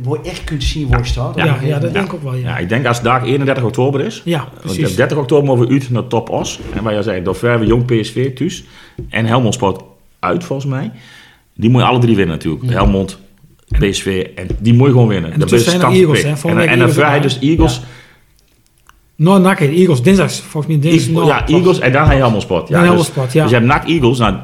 waar 0.02 0.18
je 0.22 0.30
echt 0.30 0.44
kunt 0.44 0.62
zien 0.64 0.88
waar 0.88 0.98
je 0.98 1.04
staat? 1.06 1.36
ja, 1.36 1.44
ja, 1.44 1.78
dat 1.78 1.82
Ja. 1.82 1.88
denk 1.88 2.06
ik 2.06 2.14
ook 2.14 2.22
wel, 2.22 2.34
ja. 2.34 2.48
Ja, 2.48 2.58
ik 2.58 2.68
denk 2.68 2.86
als 2.86 2.96
het 2.96 3.04
dag 3.06 3.24
31 3.24 3.64
oktober 3.64 4.00
is. 4.00 4.22
Ja, 4.24 4.38
Want 4.38 4.60
precies. 4.60 4.90
op 4.90 4.96
30 4.96 5.18
oktober 5.18 5.44
mogen 5.44 5.66
we 5.66 5.72
uit 5.72 5.90
naar 5.90 6.06
Top 6.06 6.28
Os. 6.30 6.60
En 6.74 6.82
waar 6.82 6.92
jij 6.92 7.02
zei, 7.02 7.22
Doverwe, 7.22 7.66
Jong 7.66 7.84
PSV, 7.84 8.34
thuis. 8.34 8.64
En 9.08 9.26
Helmond 9.26 9.54
Sport 9.54 9.82
uit 10.18 10.44
volgens 10.44 10.70
mij. 10.70 10.90
Die 11.54 11.70
moet 11.70 11.80
je 11.80 11.86
alle 11.86 11.98
drie 11.98 12.16
winnen 12.16 12.34
natuurlijk. 12.36 12.70
Helmond, 12.72 13.18
PSV. 13.78 14.26
En 14.34 14.46
die 14.58 14.74
moet 14.74 14.86
je 14.86 14.92
gewoon 14.92 15.08
winnen. 15.08 15.32
En 15.32 15.38
Dat 15.40 15.48
zijn 15.48 15.80
er 15.80 15.86
Eagles, 15.92 16.22
hè. 16.22 16.64
En, 16.66 16.78
dan 16.78 16.90
vrij 16.90 17.20
dus. 17.20 17.38
Eagles. 17.40 17.80
No, 19.18 19.38
NAC 19.38 19.58
heet 19.58 19.78
Eagles. 19.78 20.02
Dinsdags, 20.02 20.40
volgens 20.40 20.66
mij 20.66 20.90
dinsdag. 20.90 21.14
Eagles- 21.14 21.28
ja, 21.48 21.54
Eagles 21.56 21.78
en 21.78 21.92
dan 21.92 22.06
ga 22.06 22.12
je 22.12 22.18
Helmond 22.18 22.42
Sport. 22.42 22.68
Ja, 22.68 22.80
dus, 22.96 23.10
ja. 23.32 23.42
Dus 23.42 23.50
je 23.50 23.56
hebt 23.56 23.66
NAC 23.68 23.88
Eagles. 23.88 24.18
Nou, 24.18 24.34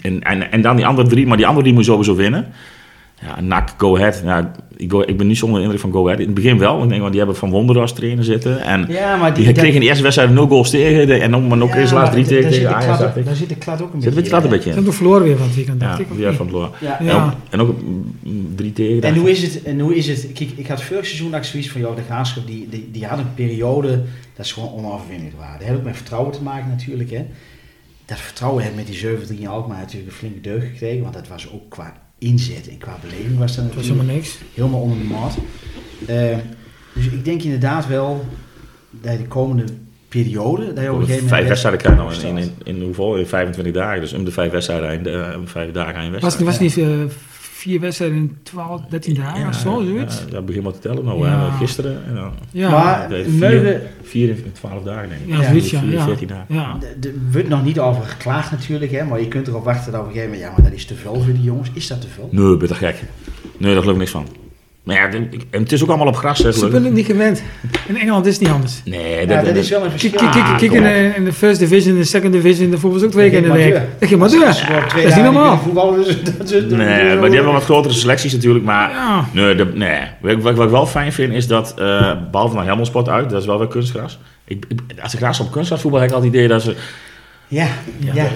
en, 0.00 0.22
en, 0.22 0.52
en 0.52 0.62
dan 0.62 0.76
die 0.76 0.86
andere 0.86 1.08
drie. 1.08 1.26
Maar 1.26 1.36
die 1.36 1.46
andere 1.46 1.62
drie 1.64 1.74
moet 1.76 1.84
je 1.84 1.90
sowieso 1.90 2.14
winnen. 2.14 2.46
Ja, 3.26 3.40
NAC, 3.40 3.74
Go 3.76 3.96
Ahead. 3.96 4.20
Ja, 4.24 4.52
ik, 4.76 4.90
go, 4.90 5.00
ik 5.00 5.16
ben 5.18 5.26
niet 5.26 5.38
zonder 5.38 5.60
indruk 5.62 5.80
van 5.80 5.92
Go 5.92 6.04
Ahead. 6.04 6.18
In 6.20 6.26
het 6.26 6.34
begin 6.34 6.58
wel. 6.58 6.82
Ik 6.82 6.88
denk, 6.88 6.98
want 7.00 7.10
die 7.10 7.18
hebben 7.20 7.36
Van 7.38 7.50
Wonder 7.50 7.78
als 7.80 7.92
trainer 7.92 8.24
zitten. 8.24 8.60
En 8.60 8.84
Ja, 8.88 9.16
maar 9.16 9.34
die, 9.34 9.44
die, 9.44 9.52
kregen 9.52 9.74
in 9.74 9.80
de 9.80 9.86
eerste 9.86 10.02
wedstrijd 10.02 10.30
nul 10.30 10.46
goals 10.46 10.70
tegen. 10.70 11.06
de- 11.06 11.14
En 11.18 11.30
nog 11.30 11.48
maar 11.48 11.56
nog 11.58 11.68
Ja, 11.68 11.76
eens 11.80 11.90
laatst 11.92 12.14
maar 12.16 12.24
drie 12.24 12.24
d- 12.24 12.28
tegen 12.28 12.42
daar 12.42 12.52
zit 12.52 12.66
Ajax. 12.66 12.84
klad 12.98 13.16
ook-. 13.16 13.24
Daar 13.24 13.34
zit 13.36 13.48
de 13.48 13.54
klad 13.56 13.82
ook 13.82 13.94
een 13.94 14.02
Zit 14.02 14.14
beetje 14.14 14.28
klad 14.30 14.40
een 14.40 14.46
in, 14.46 14.50
beetje 14.52 14.64
Ze 14.64 14.68
in. 14.70 14.74
hebben 14.76 14.94
verloren 14.94 15.22
weer 15.22 15.36
van 15.36 15.46
het 15.46 15.54
weekend, 15.56 15.80
dacht 15.80 15.96
Ja, 15.98 16.04
ik. 16.04 16.10
niet? 16.10 16.18
van 16.18 16.26
het 16.26 16.36
verloren. 16.36 16.70
Ja. 16.80 16.98
Ja. 17.00 17.08
En 17.10 17.20
ook, 17.24 17.32
en 17.50 17.60
ook 17.60 17.80
mm, 18.22 18.52
drie 18.54 18.72
tegen. 18.72 19.02
En 19.02 19.14
hoe 19.16 19.30
is 19.30 19.42
het? 19.42 19.62
En 19.62 19.80
hoe 19.80 19.94
is 19.96 20.06
het? 20.08 20.28
Kijk, 20.34 20.50
ik 20.56 20.66
had 20.66 20.82
vorig 20.82 21.06
seizoen 21.06 21.34
ik 21.34 21.44
zoiets 21.44 21.68
van, 21.70 21.80
joh, 21.80 21.96
de 21.96 22.02
Graafschap, 22.02 22.46
die, 22.46 22.66
die, 22.70 22.88
die 22.92 23.04
had 23.06 23.18
een 23.18 23.34
periode, 23.34 24.02
dat 24.36 24.44
is 24.44 24.52
gewoon 24.52 24.72
onoverwinnelijk 24.72 25.36
waren. 25.38 25.58
Dat 25.58 25.66
heeft 25.66 25.78
ook 25.78 25.84
met 25.84 25.96
vertrouwen 25.96 26.32
te 26.32 26.42
maken 26.42 26.68
natuurlijk, 26.68 27.10
hè. 27.10 27.24
Dat 28.04 28.18
vertrouwen 28.20 28.62
heeft 28.62 28.74
met 28.76 28.86
die 28.86 29.36
7-3 29.36 29.40
in 29.40 29.48
Alkmaar 29.48 29.78
natuurlijk 29.78 30.06
een 30.10 30.16
flinke 30.16 30.40
deug 30.40 30.62
gekregen, 30.62 31.02
want 31.02 31.14
dat 31.14 31.28
was 31.28 31.48
ook 31.52 31.68
qua 31.70 31.92
inzet 32.22 32.68
en 32.68 32.78
qua 32.78 32.98
beleving 33.02 33.38
was 33.38 33.56
dat 33.56 33.64
natuurlijk 33.64 33.92
helemaal 33.92 34.14
niks. 34.14 34.38
helemaal 34.54 34.80
onder 34.80 34.98
de 34.98 35.04
maat. 35.04 35.38
Eh, 36.06 36.38
dus 36.92 37.06
ik 37.06 37.24
denk 37.24 37.42
inderdaad 37.42 37.86
wel 37.86 38.24
dat 38.90 39.18
de 39.18 39.26
komende 39.26 39.64
periode, 40.08 40.72
dat 40.72 40.84
je 40.84 40.92
op 40.92 40.98
een 40.98 41.06
gegeven 41.06 41.24
moment... 41.24 41.28
Vijf 41.28 41.48
wedstrijden 41.48 41.80
krijg 41.80 42.20
je 42.20 42.26
in, 42.26 42.36
in, 42.36 42.42
in, 42.64 42.76
in 42.76 42.82
hoeveel? 42.82 43.16
In 43.16 43.26
25 43.26 43.74
dagen. 43.74 44.00
Dus 44.00 44.12
om 44.12 44.24
de 44.24 44.30
vijf 44.30 44.52
wedstrijden, 44.52 45.36
om 45.38 45.48
vijf 45.48 45.72
dagen 45.72 45.94
aan 45.94 46.04
je 46.04 46.10
Was, 46.10 46.20
wedstrijd. 46.20 46.50
was 46.50 46.58
niet 46.58 46.78
eh, 46.78 47.16
vier 47.62 47.80
wedstrijden 47.80 48.16
in 48.18 48.36
12, 48.42 48.80
13 48.88 49.14
dagen 49.14 49.48
of 49.48 49.54
zo, 49.54 49.82
zoiets? 49.86 50.18
Ja, 50.18 50.24
ja, 50.36 50.42
begin 50.42 50.62
maar 50.62 50.72
te 50.72 50.78
tellen. 50.78 51.04
Nou, 51.04 51.24
Ja. 51.24 51.50
gisteren. 51.50 52.04
En 52.08 52.14
dan, 52.14 52.32
Ja, 52.50 52.70
maar 52.70 53.10
vier 54.02 54.28
in 54.28 54.52
12 54.52 54.82
dagen 54.82 55.08
denk 55.08 55.20
ik. 55.20 55.28
ja, 55.28 55.48
zoiets, 55.48 55.70
ja. 55.70 55.80
Vier, 55.80 55.92
ja. 55.92 56.04
14 56.04 56.26
dagen. 56.28 56.54
Ja. 56.54 56.76
er 57.02 57.12
wordt 57.32 57.48
nog 57.48 57.64
niet 57.64 57.80
over 57.80 58.02
geklaagd 58.02 58.50
natuurlijk, 58.50 58.92
hè, 58.92 59.04
maar 59.04 59.20
je 59.20 59.28
kunt 59.28 59.48
erop 59.48 59.64
wachten 59.64 59.92
dat 59.92 60.00
op 60.00 60.06
een 60.06 60.12
gegeven 60.12 60.32
moment, 60.34 60.50
ja, 60.50 60.56
maar 60.62 60.70
dat 60.70 60.78
is 60.78 60.84
te 60.86 60.94
veel 60.94 61.14
voor 61.20 61.32
die 61.32 61.42
jongens. 61.42 61.70
Is 61.74 61.86
dat 61.86 62.00
te 62.00 62.08
veel? 62.08 62.28
Nee, 62.30 62.56
ben 62.56 62.68
je 62.68 62.74
gek. 62.74 63.02
Nee, 63.56 63.72
daar 63.72 63.80
geloof 63.80 63.94
ik 63.94 64.00
niks 64.00 64.10
van. 64.10 64.26
Maar 64.82 64.96
ja, 64.96 65.06
ik- 65.30 65.46
en 65.50 65.62
het 65.62 65.72
is 65.72 65.82
ook 65.82 65.88
allemaal 65.88 66.06
op 66.06 66.16
gras, 66.16 66.38
hè, 66.38 66.52
Ze 66.52 66.58
zijn 66.70 66.84
het 66.84 66.92
niet 66.92 67.06
gewend. 67.06 67.42
In 67.86 67.98
Engeland 67.98 68.26
is 68.26 68.32
het 68.34 68.42
niet 68.42 68.52
anders. 68.52 68.80
Nee, 68.84 69.26
Ja, 69.26 69.42
dat 69.42 69.56
is 69.56 69.68
wel 69.70 69.84
een 69.84 69.90
verschil. 69.90 70.10
kijk, 70.10 70.30
kijk, 70.32 70.44
kijk 70.58 70.72
in, 70.72 70.82
de, 70.82 71.12
in 71.16 71.24
de 71.24 71.32
first 71.32 71.58
division, 71.58 71.96
de 71.96 72.04
second 72.04 72.32
division, 72.32 72.70
de 72.70 72.78
voetbal 72.78 72.98
is 73.00 73.04
ook 73.06 73.10
twee 73.10 73.30
keer 73.30 73.38
in 73.38 73.44
de 73.44 73.52
week. 73.52 73.80
Dat 73.98 74.08
je 74.08 74.16
maar 74.16 74.28
twee 74.28 74.40
Dat 74.40 74.94
is 74.94 75.14
niet 75.14 75.24
normaal. 75.24 75.60
dus 75.94 76.22
dat 76.38 76.50
Nee, 76.68 77.14
maar 77.16 77.26
die 77.26 77.34
hebben 77.34 77.52
wat 77.52 77.64
grotere 77.64 77.94
selecties 77.94 78.32
natuurlijk. 78.32 78.64
Maar 78.64 78.90
Ja. 78.90 79.24
nee, 79.32 79.54
de, 79.54 79.64
nee. 79.74 80.00
Wat, 80.20 80.42
wat, 80.42 80.54
wat 80.56 80.64
ik 80.66 80.70
wel 80.72 80.86
fijn 80.86 81.12
vind 81.12 81.32
is 81.32 81.46
dat, 81.46 81.74
eh, 81.78 82.12
behalve 82.30 82.54
naar 82.54 82.86
Sport 82.86 83.08
uit, 83.08 83.30
dat 83.30 83.40
is 83.40 83.46
wel 83.46 83.58
weer 83.58 83.68
kunstgras. 83.68 84.18
Ik, 84.44 84.64
ik, 84.68 84.80
als 85.02 85.12
ik 85.12 85.18
graag 85.18 85.40
op 85.40 85.50
kunstgras 85.52 85.80
voetbal 85.80 86.00
heb 86.00 86.08
ik 86.08 86.14
altijd 86.14 86.32
het 86.32 86.42
idee 86.42 86.52
dat 86.56 86.62
ze... 86.62 86.74
Ja, 87.52 87.68
Ja, 87.98 88.14
ja. 88.14 88.28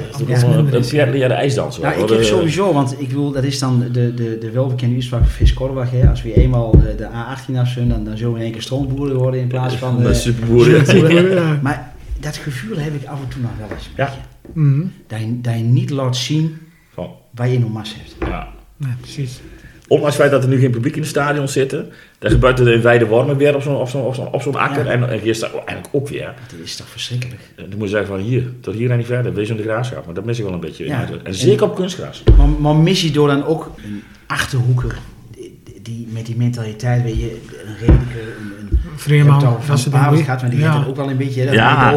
dat 0.71 0.85
is 0.85 0.91
ja. 0.91 1.07
Een 1.07 1.11
Lea 1.13 1.29
de 1.29 1.35
ijsdans. 1.35 1.79
Nou, 1.79 1.95
ik 2.03 2.09
heb 2.09 2.19
Eh, 2.19 2.25
sowieso, 2.25 2.73
want 2.73 3.01
ik 3.01 3.09
bedoel, 3.09 3.31
dat 3.33 3.45
is 3.45 3.59
dan 3.59 3.79
de, 3.93 4.15
de, 4.15 4.39
de 4.41 4.51
welbekende 4.51 4.95
uitspraak 4.95 5.25
van 5.27 5.89
hè. 5.91 6.09
Als 6.09 6.23
we 6.23 6.35
eenmaal 6.35 6.71
de, 6.71 6.95
de 6.95 7.09
A18 7.09 7.57
afzien, 7.59 7.89
dan, 7.89 8.05
dan 8.05 8.17
zullen 8.17 8.33
we 8.33 8.39
in 8.39 8.45
één 8.45 8.53
keer 8.53 8.63
stroomboeren 8.63 9.17
worden 9.17 9.41
in 9.41 9.49
plaats 9.49 9.75
van... 9.77 10.03
de 10.03 10.09
eh, 10.09 10.15
superboeren. 10.15 11.35
Ja. 11.35 11.59
maar 11.63 11.93
dat 12.21 12.37
gevoel 12.37 12.77
heb 12.79 12.95
ik 12.95 13.07
af 13.07 13.23
en 13.23 13.29
toe 13.29 13.41
nog 13.43 13.51
wel 13.59 13.69
eens 13.77 13.87
een 13.87 13.93
Ja. 13.97 14.15
Mhm. 14.53 14.87
Dat 15.07 15.21
je, 15.21 15.41
dat 15.41 15.55
je 15.55 15.63
niet 15.63 15.91
laat 15.91 16.17
zien 16.17 16.57
Van, 16.95 17.11
waar 17.31 17.49
je 17.49 17.59
nog 17.59 17.73
mas 17.73 17.95
hebt. 17.99 18.31
ja. 18.31 18.49
Nee, 18.77 18.93
precies. 19.01 19.41
Ondanks 19.89 20.17
het 20.17 20.25
feit 20.25 20.31
dat 20.31 20.43
er 20.43 20.49
nu 20.49 20.61
geen 20.61 20.71
publiek 20.71 20.95
in 20.95 21.01
het 21.01 21.11
stadion 21.11 21.49
zitten, 21.49 21.89
dan 22.19 22.31
gebeurt 22.31 22.59
er 22.59 22.73
in 22.73 22.81
Weide 22.83 23.07
Wormen 23.07 23.37
weer 23.37 23.55
op 23.55 23.63
zo'n 23.63 23.77
op 23.77 23.89
zo'n 23.89 24.03
op 24.03 24.15
zo'n 24.15 24.33
op 24.33 24.43
zo'n 24.43 24.55
akker. 24.57 24.85
Ja. 24.85 24.91
En, 24.91 25.11
en 25.11 25.19
hier 25.21 25.35
staat 25.35 25.53
eigenlijk 25.53 25.89
ook 25.93 26.09
weer. 26.09 26.35
Dat 26.51 26.59
is 26.65 26.77
toch 26.77 26.89
verschrikkelijk. 26.89 27.41
Dan 27.57 27.67
moet 27.69 27.81
je 27.83 27.89
zeggen 27.89 28.09
van 28.09 28.19
hier, 28.21 28.43
tot 28.61 28.75
hier 28.75 28.91
en 28.91 28.97
niet 28.97 29.07
verder, 29.07 29.35
wees 29.35 29.49
in 29.49 29.57
de 29.57 29.63
graafschap. 29.63 30.05
Maar 30.05 30.15
dat 30.15 30.25
mis 30.25 30.39
ik 30.39 30.45
wel 30.45 30.53
een 30.53 30.61
beetje. 30.61 30.87
Ja. 30.87 31.09
En 31.23 31.35
zeker 31.35 31.67
op 31.67 31.75
kunstgras. 31.75 32.23
Maar, 32.37 32.49
maar 32.49 32.77
mis 32.77 33.03
je 33.03 33.11
door 33.11 33.29
dan 33.29 33.45
ook 33.45 33.71
een 33.85 34.03
achterhoeker 34.27 34.99
die, 35.31 35.61
die 35.83 36.09
met 36.11 36.27
die 36.27 36.37
mentaliteit, 36.37 37.03
weet 37.03 37.21
je, 37.21 37.41
een 37.67 37.75
redelijke, 37.79 38.21
een, 38.41 38.53
een 38.71 38.79
Vreeman, 38.97 39.45
al 39.45 39.59
van 39.61 39.91
Pavel 39.91 40.23
gehad, 40.25 40.41
maar 40.41 40.51
die 40.51 40.59
Ja. 40.59 40.65
heeft 40.67 40.79
het 40.79 40.89
ook 40.89 40.97
wel 40.97 41.11
een 41.11 41.17
beetje, 41.17 41.41
hè, 41.41 41.47
dat 41.47 41.55
Ja. 41.55 41.93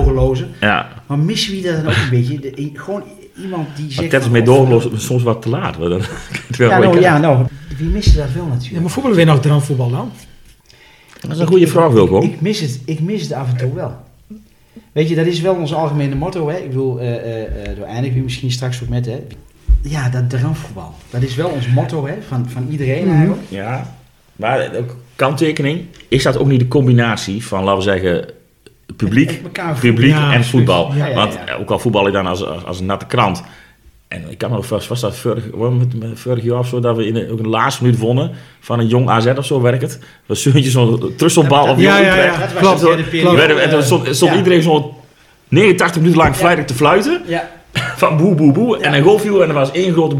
ja. 0.59 0.89
Maar 1.07 1.19
missen 1.19 1.55
we 1.55 1.61
dat 1.61 1.75
dan 1.75 1.85
ook 1.87 1.93
een 2.03 2.09
beetje? 2.09 2.39
De- 2.39 2.71
gewoon 2.73 3.03
iemand 3.43 3.67
die 3.75 3.91
zegt... 3.91 4.11
dat 4.11 4.21
is 4.21 4.27
oh, 4.39 4.45
doorgelost, 4.45 5.01
soms 5.01 5.23
wat 5.23 5.41
te 5.41 5.49
laat. 5.49 5.77
dan- 5.79 5.89
wel 6.57 6.69
Ja, 6.69 6.79
nou, 6.79 6.99
ja, 6.99 7.17
nou, 7.17 7.45
wie 7.77 7.87
mist 7.87 8.15
dat 8.15 8.31
wel 8.31 8.43
Ja, 8.43 8.49
natuurlijk? 8.53 8.81
maar 8.81 8.89
voetballen 8.91 9.17
weer 9.17 9.25
nog 9.25 9.39
drankvoetbal 9.41 9.89
dan? 9.89 10.11
Dat 11.21 11.31
is 11.31 11.39
een 11.39 11.47
goede 11.47 11.67
vraag, 11.67 11.91
Wilco. 11.91 12.21
Ik 12.21 12.41
mis 12.41 12.59
het, 12.59 12.81
ik 12.85 12.99
mis 12.99 13.21
het 13.21 13.31
af 13.33 13.49
en 13.49 13.57
toe 13.57 13.73
wel. 13.73 13.95
Weet 14.91 15.09
je, 15.09 15.15
dat 15.15 15.25
is 15.25 15.41
wel 15.41 15.55
ons 15.55 15.73
algemene 15.73 16.15
motto, 16.15 16.49
hè. 16.49 16.57
Ik 16.57 16.67
bedoel, 16.67 16.99
eh 16.99 17.15
eh 17.15 17.43
eh, 17.43 17.77
daar 17.77 17.87
eindigen 17.87 18.17
we 18.17 18.23
misschien 18.23 18.51
straks 18.51 18.83
ook 18.83 18.89
met, 18.89 19.05
hè. 19.05 19.19
Ja, 19.81 20.09
dat 20.09 20.29
drankvoetbal. 20.29 20.93
Dat 21.09 21.21
is 21.21 21.35
wel 21.35 21.49
ons 21.49 21.67
motto, 21.67 22.07
hè, 22.07 22.13
van, 22.27 22.49
van 22.49 22.67
iedereen 22.69 23.03
Mhm. 23.05 23.11
eigenlijk. 23.13 23.41
Ja, 23.49 23.95
maar 24.35 24.69
ook 24.77 24.95
kanttekening, 25.15 25.81
is 26.07 26.23
dat 26.23 26.37
ook 26.37 26.47
niet 26.47 26.59
de 26.59 26.67
combinatie 26.67 27.45
van, 27.45 27.63
laten 27.63 27.77
we 27.77 27.83
zeggen, 27.83 28.25
publiek, 29.07 29.41
publiek 29.79 30.11
Ja, 30.11 30.33
en 30.33 30.45
voetbal. 30.45 30.91
Ja, 30.95 31.05
ja, 31.05 31.15
Want 31.15 31.37
ja. 31.45 31.55
ook 31.55 31.69
al 31.71 31.79
voetbal 31.79 32.07
ik 32.07 32.13
dan 32.13 32.25
als, 32.27 32.45
als, 32.45 32.65
als 32.65 32.79
een 32.79 32.85
natte 32.85 33.05
krant. 33.05 33.43
En 34.07 34.23
ik 34.29 34.37
kan 34.37 34.49
me 34.49 34.55
nog 34.55 34.65
vast, 34.65 34.87
was 34.87 34.99
dat 34.99 35.17
vorig, 35.17 35.43
vorig 36.13 36.43
jaar 36.43 36.59
of 36.59 36.67
zo, 36.67 36.79
dat 36.79 36.95
we 36.95 37.07
in 37.07 37.13
de, 37.13 37.31
ook 37.31 37.37
in 37.37 37.43
de 37.43 37.49
laatste 37.49 37.83
minuut 37.83 37.99
wonnen 37.99 38.31
van 38.59 38.79
een 38.79 38.87
jong 38.87 39.09
AZ 39.09 39.25
of 39.37 39.45
zo 39.45 39.61
werkt 39.61 39.81
het. 39.81 39.99
Was 40.25 40.41
zo'n 40.41 41.47
Dat- 41.65 41.69
op 41.69 41.79
Ja, 41.79 41.93
Jong 41.95 42.05
ja, 42.05 42.11
Utrecht. 42.17 42.33
ja. 42.35 42.39
Dat 42.39 42.51
was 42.53 42.61
Klopt, 42.61 42.81
En 43.59 43.69
toen 43.69 43.83
stond, 43.83 44.07
iedereen 44.35 44.61
zo'n 44.61 44.85
89 45.47 46.01
minuten 46.01 46.21
lang 46.21 46.37
vrijdag 46.37 46.65
te 46.65 46.73
fluiten. 46.73 47.21
Ja, 47.27 47.49
Van 47.97 48.17
boe, 48.17 48.35
boe, 48.35 48.51
boe. 48.51 48.77
En 48.77 48.93
een 48.93 49.03
goal 49.03 49.17
viel 49.19 49.41
en 49.43 49.47
er 49.49 49.53
was 49.55 49.71
één 49.71 49.93
groot, 49.93 50.15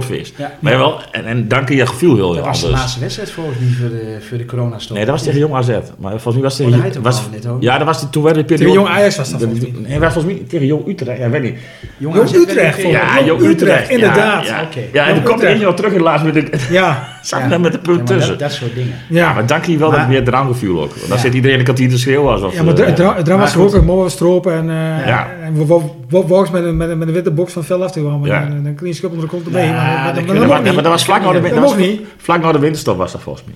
feest. 0.00 0.34
ja. 0.38 0.52
Maar 0.60 0.78
wel, 0.78 1.00
en, 1.12 1.24
en 1.24 1.48
dan 1.48 1.64
kun 1.64 1.76
je 1.76 1.86
gevoel 1.86 2.14
heel 2.16 2.34
Dat 2.34 2.44
was 2.44 2.60
de 2.60 2.70
laatste 2.70 3.00
wedstrijd 3.00 3.30
volgens 3.30 3.56
mij 3.58 3.68
voor 3.80 3.88
de, 3.88 4.16
voor 4.28 4.38
de 4.38 4.44
coronastop. 4.44 4.96
Nee, 4.96 5.04
dat 5.04 5.14
was 5.14 5.24
tegen 5.24 5.38
Jong 5.38 5.54
AZ. 5.54 5.68
Maar 5.98 6.10
volgens 6.10 6.34
mij 6.34 6.42
was 6.42 6.58
het 6.58 6.66
Oh, 6.66 6.72
tegen... 6.82 6.96
ook 6.98 7.04
was, 7.04 7.16
al 7.16 7.22
net 7.32 7.46
ook. 7.46 7.62
ja, 7.62 7.78
dat 7.78 7.86
was 7.86 8.00
de, 8.00 8.10
toen 8.10 8.22
werd 8.22 8.34
de 8.34 8.44
periode... 8.44 8.70
Tegen 8.72 8.82
Jong 8.86 8.96
Ajax 8.98 9.16
was 9.16 9.30
dat 9.30 9.40
volgens 9.40 9.60
mij. 9.60 9.72
Nee, 9.88 9.98
was 9.98 10.12
volgens 10.12 10.34
mij 10.34 10.44
tegen 10.48 10.66
Jong 10.66 10.88
Utrecht. 10.88 11.18
Ja, 11.18 11.28
weet 11.30 11.42
niet. 11.42 11.56
Jong 11.98 12.14
Jong 12.14 12.34
Utrecht, 12.34 12.80
volgens 12.80 13.02
Ja, 13.02 13.16
Jong 13.16 13.26
Jong 13.26 13.40
Utrecht, 13.42 13.62
Utrecht. 13.62 13.88
ja, 13.88 13.94
inderdaad. 13.94 14.46
Ja, 14.46 14.62
Oké. 14.62 14.80
ja 14.92 15.02
en 15.06 15.14
Jong 15.14 15.26
toen 15.26 15.36
kwam 15.36 15.48
er 15.48 15.58
nog 15.58 15.74
terug 15.74 15.92
in 15.92 15.98
de 15.98 16.04
laatste 16.04 16.26
minuut. 16.26 16.66
Ja, 16.70 17.10
Zat 17.22 17.40
Ja. 17.40 17.50
er 17.50 17.60
met 17.60 17.72
de 17.72 17.78
punt 17.78 18.06
tussen. 18.06 18.30
dat, 18.30 18.38
dat 18.38 18.52
soort 18.52 18.74
dingen. 18.74 18.94
ja. 19.08 19.32
Maar 19.32 19.46
dank 19.46 19.64
je 19.64 19.76
wel 19.78 19.90
dat 19.90 20.08
meer 20.08 20.24
drankgevoel 20.24 20.82
ook. 20.82 20.88
Want 20.94 21.00
dan 21.08 21.16
Ja. 21.16 21.22
zit 21.22 21.34
iedereen 21.34 21.52
in 21.52 21.58
de 21.58 21.66
kantine 21.66 21.90
te 21.90 21.98
schreeuwen. 21.98 22.32
Alsof, 22.32 22.54
Ja, 22.54 22.62
maar 22.62 22.74
eh, 22.78 22.86
het 22.86 22.96
dra- 22.96 23.14
het 23.16 23.24
dra- 23.24 23.36
was 23.36 23.56
ook 23.56 23.68
goed. 23.68 23.72
een 23.78 23.84
mooie 23.84 24.08
stropen 24.08 24.52
en, 24.54 24.70
eh 24.70 25.06
Ja. 25.06 25.28
en 25.42 25.54
we 25.54 25.64
wo- 25.66 25.96
met 26.08 26.64
een, 26.64 26.76
met, 26.76 26.88
een, 26.90 26.98
met 26.98 27.08
een 27.08 27.14
witte 27.14 27.30
box 27.30 27.52
van 27.52 27.64
veld 27.64 27.82
af 27.82 27.90
te. 27.92 28.02
Dan, 28.02 28.62
dan 28.62 28.74
kun 28.74 28.86
je 28.86 28.92
schub 28.92 29.10
onder 29.10 29.24
de 29.24 29.30
kont 29.32 29.44
erbij. 29.46 29.61
Ja, 29.66 30.02
maar, 30.02 30.14
dat 30.14 30.22
je 30.24 30.26
dat 30.26 30.36
maar, 30.38 30.46
mag 30.46 30.62
maar 30.62 30.72
niet. 30.72 30.74
dat 30.82 30.84
was 30.92 31.04
vlak 31.04 31.22
na 31.22 31.32
de, 31.32 31.40
Dat 31.40 31.50
dat 31.50 31.58
was 31.76 31.96
vlak 32.16 32.42
na 32.42 32.52
de 32.52 32.58
winterstop 32.58 32.96
was 32.96 33.12
dat 33.12 33.20
volgens 33.22 33.44
mij. 33.44 33.54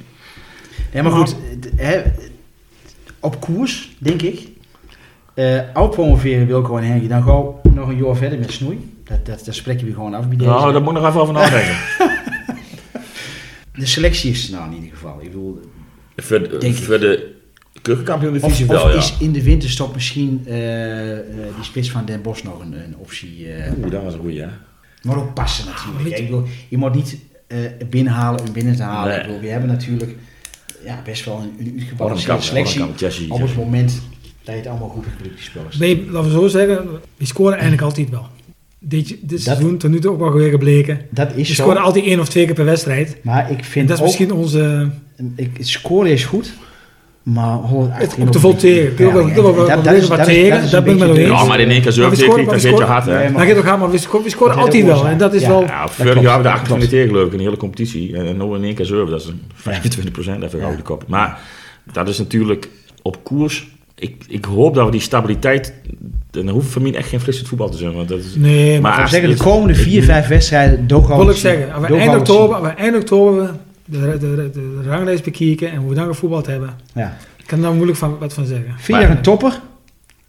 Ja, 0.92 1.02
maar 1.02 1.12
goed, 1.12 1.36
hè, 1.76 2.02
op 3.20 3.40
koers, 3.40 3.96
denk 3.98 4.22
ik. 4.22 4.48
eh 5.34 5.60
oud 5.72 5.90
promoveren 5.90 6.46
Wilco 6.46 6.76
en 6.76 6.84
Henry, 6.84 7.08
dan 7.08 7.22
gauw 7.22 7.60
nog 7.74 7.88
een 7.88 7.96
jaar 8.04 8.16
verder 8.16 8.38
met 8.38 8.52
snoei. 8.52 8.94
Dat, 9.04 9.26
dat, 9.26 9.44
dat 9.44 9.54
spreken 9.54 9.86
we 9.86 9.92
gewoon 9.92 10.14
af 10.14 10.28
bij 10.28 10.36
deze. 10.36 10.50
Nou, 10.50 10.72
daar 10.72 10.82
moet 10.82 10.94
ik 10.96 11.00
nog 11.00 11.08
even 11.08 11.20
over 11.20 11.34
nadenken. 11.34 11.76
De 13.74 13.86
selectie 13.86 14.30
is 14.30 14.46
er 14.48 14.54
nou 14.54 14.66
in 14.70 14.74
ieder 14.74 14.90
geval. 14.90 15.16
Ik 15.20 15.30
bedoel, 15.30 15.60
voor 16.16 16.38
de, 16.48 16.58
ik. 16.66 16.74
voor 16.76 16.98
de 16.98 17.34
keukenkampioen 17.82 18.32
divisie 18.32 18.66
wel, 18.66 18.88
ja. 18.90 18.96
is 18.96 19.14
in 19.20 19.32
de 19.32 19.42
winterstop 19.42 19.94
misschien 19.94 20.42
eh, 20.46 21.12
eh, 21.12 21.24
die 21.54 21.64
spits 21.64 21.90
van 21.90 22.04
Den 22.04 22.22
Bosch 22.22 22.42
nog 22.42 22.60
een, 22.60 22.72
een 22.72 22.96
optie. 22.96 23.52
eh, 23.52 23.72
Oeh, 23.78 23.90
dat 23.90 24.02
was 24.02 24.14
een 24.14 24.20
goeie, 24.20 24.40
hè. 24.40 24.48
Maar 25.06 25.16
ook 25.18 25.34
passen 25.34 25.64
natuurlijk. 25.66 26.16
je- 26.16 26.22
ik 26.22 26.30
bedoel, 26.30 26.44
je 26.68 26.76
moet 26.76 26.94
niet 26.94 27.16
eh, 27.46 27.58
binnenhalen 27.90 28.40
om 28.40 28.52
binnen 28.52 28.76
te 28.76 28.82
halen. 28.82 29.08
Nee. 29.10 29.18
Ik 29.20 29.26
bedoel, 29.26 29.40
we 29.40 29.48
hebben 29.48 29.68
natuurlijk 29.68 30.16
ja, 30.84 31.00
best 31.04 31.24
wel 31.24 31.34
een, 31.36 31.42
een 31.42 31.56
Hornkamp, 31.58 31.78
uitgebalanceerde 31.78 32.42
selectie. 32.42 32.84
Jesse. 32.96 33.26
Op 33.28 33.40
het 33.40 33.56
moment 33.56 33.90
Dat 34.44 34.54
je 34.54 34.60
het 34.60 34.66
allemaal 34.70 34.88
goed 34.88 35.04
hebt 35.04 35.40
spelers. 35.42 35.76
Nee, 35.76 36.04
laten 36.10 36.30
we 36.30 36.36
zo 36.38 36.48
zeggen, 36.48 36.86
we 37.16 37.26
scoren 37.26 37.52
eigenlijk 37.52 37.82
altijd 37.82 38.10
wel. 38.10 38.26
Dit, 38.78 39.08
dit 39.08 39.18
Dat- 39.30 39.40
seizoen, 39.40 39.78
tot 39.78 39.90
nu 39.90 39.98
toe 40.00 40.10
ook 40.12 40.18
wel 40.18 40.32
weer 40.32 40.50
gebleken. 40.50 41.00
Dat 41.10 41.34
is 41.34 41.48
We 41.48 41.54
scoren 41.54 41.82
altijd 41.82 42.04
één 42.04 42.20
of 42.20 42.28
twee 42.28 42.44
keer 42.44 42.54
per 42.54 42.64
wedstrijd. 42.64 43.16
Maar 43.22 43.50
ik 43.50 43.58
En 43.58 43.64
vind 43.64 43.88
dat 43.88 43.96
is 43.96 44.02
ook... 44.02 44.08
misschien 44.08 44.32
onze... 44.32 44.90
Ik, 45.36 45.50
het 45.56 45.68
scoren 45.68 46.10
is 46.10 46.24
goed, 46.24 46.52
maar 47.32 47.58
op 48.18 48.30
te 48.30 48.38
vol 48.40 48.56
tegen. 48.56 48.96
Wil 48.96 49.12
wel- 49.12 49.24
wil 49.24 49.42
wel- 49.42 49.54
wel- 49.54 49.66
wel 49.82 50.06
wat 50.08 50.24
tegen, 50.24 50.70
dat 50.70 50.84
ben 50.84 50.92
ik 50.92 50.98
met 50.98 51.16
eens. 51.16 51.28
Ja, 51.28 51.44
maar 51.44 51.60
in 51.60 51.70
één 51.70 51.82
keer 51.82 51.92
zo 51.92 52.02
tegen 52.10 52.16
scoren- 52.24 52.44
dan 52.44 52.60
zit 52.60 52.78
je 52.78 52.84
hard, 52.84 53.06
Ja, 53.06 53.30
Maar 53.32 53.46
gaat 53.46 53.56
ook 53.56 53.64
gaan, 53.64 53.78
maar 53.78 53.90
we 53.90 53.98
scoren, 53.98 54.24
we 54.24 54.30
scoren 54.30 54.54
Dat 54.54 54.64
altijd 54.64 54.84
wel. 54.84 55.06
En 55.06 55.18
dat 55.18 55.34
is 55.34 55.42
Ja. 55.42 55.48
wel... 55.48 55.64
vorig 55.88 55.96
jaar 55.96 56.06
hadden 56.06 56.14
we 56.14 56.22
de 56.22 56.32
klopt. 56.42 56.46
28 56.46 56.88
tegen 56.88 57.08
geloof 57.08 57.26
ik 57.26 57.32
in 57.32 57.38
de 57.38 57.44
hele 57.44 57.56
competitie. 57.56 58.16
En 58.16 58.36
nu 58.36 58.54
in 58.54 58.64
één 58.64 58.74
keer 58.74 58.84
zo, 58.84 59.04
dat 59.06 59.20
is 59.20 59.26
een 59.26 59.40
25 59.54 60.12
procent, 60.12 60.42
even 60.42 60.58
Ja. 60.58 60.64
over 60.64 60.76
de 60.76 60.82
kop. 60.82 61.04
Maar 61.08 61.38
dat 61.92 62.08
is 62.08 62.18
natuurlijk 62.18 62.68
op 63.02 63.24
koers. 63.24 63.68
Ik, 63.98 64.24
ik 64.28 64.44
hoop 64.44 64.74
dat 64.74 64.84
we 64.84 64.90
die 64.90 65.00
stabiliteit... 65.00 65.74
Dan 66.30 66.48
hoeven 66.48 66.70
voor 66.70 66.82
mij 66.82 66.94
echt 66.94 67.08
geen 67.08 67.20
frisse 67.20 67.46
voetbal 67.46 67.68
te 67.70 67.76
zijn. 67.76 67.92
Want 67.94 68.08
dat 68.08 68.18
is, 68.18 68.34
Nee, 68.36 68.80
maar 68.80 68.96
Maar 68.98 69.08
zeggen, 69.08 69.30
de 69.30 69.36
komende 69.36 69.74
vier, 69.74 70.02
vijf 70.02 70.26
wedstrijden 70.28 70.86
wil 70.88 71.28
ik 71.30 71.36
zeggen, 71.36 71.72
eind 72.76 72.96
oktober, 72.96 73.54
we 73.86 73.98
de, 74.18 74.18
de, 74.18 74.36
de, 74.36 74.50
de 74.82 74.88
ranglijst 74.88 75.24
bekijken 75.24 75.70
en 75.70 75.76
hoe 75.76 75.88
we 75.88 75.94
dan 75.94 76.06
gevoetbald 76.06 76.46
hebben, 76.46 76.70
Ja. 76.94 77.16
ik 77.36 77.44
kan 77.46 77.60
daar 77.60 77.72
moeilijk 77.72 77.98
van, 77.98 78.18
wat 78.18 78.34
van 78.34 78.46
zeggen. 78.46 78.74
Vind 78.78 78.98
je 79.00 79.06
een 79.06 79.20
topper? 79.22 79.60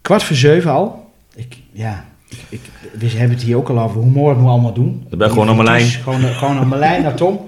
Kwart 0.02 0.22
voor 0.22 0.36
zeven 0.36 0.70
al. 0.70 1.10
Ik, 1.34 1.56
ja, 1.72 2.04
ik, 2.28 2.38
ik, 2.48 2.60
we 2.98 3.08
hebben 3.08 3.36
het 3.36 3.46
hier 3.46 3.56
ook 3.56 3.68
al 3.68 3.78
over 3.80 4.00
hoe 4.00 4.10
mooi 4.10 4.28
het 4.28 4.38
moet 4.38 4.50
allemaal 4.50 4.72
doen. 4.72 5.06
Dan 5.08 5.18
ben 5.18 5.30
gewoon 5.30 5.48
aan 5.48 5.56
mijn 5.56 5.68
lijn. 5.68 5.86
Gewoon, 5.86 6.24
eh, 6.24 6.38
gewoon 6.38 6.56
aan 6.58 6.68
mijn 6.68 6.80
lijn 6.80 7.02
naar 7.02 7.14
Tom. 7.14 7.46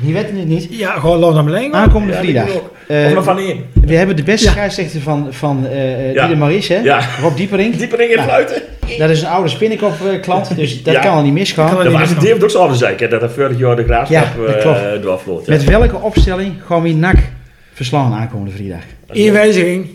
Wie 0.00 0.12
weet 0.14 0.30
het 0.30 0.46
niet. 0.46 0.66
Ja, 0.70 0.92
gewoon 0.98 1.18
loop 1.18 1.34
naar 1.34 1.44
mijn 1.44 1.56
lijn. 1.56 1.74
Aankomende 1.74 2.14
Ja, 2.14 2.20
die 2.20 2.30
vrijdag. 2.30 2.60
Eh, 2.88 3.12
nog 3.14 3.24
van 3.24 3.38
één. 3.38 3.64
we 3.72 3.94
hebben 3.96 4.16
de 4.16 4.22
beste 4.22 4.46
Ja. 4.46 4.52
scheidsrechter 4.52 5.00
van, 5.00 5.26
van 5.30 5.66
eh 5.66 6.14
Ja. 6.14 6.22
die 6.24 6.32
er 6.32 6.38
maar 6.38 6.52
is, 6.52 6.68
hè? 6.68 6.76
Ja. 6.78 7.00
Rob 7.20 7.36
Dieperink. 7.36 7.78
Dieper 7.78 8.00
in 8.00 8.08
Ja. 8.08 8.22
fluiten. 8.22 8.62
Dat 8.98 9.10
is 9.10 9.20
een 9.22 9.28
oude 9.28 9.48
spinnenkop-klant, 9.48 10.56
dus 10.56 10.82
dat 10.84 10.94
Ja. 10.94 11.00
kan 11.00 11.12
al 11.14 11.22
niet 11.22 11.32
misgaan. 11.32 11.66
Kan 11.68 11.76
al 11.76 11.82
Dat 11.82 11.92
niet 11.92 12.00
was 12.00 12.10
het 12.10 12.22
heeft 12.22 12.42
ook 12.42 12.50
zo 12.50 12.58
over 12.58 12.76
zeiken, 12.76 13.10
dat 13.10 13.22
er 13.22 13.30
vorig 13.30 13.58
jaar 13.58 13.76
de 13.76 13.84
graafschap 13.84 14.36
Ja, 14.36 14.62
dat 14.62 14.76
eh 14.96 15.02
doorvloot. 15.02 15.46
Ja. 15.46 15.52
Met 15.52 15.64
welke 15.64 15.96
opstelling 15.96 16.54
gaan 16.66 16.82
we 16.82 16.92
NAC 16.92 17.16
verslaan 17.72 18.12
aankomende 18.12 18.50
vrijdag? 18.52 18.82
Eén 19.06 19.32
wijziging, 19.32 19.86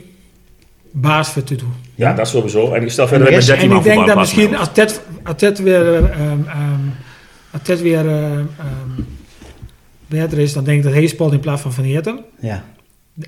baas 0.92 1.30
voor 1.30 1.44
Tutu. 1.44 1.66
Ja, 1.96 2.14
dat 2.14 2.28
sowieso. 2.28 2.74
En 2.74 2.82
ik 2.82 2.92
stel 2.92 3.04
En 3.04 3.10
verder 3.10 3.28
de 3.28 3.34
met 3.34 3.44
rest- 3.46 3.48
13 3.60 3.64
En 3.70 3.76
man 3.76 3.86
ik 3.86 3.92
denk 3.94 4.08
dat 4.08 4.18
misschien 4.18 4.56
als 4.56 4.70
Ted, 4.74 5.02
als 5.24 5.36
Ted 5.38 5.60
weer, 5.60 5.94
eh, 5.94 5.98
ehm, 5.98 6.12
ehm, 6.48 6.80
als 7.52 7.62
Ted 7.64 7.82
weer 7.82 8.08
eh, 8.08 8.32
ehm, 8.32 8.46
beter 10.08 10.38
is, 10.40 10.54
dan 10.54 10.64
denk 10.64 10.78
ik 10.78 10.84
dat 10.84 10.94
hij 10.94 11.08
speelt 11.08 11.34
in 11.34 11.40
plaats 11.40 11.62
van 11.62 11.74
Van 11.74 11.84
Heerten. 11.84 12.20
Ja. 12.40 12.64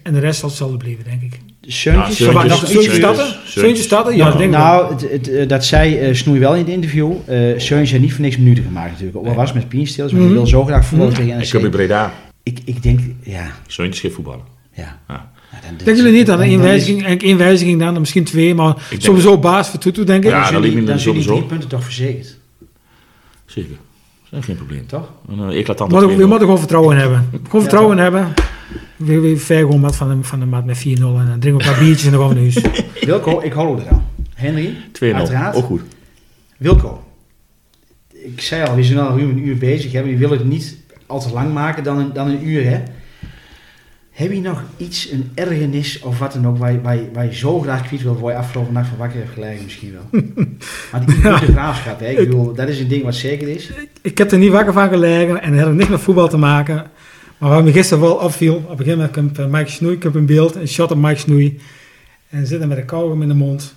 En 0.04 0.14
de 0.14 0.20
rest 0.20 0.40
zal 0.40 0.50
hetzelfde 0.50 0.78
blijven, 0.78 1.04
denk 1.04 1.22
ik. 1.22 1.40
Seuntjes? 1.72 2.18
Ja, 2.18 2.32
Seuntjes, 2.32 2.60
Seuntjes 2.60 2.84
Seuntjes? 2.84 3.18
Seuntjes. 3.18 3.52
Seuntjes 3.54 3.86
starten? 3.86 4.16
Ja, 4.16 4.30
dat 4.30 4.38
denk. 4.38 4.52
Nou, 4.52 4.94
het, 4.94 5.12
het, 5.12 5.30
eh, 5.32 5.48
dat 5.48 5.66
zei 5.66 5.98
eh, 5.98 6.14
Snoei 6.14 6.40
wel 6.40 6.54
in 6.54 6.60
het 6.60 6.68
interview. 6.70 7.12
eh 7.26 7.38
Seuntjes 7.38 7.92
heeft 7.92 8.04
niet 8.04 8.14
voor 8.14 8.22
niks 8.22 8.38
minuten 8.38 8.64
gemaakt 8.64 8.90
natuurlijk. 8.92 9.18
Ook 9.18 9.26
al 9.28 9.34
was 9.34 9.54
met 9.54 9.70
Pienstils, 9.70 10.12
maar 10.12 10.20
Mhm. 10.22 10.30
die 10.30 10.38
wil 10.40 10.48
zo 10.48 10.66
graag 10.66 10.86
voetballen 10.86 11.14
Mhm. 11.14 11.22
tegen 11.22 11.40
Ik 11.42 11.46
heb 11.48 11.56
in 11.56 11.62
NEC. 11.62 11.72
Breda. 11.72 12.14
Ik, 12.44 12.60
ik 12.66 12.84
denk, 12.84 13.00
ja, 13.24 13.52
Zoontjes 13.68 14.00
geen 14.00 14.12
voetballen. 14.12 14.44
ja. 14.74 15.00
Ja. 15.08 15.32
Ja, 15.52 15.58
dan- 15.68 15.76
Denken 15.78 15.96
jullie 16.04 16.20
niet 16.20 16.30
aan 16.32 16.38
dan- 16.38 16.46
één 16.48 16.58
dan 16.58 16.62
is- 16.66 16.70
wijziging, 16.72 16.98
eigenlijk 16.98 17.24
één 17.30 17.38
wijziging 17.38 17.80
dan, 17.80 18.00
misschien 18.00 18.24
twee, 18.24 18.56
maar 18.56 18.76
sowieso 18.98 19.38
baas 19.38 19.70
voor 19.70 19.80
Tutu, 19.80 20.04
denk 20.04 20.24
ik. 20.24 20.30
Ja, 20.30 20.44
Dan 20.44 20.52
dat 20.54 20.62
lijkt 20.62 20.76
die- 20.76 20.86
me 20.86 20.98
sowieso. 21.00 21.32
drie 21.34 21.44
punten 21.44 21.70
toch 21.70 21.84
verzekerd. 21.84 22.38
Zeker. 23.46 23.76
Dat 24.30 24.40
is 24.40 24.46
geen 24.46 24.56
probleem. 24.56 24.86
Toch? 24.88 25.10
Een 25.30 25.50
eclatante 25.50 25.94
Maar 25.96 26.04
we 26.08 26.10
2-0. 26.14 26.28
moeten 26.28 26.40
gewoon 26.40 26.58
vertrouwen 26.60 26.96
in 26.96 27.02
hebben. 27.02 27.30
Gewoon 27.46 27.62
vertrouwen 27.62 27.98
in 27.98 28.04
hebben. 28.04 28.34
We, 29.00 29.20
we 29.20 29.38
gewoon 29.38 29.82
wat 29.82 29.96
van 29.96 30.10
de, 30.10 30.24
van 30.28 30.40
de 30.40 30.46
maat 30.46 30.66
met 30.66 30.78
4-0 30.78 30.82
en 30.82 30.98
dan 30.98 31.40
drinken 31.40 31.42
we 31.42 31.64
een 31.64 31.72
paar 31.72 31.80
biertjes 31.80 32.06
en 32.06 32.12
dan 32.12 32.20
gaan 32.20 32.30
we 32.30 32.36
naar 32.36 32.44
huis. 32.64 32.84
Wilco, 33.06 33.42
ik 33.42 33.54
hou 33.54 33.82
eraan. 33.82 34.06
Henry, 34.34 34.74
2-0. 35.04 35.16
uiteraard. 35.16 35.56
Ook 35.56 35.66
goed. 35.66 35.82
Wilco. 36.58 37.04
Ik 38.14 38.42
zei 38.42 38.68
al, 38.68 38.76
we 38.76 38.84
zijn 38.84 39.00
al 39.00 39.18
ruim 39.18 39.30
een 39.30 39.48
uur 39.48 39.58
bezig. 39.58 39.92
Hè? 39.92 40.04
We 40.04 40.18
willen 40.18 40.38
het 40.38 40.48
niet 40.48 40.78
al 41.06 41.20
te 41.20 41.34
lang 41.34 41.54
maken 41.54 41.84
dan 41.84 41.98
een, 41.98 42.14
dan 42.14 42.28
een 42.28 42.48
uur. 42.48 42.64
Hè? 42.66 42.84
Heb 44.12 44.32
je 44.32 44.42
nog 44.42 44.64
iets, 44.78 45.12
een 45.12 45.32
ergernis 45.36 46.00
of 46.00 46.20
wat 46.20 46.34
dan 46.34 46.48
ook, 46.48 46.58
waar 46.58 46.72
je, 46.72 46.82
waar 46.82 46.96
je, 46.96 47.10
waar 47.14 47.26
je 47.26 47.36
zo 47.36 47.60
graag 47.60 47.88
kwijt 47.88 48.02
wil, 48.04 48.20
waar 48.20 48.32
je 48.32 48.38
afgelopen 48.38 48.74
nacht 48.74 48.88
van 48.88 48.98
wakker 48.98 49.20
hebt 49.20 49.32
gelegen 49.34 49.64
misschien 49.64 49.92
wel? 49.94 50.22
maar 50.92 51.06
die 51.06 51.20
Ja. 51.24 51.40
de 51.40 51.46
graafschap, 51.46 52.00
hè? 52.00 52.08
Ik 52.10 52.18
bedoel, 52.18 52.54
dat 52.54 52.68
is 52.70 52.80
een 52.80 52.88
ding 52.88 53.04
wat 53.04 53.16
zeker 53.16 53.48
is. 53.48 53.70
Ik 54.02 54.18
heb 54.18 54.32
er 54.32 54.38
niet 54.38 54.52
wakker 54.52 54.74
van 54.74 54.90
gelegen 54.90 55.42
en 55.42 55.54
het 55.54 55.66
had 55.66 55.74
niks 55.74 55.90
met 55.90 56.00
voetbal 56.02 56.28
te 56.30 56.38
maken. 56.38 56.86
Maar 57.40 57.50
wat 57.50 57.64
me 57.64 57.72
gisteren 57.72 58.04
wel 58.04 58.14
opviel, 58.16 58.56
op 58.56 58.70
een 58.70 58.78
gegeven 58.78 58.98
moment 58.98 59.14
komt 59.14 59.40
eh, 59.40 59.46
Mike 59.46 59.70
Snoei, 59.70 59.96
ik 59.96 60.04
heb 60.04 60.16
een 60.16 60.26
beeld, 60.26 60.56
een 60.56 60.68
shot 60.68 60.92
op 60.92 60.98
Mike 60.98 61.20
Snoei. 61.20 61.60
En 62.30 62.48
zit 62.48 62.62
er 62.62 62.68
met 62.68 62.78
een 62.78 62.86
kauwgom 62.86 63.22
in 63.22 63.28
de 63.28 63.34
mond. 63.34 63.74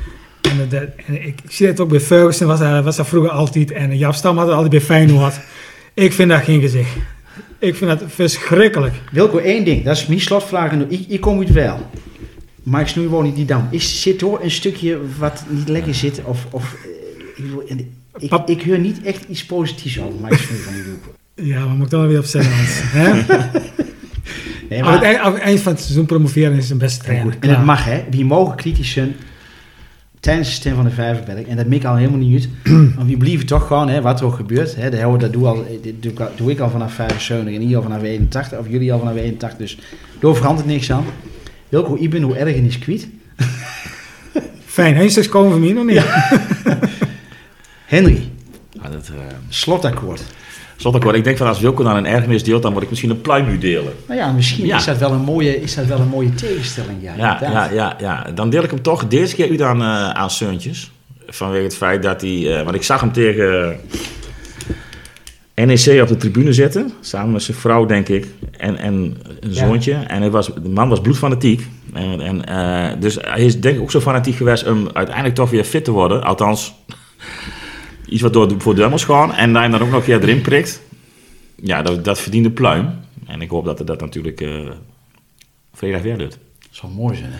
en 1.06 1.14
ik, 1.14 1.22
ik 1.22 1.50
zie 1.50 1.66
het 1.66 1.80
ook 1.80 1.88
bij 1.88 2.00
Ferguson, 2.00 2.46
was 2.46 2.58
dat, 2.58 2.84
was 2.84 2.96
dat 2.96 3.06
vroeger 3.06 3.30
altijd. 3.30 3.70
En 3.70 3.98
Jaap 3.98 4.14
Stam 4.14 4.36
had 4.36 4.46
het 4.46 4.54
altijd 4.54 4.72
bij 4.72 4.80
Feyenoord. 4.80 5.34
Ik 5.94 6.12
vind 6.12 6.30
dat 6.30 6.42
geen 6.42 6.60
gezicht. 6.60 6.96
Ik 7.58 7.74
vind 7.74 7.98
dat 7.98 8.02
verschrikkelijk. 8.06 8.94
Wilco, 9.12 9.38
één 9.38 9.64
ding, 9.64 9.84
dat 9.84 9.96
is 9.96 10.06
mijn 10.06 10.20
slotvraag. 10.20 10.72
Ik, 10.72 11.04
ik 11.08 11.20
kom 11.20 11.38
uit 11.38 11.52
wel. 11.52 11.90
Mike 12.62 12.88
Snoei 12.88 13.08
woont 13.08 13.26
in 13.26 13.34
die 13.34 13.44
dam. 13.44 13.68
Is, 13.70 14.02
zit 14.02 14.22
er 14.22 14.42
een 14.42 14.50
stukje 14.50 14.98
wat 15.18 15.44
niet 15.48 15.68
lekker 15.68 15.94
zit? 15.94 16.20
Of, 16.24 16.46
of, 16.50 16.76
eh, 17.68 17.76
ik, 18.18 18.32
ik 18.46 18.62
hoor 18.62 18.78
niet 18.78 19.02
echt 19.02 19.24
iets 19.28 19.46
positiefs 19.46 20.00
over 20.00 20.20
Mike 20.20 20.36
Snoei 20.36 20.60
van 20.60 20.72
die 20.72 20.82
groep. 20.82 21.15
Ja, 21.36 21.66
maar 21.66 21.74
moet 21.76 21.84
ik 21.84 21.90
dan 21.90 22.06
weer 22.06 22.18
op. 22.18 22.26
Hè? 22.32 23.12
Nee, 24.70 24.84
Aan 24.84 24.92
het, 24.92 25.02
eind, 25.02 25.18
aan 25.18 25.32
het 25.32 25.42
eind 25.42 25.60
van 25.60 25.72
het 25.72 25.80
seizoen 25.80 26.06
promoveren 26.06 26.56
is 26.56 26.70
een 26.70 26.78
beste 26.78 27.04
trainer. 27.04 27.36
En 27.40 27.48
het 27.50 27.64
mag, 27.64 27.84
hè. 27.84 28.04
Wie 28.10 28.24
mogen 28.24 28.56
kritisch 28.56 28.90
zijn 28.90 29.14
tijdens 30.20 30.48
de 30.48 30.54
stem 30.54 30.74
van 30.74 30.84
de 30.84 30.90
Vijverberg. 30.90 31.46
En 31.46 31.56
dat 31.56 31.66
mik 31.66 31.84
al 31.84 31.96
helemaal 31.96 32.18
niet 32.18 32.48
uit. 32.64 32.72
Want 32.96 33.06
wie 33.06 33.16
blijven 33.16 33.46
toch 33.46 33.66
gewoon, 33.66 33.88
hè, 33.88 34.00
wat 34.00 34.20
er 34.20 34.26
ook 34.26 34.34
gebeurt. 34.34 34.76
Hè, 34.76 34.90
dat, 34.90 35.20
dat 35.20 35.32
doe, 35.32 35.46
al, 35.46 35.66
dit 35.82 36.02
doe, 36.02 36.12
ik 36.12 36.20
al, 36.20 36.30
doe 36.36 36.50
ik 36.50 36.60
al 36.60 36.70
vanaf 36.70 36.92
75 36.94 37.54
en 37.54 37.60
hier 37.60 37.76
al 37.76 37.82
vanaf 37.82 38.02
81. 38.02 38.58
Of 38.58 38.68
jullie 38.68 38.92
al 38.92 38.98
vanaf 38.98 39.14
81. 39.14 39.58
Dus 39.58 39.78
door 40.18 40.36
verandert 40.36 40.66
niks 40.66 40.92
aan. 40.92 41.04
Wilco, 41.68 41.96
ik 42.00 42.10
ben 42.10 42.22
hoe 42.22 42.36
ergernis 42.36 42.78
kwijt. 42.78 43.08
Fijn, 44.64 44.94
eindstraks 44.94 45.28
komen 45.28 45.50
van 45.50 45.60
mij 45.60 45.72
nog 45.72 45.84
niet. 45.84 46.04
Henry, 47.94 48.30
Ja, 48.82 48.88
dat, 48.88 49.08
eh, 49.08 49.34
slotakkoord. 49.48 50.22
Slotakkoord. 50.76 51.16
Ik 51.16 51.24
denk 51.24 51.36
van 51.36 51.46
als 51.46 51.60
Wilco 51.60 51.82
dan 51.82 51.96
een 51.96 52.06
ergernis 52.06 52.42
deelt, 52.44 52.62
dan 52.62 52.70
word 52.72 52.82
ik 52.84 52.90
misschien 52.90 53.10
een 53.10 53.20
pluim 53.20 53.46
nu 53.46 53.58
delen. 53.58 53.92
Nou 54.08 54.20
ja, 54.20 54.32
misschien 54.32 54.66
Ja. 54.66 54.76
Is, 54.76 54.84
dat 54.84 54.98
wel 54.98 55.12
een 55.12 55.20
mooie, 55.24 55.60
is 55.62 55.74
dat 55.74 55.86
wel 55.86 55.98
een 56.00 56.08
mooie 56.08 56.34
tegenstelling. 56.34 56.98
Ja, 57.02 57.14
Ja, 57.16 57.38
ja, 57.42 57.70
ja, 57.72 57.96
ja. 58.00 58.26
Dan 58.34 58.50
deel 58.50 58.62
ik 58.62 58.70
hem 58.70 58.82
toch 58.82 59.06
deze 59.06 59.34
keer 59.34 59.50
uit 59.50 59.62
aan, 59.62 59.80
eh 59.82 60.10
aan 60.10 60.30
Seuntjes. 60.30 60.90
Vanwege 61.28 61.62
het 61.62 61.76
feit 61.76 62.02
dat 62.02 62.20
hij... 62.20 62.58
eh, 62.58 62.62
want 62.64 62.76
ik 62.76 62.82
zag 62.82 63.00
hem 63.00 63.12
tegen 63.12 63.76
NEC 65.54 66.00
op 66.02 66.08
de 66.08 66.16
tribune 66.16 66.52
zitten. 66.52 66.92
Samen 67.00 67.32
met 67.32 67.42
zijn 67.42 67.56
vrouw, 67.56 67.86
denk 67.86 68.08
ik. 68.08 68.26
En, 68.56 68.76
en 68.76 68.94
een 68.94 69.16
Ja. 69.52 69.66
zoontje. 69.66 69.92
En 69.92 70.20
hij 70.20 70.30
was, 70.30 70.46
de 70.62 70.68
man 70.68 70.88
was 70.88 71.00
bloedfanatiek. 71.00 71.66
En, 71.92 72.20
en, 72.20 72.44
eh, 72.44 73.00
dus 73.00 73.18
hij 73.20 73.44
is 73.44 73.60
denk 73.60 73.76
ik 73.76 73.82
ook 73.82 73.90
zo 73.90 74.00
fanatiek 74.00 74.36
geweest 74.36 74.66
om 74.68 74.88
uiteindelijk 74.92 75.34
toch 75.34 75.50
weer 75.50 75.64
fit 75.64 75.84
te 75.84 75.90
worden. 75.90 76.22
Althans, 76.22 76.74
iets 78.08 78.22
wat 78.22 78.32
door, 78.32 78.54
voor 78.58 78.74
Dummels 78.74 79.04
gaan. 79.04 79.34
En 79.34 79.54
hij 79.54 79.68
dan 79.68 79.80
ook 79.80 79.88
nog 79.90 79.98
een 79.98 80.04
keer 80.04 80.22
erin 80.22 80.40
prikt. 80.40 80.80
Ja, 81.62 81.82
dat, 81.82 82.04
dat 82.04 82.20
verdient 82.20 82.46
een 82.46 82.52
pluim. 82.52 82.90
En 83.26 83.40
ik 83.40 83.50
hoop 83.50 83.64
dat 83.64 83.76
hij 83.78 83.86
dat 83.86 84.00
natuurlijk 84.00 84.40
eh 84.40 84.60
vrijdag 85.74 86.02
weer 86.02 86.18
doet. 86.18 86.30
Dat 86.30 86.68
zou 86.70 86.92
mooi 86.92 87.16
zijn, 87.16 87.30
hè. 87.32 87.38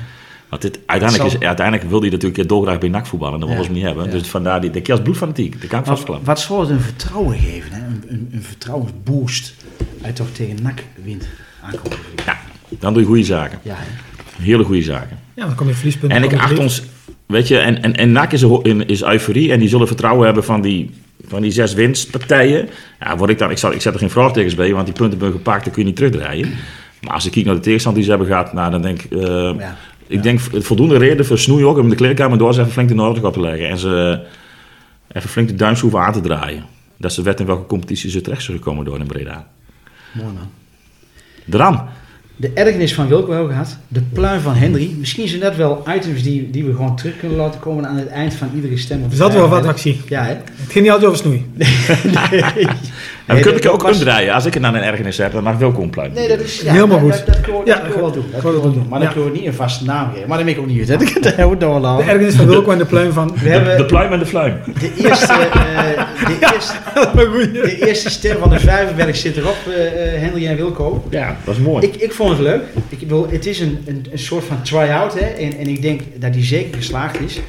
Want 0.48 0.62
dit, 0.62 0.78
uiteindelijk, 0.86 1.30
zal- 1.30 1.40
is, 1.40 1.46
uiteindelijk 1.46 1.88
wil 1.90 2.00
hij 2.00 2.10
natuurlijk 2.10 2.38
een 2.38 2.46
keer 2.46 2.56
dolgraag 2.56 2.78
bij 2.78 2.88
NAC 2.88 3.06
voetballen. 3.06 3.34
En 3.34 3.40
dat 3.40 3.48
Ja, 3.48 3.54
willen 3.54 3.70
ze 3.74 3.80
hem 3.80 3.82
niet 3.88 3.96
hebben. 3.96 4.12
ja. 4.14 4.18
Dus 4.20 4.28
vandaar 4.30 4.60
die, 4.60 4.70
de 4.70 4.80
keer 4.80 4.94
als 4.94 5.02
bloedfanatiek. 5.02 5.60
Dat 5.60 5.70
kan 5.70 5.78
ik 5.80 5.86
vastklappen. 5.86 6.26
wat 6.26 6.40
zal 6.40 6.60
het 6.60 6.70
een 6.70 6.80
vertrouwen 6.80 7.38
geven, 7.38 7.72
hè? 7.72 7.86
Een, 7.86 8.04
een, 8.08 8.28
een 8.32 8.42
vertrouwensboost. 8.42 9.54
Hij 10.02 10.12
toch 10.12 10.28
tegen 10.30 10.62
NAC 10.62 10.82
wint 11.04 11.28
vrijdag. 11.60 11.98
Ja, 12.26 12.38
dan 12.78 12.92
doe 12.92 13.02
je 13.02 13.08
goede 13.08 13.24
zaken. 13.24 13.58
Ja, 13.62 13.74
hè. 13.78 14.42
Hele 14.42 14.64
goede 14.64 14.82
zaken. 14.82 15.18
Ja, 15.34 15.46
dan 15.46 15.54
kom 15.54 15.66
je 15.68 15.74
verliespunten. 15.74 16.18
En 16.18 16.24
ik 16.24 16.34
acht 16.38 16.58
ons, 16.58 16.82
weet 17.26 17.48
je, 17.48 17.58
en, 17.58 17.82
en, 17.82 17.94
en 17.94 18.12
NAC 18.12 18.32
is, 18.32 18.42
is 18.86 19.02
euforie 19.02 19.52
en 19.52 19.58
die 19.58 19.68
zullen 19.68 19.86
vertrouwen 19.86 20.24
hebben 20.26 20.44
van 20.44 20.60
die, 20.60 20.90
van 21.26 21.42
die 21.42 21.50
zes 21.50 21.74
winstpartijen. 21.74 22.68
Ja, 23.00 23.16
word 23.16 23.30
ik, 23.30 23.38
dan, 23.38 23.50
ik, 23.50 23.58
zal, 23.58 23.72
ik 23.72 23.80
zet 23.80 23.92
er 23.92 23.98
geen 23.98 24.10
vraagtekens 24.10 24.54
bij, 24.54 24.72
want 24.72 24.86
die 24.86 24.94
punten 24.94 25.18
ben 25.18 25.32
gepakt, 25.32 25.64
dan 25.64 25.72
kun 25.72 25.82
je 25.82 25.88
niet 25.88 25.96
terugdraaien. 25.96 26.50
Maar 27.00 27.14
als 27.14 27.26
ik 27.26 27.32
kijk 27.32 27.44
naar 27.44 27.54
de 27.54 27.60
tegenstand 27.60 27.94
die 27.94 28.04
ze 28.04 28.10
hebben 28.10 28.28
gehad, 28.28 28.52
nou, 28.52 28.70
dan 28.70 28.82
denk 28.82 29.02
ik, 29.02 29.12
eh, 29.12 29.52
Ja. 29.58 29.76
ik 30.06 30.22
denk 30.22 30.40
voldoende 30.40 30.98
reden 30.98 31.26
voor 31.26 31.38
Snoei 31.38 31.64
ook 31.64 31.78
om 31.78 31.88
de 31.88 31.94
kleedkamer 31.96 32.38
door 32.38 32.48
eens 32.48 32.58
even 32.58 32.72
flink 32.72 32.88
de 32.88 33.02
op 33.02 33.32
te 33.32 33.40
leggen. 33.40 33.68
En 33.68 33.78
ze 33.78 34.20
even 35.12 35.28
flink 35.28 35.48
de 35.48 35.54
duimschroeven 35.54 36.00
aan 36.00 36.12
te 36.12 36.20
draaien. 36.20 36.64
Dat 36.96 37.12
ze 37.12 37.22
weten 37.22 37.40
in 37.40 37.46
welke 37.46 37.66
competitie 37.66 38.10
ze 38.10 38.20
terecht 38.20 38.42
zullen 38.42 38.60
komen 38.60 38.84
door 38.84 38.98
in 38.98 39.06
Breda. 39.06 39.46
Mooi 40.12 40.32
man. 40.32 40.50
Dram. 41.44 41.88
De 42.38 42.50
ergernis 42.54 42.94
van 42.94 43.08
Wilco 43.08 43.28
hebben 43.30 43.46
we 43.48 43.52
gehad. 43.52 43.76
De 43.88 44.00
pluim 44.12 44.40
van 44.40 44.54
Henry. 44.54 44.94
Misschien 44.98 45.28
zijn 45.28 45.40
dat 45.40 45.56
wel 45.56 45.84
items 45.96 46.22
die, 46.22 46.50
die 46.50 46.64
we 46.64 46.72
gewoon 46.74 46.96
terug 46.96 47.12
kunnen 47.18 47.36
laten 47.36 47.60
komen 47.60 47.86
aan 47.88 47.96
het 47.96 48.08
eind 48.08 48.34
van 48.34 48.50
iedere 48.54 48.76
stem. 48.76 49.02
op 49.04 49.10
Er 49.10 49.16
zat 49.16 49.32
wel 49.32 49.48
wat 49.48 49.66
actie. 49.66 50.00
Ja, 50.08 50.22
hè? 50.24 50.28
Het 50.30 50.42
ging 50.68 50.84
niet 50.84 50.92
altijd 50.92 51.10
over 51.10 51.18
snoei. 51.24 51.46
En 53.26 53.36
we 53.36 53.42
kunnen 53.42 53.62
dat 53.62 53.72
ook 53.72 53.84
omdraaien. 53.84 54.32
Als 54.34 54.44
ik 54.44 54.52
het 54.54 54.62
naar 54.62 54.74
een 54.74 54.82
ergernis 54.82 55.16
heb, 55.18 55.32
dan 55.32 55.42
mag 55.42 55.56
welkom 55.58 55.90
pluim. 55.90 56.12
Nee, 56.12 56.28
dat 56.28 56.40
is 56.40 56.60
ja, 56.60 56.72
Helemaal 56.72 57.00
dat- 57.00 57.16
goed. 57.16 57.26
Dat, 57.26 57.26
dat 57.26 57.40
kunnen 57.40 57.62
we, 57.62 57.66
Ja, 57.70 57.74
dat 57.74 57.82
kunnen 57.82 57.96
we 57.96 58.02
wel 58.02 58.12
doen. 58.12 58.24
Dat 58.32 58.40
gewoon 58.40 58.52
kunnen 58.52 58.60
we 58.60 58.62
wel 58.62 58.72
doen. 58.72 58.80
doen. 58.80 58.88
Maar 58.90 58.98
dan 58.98 59.08
Ja. 59.08 59.14
kunnen 59.14 59.32
we 59.32 59.38
niet 59.38 59.46
een 59.46 59.54
vaste 59.54 59.84
naam 59.84 60.10
geven. 60.12 60.28
Maar 60.28 60.36
dat 60.36 60.46
weet 60.46 60.56
ik 60.56 60.60
ook 60.60 60.66
niet 60.66 60.90
uit. 60.90 61.00
hè. 61.14 61.20
Dat 61.20 61.34
hebben 61.36 61.50
we 61.58 61.64
door 61.64 61.84
al. 61.84 61.96
De 61.96 62.02
ergernis 62.02 62.34
van 62.34 62.46
Wilco 62.46 62.70
en 62.70 62.78
de 62.78 62.84
pluim 62.84 63.12
van... 63.12 63.34
We 63.42 63.48
hebben 63.48 63.76
De 63.76 63.84
pluim 63.84 64.12
en 64.12 64.18
de 64.18 64.26
fluim. 64.26 64.54
de 64.80 64.92
eerste, 64.96 65.32
eh, 65.32 66.26
de, 66.26 66.36
eerste, 66.54 66.72
de 67.52 67.86
eerste 67.86 68.10
stem 68.10 68.36
van 68.38 68.50
de 68.50 68.58
Vijverberg 68.58 69.16
zit 69.16 69.36
erop, 69.36 69.56
eh, 69.68 70.14
eh, 70.14 70.20
Henry 70.20 70.46
en 70.46 70.56
Wilco. 70.56 71.04
Ja, 71.10 71.36
dat 71.44 71.54
is 71.54 71.60
mooi. 71.60 71.86
Ik, 71.86 71.94
ik 71.96 72.12
vond 72.12 72.25
het 72.30 72.40
leuk. 72.40 72.62
Ik 72.88 73.08
wil, 73.08 73.30
het 73.30 73.46
is 73.46 73.60
een, 73.60 73.78
een, 73.86 74.06
een 74.10 74.18
soort 74.18 74.44
van 74.44 74.62
try-out. 74.62 75.14
Hè? 75.14 75.26
En, 75.26 75.58
en 75.58 75.66
ik 75.66 75.82
denk 75.82 76.00
dat 76.18 76.32
die 76.32 76.44
zeker 76.44 76.76
geslaagd 76.76 77.20
is. 77.20 77.40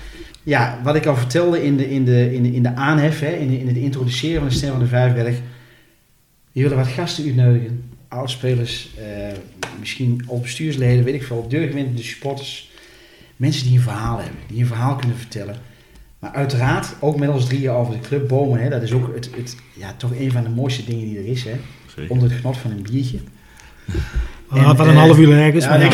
Ja, 0.44 0.80
wat 0.84 0.96
ik 0.96 1.06
al 1.06 1.16
vertelde 1.16 1.64
in 1.64 1.78
de, 1.78 1.90
in 1.90 2.06
de, 2.06 2.34
in 2.34 2.44
de, 2.44 2.52
in 2.52 2.64
de 2.64 2.76
aanhef, 2.76 3.20
hè? 3.20 3.32
In, 3.32 3.48
de, 3.48 3.60
in 3.60 3.68
het 3.68 3.78
introduceren 3.78 4.40
van 4.40 4.50
de 4.50 4.56
Stem 4.56 4.70
van 4.70 4.80
de 4.80 4.88
Vijverberg. 4.88 5.36
We 6.52 6.62
willen 6.62 6.78
wat 6.78 6.88
gasten 6.88 7.26
uitnodigen. 7.26 7.84
Oudspelers, 8.08 8.90
eh, 8.98 9.38
misschien 9.80 10.24
al 10.28 10.40
bestuursleden, 10.40 11.04
weet 11.04 11.14
ik 11.14 11.24
veel. 11.24 11.46
Deurgewinde 11.50 12.04
supporters. 12.04 12.72
Mensen 13.36 13.68
die 13.68 13.78
een 13.78 13.84
verhaal 13.84 14.18
hebben. 14.18 14.40
Die 14.48 14.60
een 14.60 14.68
verhaal 14.68 14.96
kunnen 14.96 15.18
vertellen. 15.18 15.56
Maar 16.20 16.32
uiteraard 16.32 16.96
ook 17.00 17.18
met 17.18 17.30
ons 17.30 17.46
drieën 17.46 17.72
over 17.72 17.94
de 17.94 18.00
club 18.00 18.28
Bomen. 18.28 18.62
Hè? 18.62 18.70
Dat 18.70 18.82
is 18.82 18.92
ook 18.92 19.16
het, 19.16 19.30
het, 19.36 19.56
ja, 19.74 19.94
toch 19.98 20.16
een 20.16 20.32
van 20.32 20.44
de 20.44 20.50
mooiste 20.50 20.86
dingen 20.86 21.06
die 21.06 21.18
er 21.18 21.26
is. 21.26 21.44
Hè? 21.44 21.56
Onder 22.08 22.30
het 22.30 22.38
genot 22.38 22.58
van 22.58 22.72
een 22.72 22.88
biertje. 22.92 23.20
Wat 24.50 24.78
wat 24.78 24.88
een 24.88 24.94
eh, 24.94 25.00
half 25.00 25.18
uur 25.20 25.32
ergens. 25.38 25.64
ja, 25.66 25.70
maar 25.70 25.82
ja. 25.82 25.90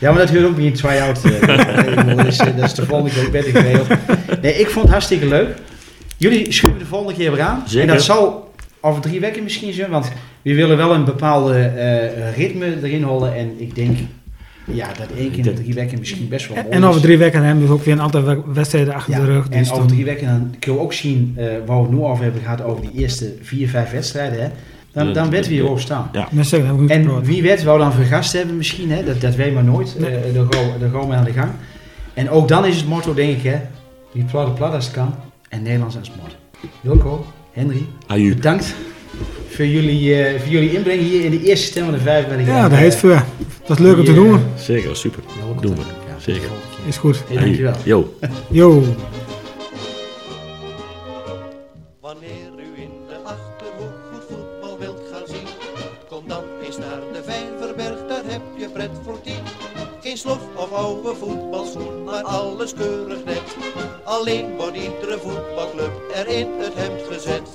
Ja, 0.00 0.10
maar 0.12 0.18
dat 0.26 0.30
hoort 0.30 0.44
ook 0.44 0.56
bij 0.56 0.66
een 0.66 0.72
try-out. 0.72 1.22
dat, 2.16 2.26
is, 2.26 2.36
dat 2.36 2.62
is 2.62 2.74
de 2.74 2.86
volgende 2.86 3.10
keer 3.14 3.24
ook 3.26 3.30
beter 3.32 3.50
geregeld. 3.60 3.88
Nee, 4.42 4.54
ik 4.54 4.66
vond 4.70 4.82
het 4.84 4.92
hartstikke 4.92 5.26
leuk. 5.26 5.48
Jullie 6.16 6.52
schuiven 6.52 6.82
de 6.82 6.88
volgende 6.88 7.14
keer 7.18 7.30
weer 7.32 7.40
aan. 7.40 7.62
Zeker. 7.66 7.88
En 7.88 7.94
dat 7.94 8.02
zal 8.04 8.50
over 8.80 9.02
drie 9.02 9.20
weken 9.20 9.42
misschien 9.42 9.72
zijn, 9.72 9.90
want 9.90 10.12
we 10.42 10.54
willen 10.54 10.76
wel 10.76 10.94
een 10.94 11.04
bepaalde 11.04 11.54
eh, 11.64 12.36
ritme 12.36 12.76
erin 12.82 13.02
houden. 13.02 13.34
En 13.34 13.50
ik 13.56 13.74
denk 13.74 13.98
ja, 14.64 14.86
dat 14.86 15.06
één 15.18 15.28
keer 15.30 15.38
in 15.38 15.44
de 15.44 15.62
drie 15.62 15.74
weken 15.74 15.98
misschien 15.98 16.28
best 16.28 16.48
wel 16.48 16.56
mooi 16.56 16.68
En 16.74 16.82
is. 16.82 16.88
over 16.88 17.00
drie 17.00 17.18
weken 17.18 17.42
hebben 17.44 17.66
we 17.66 17.72
ook 17.72 17.84
weer 17.84 17.94
een 17.94 18.00
aantal 18.00 18.22
we- 18.24 18.42
wedstrijden 18.54 18.94
achter 18.94 19.12
Ja, 19.12 19.20
de 19.20 19.26
rug. 19.26 19.48
en 19.48 19.58
Dus 19.58 19.70
over 19.70 19.78
dan- 19.86 19.92
drie 19.92 20.04
weken 20.04 20.26
dan 20.26 20.54
kunnen 20.58 20.80
we 20.80 20.86
ook 20.86 20.92
zien 20.92 21.34
eh, 21.36 21.44
waar 21.66 21.76
we 21.76 21.82
het 21.82 21.90
nu 21.92 21.98
over 22.02 22.22
hebben 22.24 22.42
gehad 22.42 22.62
over 22.62 22.82
die 22.82 23.00
eerste 23.02 23.32
vier, 23.42 23.68
vijf 23.68 23.90
wedstrijden. 23.90 24.40
Hè. 24.42 24.48
Dan, 24.96 25.12
dan 25.12 25.30
weten 25.30 25.50
we 25.50 25.56
hier 25.56 25.68
ook 25.70 25.80
staan. 25.80 26.10
Ja. 26.12 26.28
En 26.88 27.22
wie 27.22 27.42
weet 27.42 27.62
wou 27.64 27.78
dan 27.78 27.92
vergast 27.92 28.32
hebben 28.32 28.56
misschien, 28.56 28.90
hè? 28.90 29.04
Dat, 29.04 29.20
dat 29.20 29.34
weet 29.34 29.54
maar 29.54 29.64
nooit. 29.64 29.94
Nee. 29.98 30.10
Eh, 30.16 30.34
daar, 30.34 30.44
gaan, 30.50 30.64
daar 30.80 30.90
gaan 30.90 31.08
we 31.08 31.14
aan 31.14 31.24
de 31.24 31.32
gang. 31.32 31.50
En 32.14 32.30
ook 32.30 32.48
dan 32.48 32.64
is 32.66 32.76
het 32.76 32.88
motto 32.88 33.14
denk 33.14 33.36
ik, 33.36 33.42
hè? 33.42 33.56
Wie 34.12 34.24
plat 34.24 34.54
plat 34.54 34.72
als 34.74 34.84
het 34.84 34.94
kan 34.94 35.14
en 35.48 35.62
Nederlands 35.62 35.96
als 35.98 36.10
moet. 36.22 36.36
Wilco, 36.80 37.26
Henry, 37.52 37.86
Aju. 38.06 38.34
bedankt 38.34 38.74
voor 39.48 39.66
jullie, 39.66 40.14
eh, 40.24 40.40
voor 40.40 40.50
jullie 40.50 40.72
inbreng 40.76 41.00
hier 41.00 41.24
in 41.24 41.30
de 41.30 41.42
eerste 41.42 41.66
stem 41.66 41.84
van 41.84 41.92
de 41.94 42.00
vijf. 42.00 42.28
Ben 42.28 42.38
ik 42.38 42.46
Ja, 42.46 42.62
dat 42.62 42.70
eh, 42.72 42.78
heet 42.78 42.96
voor. 42.96 43.22
Dat 43.66 43.78
is 43.78 43.84
leuk 43.84 43.98
om 43.98 44.04
te 44.04 44.14
doen. 44.14 44.32
eh, 44.34 44.40
Zeker, 44.58 44.96
super. 44.96 45.22
Doen 45.60 45.74
we. 45.74 45.80
ja, 45.80 46.20
Zeker. 46.20 46.48
Is 46.86 46.96
goed. 46.96 47.22
Hey, 47.28 47.36
dankjewel. 47.44 47.74
Jo. 47.84 48.14
Yo. 48.50 48.82
Alles 62.74 63.24
net. 63.24 63.56
Alleen 64.04 64.56
wordt 64.56 64.76
iedere 64.76 65.18
voetbalclub 65.18 65.90
er 66.14 66.26
in 66.28 66.48
het 66.58 66.74
hemd 66.74 67.02
gezet. 67.10 67.48